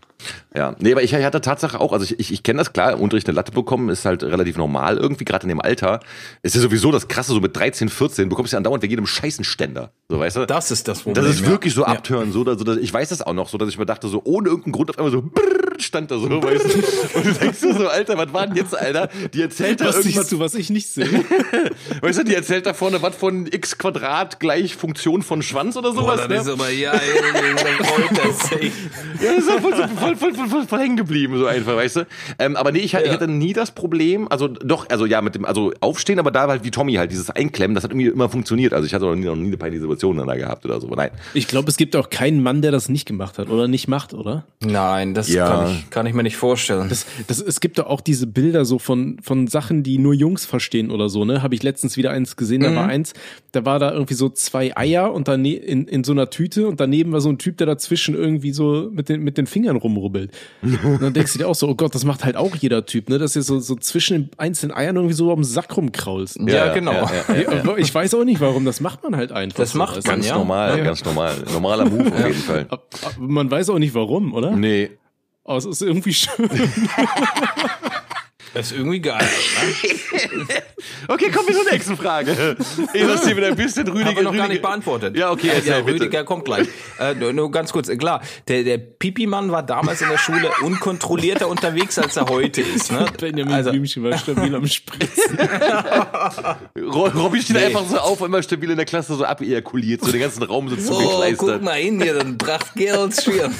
Ja, 0.55 0.75
nee, 0.79 0.93
aber 0.93 1.03
ich 1.03 1.13
hatte 1.13 1.41
Tatsache 1.41 1.81
auch, 1.81 1.91
also 1.91 2.05
ich, 2.05 2.17
ich, 2.17 2.31
ich 2.31 2.43
kenne 2.43 2.59
das 2.59 2.71
klar, 2.71 2.97
Unterricht 2.97 3.27
eine 3.27 3.35
Latte 3.35 3.51
bekommen 3.51 3.89
ist 3.89 4.05
halt 4.05 4.23
relativ 4.23 4.57
normal 4.57 4.97
irgendwie, 4.97 5.25
gerade 5.25 5.43
in 5.43 5.49
dem 5.49 5.59
Alter. 5.59 5.99
Ist 6.43 6.55
ja 6.55 6.61
sowieso 6.61 6.93
das 6.93 7.09
Krasse, 7.09 7.33
so 7.33 7.41
mit 7.41 7.55
13, 7.57 7.89
14, 7.89 8.29
bekommst 8.29 8.53
du 8.53 8.55
ja 8.55 8.59
andauernd 8.59 8.81
wegen 8.81 8.91
jedem 8.91 9.05
Scheißenständer. 9.05 9.91
So, 10.07 10.17
weißt 10.19 10.37
du? 10.37 10.45
Das 10.45 10.71
ist 10.71 10.87
das 10.87 11.01
Problem. 11.01 11.25
Das 11.25 11.35
ist 11.35 11.41
ja. 11.41 11.47
wirklich 11.47 11.73
so 11.73 11.81
Ja. 11.81 11.87
abtören, 11.87 12.31
so, 12.31 12.45
dass, 12.45 12.57
so 12.57 12.63
dass 12.63 12.77
ich 12.77 12.93
weiß 12.93 13.09
das 13.09 13.21
auch 13.21 13.33
noch, 13.33 13.49
so 13.49 13.57
dass 13.57 13.67
ich 13.67 13.77
mir 13.77 13.85
dachte, 13.85 14.07
so 14.07 14.21
ohne 14.23 14.47
irgendeinen 14.47 14.73
Grund 14.73 14.89
auf 14.91 14.97
einmal 14.97 15.11
so 15.11 15.21
brrr, 15.21 15.68
stand 15.83 16.11
da 16.11 16.17
so, 16.17 16.29
weißt 16.29 16.65
du? 16.65 17.17
Und 17.17 17.25
du 17.25 17.33
denkst 17.33 17.59
dir 17.61 17.73
so, 17.73 17.87
Alter, 17.87 18.17
was 18.17 18.33
war 18.33 18.47
denn 18.47 18.55
jetzt, 18.55 18.75
Alter? 18.77 19.09
Die 19.33 19.41
erzählt 19.41 19.81
da 19.81 19.85
was 19.85 19.97
irgendwas, 19.97 20.13
siehst 20.23 20.31
du, 20.31 20.39
was 20.39 20.55
ich 20.55 20.69
nicht 20.69 20.87
sehe? 20.87 21.07
weißt 22.01 22.19
du, 22.19 22.23
die 22.23 22.35
erzählt 22.35 22.65
da 22.65 22.73
vorne 22.73 23.01
was 23.01 23.15
von 23.15 23.47
x 23.51 23.77
Quadrat 23.77 24.39
gleich 24.39 24.75
Funktion 24.75 25.21
von 25.21 25.41
Schwanz 25.41 25.75
oder 25.77 25.91
Boah, 25.93 26.01
sowas, 26.01 26.19
das 26.21 26.29
ne? 26.29 26.35
ist 26.35 26.49
aber, 26.49 26.69
ja, 26.69 26.91
dann 26.91 28.17
er 28.17 28.33
sich. 28.33 28.71
Ja, 29.21 29.33
das 29.33 29.43
ist 29.43 29.51
halt 29.51 29.61
voll, 29.61 29.73
voll, 29.73 30.15
voll, 30.15 30.33
voll, 30.33 30.47
voll, 30.47 30.67
voll 30.67 30.79
hängen 30.79 30.95
geblieben, 30.95 31.37
so 31.37 31.45
einfach, 31.45 31.75
weißt 31.75 31.95
du? 31.97 32.07
Ähm, 32.37 32.55
aber 32.55 32.71
nee, 32.71 32.79
ich, 32.79 32.93
ich 32.93 33.05
Ja. 33.05 33.11
hatte 33.11 33.27
nie 33.27 33.51
das 33.53 33.71
Problem, 33.71 34.27
also 34.29 34.47
doch, 34.47 34.87
also 34.89 35.05
ja, 35.05 35.21
mit 35.21 35.35
dem, 35.35 35.43
also 35.45 35.73
aufstehen, 35.81 36.19
aber 36.19 36.31
da 36.31 36.47
halt 36.47 36.63
wie 36.63 36.71
Tommy 36.71 36.93
halt, 36.93 37.11
dieses 37.11 37.29
Einklemmen, 37.29 37.75
das 37.75 37.83
hat 37.83 37.91
irgendwie 37.91 38.07
immer 38.07 38.29
funktioniert. 38.29 38.73
Also 38.73 38.85
ich 38.85 38.93
hatte 38.93 39.05
noch 39.05 39.15
nie, 39.15 39.25
noch 39.25 39.35
nie 39.35 39.47
eine 39.47 39.57
peinliche 39.57 39.81
Situation 39.81 40.17
dann 40.17 40.27
da 40.27 40.35
gehabt 40.35 40.63
oder 40.65 40.79
so, 40.79 40.87
aber 40.87 40.95
nein. 40.95 41.11
Ich 41.33 41.47
glaube, 41.47 41.69
es 41.69 41.77
gibt 41.77 41.95
auch 41.95 42.09
keinen 42.09 42.41
Mann, 42.41 42.61
der 42.61 42.71
das 42.71 42.87
nicht 42.89 43.05
gemacht 43.07 43.37
hat 43.39 43.49
oder 43.49 43.67
nicht 43.67 43.87
macht, 43.87 44.13
oder? 44.13 44.45
Nein, 44.61 45.13
das 45.13 45.27
Ja. 45.27 45.47
kann, 45.47 45.68
ich, 45.68 45.68
kann 45.89 46.05
ich 46.05 46.13
mir 46.13 46.23
nicht 46.23 46.37
vorstellen. 46.37 46.89
Das, 46.89 47.05
das, 47.27 47.39
es 47.41 47.59
gibt 47.59 47.77
doch 47.79 47.87
auch 47.87 48.01
diese 48.01 48.27
Bilder 48.27 48.65
so 48.65 48.79
von, 48.79 49.17
von 49.21 49.47
Sachen, 49.47 49.83
die 49.83 49.97
nur 49.97 50.13
Jungs 50.13 50.45
verstehen 50.45 50.91
oder 50.91 51.09
so, 51.09 51.25
ne? 51.25 51.41
Habe 51.43 51.55
ich 51.55 51.63
letztens 51.63 51.97
wieder 51.97 52.11
eins 52.11 52.35
gesehen, 52.35 52.61
da 52.61 52.75
war 52.75 52.87
eins, 52.87 53.13
da 53.51 53.65
war 53.65 53.79
da 53.79 53.91
irgendwie 53.91 54.13
so 54.13 54.29
zwei 54.29 54.75
Eier 54.77 55.13
und 55.13 55.27
dann 55.27 55.43
in, 55.45 55.87
in 55.87 56.03
so 56.03 56.11
einer 56.11 56.29
Tüte 56.29 56.67
und 56.67 56.79
daneben 56.79 57.11
war 57.11 57.21
so 57.21 57.29
ein 57.29 57.37
Typ, 57.37 57.57
der 57.57 57.67
dazwischen 57.67 58.15
irgendwie 58.15 58.51
so 58.51 58.89
mit 58.91 59.09
den, 59.09 59.21
mit 59.21 59.37
den 59.37 59.47
Fingern 59.47 59.75
rumrubbelt. 59.77 60.31
Und 60.61 61.01
dann 61.01 61.13
denkst 61.13 61.33
du 61.33 61.39
dir 61.39 61.47
auch 61.47 61.55
so, 61.55 61.67
oh 61.67 61.75
Gott, 61.75 61.95
das 61.95 62.05
macht 62.05 62.23
halt 62.23 62.35
auch 62.35 62.55
jeder 62.55 62.85
Typ, 62.85 63.09
ne? 63.09 63.17
Dass 63.17 63.33
du 63.33 63.41
so, 63.41 63.59
so 63.59 63.75
zwischen 63.75 64.13
den 64.17 64.29
einzelnen 64.37 64.75
Eiern 64.75 64.95
irgendwie 64.95 65.15
so 65.15 65.31
am 65.31 65.43
Sack 65.43 65.75
rumkraulst. 65.77 66.39
ja, 66.45 66.67
ja, 66.67 66.73
genau. 66.73 66.91
ja, 66.93 67.09
ja. 67.35 67.63
Ja, 67.63 67.77
Ich 67.77 67.93
weiß 67.93 68.13
auch 68.15 68.23
nicht 68.23 68.41
warum, 68.41 68.65
das 68.65 68.79
macht 68.81 69.03
man 69.03 69.15
halt 69.15 69.31
einfach. 69.31 69.57
Das 69.57 69.71
so, 69.71 69.77
macht 69.77 69.95
man, 69.95 70.03
Ganz 70.03 70.27
ja. 70.27 70.35
normal, 70.37 70.77
Ja. 70.77 70.83
ganz 70.83 71.03
normal. 71.05 71.35
Normaler 71.53 71.85
Move 71.89 72.07
auf 72.11 72.19
jeden 72.27 72.33
Fall. 72.33 72.67
Man 73.19 73.49
weiß 73.49 73.69
auch 73.69 73.79
nicht 73.79 73.93
warum, 73.93 74.33
oder? 74.33 74.51
Nee. 74.55 74.91
Es 75.57 75.65
ist 75.65 75.81
irgendwie 75.81 76.13
schön. 76.13 76.49
Das 78.53 78.67
ist 78.71 78.77
irgendwie 78.77 78.99
geil. 78.99 79.19
Ne? 79.19 80.45
Okay, 81.07 81.29
kommen 81.29 81.47
wir 81.49 81.55
zur 81.55 81.71
nächsten 81.71 81.97
Frage. 81.97 82.55
Ich 82.93 83.03
lasse 83.03 83.29
dir 83.29 83.37
wieder 83.37 83.47
ein 83.47 83.55
bisschen 83.55 83.87
Rüdiger. 83.87 84.05
Haben 84.09 84.15
wir 84.15 84.23
noch 84.23 84.31
gar 84.31 84.41
Rüdiger- 84.45 84.47
nicht 84.49 84.61
beantwortet. 84.61 85.17
Ja, 85.17 85.31
okay, 85.31 85.49
Äh, 85.49 85.55
erzähl 85.55 85.71
ja, 85.71 85.81
bitte. 85.81 86.01
Rüdiger 86.01 86.23
kommt 86.23 86.45
gleich. 86.45 86.67
Äh, 86.99 87.15
nur, 87.15 87.33
nur 87.33 87.51
ganz 87.51 87.71
kurz, 87.73 87.89
klar, 87.97 88.21
der, 88.47 88.63
der 88.63 88.77
Pipi-Mann 88.77 89.51
war 89.51 89.61
damals 89.63 90.01
in 90.01 90.09
der 90.09 90.17
Schule 90.17 90.49
unkontrollierter 90.63 91.47
unterwegs, 91.47 91.99
als 91.99 92.15
er 92.17 92.27
heute 92.27 92.61
ist. 92.61 92.91
Ne? 92.91 93.05
Benjamin 93.19 93.53
Also, 93.53 93.71
Blümchen 93.71 94.03
war 94.03 94.17
stabil 94.17 94.55
am 94.55 94.65
Spritzen. 94.67 95.37
Ro- 96.77 97.09
Robby 97.15 97.41
steht 97.41 97.55
Nee. 97.57 97.65
einfach 97.65 97.85
so 97.85 97.97
auf, 97.99 98.21
immer 98.21 98.41
stabil 98.41 98.69
in 98.71 98.77
der 98.77 98.85
Klasse 98.85 99.15
so 99.15 99.25
abejakuliert, 99.25 100.01
so 100.03 100.11
den 100.11 100.21
ganzen 100.21 100.43
Raum 100.43 100.69
so 100.69 100.75
oh, 100.75 100.97
guck 100.97 101.03
zugekleistert. 101.03 101.63
mal 101.63 101.73
hin 101.79 102.01
hier, 102.01 102.13
dann 102.15 102.37
bracht 102.37 102.73
Gerolds 102.75 103.23
Schirm. 103.23 103.53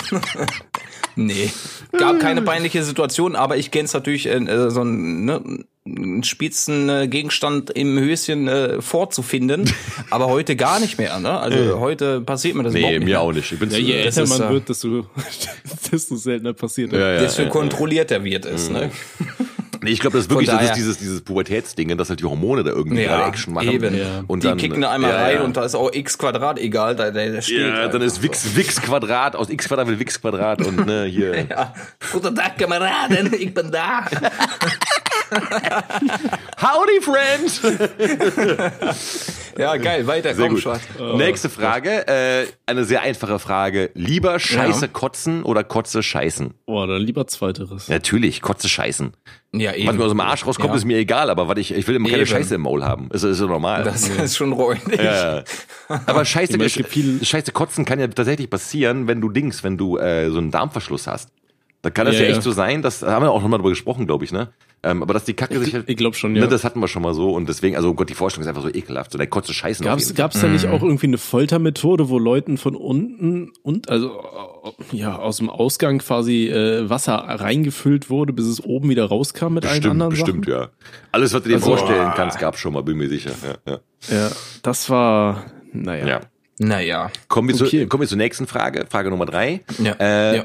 nee, 1.15 1.49
gab 1.97 2.19
keine 2.19 2.41
peinliche 2.41 2.83
Situation, 2.83 3.35
aber 3.35 3.57
ich 3.57 3.71
kenn's 3.71 3.93
natürlich, 3.93 4.27
äh, 4.27 4.69
so 4.69 4.78
ein, 4.83 5.25
ne, 5.25 5.41
einen 5.85 6.23
spitzen 6.23 6.87
äh, 6.89 7.07
Gegenstand 7.07 7.71
im 7.71 7.97
Höschen 7.97 8.47
äh, 8.47 8.81
vorzufinden, 8.81 9.71
aber 10.11 10.27
heute 10.27 10.55
gar 10.55 10.79
nicht 10.79 10.97
mehr. 10.97 11.19
Ne? 11.19 11.39
Also 11.39 11.79
heute 11.79 12.21
passiert 12.21 12.55
mir 12.55 12.63
das 12.63 12.73
Nee, 12.73 12.79
überhaupt 12.79 12.93
nicht 12.99 13.05
mir 13.05 13.11
mehr. 13.11 13.21
auch 13.21 13.31
nicht. 13.33 13.51
Ich 13.51 13.59
bin 13.59 13.69
Ja, 13.69 13.75
zu, 13.77 13.81
je 13.81 13.93
älter 13.93 14.27
man 14.27 14.41
äh, 14.41 14.49
wird, 14.51 14.69
desto, 14.69 15.05
desto 15.91 16.15
seltener 16.15 16.53
passiert. 16.53 16.91
ja, 16.93 17.13
ja, 17.13 17.19
desto 17.19 17.43
ja. 17.43 17.49
kontrollierter 17.49 18.23
wird 18.23 18.45
es. 18.45 18.69
Ne? 18.69 18.91
Nee, 19.81 19.91
ich 19.91 19.99
glaube, 19.99 20.17
das 20.17 20.25
ist 20.25 20.29
wirklich 20.29 20.49
Von 20.49 20.57
das 20.57 20.65
ist 20.65 20.69
daher- 20.71 20.83
dieses, 20.83 20.97
dieses 20.97 21.21
Pubertätsding, 21.21 21.97
dass 21.97 22.09
halt 22.09 22.19
die 22.19 22.25
Hormone 22.25 22.63
da 22.63 22.71
irgendwie 22.71 23.01
Ja, 23.03 23.17
gerade 23.17 23.29
Action 23.29 23.53
machen. 23.53 23.69
eben. 23.69 23.97
Ja. 23.97 24.23
Und 24.27 24.43
Die 24.43 24.47
dann, 24.47 24.57
kicken 24.57 24.81
da 24.81 24.91
einmal 24.91 25.11
ja, 25.11 25.17
rein 25.21 25.41
und 25.41 25.55
da 25.57 25.63
ist 25.63 25.75
auch 25.75 25.91
x 25.93 26.17
Quadrat 26.17 26.59
egal, 26.59 26.95
da, 26.95 27.11
da, 27.11 27.25
da 27.25 27.41
steht. 27.41 27.59
ja, 27.61 27.67
dann 27.69 27.85
einfach 27.85 28.01
ist 28.01 28.21
Wix, 28.21 28.55
Wix 28.55 28.81
Quadrat, 28.81 29.35
aus 29.35 29.49
X 29.49 29.67
Quadrat 29.67 29.87
wird 29.87 29.99
Wix 29.99 30.19
Quadrat 30.21 30.65
und 30.65 30.85
ne, 30.85 31.05
hier. 31.05 31.45
Ja. 31.49 31.73
Guten 32.11 32.35
Tag, 32.35 32.57
Kameraden, 32.57 33.33
ich 33.33 33.53
bin 33.53 33.71
da. 33.71 34.05
Howdy, 36.61 37.01
friends! 37.01 37.61
Ja, 39.57 39.75
geil, 39.77 40.07
weiter, 40.07 40.33
Sehr 40.33 40.45
komm, 40.45 40.55
gut. 40.55 40.63
Schwarz. 40.63 40.81
Nächste 41.15 41.49
Frage, 41.49 42.07
äh, 42.07 42.45
eine 42.65 42.85
sehr 42.85 43.01
einfache 43.01 43.39
Frage. 43.39 43.91
Lieber 43.93 44.39
Scheiße 44.39 44.87
kotzen 44.89 45.43
oder 45.43 45.63
Kotze 45.63 46.01
scheißen? 46.03 46.53
Boah, 46.65 46.87
dann 46.87 47.01
lieber 47.01 47.27
zweiteres. 47.27 47.87
Natürlich, 47.89 48.41
Kotze 48.41 48.69
scheißen. 48.69 49.11
Ja, 49.53 49.73
eben. 49.73 49.87
Was 49.87 49.95
mir 49.95 50.03
aus 50.05 50.11
dem 50.11 50.19
Arsch 50.19 50.45
rauskommt, 50.45 50.69
Ja. 50.69 50.75
ist 50.75 50.85
mir 50.85 50.97
egal, 50.97 51.29
aber 51.29 51.47
was 51.47 51.57
ich, 51.57 51.73
ich 51.73 51.87
will 51.87 51.95
immer 51.95 52.07
keine 52.09 52.21
Eben. 52.21 52.29
Scheiße 52.29 52.55
im 52.55 52.61
Maul 52.61 52.83
haben. 52.85 53.09
Das 53.09 53.23
ist 53.23 53.37
so 53.37 53.47
normal. 53.47 53.83
Das 53.83 54.07
ist 54.07 54.37
schon 54.37 54.53
räumlich. 54.53 55.01
Ja. 55.01 55.43
Aber 56.05 56.23
Scheiße, 56.23 56.57
Scheiße 57.25 57.51
kotzen 57.51 57.83
kann 57.85 57.99
ja 57.99 58.07
tatsächlich 58.07 58.49
passieren, 58.49 59.07
wenn 59.07 59.19
du 59.21 59.29
Dings, 59.29 59.63
wenn 59.63 59.77
du 59.77 59.97
äh, 59.97 60.29
so 60.29 60.37
einen 60.37 60.51
Darmverschluss 60.51 61.07
hast. 61.07 61.31
Da 61.81 61.89
kann 61.89 62.05
das 62.05 62.15
Ja, 62.15 62.21
ja, 62.23 62.27
ja. 62.29 62.33
echt 62.35 62.43
so 62.43 62.51
sein, 62.51 62.81
das 62.81 63.01
haben 63.03 63.23
wir 63.23 63.31
auch 63.31 63.41
nochmal 63.41 63.59
drüber 63.59 63.69
gesprochen, 63.69 64.05
glaube 64.05 64.25
ich, 64.25 64.31
ne? 64.33 64.49
Ähm, 64.81 65.01
aber 65.03 65.13
dass 65.13 65.25
die 65.25 65.33
Kacke 65.33 65.59
sich 65.59 65.73
halt, 65.73 65.89
ich 65.89 65.97
glaub 65.97 66.15
schon, 66.15 66.31
ne, 66.33 66.39
ja. 66.39 66.47
das 66.47 66.63
hatten 66.63 66.79
wir 66.79 66.87
schon 66.87 67.01
mal 67.01 67.13
so 67.13 67.31
und 67.31 67.49
deswegen, 67.49 67.75
also 67.75 67.89
oh 67.89 67.93
Gott, 67.93 68.09
die 68.09 68.13
Vorstellung 68.13 68.43
ist 68.43 68.47
einfach 68.47 68.61
so 68.61 68.69
ekelhaft. 68.73 69.11
So 69.11 69.17
der 69.17 69.27
kotze 69.27 69.53
Scheißen 69.53 69.85
Gab's, 69.85 70.03
jeden 70.05 70.15
Fall. 70.15 70.23
gab's 70.25 70.39
da 70.39 70.47
nicht 70.47 70.67
auch 70.67 70.81
irgendwie 70.81 71.07
eine 71.07 71.17
Foltermethode, 71.17 72.07
wo 72.09 72.17
Leuten 72.17 72.57
von 72.57 72.75
unten 72.77 73.51
und 73.61 73.89
also 73.89 74.21
ja 74.93 75.17
aus 75.17 75.37
dem 75.37 75.49
Ausgang 75.49 75.97
quasi 75.99 76.47
äh, 76.47 76.89
Wasser 76.89 77.15
reingefüllt 77.15 78.09
wurde, 78.09 78.31
bis 78.31 78.45
es 78.45 78.63
oben 78.63 78.87
wieder 78.89 79.05
rauskam 79.05 79.53
mit 79.55 79.65
allen 79.65 79.75
Bestimmt, 79.81 79.91
anderen 79.91 80.09
bestimmt, 80.11 80.45
Sachen? 80.45 80.59
ja. 80.61 80.69
Alles, 81.11 81.33
was 81.33 81.43
du 81.43 81.49
dir 81.49 81.55
Also- 81.55 81.67
vorstellen 81.75 82.11
kannst, 82.15 82.39
gab's 82.39 82.59
schon 82.59 82.71
mal, 82.73 82.81
bin 82.83 82.97
mir 82.97 83.09
sicher. 83.09 83.31
Ja, 83.65 83.73
ja. 83.73 83.79
Ja, 84.17 84.31
das 84.63 84.89
war 84.89 85.45
naja. 85.73 86.07
ja. 86.07 86.19
Naja. 86.61 87.09
Kommen, 87.29 87.47
wir 87.49 87.55
Okay. 87.55 87.81
zu, 87.83 87.87
kommen 87.87 88.01
wir 88.01 88.07
zur 88.07 88.17
nächsten 88.17 88.45
Frage, 88.47 88.85
Frage 88.89 89.09
Nummer 89.09 89.25
drei. 89.25 89.61
Ja. 89.81 89.93
Äh, 89.99 90.35
ja. 90.37 90.43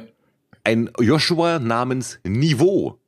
Ein 0.64 0.90
Joshua 0.98 1.58
namens 1.58 2.18
Niveau. 2.24 2.98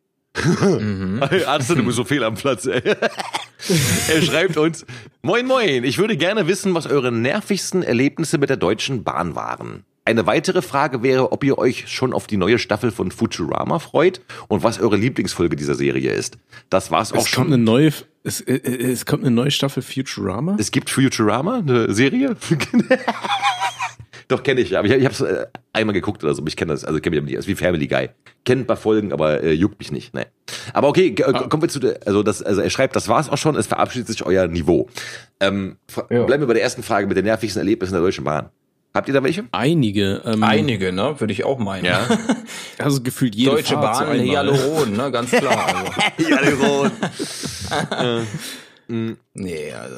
Mhm. 0.45 1.23
Arzt, 1.47 1.71
du 1.71 1.83
bist 1.83 1.97
so 1.97 2.05
fehl 2.05 2.23
am 2.23 2.35
Platz. 2.35 2.67
Ey. 2.67 2.83
er 2.85 4.23
schreibt 4.23 4.57
uns, 4.59 4.85
Moin 5.23 5.47
Moin, 5.47 5.83
ich 5.85 5.97
würde 5.99 6.17
gerne 6.17 6.47
wissen, 6.47 6.75
was 6.75 6.87
eure 6.87 7.11
nervigsten 7.11 7.83
Erlebnisse 7.83 8.37
mit 8.39 8.51
der 8.51 8.59
Deutschen 8.59 9.03
Bahn 9.05 9.35
waren. 9.35 9.85
Eine 10.05 10.27
weitere 10.27 10.63
Frage 10.63 11.03
wäre, 11.03 11.33
ob 11.33 11.43
ihr 11.43 11.59
euch 11.59 11.89
schon 11.89 12.13
auf 12.13 12.29
die 12.29 12.37
neue 12.37 12.59
Staffel 12.61 12.93
von 12.93 13.11
Futurama 13.11 13.81
freut 13.81 14.21
und 14.47 14.63
was 14.63 14.79
eure 14.79 14.97
Lieblingsfolge 14.97 15.57
dieser 15.57 15.75
Serie 15.75 16.13
ist. 16.13 16.39
Das 16.71 16.93
war's 16.93 17.13
auch 17.13 17.27
Es 17.27 17.33
kommt 17.33 17.49
eine 17.49 17.57
schon. 17.57 17.65
neue 17.65 17.93
es, 18.23 18.41
äh, 18.41 18.55
äh, 18.55 18.93
es 18.93 19.07
kommt 19.07 19.25
eine 19.25 19.35
neue 19.35 19.51
Staffel 19.51 19.83
Futurama. 19.83 20.57
Es 20.59 20.71
gibt 20.71 20.91
Futurama, 20.91 21.59
eine 21.59 21.93
Serie? 21.95 22.37
Doch, 24.29 24.43
kenne 24.43 24.61
ich, 24.61 24.77
aber 24.77 24.89
ich, 24.89 24.95
ich 24.95 25.05
habe 25.05 25.15
es 25.15 25.21
äh, 25.21 25.47
einmal 25.73 25.93
geguckt 25.95 26.25
oder 26.25 26.35
so, 26.35 26.43
ich 26.47 26.57
kenne 26.57 26.73
das, 26.73 26.85
also 26.85 26.99
kenne 27.01 27.11
mich 27.15 27.19
damit 27.21 27.31
nicht, 27.31 27.39
ist 27.39 27.47
wie 27.49 27.55
Family 27.55 27.87
Guy. 27.87 28.09
Kennt 28.45 28.63
ein 28.63 28.67
paar 28.67 28.77
Folgen, 28.77 29.13
aber 29.13 29.43
äh, 29.43 29.53
juckt 29.53 29.79
mich 29.79 29.93
nicht, 29.93 30.15
ne. 30.15 30.27
Aber 30.73 30.89
okay, 30.89 31.09
äh, 31.17 31.33
kommen 31.49 31.63
wir 31.63 31.69
zu 31.69 31.79
der, 31.79 32.01
also 32.07 32.23
das, 32.25 32.43
also 32.43 32.61
er 32.61 32.71
schreibt, 32.71 32.97
das 32.97 33.09
war's 33.09 33.29
auch 33.29 33.39
schon, 33.39 33.55
es 33.57 33.67
verabschiedet 33.69 34.09
sich 34.09 34.25
euer 34.27 34.49
Niveau. 34.49 34.89
Ähm, 35.39 35.77
Ja. 36.11 36.25
Bleiben 36.25 36.43
wir 36.43 36.47
bei 36.49 36.55
der 36.55 36.63
ersten 36.63 36.83
Frage 36.83 37.07
mit 37.07 37.17
den 37.17 37.25
nervigsten 37.25 37.61
Erlebnissen 37.61 37.93
der 37.93 38.03
Deutschen 38.03 38.25
Bahn. 38.25 38.51
Habt 38.95 39.09
ihr 39.09 39.15
da 39.15 39.23
welche? 39.23 39.45
Einige. 39.53 40.23
Ähm, 40.25 40.43
Einige, 40.43 40.91
ne? 40.91 41.21
Würde 41.21 41.33
ich 41.33 41.45
auch 41.45 41.59
meinen. 41.59 41.87
Also 42.79 43.03
gefühlt 43.03 43.35
jede 43.35 43.51
Deutsche 43.53 43.75
Fahrt 43.75 44.07
Bahn. 44.07 44.19
Hyaluron, 44.19 44.93
ne? 44.93 45.11
Ganz 45.11 45.31
klar. 45.31 45.67
Also. 46.19 46.91
Ja, 47.91 48.21
so. 48.21 48.23
Nee, 49.35 49.73
also. 49.73 49.97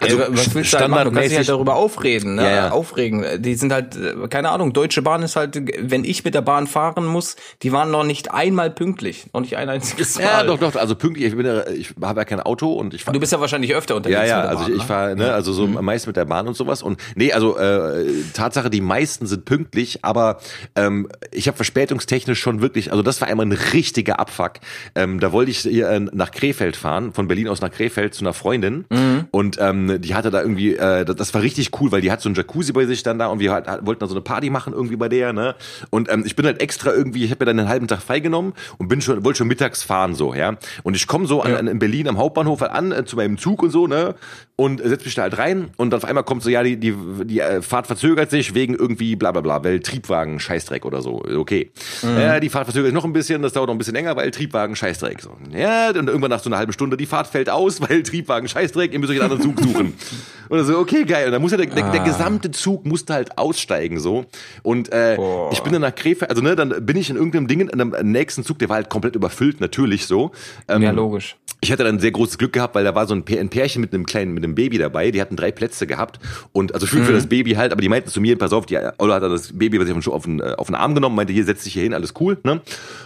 Also, 0.00 0.18
Also, 0.18 0.32
was 0.32 0.54
willst 0.54 0.72
du 0.72 0.78
halt 0.78 0.88
machen? 0.88 1.04
Du 1.06 1.10
kannst 1.12 1.30
dich 1.30 1.38
halt 1.38 1.48
darüber 1.48 1.76
aufreden, 1.76 2.36
ne? 2.36 2.42
Ja, 2.42 2.50
ja. 2.50 2.70
aufregen. 2.70 3.24
Die 3.42 3.54
sind 3.54 3.72
halt, 3.72 3.96
keine 4.30 4.50
Ahnung, 4.50 4.72
Deutsche 4.72 5.02
Bahn 5.02 5.22
ist 5.22 5.36
halt, 5.36 5.60
wenn 5.78 6.04
ich 6.04 6.24
mit 6.24 6.34
der 6.34 6.42
Bahn 6.42 6.66
fahren 6.66 7.04
muss, 7.04 7.36
die 7.62 7.72
waren 7.72 7.90
noch 7.90 8.04
nicht 8.04 8.32
einmal 8.32 8.70
pünktlich. 8.70 9.26
Noch 9.32 9.40
nicht 9.40 9.56
ein 9.56 9.68
einziges 9.68 10.16
Mal. 10.16 10.24
Ja, 10.24 10.42
doch, 10.44 10.58
doch, 10.58 10.74
also 10.76 10.94
pünktlich, 10.94 11.26
ich 11.26 11.36
bin 11.36 11.46
ja, 11.46 11.66
ich 11.68 11.94
habe 12.00 12.20
ja 12.20 12.24
kein 12.24 12.40
Auto 12.40 12.72
und 12.72 12.94
ich 12.94 13.04
fahr, 13.04 13.12
Du 13.12 13.20
bist 13.20 13.32
ja 13.32 13.40
wahrscheinlich 13.40 13.74
öfter 13.74 13.96
unterwegs 13.96 14.20
Ja, 14.20 14.26
ja, 14.26 14.40
also 14.42 14.64
Bahn, 14.64 14.70
ich, 14.70 14.76
ich 14.76 14.82
ne? 14.82 14.86
fahre, 14.88 15.16
ne, 15.16 15.32
also 15.32 15.52
so 15.52 15.66
meist 15.66 16.06
mit 16.06 16.16
der 16.16 16.24
Bahn 16.26 16.46
und 16.46 16.54
sowas. 16.56 16.82
Und 16.82 17.00
nee, 17.16 17.32
also 17.32 17.56
äh, 17.58 18.04
Tatsache, 18.34 18.70
die 18.70 18.80
meisten 18.80 19.26
sind 19.26 19.44
pünktlich, 19.44 20.04
aber 20.04 20.38
ähm, 20.76 21.08
ich 21.32 21.48
habe 21.48 21.56
verspätungstechnisch 21.56 22.38
schon 22.40 22.60
wirklich, 22.60 22.90
also 22.92 23.02
das 23.02 23.20
war 23.20 23.28
einmal 23.28 23.46
ein 23.46 23.52
richtiger 23.52 24.20
Abfuck. 24.20 24.54
Ähm, 24.94 25.20
da 25.20 25.32
wollte 25.32 25.50
ich 25.50 25.58
hier 25.60 25.88
äh, 25.88 26.00
nach 26.00 26.30
Krefeld 26.30 26.76
fahren, 26.76 27.12
von 27.12 27.26
Berlin 27.28 27.48
aus 27.48 27.60
nach 27.60 27.70
Krefeld 27.70 28.14
zu 28.14 28.22
einer 28.22 28.32
Freundin 28.32 28.84
und 29.30 29.58
ähm, 29.60 29.87
die 29.96 30.14
hatte 30.14 30.30
da 30.30 30.42
irgendwie, 30.42 30.74
äh, 30.74 31.04
das, 31.04 31.16
das 31.16 31.34
war 31.34 31.42
richtig 31.42 31.70
cool, 31.80 31.92
weil 31.92 32.00
die 32.00 32.10
hat 32.10 32.20
so 32.20 32.28
ein 32.28 32.34
Jacuzzi 32.34 32.72
bei 32.72 32.86
sich 32.86 33.02
dann 33.02 33.18
da 33.18 33.28
und 33.28 33.38
wir 33.40 33.52
halt, 33.52 33.66
halt, 33.66 33.86
wollten 33.86 34.00
da 34.00 34.06
so 34.06 34.14
eine 34.14 34.22
Party 34.22 34.50
machen 34.50 34.72
irgendwie 34.72 34.96
bei 34.96 35.08
der, 35.08 35.32
ne? 35.32 35.54
Und 35.90 36.10
ähm, 36.10 36.24
ich 36.26 36.36
bin 36.36 36.46
halt 36.46 36.60
extra 36.60 36.92
irgendwie, 36.92 37.24
ich 37.24 37.30
habe 37.30 37.44
mir 37.44 37.46
dann 37.46 37.58
einen 37.58 37.68
halben 37.68 37.88
Tag 37.88 38.02
freigenommen 38.02 38.52
und 38.78 38.88
bin 38.88 39.00
schon, 39.00 39.24
wollte 39.24 39.38
schon 39.38 39.48
mittags 39.48 39.82
fahren 39.82 40.14
so, 40.14 40.34
ja. 40.34 40.56
Und 40.82 40.96
ich 40.96 41.06
komme 41.06 41.26
so 41.26 41.42
an, 41.42 41.54
an, 41.54 41.66
in 41.66 41.78
Berlin 41.78 42.08
am 42.08 42.18
Hauptbahnhof 42.18 42.60
halt 42.60 42.72
an 42.72 42.92
äh, 42.92 43.04
zu 43.04 43.16
meinem 43.16 43.38
Zug 43.38 43.62
und 43.62 43.70
so, 43.70 43.86
ne? 43.86 44.14
Und 44.56 44.80
setz 44.82 45.04
mich 45.04 45.14
da 45.14 45.22
halt 45.22 45.38
rein 45.38 45.70
und 45.76 45.94
auf 45.94 46.04
einmal 46.04 46.24
kommt 46.24 46.42
so, 46.42 46.50
ja, 46.50 46.62
die, 46.62 46.76
die, 46.76 46.94
die 47.24 47.40
äh, 47.40 47.62
Fahrt 47.62 47.86
verzögert 47.86 48.30
sich 48.30 48.54
wegen 48.54 48.74
irgendwie 48.74 49.14
bla 49.16 49.32
bla 49.32 49.40
bla, 49.40 49.62
weil 49.62 49.80
Triebwagen 49.80 50.40
Scheißdreck 50.40 50.84
oder 50.84 51.00
so. 51.00 51.22
Okay. 51.22 51.70
Ja, 52.02 52.40
die 52.40 52.48
Fahrt 52.48 52.66
verzögert 52.66 52.88
sich 52.88 52.94
noch 52.94 53.04
ein 53.04 53.12
bisschen, 53.12 53.42
das 53.42 53.52
dauert 53.52 53.68
noch 53.68 53.74
ein 53.74 53.78
bisschen 53.78 53.94
länger, 53.94 54.16
weil 54.16 54.30
Triebwagen 54.30 54.74
Scheißdreck. 54.74 55.20
So. 55.20 55.36
Ja, 55.56 55.90
und 55.90 56.08
irgendwann 56.08 56.30
nach 56.30 56.42
so 56.42 56.50
einer 56.50 56.58
halben 56.58 56.72
Stunde, 56.72 56.96
die 56.96 57.06
Fahrt 57.06 57.28
fällt 57.28 57.50
aus, 57.50 57.80
weil 57.88 58.02
Triebwagen 58.02 58.48
Scheißdreck, 58.48 58.92
ihr 58.92 58.98
müsst 58.98 59.12
euch 59.12 59.20
einen 59.20 59.30
anderen 59.30 59.42
Zug 59.42 59.60
suchen. 59.60 59.77
Oder 60.50 60.64
so, 60.64 60.78
okay, 60.78 61.04
geil. 61.04 61.26
Und 61.26 61.32
dann 61.32 61.42
muss 61.42 61.50
ja 61.50 61.58
der, 61.58 61.66
der, 61.66 61.90
der 61.90 62.00
gesamte 62.00 62.50
Zug 62.50 62.86
musste 62.86 63.12
halt 63.12 63.36
aussteigen 63.36 64.00
so. 64.00 64.24
Und 64.62 64.90
äh, 64.92 65.18
ich 65.50 65.60
bin 65.60 65.72
dann 65.72 65.82
nach 65.82 65.94
Krefeld, 65.94 66.30
also 66.30 66.42
ne, 66.42 66.56
dann 66.56 66.86
bin 66.86 66.96
ich 66.96 67.10
in 67.10 67.16
irgendeinem 67.16 67.48
Ding, 67.48 67.60
in 67.60 67.70
einem 67.70 68.10
nächsten 68.10 68.44
Zug, 68.44 68.58
der 68.58 68.68
war 68.70 68.76
halt 68.76 68.88
komplett 68.88 69.14
überfüllt, 69.14 69.60
natürlich 69.60 70.06
so. 70.06 70.30
Ähm, 70.66 70.82
Ja, 70.82 70.90
logisch. 70.90 71.36
Ich 71.60 71.72
hatte 71.72 71.82
dann 71.84 71.98
sehr 71.98 72.12
großes 72.12 72.38
Glück 72.38 72.52
gehabt, 72.52 72.74
weil 72.76 72.84
da 72.84 72.94
war 72.94 73.06
so 73.06 73.14
ein, 73.14 73.24
Pär- 73.24 73.40
ein 73.40 73.48
Pärchen 73.48 73.80
mit 73.80 73.92
einem 73.92 74.06
kleinen, 74.06 74.32
mit 74.32 74.44
einem 74.44 74.54
Baby 74.54 74.78
dabei, 74.78 75.10
die 75.10 75.20
hatten 75.20 75.34
drei 75.34 75.50
Plätze 75.50 75.86
gehabt 75.88 76.20
und 76.52 76.72
also 76.72 76.86
für, 76.86 77.02
für 77.04 77.12
das 77.12 77.26
Baby 77.26 77.54
halt, 77.54 77.72
aber 77.72 77.80
die 77.80 77.88
meinten 77.88 78.08
zu 78.10 78.20
mir, 78.20 78.38
pass 78.38 78.52
auf, 78.52 78.66
die 78.66 78.78
Ola 78.98 79.16
hat 79.16 79.22
dann 79.24 79.32
das 79.32 79.56
Baby 79.58 79.84
sich 79.84 79.92
auf 79.94 80.02
den, 80.04 80.12
auf 80.12 80.22
den, 80.24 80.40
äh, 80.40 80.54
auf 80.56 80.66
den 80.68 80.76
Arm 80.76 80.94
genommen, 80.94 81.16
meinte, 81.16 81.32
hier 81.32 81.44
setz 81.44 81.64
dich 81.64 81.72
hier 81.72 81.82
hin, 81.82 81.94
alles 81.94 82.14
cool, 82.20 82.38
ne? 82.44 82.60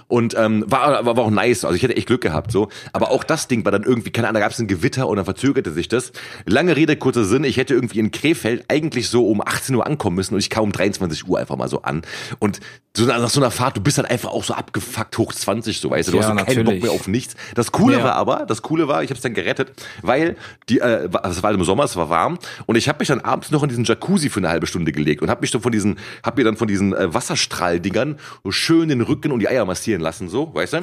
Und 0.08 0.34
ähm, 0.36 0.64
war, 0.66 1.04
war, 1.06 1.16
war 1.16 1.24
auch 1.24 1.30
nice, 1.30 1.64
also 1.64 1.74
ich 1.74 1.82
hätte 1.82 1.96
echt 1.96 2.06
Glück 2.08 2.20
gehabt, 2.20 2.52
so. 2.52 2.68
Aber 2.92 3.10
auch 3.10 3.24
das 3.24 3.48
Ding 3.48 3.64
war 3.64 3.72
dann 3.72 3.84
irgendwie, 3.84 4.10
keine 4.10 4.28
Ahnung, 4.28 4.34
da 4.34 4.40
gab 4.40 4.52
es 4.52 4.58
ein 4.58 4.66
Gewitter 4.68 5.08
und 5.08 5.16
dann 5.16 5.24
verzögerte 5.24 5.70
sich 5.72 5.88
das. 5.88 6.12
Lange 6.44 6.76
Rede, 6.76 6.96
kurzer 6.96 7.24
Sinn, 7.24 7.44
ich 7.44 7.56
hätte 7.56 7.72
irgendwie 7.72 8.00
in 8.00 8.10
Krefeld 8.10 8.66
eigentlich 8.68 9.08
so 9.08 9.26
um 9.26 9.40
18 9.40 9.74
Uhr 9.74 9.86
ankommen 9.86 10.16
müssen 10.16 10.34
und 10.34 10.40
ich 10.40 10.50
kam 10.50 10.64
um 10.64 10.72
23 10.72 11.26
Uhr 11.26 11.38
einfach 11.38 11.56
mal 11.56 11.68
so 11.68 11.80
an. 11.82 12.02
Und 12.38 12.60
so 12.94 13.06
nach 13.06 13.30
so 13.30 13.40
einer 13.40 13.50
Fahrt, 13.50 13.78
du 13.78 13.80
bist 13.80 13.96
dann 13.96 14.04
einfach 14.04 14.28
auch 14.30 14.44
so 14.44 14.52
abgefuckt 14.52 15.16
hoch 15.16 15.32
20, 15.32 15.80
so 15.80 15.88
weißt 15.88 16.08
du, 16.08 16.12
du 16.12 16.18
Ja, 16.18 16.24
hast 16.28 16.38
so 16.38 16.44
keinen 16.44 16.64
Bock 16.66 16.82
mehr 16.82 16.90
auf 16.92 17.08
nichts. 17.08 17.34
Das 17.54 17.72
Coole 17.72 17.96
Ja. 17.96 18.04
war 18.04 18.16
aber, 18.16 18.41
das 18.46 18.62
Coole 18.62 18.88
war, 18.88 19.02
ich 19.02 19.10
habe 19.10 19.16
es 19.16 19.22
dann 19.22 19.34
gerettet, 19.34 19.72
weil 20.02 20.36
die, 20.68 20.78
äh, 20.80 21.08
es 21.24 21.42
war 21.42 21.50
halt 21.50 21.56
im 21.58 21.64
Sommer, 21.64 21.84
es 21.84 21.96
war 21.96 22.10
warm 22.10 22.38
und 22.66 22.76
ich 22.76 22.88
habe 22.88 22.98
mich 23.00 23.08
dann 23.08 23.20
abends 23.20 23.50
noch 23.50 23.62
in 23.62 23.68
diesen 23.68 23.84
Jacuzzi 23.84 24.30
für 24.30 24.40
eine 24.40 24.48
halbe 24.48 24.66
Stunde 24.66 24.92
gelegt 24.92 25.22
und 25.22 25.30
habe 25.30 25.40
mich 25.40 25.50
dann 25.50 25.60
von 25.62 25.72
diesen, 25.72 25.98
habe 26.24 26.40
mir 26.40 26.44
dann 26.44 26.56
von 26.56 26.68
diesen 26.68 26.92
äh, 26.94 27.12
Wasserstrahldingern 27.14 28.18
so 28.44 28.50
schön 28.50 28.88
den 28.88 29.00
Rücken 29.00 29.32
und 29.32 29.40
die 29.40 29.48
Eier 29.48 29.64
massieren 29.64 30.00
lassen, 30.00 30.28
so, 30.28 30.54
weißt 30.54 30.72
du? 30.74 30.78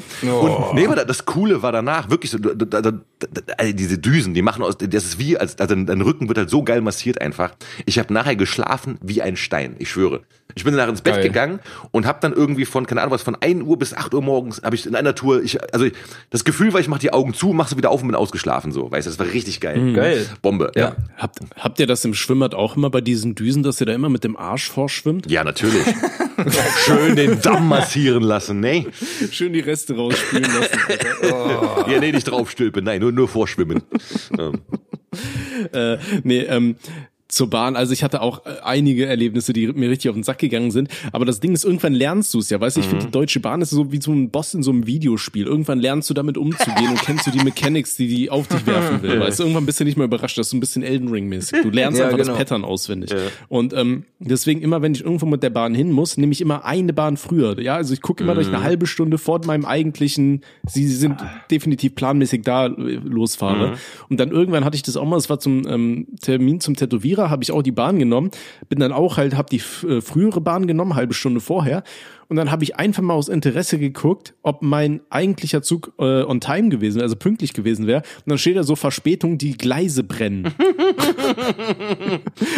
Und 0.69 0.73
nee, 0.75 0.85
aber 0.85 0.95
da- 0.95 1.05
das 1.05 1.25
Coole 1.25 1.61
war 1.61 1.71
danach 1.71 2.09
wirklich 2.09 2.31
so, 2.31 2.37
da, 2.37 2.53
da, 2.53 2.81
da, 2.81 2.91
da, 2.91 3.01
also 3.57 3.73
diese 3.73 3.97
Düsen, 3.97 4.33
die 4.33 4.41
machen 4.41 4.63
aus, 4.63 4.77
das 4.77 5.03
ist 5.05 5.19
wie, 5.19 5.37
als 5.37 5.59
also 5.59 5.75
dein 5.75 6.01
Rücken 6.01 6.27
wird 6.27 6.37
halt 6.37 6.49
so 6.49 6.63
geil 6.63 6.81
massiert 6.81 7.21
einfach. 7.21 7.51
Ich 7.85 7.99
habe 7.99 8.13
nachher 8.13 8.35
geschlafen 8.35 8.97
wie 9.01 9.21
ein 9.21 9.35
Stein, 9.35 9.75
ich 9.79 9.89
schwöre. 9.89 10.21
Ich 10.55 10.63
bin 10.63 10.75
danach 10.75 10.89
ins 10.89 11.01
Bett 11.01 11.15
Geil. 11.15 11.23
gegangen 11.23 11.59
und 11.91 12.05
habe 12.05 12.19
dann 12.21 12.33
irgendwie 12.33 12.65
von, 12.65 12.85
keine 12.87 13.01
Ahnung 13.01 13.13
was, 13.13 13.21
von 13.21 13.35
1 13.35 13.63
Uhr 13.63 13.77
bis 13.77 13.93
8 13.93 14.13
Uhr 14.13 14.21
morgens 14.21 14.61
habe 14.63 14.75
ich 14.75 14.85
in 14.85 14.95
einer 14.95 15.13
Tour, 15.13 15.43
ich, 15.43 15.61
also 15.73 15.85
ich, 15.85 15.93
das 16.31 16.43
Gefühl 16.43 16.73
war, 16.73 16.79
ich 16.79 16.87
mache 16.87 16.99
die 16.99 17.13
Augen 17.13 17.33
zu, 17.33 17.53
mach 17.53 17.67
sie 17.67 17.77
wieder 17.77 17.91
auf 17.91 18.01
und 18.01 18.07
bin 18.07 18.15
ausgeschlafen 18.15 18.71
so, 18.71 18.91
weißt 18.91 19.05
du, 19.05 19.11
das 19.11 19.19
war 19.19 19.27
richtig 19.27 19.59
geil. 19.59 19.93
Geil. 19.93 20.25
Bombe, 20.41 20.71
ja. 20.75 20.89
Ja. 20.89 20.95
Habt, 21.17 21.39
habt 21.55 21.79
ihr 21.79 21.87
das 21.87 22.03
im 22.03 22.13
Schwimmbad 22.13 22.55
auch 22.55 22.75
immer 22.75 22.89
bei 22.89 23.01
diesen 23.01 23.35
Düsen, 23.35 23.63
dass 23.63 23.79
ihr 23.79 23.85
da 23.85 23.93
immer 23.93 24.09
mit 24.09 24.23
dem 24.23 24.35
Arsch 24.35 24.69
vorschwimmt? 24.69 25.29
Ja, 25.29 25.43
natürlich. 25.43 25.85
Schön 26.85 27.15
den 27.15 27.41
Damm 27.41 27.67
massieren 27.67 28.23
lassen, 28.23 28.59
ne? 28.59 28.87
Schön 29.31 29.53
die 29.53 29.59
Reste 29.59 29.95
rausspülen 29.95 30.43
lassen. 30.43 30.79
Ja, 31.89 31.99
nee, 31.99 32.11
nicht 32.11 32.29
draufstülpen, 32.29 32.83
nein, 32.83 33.01
nur, 33.01 33.11
nur 33.11 33.27
vorschwimmen. 33.27 33.83
Ähm, 34.37 34.61
äh, 35.73 35.97
nee, 36.23 36.41
ähm, 36.41 36.75
zur 37.29 37.49
Bahn. 37.49 37.75
Also 37.75 37.93
ich 37.93 38.03
hatte 38.03 38.21
auch 38.21 38.45
äh, 38.45 38.59
einige 38.63 39.05
Erlebnisse, 39.05 39.53
die 39.53 39.67
mir 39.67 39.89
richtig 39.89 40.09
auf 40.09 40.15
den 40.15 40.23
Sack 40.23 40.39
gegangen 40.39 40.71
sind. 40.71 40.89
Aber 41.11 41.25
das 41.25 41.39
Ding 41.39 41.53
ist, 41.53 41.63
irgendwann 41.63 41.93
lernst 41.93 42.33
du 42.33 42.39
es 42.39 42.49
ja. 42.49 42.59
Weißt 42.59 42.75
du, 42.75 42.81
ich 42.81 42.87
finde, 42.87 43.05
die 43.05 43.11
Deutsche 43.11 43.39
Bahn 43.39 43.61
ist 43.61 43.69
so 43.69 43.91
wie 43.91 44.01
so 44.01 44.11
ein 44.11 44.31
Boss 44.31 44.53
in 44.55 44.63
so 44.63 44.71
einem 44.71 44.87
Videospiel. 44.87 45.45
Irgendwann 45.45 45.79
lernst 45.79 46.09
du 46.09 46.15
damit 46.15 46.37
umzugehen 46.37 46.89
und 46.89 47.01
kennst 47.01 47.27
du 47.27 47.31
die 47.31 47.43
Mechanics, 47.43 47.95
die 47.95 48.07
die 48.07 48.29
auf 48.31 48.47
dich 48.47 48.65
werfen 48.65 49.03
will. 49.03 49.19
Weißt 49.19 49.39
du, 49.39 49.43
irgendwann 49.43 49.67
bist 49.67 49.79
du 49.79 49.83
nicht 49.83 49.95
mehr 49.95 50.05
überrascht. 50.05 50.37
Das 50.37 50.47
ist 50.47 50.51
so 50.51 50.57
ein 50.57 50.59
bisschen 50.59 50.81
Elden 50.81 51.09
Ring 51.09 51.27
mäßig. 51.27 51.61
Du 51.61 51.69
lernst 51.69 51.99
Ja, 51.99 52.05
einfach 52.05 52.17
genau. 52.17 52.29
das 52.31 52.37
Pattern 52.37 52.65
auswendig. 52.65 53.11
Und 53.47 53.73
ähm, 53.73 54.05
deswegen 54.17 54.61
immer, 54.61 54.81
wenn 54.81 54.95
ich 54.95 55.03
irgendwo 55.03 55.27
mit 55.27 55.43
der 55.43 55.51
Bahn 55.51 55.75
hin 55.75 55.91
muss, 55.91 56.17
nehme 56.17 56.31
ich 56.31 56.41
immer 56.41 56.65
eine 56.65 56.93
Bahn 56.93 57.15
früher. 57.15 57.59
Ja, 57.61 57.75
also 57.75 57.93
ich 57.93 58.01
gucke 58.01 58.23
immer, 58.23 58.33
dass 58.33 58.47
ich 58.47 58.53
eine 58.53 58.63
halbe 58.63 58.87
Stunde 58.87 59.19
vor 59.19 59.39
meinem 59.45 59.65
eigentlichen, 59.65 60.41
sie 60.67 60.87
sind 60.87 61.15
definitiv 61.51 61.93
planmäßig 61.93 62.41
da, 62.41 62.65
äh, 62.65 62.69
losfahre. 62.69 63.77
Und 64.09 64.19
dann 64.19 64.31
irgendwann 64.31 64.65
hatte 64.65 64.75
ich 64.75 64.83
das 64.83 64.97
auch 64.97 65.05
mal, 65.05 65.17
es 65.17 65.29
war 65.29 65.39
zum 65.39 65.67
ähm, 65.67 66.07
Termin 66.21 66.59
zum 66.59 66.75
Tätowierer 66.75 67.18
Gera 67.19 67.29
habe 67.29 67.43
ich 67.43 67.51
auch 67.51 67.61
die 67.61 67.71
Bahn 67.71 67.99
genommen, 67.99 68.31
bin 68.69 68.79
dann 68.79 68.91
auch 68.91 69.17
halt, 69.17 69.35
habe 69.35 69.49
die 69.49 69.61
äh, 69.87 70.01
frühere 70.01 70.41
Bahn 70.41 70.67
genommen, 70.67 70.95
halbe 70.95 71.13
Stunde 71.13 71.39
vorher. 71.41 71.83
Und 72.29 72.35
dann 72.35 72.51
habe 72.51 72.63
ich 72.63 72.75
einfach 72.75 73.01
mal 73.01 73.15
aus 73.15 73.27
Interesse 73.27 73.79
geguckt, 73.79 74.35
ob 74.43 74.61
mein 74.61 75.01
eigentlicher 75.09 75.63
Zug 75.63 75.93
äh, 75.97 76.03
on 76.21 76.39
time 76.39 76.69
gewesen 76.69 77.01
also 77.01 77.15
pünktlich 77.15 77.53
gewesen 77.53 77.87
wäre. 77.87 78.03
Und 78.17 78.27
dann 78.27 78.37
steht 78.37 78.55
da 78.55 78.61
so 78.63 78.75
Verspätung, 78.75 79.39
die 79.39 79.57
Gleise 79.57 80.03
brennen. 80.03 80.43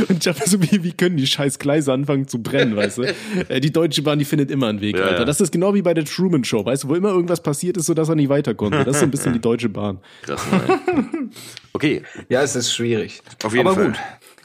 und 0.09 0.17
ich 0.19 0.27
habe 0.27 0.39
so, 0.45 0.61
wie, 0.61 0.83
wie 0.83 0.91
können 0.91 1.15
die 1.15 1.25
scheiß 1.25 1.57
Gleise 1.57 1.93
anfangen 1.93 2.27
zu 2.27 2.43
brennen, 2.43 2.75
weißt 2.75 2.97
du? 2.97 3.03
Äh, 3.47 3.61
die 3.61 3.71
Deutsche 3.71 4.01
Bahn, 4.01 4.19
die 4.19 4.25
findet 4.25 4.51
immer 4.51 4.67
einen 4.67 4.81
Weg, 4.81 4.97
Ja, 4.97 5.03
Alter. 5.05 5.19
ja. 5.19 5.25
Das 5.25 5.39
ist 5.39 5.51
genau 5.53 5.73
wie 5.73 5.81
bei 5.81 5.93
der 5.93 6.03
Truman 6.05 6.43
Show, 6.43 6.65
weißt 6.65 6.83
du, 6.83 6.89
wo 6.89 6.95
immer 6.95 7.09
irgendwas 7.09 7.41
passiert 7.41 7.77
ist, 7.77 7.85
sodass 7.85 8.09
er 8.09 8.15
nicht 8.15 8.27
weiter 8.29 8.53
konnte. 8.53 8.79
Das 8.83 8.95
ist 8.95 8.99
so 8.99 9.05
ein 9.05 9.11
bisschen 9.11 9.31
die 9.33 9.39
Deutsche 9.41 9.69
Bahn. 9.69 9.99
Krass, 10.23 10.41
nein. 10.51 11.31
Okay, 11.73 12.01
Ja, 12.27 12.41
es 12.41 12.55
ist 12.57 12.73
schwierig. 12.73 13.21
Auf 13.43 13.53
jeden 13.55 13.65
Aber 13.67 13.75
Fall. 13.75 13.85
gut. 13.87 13.95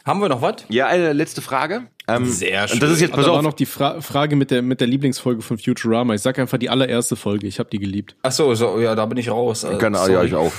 Haben 0.07 0.21
wir 0.21 0.29
noch 0.29 0.41
was? 0.41 0.65
ja, 0.69 0.87
eine 0.87 1.13
letzte 1.13 1.43
Frage. 1.43 1.89
Ähm, 2.07 2.27
Sehr 2.27 2.71
Und 2.73 2.81
das 2.81 2.93
ist 2.93 3.01
jetzt, 3.01 3.13
pass 3.13 3.25
da 3.25 3.33
war 3.33 3.39
auf, 3.39 3.43
noch 3.43 3.55
die 3.55 3.67
Fra 3.67 4.01
Frage 4.01 4.37
mit 4.37 4.53
der, 4.53 4.63
mit 4.63 4.81
der 4.81 4.87
Lieblingsfolge 4.87 5.43
von 5.43 5.59
Futurama. 5.59 6.15
Ich 6.15 6.23
sag 6.23 6.39
einfach 6.39 6.59
die 6.59 6.71
allererste 6.71 7.17
Folge. 7.17 7.49
Ich 7.49 7.59
habe 7.59 7.69
die 7.71 7.81
geliebt. 7.81 8.15
Ach 8.23 8.31
so, 8.31 8.55
so, 8.55 8.79
ja, 8.79 8.95
da 8.95 9.05
bin 9.07 9.19
ich 9.19 9.29
raus. 9.29 9.65
Also, 9.65 9.79
Keine 9.79 9.99
Ahnung, 9.99 10.15
ja, 10.15 10.23
ich 10.23 10.35
auch. 10.35 10.53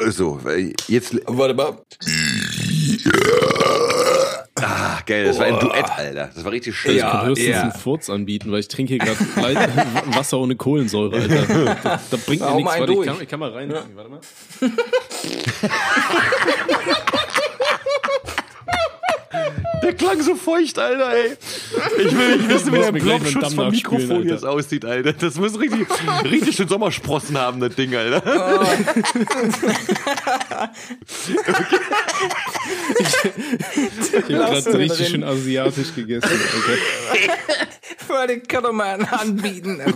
so, 0.10 0.40
äh, 0.48 0.72
jetzt, 0.88 1.14
Warte 1.26 1.52
mal. 1.52 1.82
Ah, 4.62 4.98
geil, 5.06 5.24
das 5.24 5.38
war 5.38 5.46
ein 5.46 5.58
Duett, 5.58 5.90
Alter. 5.90 6.30
Das 6.34 6.44
war 6.44 6.52
richtig 6.52 6.76
schön. 6.76 6.96
Ja. 6.96 7.10
kann 7.10 7.28
höchstens 7.28 7.48
ja. 7.48 7.62
einen 7.62 7.72
Furz 7.72 8.10
anbieten, 8.10 8.52
weil 8.52 8.60
ich 8.60 8.68
trinke 8.68 8.94
hier 8.94 8.98
gerade 8.98 9.18
Wasser 10.16 10.38
ohne 10.38 10.56
Kohlensäure, 10.56 11.16
Alter. 11.16 11.76
Da, 11.82 12.00
da 12.10 12.16
bringt 12.24 12.42
mir 12.42 12.54
nichts. 12.56 12.78
Warte, 12.78 12.92
ich 12.92 13.02
kann, 13.02 13.16
ich 13.22 13.28
kann 13.28 13.40
mal 13.40 13.50
rein. 13.50 13.74
Warte 13.94 14.10
mal. 14.10 14.20
Der 19.82 19.92
klang 19.94 20.20
so 20.22 20.34
feucht, 20.34 20.78
Alter, 20.78 21.12
ey. 21.12 21.36
Ich 21.98 22.16
will 22.16 22.36
nicht 22.38 22.48
wissen, 22.48 22.72
wie 22.72 22.78
der 22.78 22.92
Damm 23.40 23.52
vom 23.52 23.70
Mikrofon 23.70 24.26
jetzt 24.28 24.44
aussieht, 24.44 24.84
Alter. 24.84 25.12
Das 25.12 25.34
muss 25.36 25.58
richtig, 25.58 25.86
richtig 26.24 26.56
schön 26.56 26.68
Sommersprossen 26.68 27.38
haben, 27.38 27.60
das 27.60 27.74
Ding, 27.74 27.94
Alter. 27.94 28.22
Ich 32.96 34.22
habe 34.22 34.24
Lass 34.28 34.50
gerade 34.50 34.62
so 34.62 34.70
ihn 34.70 34.76
richtig 34.76 34.98
drin. 34.98 35.06
schön 35.06 35.24
asiatisch 35.24 35.94
gegessen. 35.94 36.28
Alter. 36.30 37.32
Warte, 38.08 38.40
kann 38.40 38.62
doch 38.62 38.72
mal 38.72 38.94
einen 38.94 39.04
anbieten. 39.06 39.78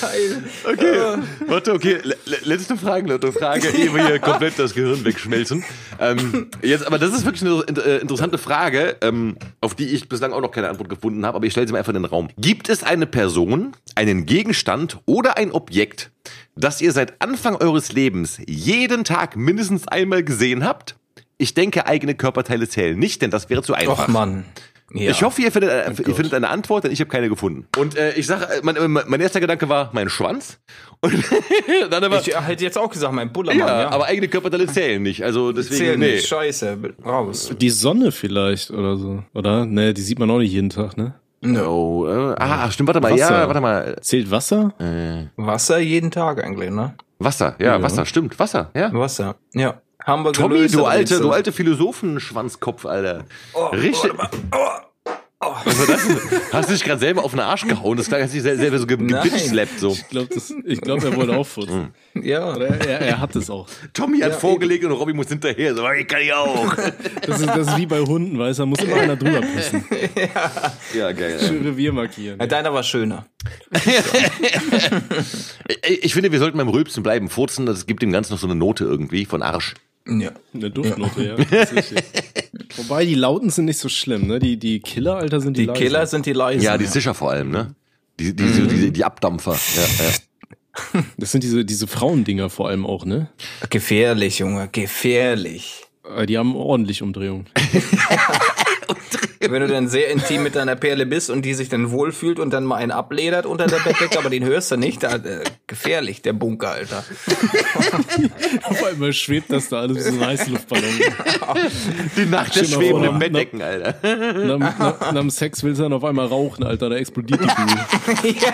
Geil. 0.00 0.42
Okay, 0.64 1.18
warte, 1.46 1.72
okay, 1.72 1.98
le- 2.02 2.16
le- 2.26 2.38
letzte 2.44 2.76
Frage, 2.76 3.08
letzte 3.12 3.32
Frage, 3.32 3.68
ehe 3.68 3.92
wir 3.94 4.06
hier 4.06 4.18
komplett 4.18 4.58
das 4.58 4.72
Gehirn 4.74 5.04
wegschmelzen. 5.04 5.64
Ähm, 6.00 6.48
jetzt, 6.62 6.86
aber 6.86 6.98
das 7.04 7.12
ist 7.14 7.24
wirklich 7.24 7.42
eine 7.42 7.62
in- 7.62 7.76
äh, 7.76 7.98
interessante 7.98 8.38
Frage, 8.38 8.96
ähm, 9.02 9.36
auf 9.60 9.74
die 9.74 9.84
ich 9.86 10.08
bislang 10.08 10.32
auch 10.32 10.40
noch 10.40 10.50
keine 10.50 10.68
Antwort 10.68 10.88
gefunden 10.88 11.24
habe, 11.26 11.36
aber 11.36 11.46
ich 11.46 11.52
stelle 11.52 11.66
sie 11.66 11.72
mal 11.72 11.78
einfach 11.80 11.94
in 11.94 12.02
den 12.02 12.04
Raum. 12.04 12.28
Gibt 12.38 12.68
es 12.68 12.82
eine 12.82 13.06
Person, 13.06 13.72
einen 13.94 14.26
Gegenstand 14.26 14.98
oder 15.06 15.36
ein 15.36 15.52
Objekt, 15.52 16.10
das 16.56 16.80
ihr 16.80 16.92
seit 16.92 17.20
Anfang 17.20 17.56
eures 17.56 17.92
Lebens 17.92 18.38
jeden 18.46 19.04
Tag 19.04 19.36
mindestens 19.36 19.86
einmal 19.88 20.22
gesehen 20.22 20.64
habt? 20.64 20.96
Ich 21.36 21.54
denke, 21.54 21.86
eigene 21.86 22.14
Körperteile 22.14 22.68
zählen 22.68 22.96
nicht, 22.98 23.20
denn 23.22 23.30
das 23.30 23.50
wäre 23.50 23.62
zu 23.62 23.74
einfach. 23.74 24.04
Och, 24.04 24.08
Mann. 24.08 24.44
Ja. 24.92 25.10
Ich 25.10 25.22
hoffe, 25.22 25.40
ihr 25.42 25.50
findet, 25.50 25.70
äh, 25.70 25.90
ihr 26.06 26.14
findet 26.14 26.34
eine 26.34 26.48
Antwort, 26.50 26.84
denn 26.84 26.92
ich 26.92 27.00
habe 27.00 27.10
keine 27.10 27.28
gefunden. 27.28 27.66
Und 27.78 27.96
äh, 27.96 28.12
ich 28.14 28.26
sage, 28.26 28.46
mein, 28.62 28.76
mein 28.90 29.04
mein 29.06 29.20
erster 29.20 29.40
Gedanke 29.40 29.68
war 29.68 29.90
mein 29.92 30.08
Schwanz. 30.08 30.60
Und 31.00 31.14
dann 31.90 32.04
aber, 32.04 32.20
Ich 32.20 32.38
hätte 32.38 32.64
jetzt 32.64 32.78
auch 32.78 32.90
gesagt, 32.90 33.12
mein 33.12 33.32
Bullermann, 33.32 33.66
ja, 33.66 33.80
ja. 33.82 33.90
aber 33.90 34.06
eigene 34.06 34.28
Körperteile 34.28 34.66
zählen 34.66 35.02
nicht. 35.02 35.24
Also 35.24 35.52
deswegen, 35.52 35.76
Zähl 35.76 35.98
nee. 35.98 36.12
nicht, 36.12 36.26
scheiße, 36.26 36.78
raus. 37.04 37.52
Die 37.58 37.70
Sonne 37.70 38.12
vielleicht 38.12 38.70
oder 38.70 38.96
so. 38.96 39.22
Oder? 39.34 39.66
Ne, 39.66 39.94
die 39.94 40.02
sieht 40.02 40.18
man 40.18 40.30
auch 40.30 40.38
nicht 40.38 40.52
jeden 40.52 40.70
Tag, 40.70 40.96
ne? 40.96 41.14
Oh, 41.44 42.06
äh, 42.06 42.34
ah, 42.38 42.70
stimmt, 42.70 42.86
warte 42.86 43.00
mal, 43.00 43.12
Wasser. 43.12 43.40
ja, 43.40 43.46
warte 43.46 43.60
mal. 43.60 43.96
Zählt 44.00 44.30
Wasser? 44.30 44.72
Wasser 45.36 45.78
jeden 45.78 46.10
Tag 46.10 46.42
eigentlich, 46.42 46.70
ne? 46.70 46.94
Wasser, 47.18 47.54
ja, 47.58 47.80
Wasser, 47.82 48.06
stimmt, 48.06 48.38
Wasser, 48.38 48.70
ja. 48.74 48.92
Wasser, 48.92 49.36
ja. 49.54 49.80
Haben 50.04 50.24
wir 50.24 50.32
Tommy, 50.32 50.56
gelöst, 50.56 50.74
du 50.74 50.84
alte, 50.84 51.18
du 51.20 51.30
alte 51.30 51.50
Philosophenschwanzkopf, 51.52 52.84
Alter. 52.86 53.24
Oh, 53.54 53.66
Richtig. 53.66 54.12
Was 55.40 55.78
war 55.78 55.86
das? 55.86 56.08
Hast 56.54 56.68
du 56.70 56.72
dich 56.72 56.84
gerade 56.84 57.00
selber 57.00 57.22
auf 57.22 57.32
den 57.32 57.40
Arsch 57.40 57.66
gehauen? 57.66 57.98
Das 57.98 58.08
klang, 58.08 58.22
als 58.22 58.32
ich 58.32 58.40
sel- 58.40 58.56
selber 58.56 58.78
so 58.78 58.86
ge 58.86 58.96
gebitchslappt, 58.96 59.78
so. 59.78 59.90
Ich 59.92 60.08
glaube, 60.08 60.28
glaub, 60.80 61.04
er 61.04 61.16
wollte 61.16 61.36
auffurzen. 61.36 61.92
Ja. 62.14 62.54
Oder 62.54 62.68
er, 62.68 63.00
er 63.02 63.20
hat 63.20 63.36
es 63.36 63.50
auch. 63.50 63.66
Tommy 63.92 64.20
hat 64.20 64.30
Ja, 64.32 64.38
vorgelegt 64.38 64.84
und 64.86 64.92
Robby 64.92 65.12
muss 65.12 65.28
hinterher. 65.28 65.74
So, 65.74 65.86
ich 65.90 66.06
kann 66.08 66.20
ich 66.22 66.32
auch. 66.32 66.74
Das 67.26 67.40
ist, 67.40 67.46
das 67.48 67.68
ist 67.68 67.76
wie 67.76 67.84
bei 67.86 68.00
Hunden, 68.00 68.38
weißt 68.38 68.58
du, 68.58 68.62
da 68.62 68.66
muss 68.66 68.78
immer 68.80 68.96
einer 68.96 69.16
drüber 69.16 69.40
pissen. 69.42 69.84
Ja, 70.94 71.12
geil. 71.12 71.38
Schön 71.46 71.62
Revier 71.62 71.92
markieren. 71.92 72.38
Ja, 72.40 72.46
Deiner 72.46 72.72
war 72.72 72.82
schöner. 72.82 73.26
Ich, 75.86 76.04
ich 76.04 76.14
finde, 76.14 76.32
wir 76.32 76.38
sollten 76.38 76.58
beim 76.58 76.68
Rülpsen 76.68 77.02
bleiben. 77.02 77.28
Furzen, 77.28 77.66
das 77.66 77.86
gibt 77.86 78.02
dem 78.02 78.12
Ganzen 78.12 78.32
noch 78.32 78.40
so 78.40 78.46
eine 78.46 78.54
Note 78.54 78.84
irgendwie 78.84 79.24
von 79.24 79.42
Arsch. 79.42 79.74
Ja. 80.06 80.32
Eine 80.52 80.70
Duftnote, 80.70 81.24
ja. 81.24 81.36
tatsächlich. 81.36 82.04
Wobei 82.76 83.06
die 83.06 83.14
Lauten 83.14 83.50
sind 83.50 83.64
nicht 83.64 83.78
so 83.78 83.88
schlimm, 83.88 84.26
ne? 84.26 84.38
Die, 84.38 84.58
die 84.58 84.80
Killer, 84.80 85.16
Alter, 85.16 85.40
sind 85.40 85.56
die, 85.56 85.62
Die 85.62 85.66
leise. 85.66 85.80
Killer 85.82 86.06
sind 86.06 86.26
die 86.26 86.32
leisen. 86.32 86.62
Ja, 86.62 86.76
die 86.76 86.86
sicher 86.86 87.14
vor 87.14 87.30
allem, 87.30 87.50
ne? 87.50 87.74
Die, 88.20 88.34
die, 88.36 88.44
die, 88.44 88.66
die, 88.66 88.90
die 88.92 89.04
Abdampfer. 89.04 89.58
Ja, 89.76 90.04
ja. 90.04 90.12
Das 91.16 91.30
sind 91.30 91.44
diese, 91.44 91.64
diese 91.64 91.86
Frauendinger 91.86 92.50
vor 92.50 92.68
allem 92.68 92.84
auch, 92.84 93.04
ne? 93.04 93.30
Gefährlich, 93.70 94.40
Junge, 94.40 94.68
gefährlich. 94.70 95.82
Äh, 96.16 96.26
Die 96.26 96.36
haben 96.36 96.54
ordentlich 96.56 97.00
Umdrehung. 97.00 97.46
Wenn 99.50 99.62
du 99.62 99.68
dann 99.68 99.88
sehr 99.88 100.10
intim 100.10 100.42
mit 100.42 100.54
deiner 100.56 100.76
Perle 100.76 101.06
bist 101.06 101.30
und 101.30 101.42
die 101.42 101.54
sich 101.54 101.68
dann 101.68 101.90
wohlfühlt 101.90 102.38
und 102.38 102.50
dann 102.52 102.64
mal 102.64 102.76
einen 102.76 102.90
abledert 102.90 103.46
unter 103.46 103.66
der 103.66 103.78
Bettdecke, 103.78 104.18
aber 104.18 104.30
den 104.30 104.44
hörst 104.44 104.70
du 104.70 104.76
nicht, 104.76 105.02
da, 105.02 105.16
äh, 105.16 105.44
gefährlich, 105.66 106.22
der 106.22 106.32
Bunker, 106.32 106.70
Alter. 106.70 107.04
Auf 108.62 108.84
einmal 108.84 109.12
schwebt 109.12 109.52
das 109.52 109.68
da 109.68 109.80
alles 109.80 109.98
wie 109.98 110.10
so 110.10 110.20
ein 110.20 110.26
Heißluftballon. 110.26 111.00
Die 112.16 112.26
Nacht 112.26 112.56
der 112.56 112.64
schwebenden 112.64 113.18
Bettdecken, 113.18 113.62
Alter. 113.62 113.94
Nach, 114.58 114.78
nach, 114.78 115.00
nach 115.00 115.20
dem 115.20 115.30
Sex 115.30 115.62
willst 115.62 115.78
du 115.78 115.84
dann 115.84 115.92
auf 115.92 116.04
einmal 116.04 116.26
rauchen, 116.26 116.64
Alter, 116.64 116.90
da 116.90 116.96
explodiert 116.96 117.40
die 117.42 117.46
Kugel. 117.46 118.34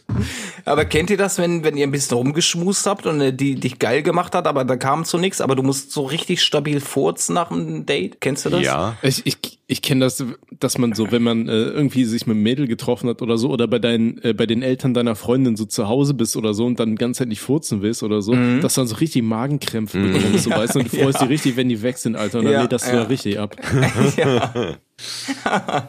Aber 0.65 0.85
kennt 0.85 1.09
ihr 1.09 1.17
das, 1.17 1.37
wenn, 1.37 1.63
wenn 1.63 1.77
ihr 1.77 1.87
ein 1.87 1.91
bisschen 1.91 2.17
rumgeschmust 2.17 2.85
habt 2.85 3.05
und 3.05 3.21
äh, 3.21 3.33
die 3.33 3.55
dich 3.55 3.79
geil 3.79 4.03
gemacht 4.03 4.35
hat, 4.35 4.47
aber 4.47 4.65
da 4.65 4.75
kam 4.75 5.05
zu 5.05 5.17
nichts, 5.17 5.41
aber 5.41 5.55
du 5.55 5.63
musst 5.63 5.91
so 5.91 6.03
richtig 6.03 6.43
stabil 6.43 6.79
furzen 6.79 7.33
nach 7.33 7.51
einem 7.51 7.85
Date? 7.85 8.21
Kennst 8.21 8.45
du 8.45 8.49
das? 8.49 8.61
Ja. 8.61 8.95
Ich, 9.01 9.25
ich, 9.25 9.59
ich 9.71 9.81
kenne 9.81 10.03
das, 10.03 10.21
dass 10.59 10.77
man 10.77 10.91
so, 10.91 11.11
wenn 11.13 11.23
man 11.23 11.47
äh, 11.47 11.51
irgendwie 11.53 12.03
sich 12.03 12.27
mit 12.27 12.35
einem 12.35 12.43
Mädel 12.43 12.67
getroffen 12.67 13.07
hat 13.07 13.21
oder 13.21 13.37
so, 13.37 13.49
oder 13.49 13.69
bei 13.69 13.79
deinen, 13.79 14.21
äh, 14.21 14.33
bei 14.33 14.45
den 14.45 14.63
Eltern 14.63 14.93
deiner 14.93 15.15
Freundin 15.15 15.55
so 15.55 15.63
zu 15.63 15.87
Hause 15.87 16.13
bist 16.13 16.35
oder 16.35 16.53
so 16.53 16.65
und 16.65 16.77
dann 16.77 16.97
nicht 17.25 17.39
furzen 17.39 17.81
willst 17.81 18.03
oder 18.03 18.21
so, 18.21 18.33
dass 18.33 18.73
du 18.73 18.81
dann 18.81 18.87
so 18.87 18.95
richtig 18.97 19.23
Magenkrämpfe 19.23 19.97
bekommst, 19.97 20.43
so 20.43 20.49
weißt 20.49 20.75
du, 20.75 20.79
und 20.79 20.91
du 20.91 20.97
freust 20.97 21.21
dich 21.21 21.29
richtig, 21.29 21.55
wenn 21.55 21.69
die 21.69 21.81
weg 21.81 21.97
sind, 21.97 22.17
Alter, 22.17 22.39
und 22.39 22.45
dann 22.45 22.53
Ja, 22.53 22.61
lädt 22.63 22.73
das 22.73 22.85
ja. 22.85 22.97
da 22.97 23.03
richtig 23.03 23.39
ab. 23.39 23.55
ja. 24.17 24.75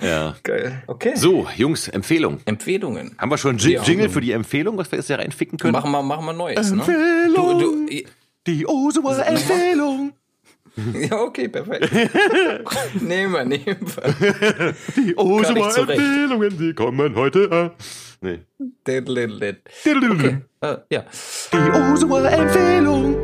Ja. 0.00 0.36
Geil. 0.44 0.82
Okay. 0.86 1.12
So, 1.16 1.48
Jungs, 1.56 1.88
Empfehlung. 1.88 2.38
Empfehlungen. 2.44 3.16
Haben 3.18 3.30
wir 3.32 3.38
schon 3.38 3.59
Jing 3.59 3.72
Ja. 3.72 3.82
Jingle 3.82 4.09
für 4.10 4.20
die 4.20 4.30
Empfehlung, 4.30 4.78
was 4.78 4.92
wir 4.92 4.98
jetzt 4.98 5.09
hier 5.09 5.18
reinficken 5.18 5.59
können? 5.59 5.72
Machen 5.72 5.90
wir, 5.90 6.02
machen 6.02 6.24
wir 6.24 6.32
Neues, 6.32 6.70
ne? 6.70 6.78
Empfehlung. 6.78 7.59
Du, 7.59 7.86
du, 7.88 8.02
Die 8.46 8.66
Osewald 8.66 9.26
Empfehlung. 9.26 10.12
ja, 11.10 11.20
okay, 11.20 11.48
perfekt. 11.48 11.90
nehmen 13.00 13.32
wir, 13.32 13.44
nehmen 13.44 13.80
wir. 13.80 14.74
Die 14.96 15.16
Osewald 15.16 15.72
zurecht. 15.72 16.00
Empfehlungen, 16.00 16.58
die 16.58 16.74
kommen 16.74 17.14
heute 17.14 17.50
an. 17.52 17.70
Nee. 18.20 18.40
Diddle-diddle. 18.86 19.56
Die 19.84 20.66
Äh, 20.66 20.76
ja. 20.90 21.04
Osewald 21.92 22.32
Empfehlung. 22.32 23.22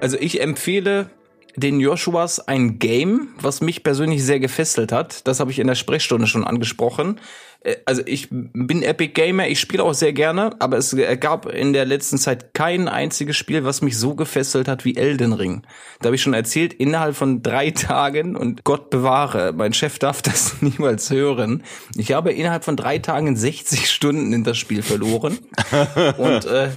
Also 0.00 0.16
ich 0.18 0.40
empfehle 0.40 1.10
den 1.56 1.80
Joshuas 1.80 2.40
ein 2.46 2.78
Game, 2.78 3.28
was 3.40 3.60
mich 3.60 3.82
persönlich 3.82 4.24
sehr 4.24 4.40
gefesselt 4.40 4.92
hat. 4.92 5.26
Das 5.26 5.40
habe 5.40 5.50
ich 5.50 5.58
in 5.58 5.66
der 5.66 5.74
Sprechstunde 5.74 6.26
schon 6.26 6.44
angesprochen. 6.44 7.20
Äh, 7.64 7.76
Also 7.86 8.02
ich 8.06 8.28
bin 8.30 8.82
Epic 8.82 9.12
Gamer, 9.14 9.48
ich 9.48 9.58
spiele 9.58 9.82
auch 9.82 9.94
sehr 9.94 10.12
gerne, 10.12 10.50
aber 10.60 10.76
es 10.78 10.96
gab 11.18 11.46
in 11.46 11.72
der 11.72 11.84
letzten 11.84 12.18
Zeit 12.18 12.54
kein 12.54 12.88
einziges 12.88 13.36
Spiel, 13.36 13.64
was 13.64 13.82
mich 13.82 13.98
so 13.98 14.14
gefesselt 14.14 14.68
hat 14.68 14.84
wie 14.84 14.96
Elden 14.96 15.32
Ring. 15.32 15.62
Da 16.00 16.06
habe 16.06 16.16
ich 16.16 16.22
schon 16.22 16.34
erzählt, 16.34 16.72
innerhalb 16.74 17.16
von 17.16 17.42
drei 17.42 17.70
Tagen 17.74 18.36
und 18.36 18.64
Gott 18.64 18.90
bewahre, 18.90 19.52
mein 19.52 19.72
Chef 19.72 19.98
darf 19.98 20.22
das 20.22 20.56
niemals 20.60 21.10
hören. 21.10 21.62
Ich 21.96 22.12
habe 22.12 22.32
innerhalb 22.32 22.64
von 22.64 22.76
drei 22.76 22.98
Tagen 22.98 23.36
60 23.36 23.90
Stunden 23.90 24.32
in 24.32 24.44
das 24.44 24.58
Spiel 24.58 24.82
verloren 24.82 25.38
und 26.18 26.44
äh, 26.44 26.68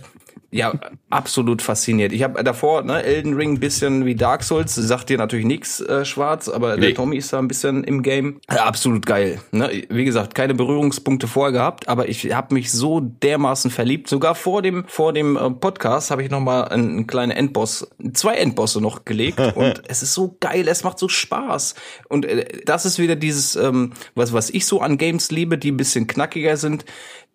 Ja, 0.57 0.73
absolut 1.09 1.61
fasziniert. 1.61 2.11
Ich 2.11 2.23
habe 2.23 2.43
davor, 2.43 2.81
ne, 2.84 3.03
Elden 3.03 3.34
Ring 3.35 3.53
ein 3.53 3.59
bisschen 3.59 4.05
wie 4.05 4.15
Dark 4.15 4.43
Souls, 4.43 4.73
sagt 4.75 5.09
dir 5.09 5.17
natürlich 5.17 5.45
nichts, 5.45 5.79
äh, 5.79 6.03
Schwarz, 6.03 6.49
aber 6.49 6.75
Nee. 6.75 6.88
der 6.88 6.95
Tommy 6.95 7.17
ist 7.17 7.31
da 7.31 7.39
ein 7.39 7.47
bisschen 7.47 7.84
im 7.84 8.01
Game. 8.01 8.39
Äh, 8.49 8.55
absolut 8.55 9.05
geil. 9.05 9.39
Ne? 9.51 9.84
Wie 9.89 10.05
gesagt, 10.05 10.35
keine 10.35 10.53
Berührungspunkte 10.55 11.27
vorher 11.27 11.51
gehabt, 11.51 11.88
aber 11.88 12.09
ich 12.09 12.34
habe 12.34 12.53
mich 12.53 12.71
so 12.71 12.99
dermaßen 12.99 13.69
verliebt. 13.71 14.09
Sogar 14.09 14.35
vor 14.35 14.61
dem 14.61 14.85
vor 14.88 15.13
dem 15.13 15.38
äh, 15.38 15.49
Podcast 15.51 16.11
habe 16.11 16.23
ich 16.23 16.29
noch 16.31 16.39
mal 16.39 16.63
einen, 16.65 16.89
einen 16.89 17.07
kleinen 17.07 17.31
Endboss, 17.31 17.88
zwei 18.13 18.35
Endbosse 18.35 18.81
noch 18.81 19.05
gelegt 19.05 19.39
und 19.55 19.84
es 19.88 20.01
ist 20.03 20.13
so 20.13 20.35
geil, 20.39 20.67
es 20.67 20.84
macht 20.84 20.97
so 20.99 21.07
Spaß. 21.07 21.75
Und 22.09 22.25
äh, 22.25 22.45
das 22.65 22.85
ist 22.85 22.99
wieder 22.99 23.15
dieses, 23.15 23.55
ähm, 23.55 23.93
was 24.15 24.34
was 24.34 24.49
ich 24.49 24.65
so 24.65 24.81
an 24.81 24.97
Games 24.97 25.31
liebe, 25.31 25.57
die 25.57 25.71
ein 25.71 25.77
bisschen 25.77 26.07
knackiger 26.07 26.57
sind 26.57 26.85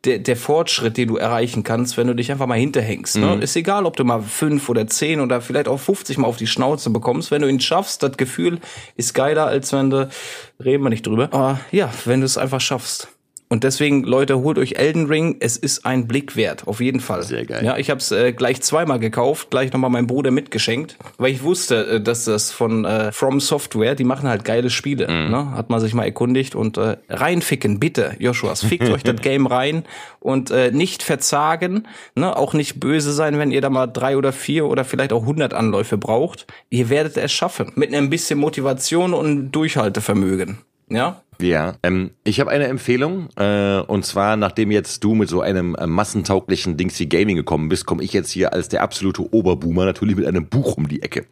der, 0.05 0.19
der 0.19 0.37
Fortschritt, 0.37 0.97
den 0.97 1.09
du 1.09 1.17
erreichen 1.17 1.63
kannst, 1.63 1.97
wenn 1.97 2.09
du 2.09 2.15
dich 2.15 2.33
einfach 2.33 2.47
mal 2.47 2.59
hinterhängst. 2.59 3.17
Ne? 3.17 3.39
Ist 3.41 3.55
egal, 3.55 3.87
ob 3.87 3.97
du 3.97 4.05
mal 4.05 4.21
fünf 4.21 4.69
oder 4.69 4.87
zehn 4.87 5.21
oder 5.21 5.41
vielleicht 5.41 5.69
auch 5.69 5.79
50 5.79 6.19
mal 6.19 6.27
auf 6.27 6.37
die 6.37 6.49
Schnauze 6.49 6.91
bekommst. 6.91 7.31
Wenn 7.31 7.43
du 7.43 7.49
ihn 7.49 7.61
schaffst, 7.61 8.03
das 8.03 8.17
Gefühl 8.17 8.59
ist 8.97 9.15
geiler, 9.15 9.47
als 9.47 9.73
wenn 9.73 9.91
du, 9.91 10.09
reden 10.63 10.83
wir 10.83 10.91
nicht 10.91 11.07
drüber, 11.07 11.29
aber 11.31 11.61
ja, 11.71 11.93
wenn 12.05 12.21
du 12.21 12.27
es 12.27 12.37
einfach 12.37 12.61
schaffst. 12.61 13.09
Und 13.53 13.65
deswegen, 13.65 14.05
Leute, 14.05 14.39
holt 14.39 14.57
euch 14.57 14.77
Elden 14.79 15.09
Ring. 15.09 15.37
Es 15.41 15.59
ist 15.59 15.85
ein 15.85 16.09
Blick 16.09 16.37
wert, 16.37 16.67
auf 16.67 16.81
jeden 16.81 17.01
Fall. 17.01 17.23
Sehr 17.23 17.45
geil. 17.45 17.63
Ja, 17.63 17.77
ich 17.77 17.91
habe 17.91 18.01
es 18.01 18.11
äh, 18.11 18.33
gleich 18.33 18.63
zweimal 18.63 18.99
gekauft, 18.99 19.51
gleich 19.51 19.75
nochmal 19.75 19.91
meinem 19.91 20.07
Bruder 20.07 20.31
mitgeschenkt, 20.31 20.97
weil 21.19 21.33
ich 21.33 21.43
wusste, 21.43 21.87
äh, 21.87 22.01
dass 22.01 22.25
das 22.25 22.51
von 22.51 22.87
äh, 22.87 23.13
From 23.13 23.41
Software, 23.41 23.95
die 23.95 24.05
machen 24.05 24.27
halt 24.27 24.47
geile 24.47 24.71
Spiele. 24.71 25.07
Mhm. 25.07 25.31
Ne? 25.31 25.51
Hat 25.51 25.69
man 25.69 25.81
sich 25.81 25.93
mal 25.93 26.07
erkundigt 26.07 26.55
und 26.55 26.79
äh, 26.79 26.97
reinficken, 27.11 27.79
bitte, 27.79 28.17
Joshuas, 28.19 28.65
fickt 28.65 28.89
euch 28.89 29.03
das 29.03 29.21
Game 29.21 29.47
rein 29.47 29.85
und 30.19 30.51
äh, 30.51 30.71
nicht 30.71 31.03
verzagen, 31.03 31.87
ne? 32.15 32.35
auch 32.35 32.55
nicht 32.55 32.81
böse 32.81 33.13
sein, 33.13 33.39
wenn 33.39 33.51
ihr 33.51 33.61
da 33.61 33.69
mal 33.69 33.87
drei 33.87 34.17
oder 34.17 34.33
vier 34.33 34.65
oder 34.65 34.87
vielleicht 34.87 35.13
auch 35.13 35.27
hundert 35.27 35.53
Anläufe 35.53 35.99
braucht. 35.99 36.47
Ihr 36.71 36.89
werdet 36.89 37.19
es 37.19 37.31
schaffen 37.31 37.71
mit 37.75 37.93
ein 37.95 38.09
bisschen 38.09 38.39
Motivation 38.39 39.13
und 39.13 39.53
Durchhaltevermögen. 39.53 40.57
Ja, 40.89 41.23
Ja, 41.41 41.75
ähm, 41.83 42.11
ich 42.25 42.41
habe 42.41 42.51
eine 42.51 42.67
Empfehlung 42.67 43.29
äh, 43.37 43.81
und 43.81 44.05
zwar 44.05 44.37
nachdem 44.37 44.71
jetzt 44.71 45.03
du 45.03 45.15
mit 45.15 45.29
so 45.29 45.41
einem 45.41 45.75
äh, 45.75 45.87
massentauglichen 45.87 46.77
Dingsy 46.77 47.07
Gaming 47.07 47.37
gekommen 47.37 47.69
bist, 47.69 47.87
komme 47.87 48.05
ich 48.05 48.13
jetzt 48.13 48.31
hier 48.31 48.53
als 48.53 48.69
der 48.69 48.83
absolute 48.83 49.33
Oberboomer 49.35 49.85
natürlich 49.85 50.17
mit 50.17 50.27
einem 50.27 50.47
Buch 50.47 50.77
um 50.77 50.89
die 50.89 51.03
Ecke. 51.03 51.27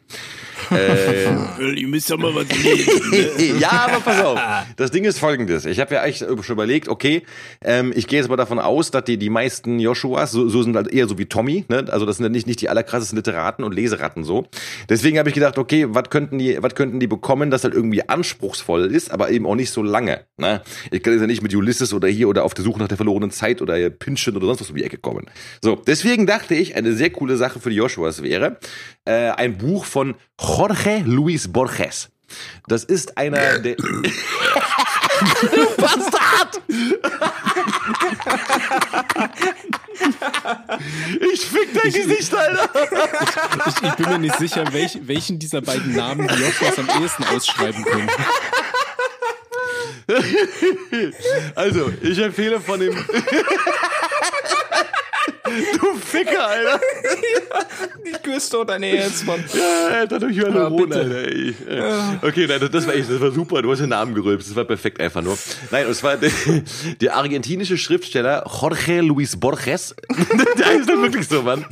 Ihr 1.75 1.87
müsst 1.87 2.09
ja 2.09 2.17
mal 2.17 2.33
was 2.33 2.47
lesen. 2.63 3.59
ja, 3.59 3.87
aber 3.89 3.99
pass 3.99 4.21
auf. 4.21 4.39
Das 4.77 4.91
Ding 4.91 5.03
ist 5.03 5.19
folgendes. 5.19 5.65
Ich 5.65 5.79
habe 5.79 5.95
ja 5.95 6.01
eigentlich 6.01 6.19
schon 6.19 6.53
überlegt, 6.55 6.87
okay, 6.87 7.23
ähm, 7.63 7.91
ich 7.95 8.07
gehe 8.07 8.19
jetzt 8.19 8.29
mal 8.29 8.37
davon 8.37 8.59
aus, 8.59 8.91
dass 8.91 9.03
die, 9.03 9.17
die 9.17 9.29
meisten 9.29 9.79
Joshuas 9.79 10.31
so, 10.31 10.47
so 10.47 10.63
sind 10.63 10.75
halt 10.75 10.87
eher 10.87 11.07
so 11.07 11.17
wie 11.17 11.25
Tommy, 11.25 11.65
ne? 11.67 11.85
Also 11.89 12.05
das 12.05 12.17
sind 12.17 12.25
ja 12.25 12.29
nicht, 12.29 12.47
nicht 12.47 12.61
die 12.61 12.69
allerkrassesten 12.69 13.17
Literaten 13.17 13.63
und 13.63 13.73
Leseratten 13.73 14.23
so. 14.23 14.47
Deswegen 14.89 15.17
habe 15.17 15.29
ich 15.29 15.35
gedacht, 15.35 15.57
okay, 15.57 15.87
was 15.89 16.09
könnten 16.09 16.37
die, 16.37 16.57
was 16.61 16.75
könnten 16.75 16.99
die 16.99 17.07
bekommen, 17.07 17.51
das 17.51 17.63
halt 17.63 17.73
irgendwie 17.73 18.07
anspruchsvoll 18.07 18.85
ist, 18.93 19.11
aber 19.11 19.29
eben 19.29 19.45
auch 19.45 19.55
nicht 19.55 19.71
so 19.71 19.81
lange. 19.91 20.25
Ne? 20.37 20.61
Ich 20.89 21.03
kann 21.03 21.13
jetzt 21.13 21.21
ja 21.21 21.27
nicht 21.27 21.41
mit 21.41 21.53
Ulysses 21.53 21.93
oder 21.93 22.07
hier 22.07 22.27
oder 22.27 22.43
auf 22.43 22.53
der 22.53 22.63
Suche 22.63 22.79
nach 22.79 22.87
der 22.87 22.97
verlorenen 22.97 23.31
Zeit 23.31 23.61
oder 23.61 23.89
Pinchen 23.89 24.35
oder 24.35 24.47
sonst 24.47 24.61
was 24.61 24.69
um 24.69 24.75
die 24.75 24.83
Ecke 24.83 24.97
kommen. 24.97 25.25
So, 25.61 25.75
deswegen 25.75 26.25
dachte 26.25 26.55
ich, 26.55 26.75
eine 26.75 26.93
sehr 26.93 27.11
coole 27.11 27.37
Sache 27.37 27.59
für 27.59 27.69
die 27.69 27.75
Joshuas 27.75 28.23
wäre 28.23 28.57
äh, 29.05 29.29
ein 29.29 29.57
Buch 29.57 29.85
von 29.85 30.15
Jorge 30.39 31.03
Luis 31.05 31.47
Borges. 31.47 32.09
Das 32.67 32.83
ist 32.83 33.17
einer 33.17 33.59
der. 33.59 33.75
du 33.75 34.01
Bastard! 35.77 36.61
ich 41.33 41.45
fick 41.45 41.73
dein 41.73 41.91
Gesicht, 41.91 42.33
Alter! 42.33 42.69
Ich, 43.67 43.83
ich 43.83 43.93
bin 43.95 44.09
mir 44.09 44.19
nicht 44.19 44.37
sicher, 44.37 44.63
welch, 44.71 44.99
welchen 45.03 45.37
dieser 45.39 45.61
beiden 45.61 45.95
Namen 45.95 46.27
die 46.27 46.41
Joshuas 46.41 46.79
am 46.79 46.89
ehesten 47.01 47.23
ausschreiben 47.25 47.83
können. 47.83 48.09
Also, 51.55 51.91
ich 52.01 52.17
empfehle 52.19 52.59
von 52.59 52.79
dem. 52.79 52.93
du 55.79 55.95
Ficker, 55.95 56.47
Alter! 56.47 56.79
ich 58.03 58.21
küsse 58.23 58.51
doch 58.51 58.65
dein 58.65 58.83
Herz, 58.83 59.23
Mann. 59.23 59.43
Ja, 59.53 59.97
Alter, 59.99 60.19
durch 60.19 60.37
Hyaluron, 60.37 60.89
bitte. 60.89 60.99
Alter. 60.99 61.27
Ey. 61.27 61.55
Okay, 62.21 62.47
nein, 62.47 62.69
das, 62.71 62.87
war 62.87 62.93
echt, 62.93 63.09
das 63.09 63.19
war 63.19 63.31
super. 63.31 63.61
Du 63.61 63.71
hast 63.71 63.79
den 63.79 63.89
Namen 63.89 64.13
gerülpst. 64.13 64.49
Das 64.49 64.55
war 64.55 64.65
perfekt 64.65 64.99
einfach 64.99 65.21
nur. 65.21 65.37
Nein, 65.71 65.87
und 65.87 65.95
zwar 65.95 66.17
der, 66.17 66.31
der 66.99 67.15
argentinische 67.15 67.77
Schriftsteller 67.77 68.45
Jorge 68.61 69.01
Luis 69.01 69.35
Borges, 69.35 69.95
der 70.57 70.65
heißt 70.67 70.89
dann 70.89 71.01
wirklich 71.01 71.27
so, 71.27 71.41
Mann, 71.41 71.65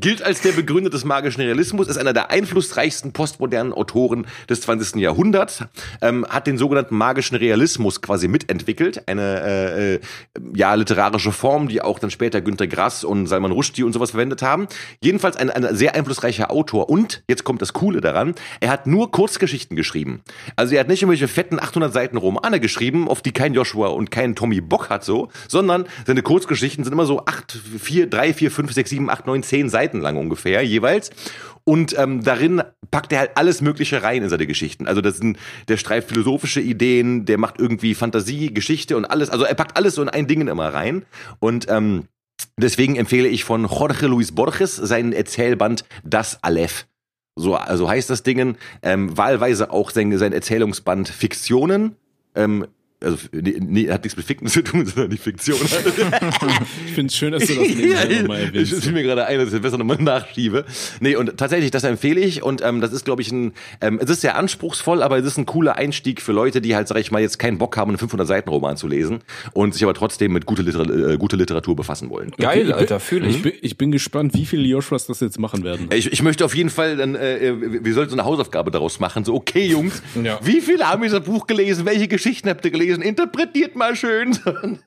gilt 0.00 0.22
als 0.22 0.40
der 0.40 0.52
Begründer 0.52 0.90
des 0.90 1.04
magischen 1.04 1.42
Realismus, 1.42 1.88
ist 1.88 1.98
einer 1.98 2.12
der 2.12 2.30
einflussreichsten 2.30 3.12
postmodernen 3.12 3.72
Autoren 3.72 4.26
des 4.48 4.62
20. 4.62 4.96
Jahrhunderts, 4.96 5.64
ähm, 6.00 6.26
hat 6.28 6.46
den 6.46 6.56
sogenannten 6.58 6.96
magischen 6.96 7.36
Realismus 7.36 8.00
quasi 8.00 8.26
mitentwickelt, 8.26 9.06
eine 9.08 9.42
äh, 9.42 9.94
äh, 9.94 10.00
ja 10.54 10.74
literarische 10.74 11.32
Form, 11.32 11.68
die 11.68 11.82
auch 11.82 11.98
dann 11.98 12.10
später 12.10 12.40
Günter 12.40 12.66
Grass 12.66 13.04
und 13.04 13.26
Salman 13.26 13.52
Rushdie 13.52 13.82
und 13.82 13.92
sowas 13.92 14.12
verwendet 14.12 14.42
haben. 14.42 14.68
Jedenfalls 15.02 15.36
ein, 15.36 15.50
ein 15.50 15.74
sehr 15.76 15.94
einflussreicher 15.94 16.50
Autor 16.50 16.88
und 16.88 17.22
jetzt 17.28 17.44
kommt 17.44 17.60
das 17.60 17.72
Coole 17.72 18.00
daran, 18.00 18.34
er 18.60 18.70
hat 18.70 18.86
nur 18.86 19.10
Kurzgeschichten 19.10 19.76
geschrieben. 19.76 20.22
Also 20.56 20.74
er 20.74 20.80
hat 20.80 20.88
nicht 20.88 21.02
irgendwelche 21.02 21.28
fetten 21.28 21.60
800 21.60 21.92
Seiten 21.92 22.16
Romane 22.16 22.60
geschrieben, 22.60 23.08
auf 23.08 23.20
die 23.20 23.32
kein 23.32 23.54
Joshua 23.54 23.88
und 23.88 24.10
kein 24.10 24.34
Tommy 24.34 24.60
Bock 24.60 24.88
hat 24.88 25.04
so, 25.04 25.28
sondern 25.48 25.84
seine 26.06 26.22
Kurzgeschichten 26.22 26.84
sind 26.84 26.92
immer 26.92 27.06
so 27.06 27.24
8, 27.26 27.58
4, 27.78 28.08
3, 28.08 28.34
4, 28.34 28.50
5, 28.50 28.72
6, 28.72 28.90
7, 28.90 29.10
8, 29.10 29.26
9, 29.26 29.42
10 29.42 29.68
Seiten 29.68 29.89
lang 29.98 30.16
ungefähr 30.16 30.62
jeweils. 30.62 31.10
Und 31.64 31.96
ähm, 31.98 32.22
darin 32.22 32.62
packt 32.90 33.12
er 33.12 33.20
halt 33.20 33.30
alles 33.34 33.60
Mögliche 33.60 34.02
rein 34.02 34.22
in 34.22 34.28
seine 34.28 34.46
Geschichten. 34.46 34.86
Also 34.86 35.00
das 35.00 35.18
sind, 35.18 35.38
der 35.68 35.76
streift 35.76 36.08
philosophische 36.08 36.60
Ideen, 36.60 37.26
der 37.26 37.38
macht 37.38 37.58
irgendwie 37.58 37.94
Fantasie, 37.94 38.52
Geschichte 38.52 38.96
und 38.96 39.04
alles. 39.04 39.30
Also 39.30 39.44
er 39.44 39.54
packt 39.54 39.76
alles 39.76 39.94
so 39.94 40.02
in 40.02 40.08
ein 40.08 40.26
Ding 40.26 40.46
immer 40.46 40.72
rein. 40.72 41.04
Und 41.38 41.66
ähm, 41.68 42.04
deswegen 42.56 42.96
empfehle 42.96 43.28
ich 43.28 43.44
von 43.44 43.66
Jorge 43.66 44.06
Luis 44.06 44.32
Borges 44.32 44.76
seinen 44.76 45.12
Erzählband 45.12 45.84
Das 46.04 46.42
Aleph. 46.42 46.86
So 47.36 47.54
also 47.54 47.88
heißt 47.88 48.10
das 48.10 48.22
Ding, 48.22 48.56
ähm, 48.82 49.16
wahlweise 49.16 49.70
auch 49.70 49.90
sein, 49.90 50.16
sein 50.18 50.32
Erzählungsband 50.32 51.08
Fiktionen. 51.08 51.96
Ähm, 52.34 52.66
also 53.02 53.16
nee, 53.32 53.56
nee, 53.60 53.90
hat 53.90 54.04
nichts 54.04 54.16
mit 54.16 54.26
Ficken 54.26 54.46
zu 54.48 54.62
tun, 54.62 54.84
sondern 54.86 55.10
die 55.10 55.16
Fiktion. 55.16 55.58
Ich 56.86 56.92
finde 56.92 57.06
es 57.06 57.16
schön, 57.16 57.32
dass 57.32 57.46
du 57.46 57.54
das 57.54 57.68
nebenbei 57.74 58.04
nochmal 58.20 58.40
Ich 58.40 58.46
erwähnst. 58.48 58.72
ist 58.72 58.92
mir 58.92 59.02
gerade 59.02 59.26
ein, 59.26 59.38
dass 59.38 59.46
ich 59.48 59.52
das 59.54 59.62
besser 59.62 59.78
nochmal 59.78 59.96
nachschiebe. 60.00 60.64
Nee, 61.00 61.16
und 61.16 61.36
tatsächlich, 61.36 61.70
das 61.70 61.84
empfehle 61.84 62.20
ich. 62.20 62.42
Und 62.42 62.62
ähm, 62.62 62.80
das 62.80 62.92
ist, 62.92 63.04
glaube 63.04 63.22
ich, 63.22 63.30
ein, 63.32 63.52
ähm, 63.80 63.98
es 64.02 64.10
ist 64.10 64.20
sehr 64.20 64.36
anspruchsvoll, 64.36 65.02
aber 65.02 65.18
es 65.18 65.24
ist 65.26 65.38
ein 65.38 65.46
cooler 65.46 65.76
Einstieg 65.76 66.20
für 66.20 66.32
Leute, 66.32 66.60
die 66.60 66.74
halt, 66.76 66.88
sag 66.88 66.98
ich 66.98 67.10
mal, 67.10 67.20
jetzt 67.22 67.38
keinen 67.38 67.58
Bock 67.58 67.76
haben, 67.76 67.90
einen 67.90 67.98
500-Seiten-Roman 67.98 68.76
zu 68.76 68.86
lesen 68.88 69.20
und 69.52 69.74
sich 69.74 69.82
aber 69.82 69.94
trotzdem 69.94 70.32
mit 70.32 70.46
gute, 70.46 70.62
Liter 70.62 70.82
äh, 71.10 71.16
gute 71.16 71.36
Literatur 71.36 71.76
befassen 71.76 72.10
wollen. 72.10 72.32
Geil, 72.38 72.58
ich 72.60 72.64
bin- 72.66 72.74
Alter, 72.74 73.00
fühl 73.00 73.26
ich. 73.26 73.36
Ich 73.36 73.42
bin, 73.42 73.52
ich 73.62 73.78
bin 73.78 73.92
gespannt, 73.92 74.34
wie 74.34 74.44
viele 74.46 74.64
Joshuas 74.66 75.06
das 75.06 75.20
jetzt 75.20 75.38
machen 75.38 75.64
werden. 75.64 75.88
Ich, 75.94 76.12
ich 76.12 76.22
möchte 76.22 76.44
auf 76.44 76.54
jeden 76.54 76.70
Fall 76.70 76.96
dann, 76.96 77.14
äh, 77.14 77.54
wir 77.82 77.94
sollten 77.94 78.10
so 78.10 78.16
eine 78.16 78.24
Hausaufgabe 78.24 78.70
daraus 78.70 79.00
machen. 79.00 79.24
So, 79.24 79.34
okay, 79.34 79.66
Jungs, 79.66 80.02
Ja. 80.22 80.38
wie 80.42 80.60
viele 80.60 80.88
haben 80.88 81.02
dieses 81.02 81.20
Buch 81.20 81.46
gelesen? 81.46 81.86
Welche 81.86 82.08
Geschichten 82.08 82.48
habt 82.48 82.64
ihr 82.64 82.70
gelesen? 82.70 82.89
Interpretiert 82.94 83.76
mal 83.76 83.96
schön. 83.96 84.36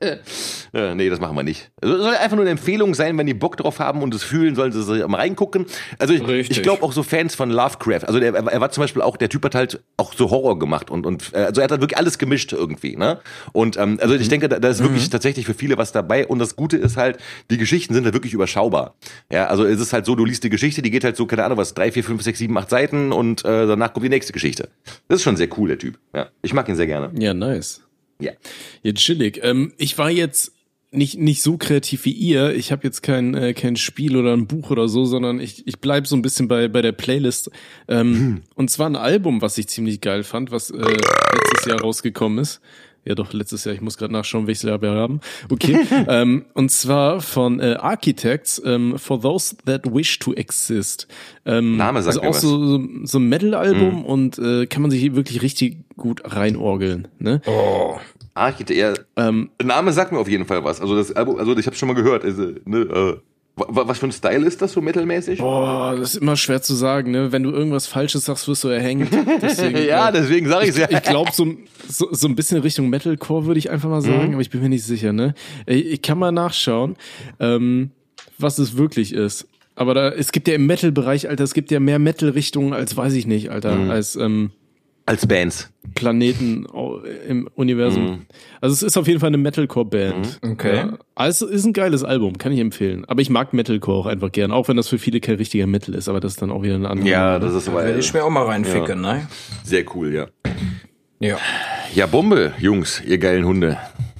äh, 0.72 0.94
nee, 0.94 1.08
das 1.08 1.20
machen 1.20 1.36
wir 1.36 1.42
nicht. 1.42 1.70
Also, 1.82 1.96
Es 1.96 2.02
soll 2.02 2.14
einfach 2.14 2.36
nur 2.36 2.44
eine 2.44 2.50
Empfehlung 2.50 2.94
sein, 2.94 3.16
wenn 3.18 3.26
die 3.26 3.34
Bock 3.34 3.56
drauf 3.56 3.78
haben 3.78 4.02
und 4.02 4.14
es 4.14 4.22
fühlen, 4.22 4.54
sollen 4.54 4.72
sie 4.72 5.06
mal 5.08 5.18
reingucken. 5.18 5.66
Also 5.98 6.14
ich, 6.14 6.50
ich 6.50 6.62
glaube 6.62 6.82
auch 6.82 6.92
so 6.92 7.02
Fans 7.02 7.34
von 7.34 7.50
Lovecraft. 7.50 8.04
Also 8.06 8.20
der, 8.20 8.34
er 8.34 8.60
war 8.60 8.70
zum 8.70 8.82
Beispiel 8.82 9.02
auch, 9.02 9.16
der 9.16 9.28
Typ 9.28 9.44
hat 9.44 9.54
halt 9.54 9.82
auch 9.96 10.12
so 10.14 10.30
Horror 10.30 10.58
gemacht 10.58 10.90
und, 10.90 11.06
und 11.06 11.32
äh, 11.32 11.38
also 11.38 11.60
er 11.60 11.64
hat 11.64 11.70
halt 11.70 11.80
wirklich 11.80 11.98
alles 11.98 12.18
gemischt 12.18 12.52
irgendwie. 12.52 12.96
Ne? 12.96 13.20
Und 13.52 13.76
ähm, 13.76 13.98
also 14.00 14.14
ich 14.14 14.28
denke, 14.28 14.48
da, 14.48 14.58
da 14.58 14.68
ist 14.68 14.82
wirklich 14.82 15.08
tatsächlich 15.10 15.46
für 15.46 15.54
viele 15.54 15.78
was 15.78 15.92
dabei. 15.92 16.26
Und 16.26 16.38
das 16.38 16.56
Gute 16.56 16.76
ist 16.76 16.96
halt, 16.96 17.18
die 17.50 17.58
Geschichten 17.58 17.94
sind 17.94 18.04
halt 18.04 18.14
wirklich 18.14 18.34
überschaubar. 18.34 18.94
Ja, 19.30 19.46
also 19.46 19.64
es 19.64 19.80
ist 19.80 19.92
halt 19.92 20.06
so, 20.06 20.14
du 20.14 20.24
liest 20.24 20.44
die 20.44 20.50
Geschichte, 20.50 20.82
die 20.82 20.90
geht 20.90 21.04
halt 21.04 21.16
so, 21.16 21.26
keine 21.26 21.44
Ahnung 21.44 21.58
was, 21.58 21.74
drei, 21.74 21.92
vier, 21.92 22.04
fünf, 22.04 22.22
sechs, 22.22 22.38
sieben, 22.38 22.56
acht 22.58 22.70
Seiten 22.70 23.12
und 23.12 23.44
äh, 23.44 23.66
danach 23.66 23.92
kommt 23.92 24.04
die 24.04 24.10
nächste 24.10 24.32
Geschichte. 24.32 24.68
Das 25.08 25.16
ist 25.16 25.22
schon 25.22 25.36
sehr 25.36 25.48
cool, 25.58 25.68
der 25.68 25.78
Typ. 25.78 25.98
Ja, 26.14 26.28
ich 26.42 26.52
mag 26.52 26.68
ihn 26.68 26.76
sehr 26.76 26.86
gerne. 26.86 27.10
Ja, 27.18 27.34
nice. 27.34 27.82
Ja. 28.20 28.32
Ja, 28.82 28.92
chillig. 28.92 29.40
Ähm, 29.42 29.72
ich 29.76 29.98
war 29.98 30.10
jetzt 30.10 30.52
nicht, 30.90 31.18
nicht 31.18 31.42
so 31.42 31.56
kreativ 31.56 32.04
wie 32.04 32.12
ihr. 32.12 32.54
Ich 32.54 32.70
habe 32.70 32.84
jetzt 32.84 33.02
kein, 33.02 33.34
äh, 33.34 33.52
kein 33.52 33.76
Spiel 33.76 34.16
oder 34.16 34.32
ein 34.32 34.46
Buch 34.46 34.70
oder 34.70 34.88
so, 34.88 35.04
sondern 35.04 35.40
ich, 35.40 35.66
ich 35.66 35.80
bleib 35.80 36.06
so 36.06 36.16
ein 36.16 36.22
bisschen 36.22 36.48
bei, 36.48 36.68
bei 36.68 36.82
der 36.82 36.92
Playlist. 36.92 37.50
Ähm, 37.88 38.42
Und 38.54 38.70
zwar 38.70 38.88
ein 38.88 38.96
Album, 38.96 39.42
was 39.42 39.58
ich 39.58 39.68
ziemlich 39.68 40.00
geil 40.00 40.22
fand, 40.22 40.50
was 40.50 40.70
äh, 40.70 40.76
letztes 40.78 41.66
Jahr 41.66 41.80
rausgekommen 41.80 42.38
ist. 42.38 42.60
Ja, 43.04 43.14
doch, 43.14 43.32
letztes 43.32 43.64
Jahr. 43.64 43.74
Ich 43.74 43.80
muss 43.80 43.98
gerade 43.98 44.12
nachschauen, 44.12 44.46
welches 44.46 44.62
Jahr 44.62 44.80
wir 44.80 44.92
haben. 44.92 45.20
Okay. 45.50 45.78
ähm, 46.08 46.46
und 46.54 46.70
zwar 46.70 47.20
von 47.20 47.60
äh, 47.60 47.76
Architects, 47.78 48.62
ähm, 48.64 48.98
For 48.98 49.20
Those 49.20 49.56
That 49.66 49.82
Wish 49.92 50.18
to 50.20 50.32
Exist. 50.34 51.06
Ähm, 51.44 51.76
Name 51.76 52.02
sagt 52.02 52.16
also 52.16 52.20
mir 52.22 52.28
auch 52.28 52.34
was. 52.34 52.40
so, 52.40 52.66
so, 52.66 52.88
so 53.04 53.18
ein 53.18 53.28
Metal-Album 53.28 54.04
und 54.04 54.38
äh, 54.38 54.66
kann 54.66 54.82
man 54.82 54.90
sich 54.90 55.14
wirklich 55.14 55.42
richtig 55.42 55.76
gut 55.96 56.22
reinorgeln. 56.24 57.08
Ne? 57.18 57.42
Oh. 57.46 57.96
Architekt, 58.34 58.78
ja, 58.78 58.94
Ähm, 59.16 59.50
Name 59.62 59.92
sagt 59.92 60.10
mir 60.10 60.18
auf 60.18 60.28
jeden 60.28 60.46
Fall 60.46 60.64
was. 60.64 60.80
Also 60.80 60.96
das 60.96 61.12
Album, 61.12 61.36
also 61.36 61.56
ich 61.56 61.66
habe 61.66 61.76
schon 61.76 61.88
mal 61.88 61.94
gehört. 61.94 62.24
Also, 62.24 62.52
ne, 62.64 62.78
äh, 62.78 63.16
Was 63.56 63.98
für 63.98 64.06
ein 64.06 64.12
Style 64.12 64.44
ist 64.44 64.60
das 64.62 64.72
so 64.72 64.80
mittelmäßig? 64.80 65.38
Boah, 65.38 65.94
das 65.96 66.14
ist 66.14 66.22
immer 66.22 66.36
schwer 66.36 66.60
zu 66.60 66.74
sagen, 66.74 67.12
ne? 67.12 67.30
Wenn 67.30 67.44
du 67.44 67.50
irgendwas 67.50 67.86
Falsches 67.86 68.24
sagst, 68.24 68.48
wirst 68.48 68.64
du 68.64 68.68
erhängt. 68.68 69.10
Deswegen, 69.42 69.78
ja, 69.86 70.08
äh, 70.08 70.12
deswegen 70.12 70.48
sage 70.48 70.68
ich 70.68 70.76
ja. 70.76 70.90
ich 70.90 71.02
glaube, 71.02 71.30
so, 71.32 71.46
so, 71.88 72.08
so 72.10 72.26
ein 72.26 72.34
bisschen 72.34 72.60
Richtung 72.62 72.90
Metalcore 72.90 73.46
würde 73.46 73.58
ich 73.58 73.70
einfach 73.70 73.88
mal 73.88 74.00
sagen, 74.00 74.32
aber 74.32 74.42
ich 74.42 74.50
bin 74.50 74.60
mir 74.60 74.68
nicht 74.68 74.84
sicher, 74.84 75.12
ne? 75.12 75.34
Ich, 75.66 75.86
ich 75.86 76.02
kann 76.02 76.18
mal 76.18 76.32
nachschauen, 76.32 76.96
ähm, 77.38 77.92
was 78.38 78.58
es 78.58 78.76
wirklich 78.76 79.12
ist. 79.12 79.46
Aber 79.76 79.94
da, 79.94 80.08
es 80.10 80.32
gibt 80.32 80.48
ja 80.48 80.54
im 80.54 80.66
Metal-Bereich, 80.66 81.28
Alter, 81.28 81.44
es 81.44 81.54
gibt 81.54 81.70
ja 81.70 81.78
mehr 81.78 82.00
Metal-Richtungen 82.00 82.72
als, 82.72 82.96
weiß 82.96 83.12
ich 83.14 83.26
nicht, 83.26 83.50
Alter, 83.50 83.78
als 83.88 84.16
ähm, 84.16 84.50
Als 85.06 85.26
Bands. 85.26 85.70
Planeten 85.94 86.66
au- 86.72 87.00
im 87.28 87.46
Universum. 87.54 88.22
Also 88.62 88.72
es 88.72 88.82
ist 88.82 88.96
auf 88.96 89.06
jeden 89.06 89.20
Fall 89.20 89.28
eine 89.28 89.36
Metalcore-Band. 89.36 90.40
Okay. 90.42 90.76
Ja. 90.76 90.98
Also 91.14 91.46
es 91.46 91.56
ist 91.56 91.66
ein 91.66 91.72
geiles 91.74 92.02
Album, 92.02 92.38
kann 92.38 92.52
ich 92.52 92.58
empfehlen. 92.58 93.04
Aber 93.04 93.20
ich 93.20 93.28
mag 93.28 93.52
Metalcore 93.52 93.98
auch 93.98 94.06
einfach 94.06 94.32
gern, 94.32 94.50
auch 94.50 94.66
wenn 94.68 94.76
das 94.78 94.88
für 94.88 94.98
viele 94.98 95.20
kein 95.20 95.36
richtiger 95.36 95.66
Metal 95.66 95.94
ist, 95.94 96.08
aber 96.08 96.20
das 96.20 96.32
ist 96.32 96.42
dann 96.42 96.50
auch 96.50 96.62
wieder 96.62 96.76
eine 96.76 96.88
andere. 96.88 97.08
Ja, 97.08 97.38
das 97.38 97.54
ist 97.54 97.68
aber 97.68 97.84
Werde 97.84 97.98
ich 97.98 98.12
mir 98.14 98.24
auch 98.24 98.30
mal 98.30 98.46
reinficken, 98.46 99.00
ne? 99.02 99.28
sehr 99.62 99.84
cool, 99.94 100.14
ja. 100.14 100.26
Ja. 101.20 101.36
Ja, 101.94 102.06
Bombe, 102.06 102.54
Jungs, 102.58 103.02
ihr 103.06 103.18
geilen 103.18 103.44
Hunde. 103.44 103.76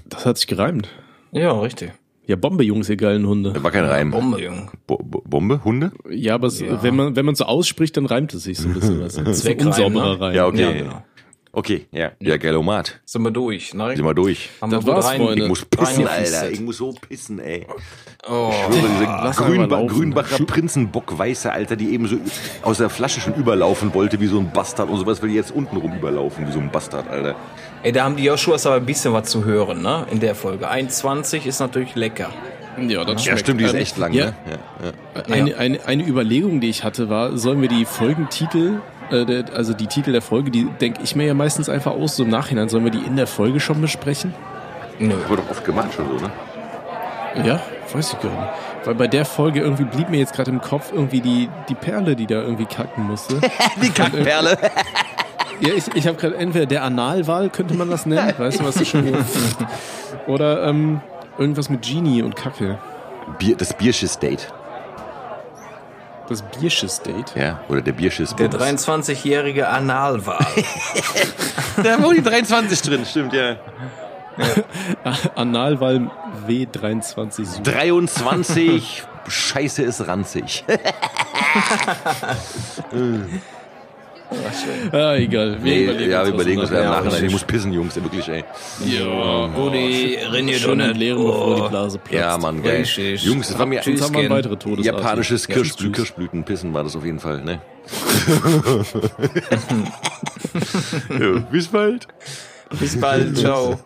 Das 0.09 0.27
hat 0.27 0.37
sich 0.37 0.47
gereimt. 0.47 0.89
Ja, 1.33 1.51
richtig. 1.59 1.93
Ja, 2.27 2.37
Bombe, 2.37 2.65
Jungs, 2.65 2.89
ihr 2.89 2.97
geilen 2.97 3.27
Hunde. 3.27 3.63
War 3.63 3.71
kein 3.71 3.85
Reim. 3.85 4.11
Bombe, 4.11 4.41
Junge. 4.43 4.69
Bo 4.87 4.97
Bo 4.97 5.23
Bombe? 5.27 5.63
Hunde? 5.65 5.93
Ja, 6.09 6.35
aber 6.35 6.47
es, 6.47 6.63
wenn 6.63 6.97
man 6.97 7.17
wenn 7.17 7.27
man 7.27 7.35
so 7.35 7.45
ausspricht, 7.45 7.97
dann 7.97 8.07
reimt 8.07 8.33
es 8.33 8.45
sich 8.45 8.59
so 8.59 8.69
ein 8.69 8.75
bisschen. 8.75 9.01
Was. 9.01 9.15
Das 9.25 9.41
Zweckreim, 9.41 9.69
unsauberer 9.69 10.15
ne? 10.15 10.21
Reim. 10.21 10.35
Ja, 10.35 10.47
okay. 10.47 10.63
Ja, 10.63 10.73
genau. 10.73 11.05
Okay, 11.57 11.87
ja. 11.93 12.11
Ja, 12.19 12.37
geilomat. 12.37 13.01
Sind 13.05 13.23
wir 13.23 13.31
durch, 13.31 13.75
ne? 13.75 13.95
Sind 13.95 14.05
wir 14.05 14.13
durch. 14.15 14.51
Haben 14.61 14.73
Das 14.73 14.85
wir 14.85 14.93
war's, 14.95 15.07
rein- 15.07 15.21
Freunde. 15.21 15.43
Ich 15.45 15.49
muss 15.49 15.65
pissen. 15.65 16.09
Alter. 16.09 16.51
Ich 16.51 16.61
muss 16.61 16.79
so 16.79 16.93
pissen, 16.93 17.39
ey. 17.39 17.65
Oh, 18.29 18.51
Ich 18.51 18.57
schwöre, 18.77 18.89
diese 18.93 19.05
Lass 19.05 19.37
Grünba 19.37 19.63
einfach 19.65 19.79
laufen. 19.79 19.89
Grünbacher 19.97 20.45
Prinzenbockweiße, 20.45 21.53
Alter, 21.53 21.77
die 21.77 21.91
eben 21.93 22.09
so 22.09 22.17
aus 22.63 22.79
der 22.79 22.91
Flasche 22.91 23.21
schon 23.21 23.35
überlaufen 23.35 23.95
wollte, 23.95 24.19
wie 24.19 24.27
so 24.27 24.39
ein 24.41 24.51
Bastard 24.51 24.89
und 24.91 24.99
sowas 24.99 25.23
will 25.23 25.29
die 25.31 25.37
jetzt 25.37 25.53
unten 25.53 25.77
rum 25.77 25.95
überlaufen, 25.97 26.47
wie 26.49 26.53
so 26.53 26.59
ein 26.59 26.71
Bastard, 26.73 27.09
Alter. 27.09 27.37
Ey, 27.85 27.93
da 27.93 28.05
haben 28.05 28.17
die 28.17 28.25
Joshuas 28.25 28.67
aber 28.67 28.77
ein 28.77 28.87
bisschen 28.87 29.13
was 29.13 29.29
zu 29.29 29.45
hören, 29.45 29.81
ne? 29.83 30.07
In 30.11 30.19
der 30.21 30.35
Folge. 30.35 30.69
1,20 30.71 31.47
ist 31.47 31.61
natürlich 31.61 31.95
lecker. 31.95 32.31
Ja, 32.89 33.05
das 33.05 33.25
Ja, 33.25 33.37
stimmt, 33.37 33.61
die 33.61 33.65
ist 33.67 33.75
Ähm, 33.75 33.81
echt 33.81 33.97
lang, 33.99 34.13
ja, 34.13 34.27
ne? 34.27 34.35
Ja, 34.51 34.87
ja. 35.21 35.33
Eine, 35.33 35.57
eine, 35.57 35.87
eine 35.87 36.05
Überlegung, 36.05 36.61
die 36.61 36.69
ich 36.71 36.83
hatte, 36.83 37.09
war, 37.09 37.37
sollen 37.39 37.61
wir 37.63 37.69
die 37.69 37.85
Folgentitel, 37.85 38.81
äh, 39.11 39.25
der, 39.25 39.45
also 39.55 39.75
die 39.75 39.87
Titel 39.87 40.13
der 40.13 40.23
Folge, 40.23 40.51
die 40.51 40.65
denke 40.81 41.01
ich 41.03 41.17
mir 41.17 41.27
ja 41.27 41.35
meistens 41.35 41.69
einfach 41.69 41.93
aus, 41.93 42.17
so 42.17 42.25
im 42.25 42.31
Nachhinein, 42.31 42.69
sollen 42.69 42.85
wir 42.85 42.91
die 42.91 43.05
in 43.05 43.17
der 43.17 43.27
Folge 43.27 43.61
schon 43.61 43.81
besprechen? 43.81 44.35
Nö. 44.99 45.15
Wurde 45.29 45.43
doch 45.43 45.51
oft 45.51 45.65
gemacht 45.65 45.95
schon 45.95 46.07
so, 46.07 46.25
ne? 46.25 46.31
Ja, 47.45 47.61
weiß 47.93 48.13
ich 48.13 48.21
gar 48.21 48.31
nicht. 48.31 48.53
Weil 48.85 48.95
bei 48.95 49.09
der 49.09 49.25
Folge 49.25 49.61
irgendwie 49.61 49.85
blieb 49.85 50.09
mir 50.09 50.19
jetzt 50.19 50.35
gerade 50.35 50.51
im 50.51 50.61
Kopf 50.61 50.93
irgendwie 50.93 51.21
die, 51.21 51.49
die 51.69 51.75
Perle, 51.75 52.15
die 52.15 52.27
da 52.27 52.43
irgendwie 52.43 52.67
kacken 52.67 53.05
musste. 53.05 53.41
Die 53.83 53.91
Kackperle. 53.91 54.59
Ja, 55.61 55.71
ich, 55.75 55.85
ich 55.95 56.07
habe 56.07 56.17
gerade 56.17 56.37
entweder 56.37 56.67
der 56.67 56.83
Analwahl, 56.83 57.49
könnte 57.49 57.75
man 57.75 57.89
das 57.89 58.07
nennen, 58.07 58.35
weißt 58.37 58.61
du, 58.61 58.65
was 58.65 58.75
das 58.75 58.89
schon 58.89 59.05
Oder 60.27 60.65
ähm, 60.67 61.01
irgendwas 61.39 61.69
mit 61.71 61.83
Genie 61.83 62.23
und 62.23 62.37
Kacke. 62.37 62.79
Bier, 63.39 63.57
das 63.57 63.73
Bierschiss-Date. 63.73 64.53
Das 66.29 66.43
Bierschiss-Date. 66.43 67.35
Ja, 67.37 67.61
oder 67.69 67.83
der 67.83 67.93
Bierschiss. 67.93 68.35
Der 68.37 68.51
23-jährige 68.51 69.69
Analwahl. 69.69 70.47
Da 71.83 72.01
war 72.01 72.15
die 72.15 72.23
23 72.23 72.83
drin, 72.83 73.05
stimmt, 73.05 73.33
ja. 73.33 73.57
Analwahl 75.35 76.09
W23 76.47 77.45
Super. 77.45 77.73
23, 77.73 79.03
Scheiße 79.27 79.83
ist 79.83 80.07
ranzig. 80.07 80.65
Ah, 84.93 85.15
egal. 85.17 85.57
Wir 85.63 85.73
Nee, 85.75 85.85
überlegen 85.85 86.11
ja, 86.11 86.21
uns 86.21 86.29
wir 86.29 86.35
überlegen 86.35 86.61
uns 86.61 86.71
im 86.71 86.77
nachher. 86.77 86.91
Nachhinein. 86.91 87.25
Ich 87.27 87.33
muss 87.33 87.45
pissen, 87.45 87.73
Jungs, 87.73 87.95
wirklich, 87.97 88.29
ey. 88.29 88.45
Ja, 88.85 89.47
Gudi, 89.55 90.19
doch 90.69 90.75
nicht. 90.75 90.89
entleeren, 90.89 91.25
bevor 91.25 91.57
die. 91.57 91.69
Blase 91.69 91.99
platzt. 91.99 92.15
Ja, 92.15 92.39
Mann, 92.39 92.63
geil. 92.63 92.81
Richtig. 92.81 93.23
Jungs, 93.25 93.49
das 93.49 93.59
war 93.59 93.67
mir 93.67 93.81
Jetzt 93.83 94.03
haben 94.03 94.15
wir 94.15 94.31
weitere 94.31 94.57
Todesarten. 94.57 95.03
japanisches 95.03 95.47
Ja, 95.47 95.55
Kirschblü. 95.55 95.93
Kirschblütenpissen 95.93 96.73
war 96.75 96.83
das 96.85 96.95
auf 96.97 97.05
jeden 97.05 97.21
Fall, 97.21 97.43
ne? 97.43 97.61
ja, 101.21 101.39
bis 101.51 101.69
bald. 101.69 102.07
Bis 102.79 102.99
bald, 103.01 103.37
ciao. 103.39 103.79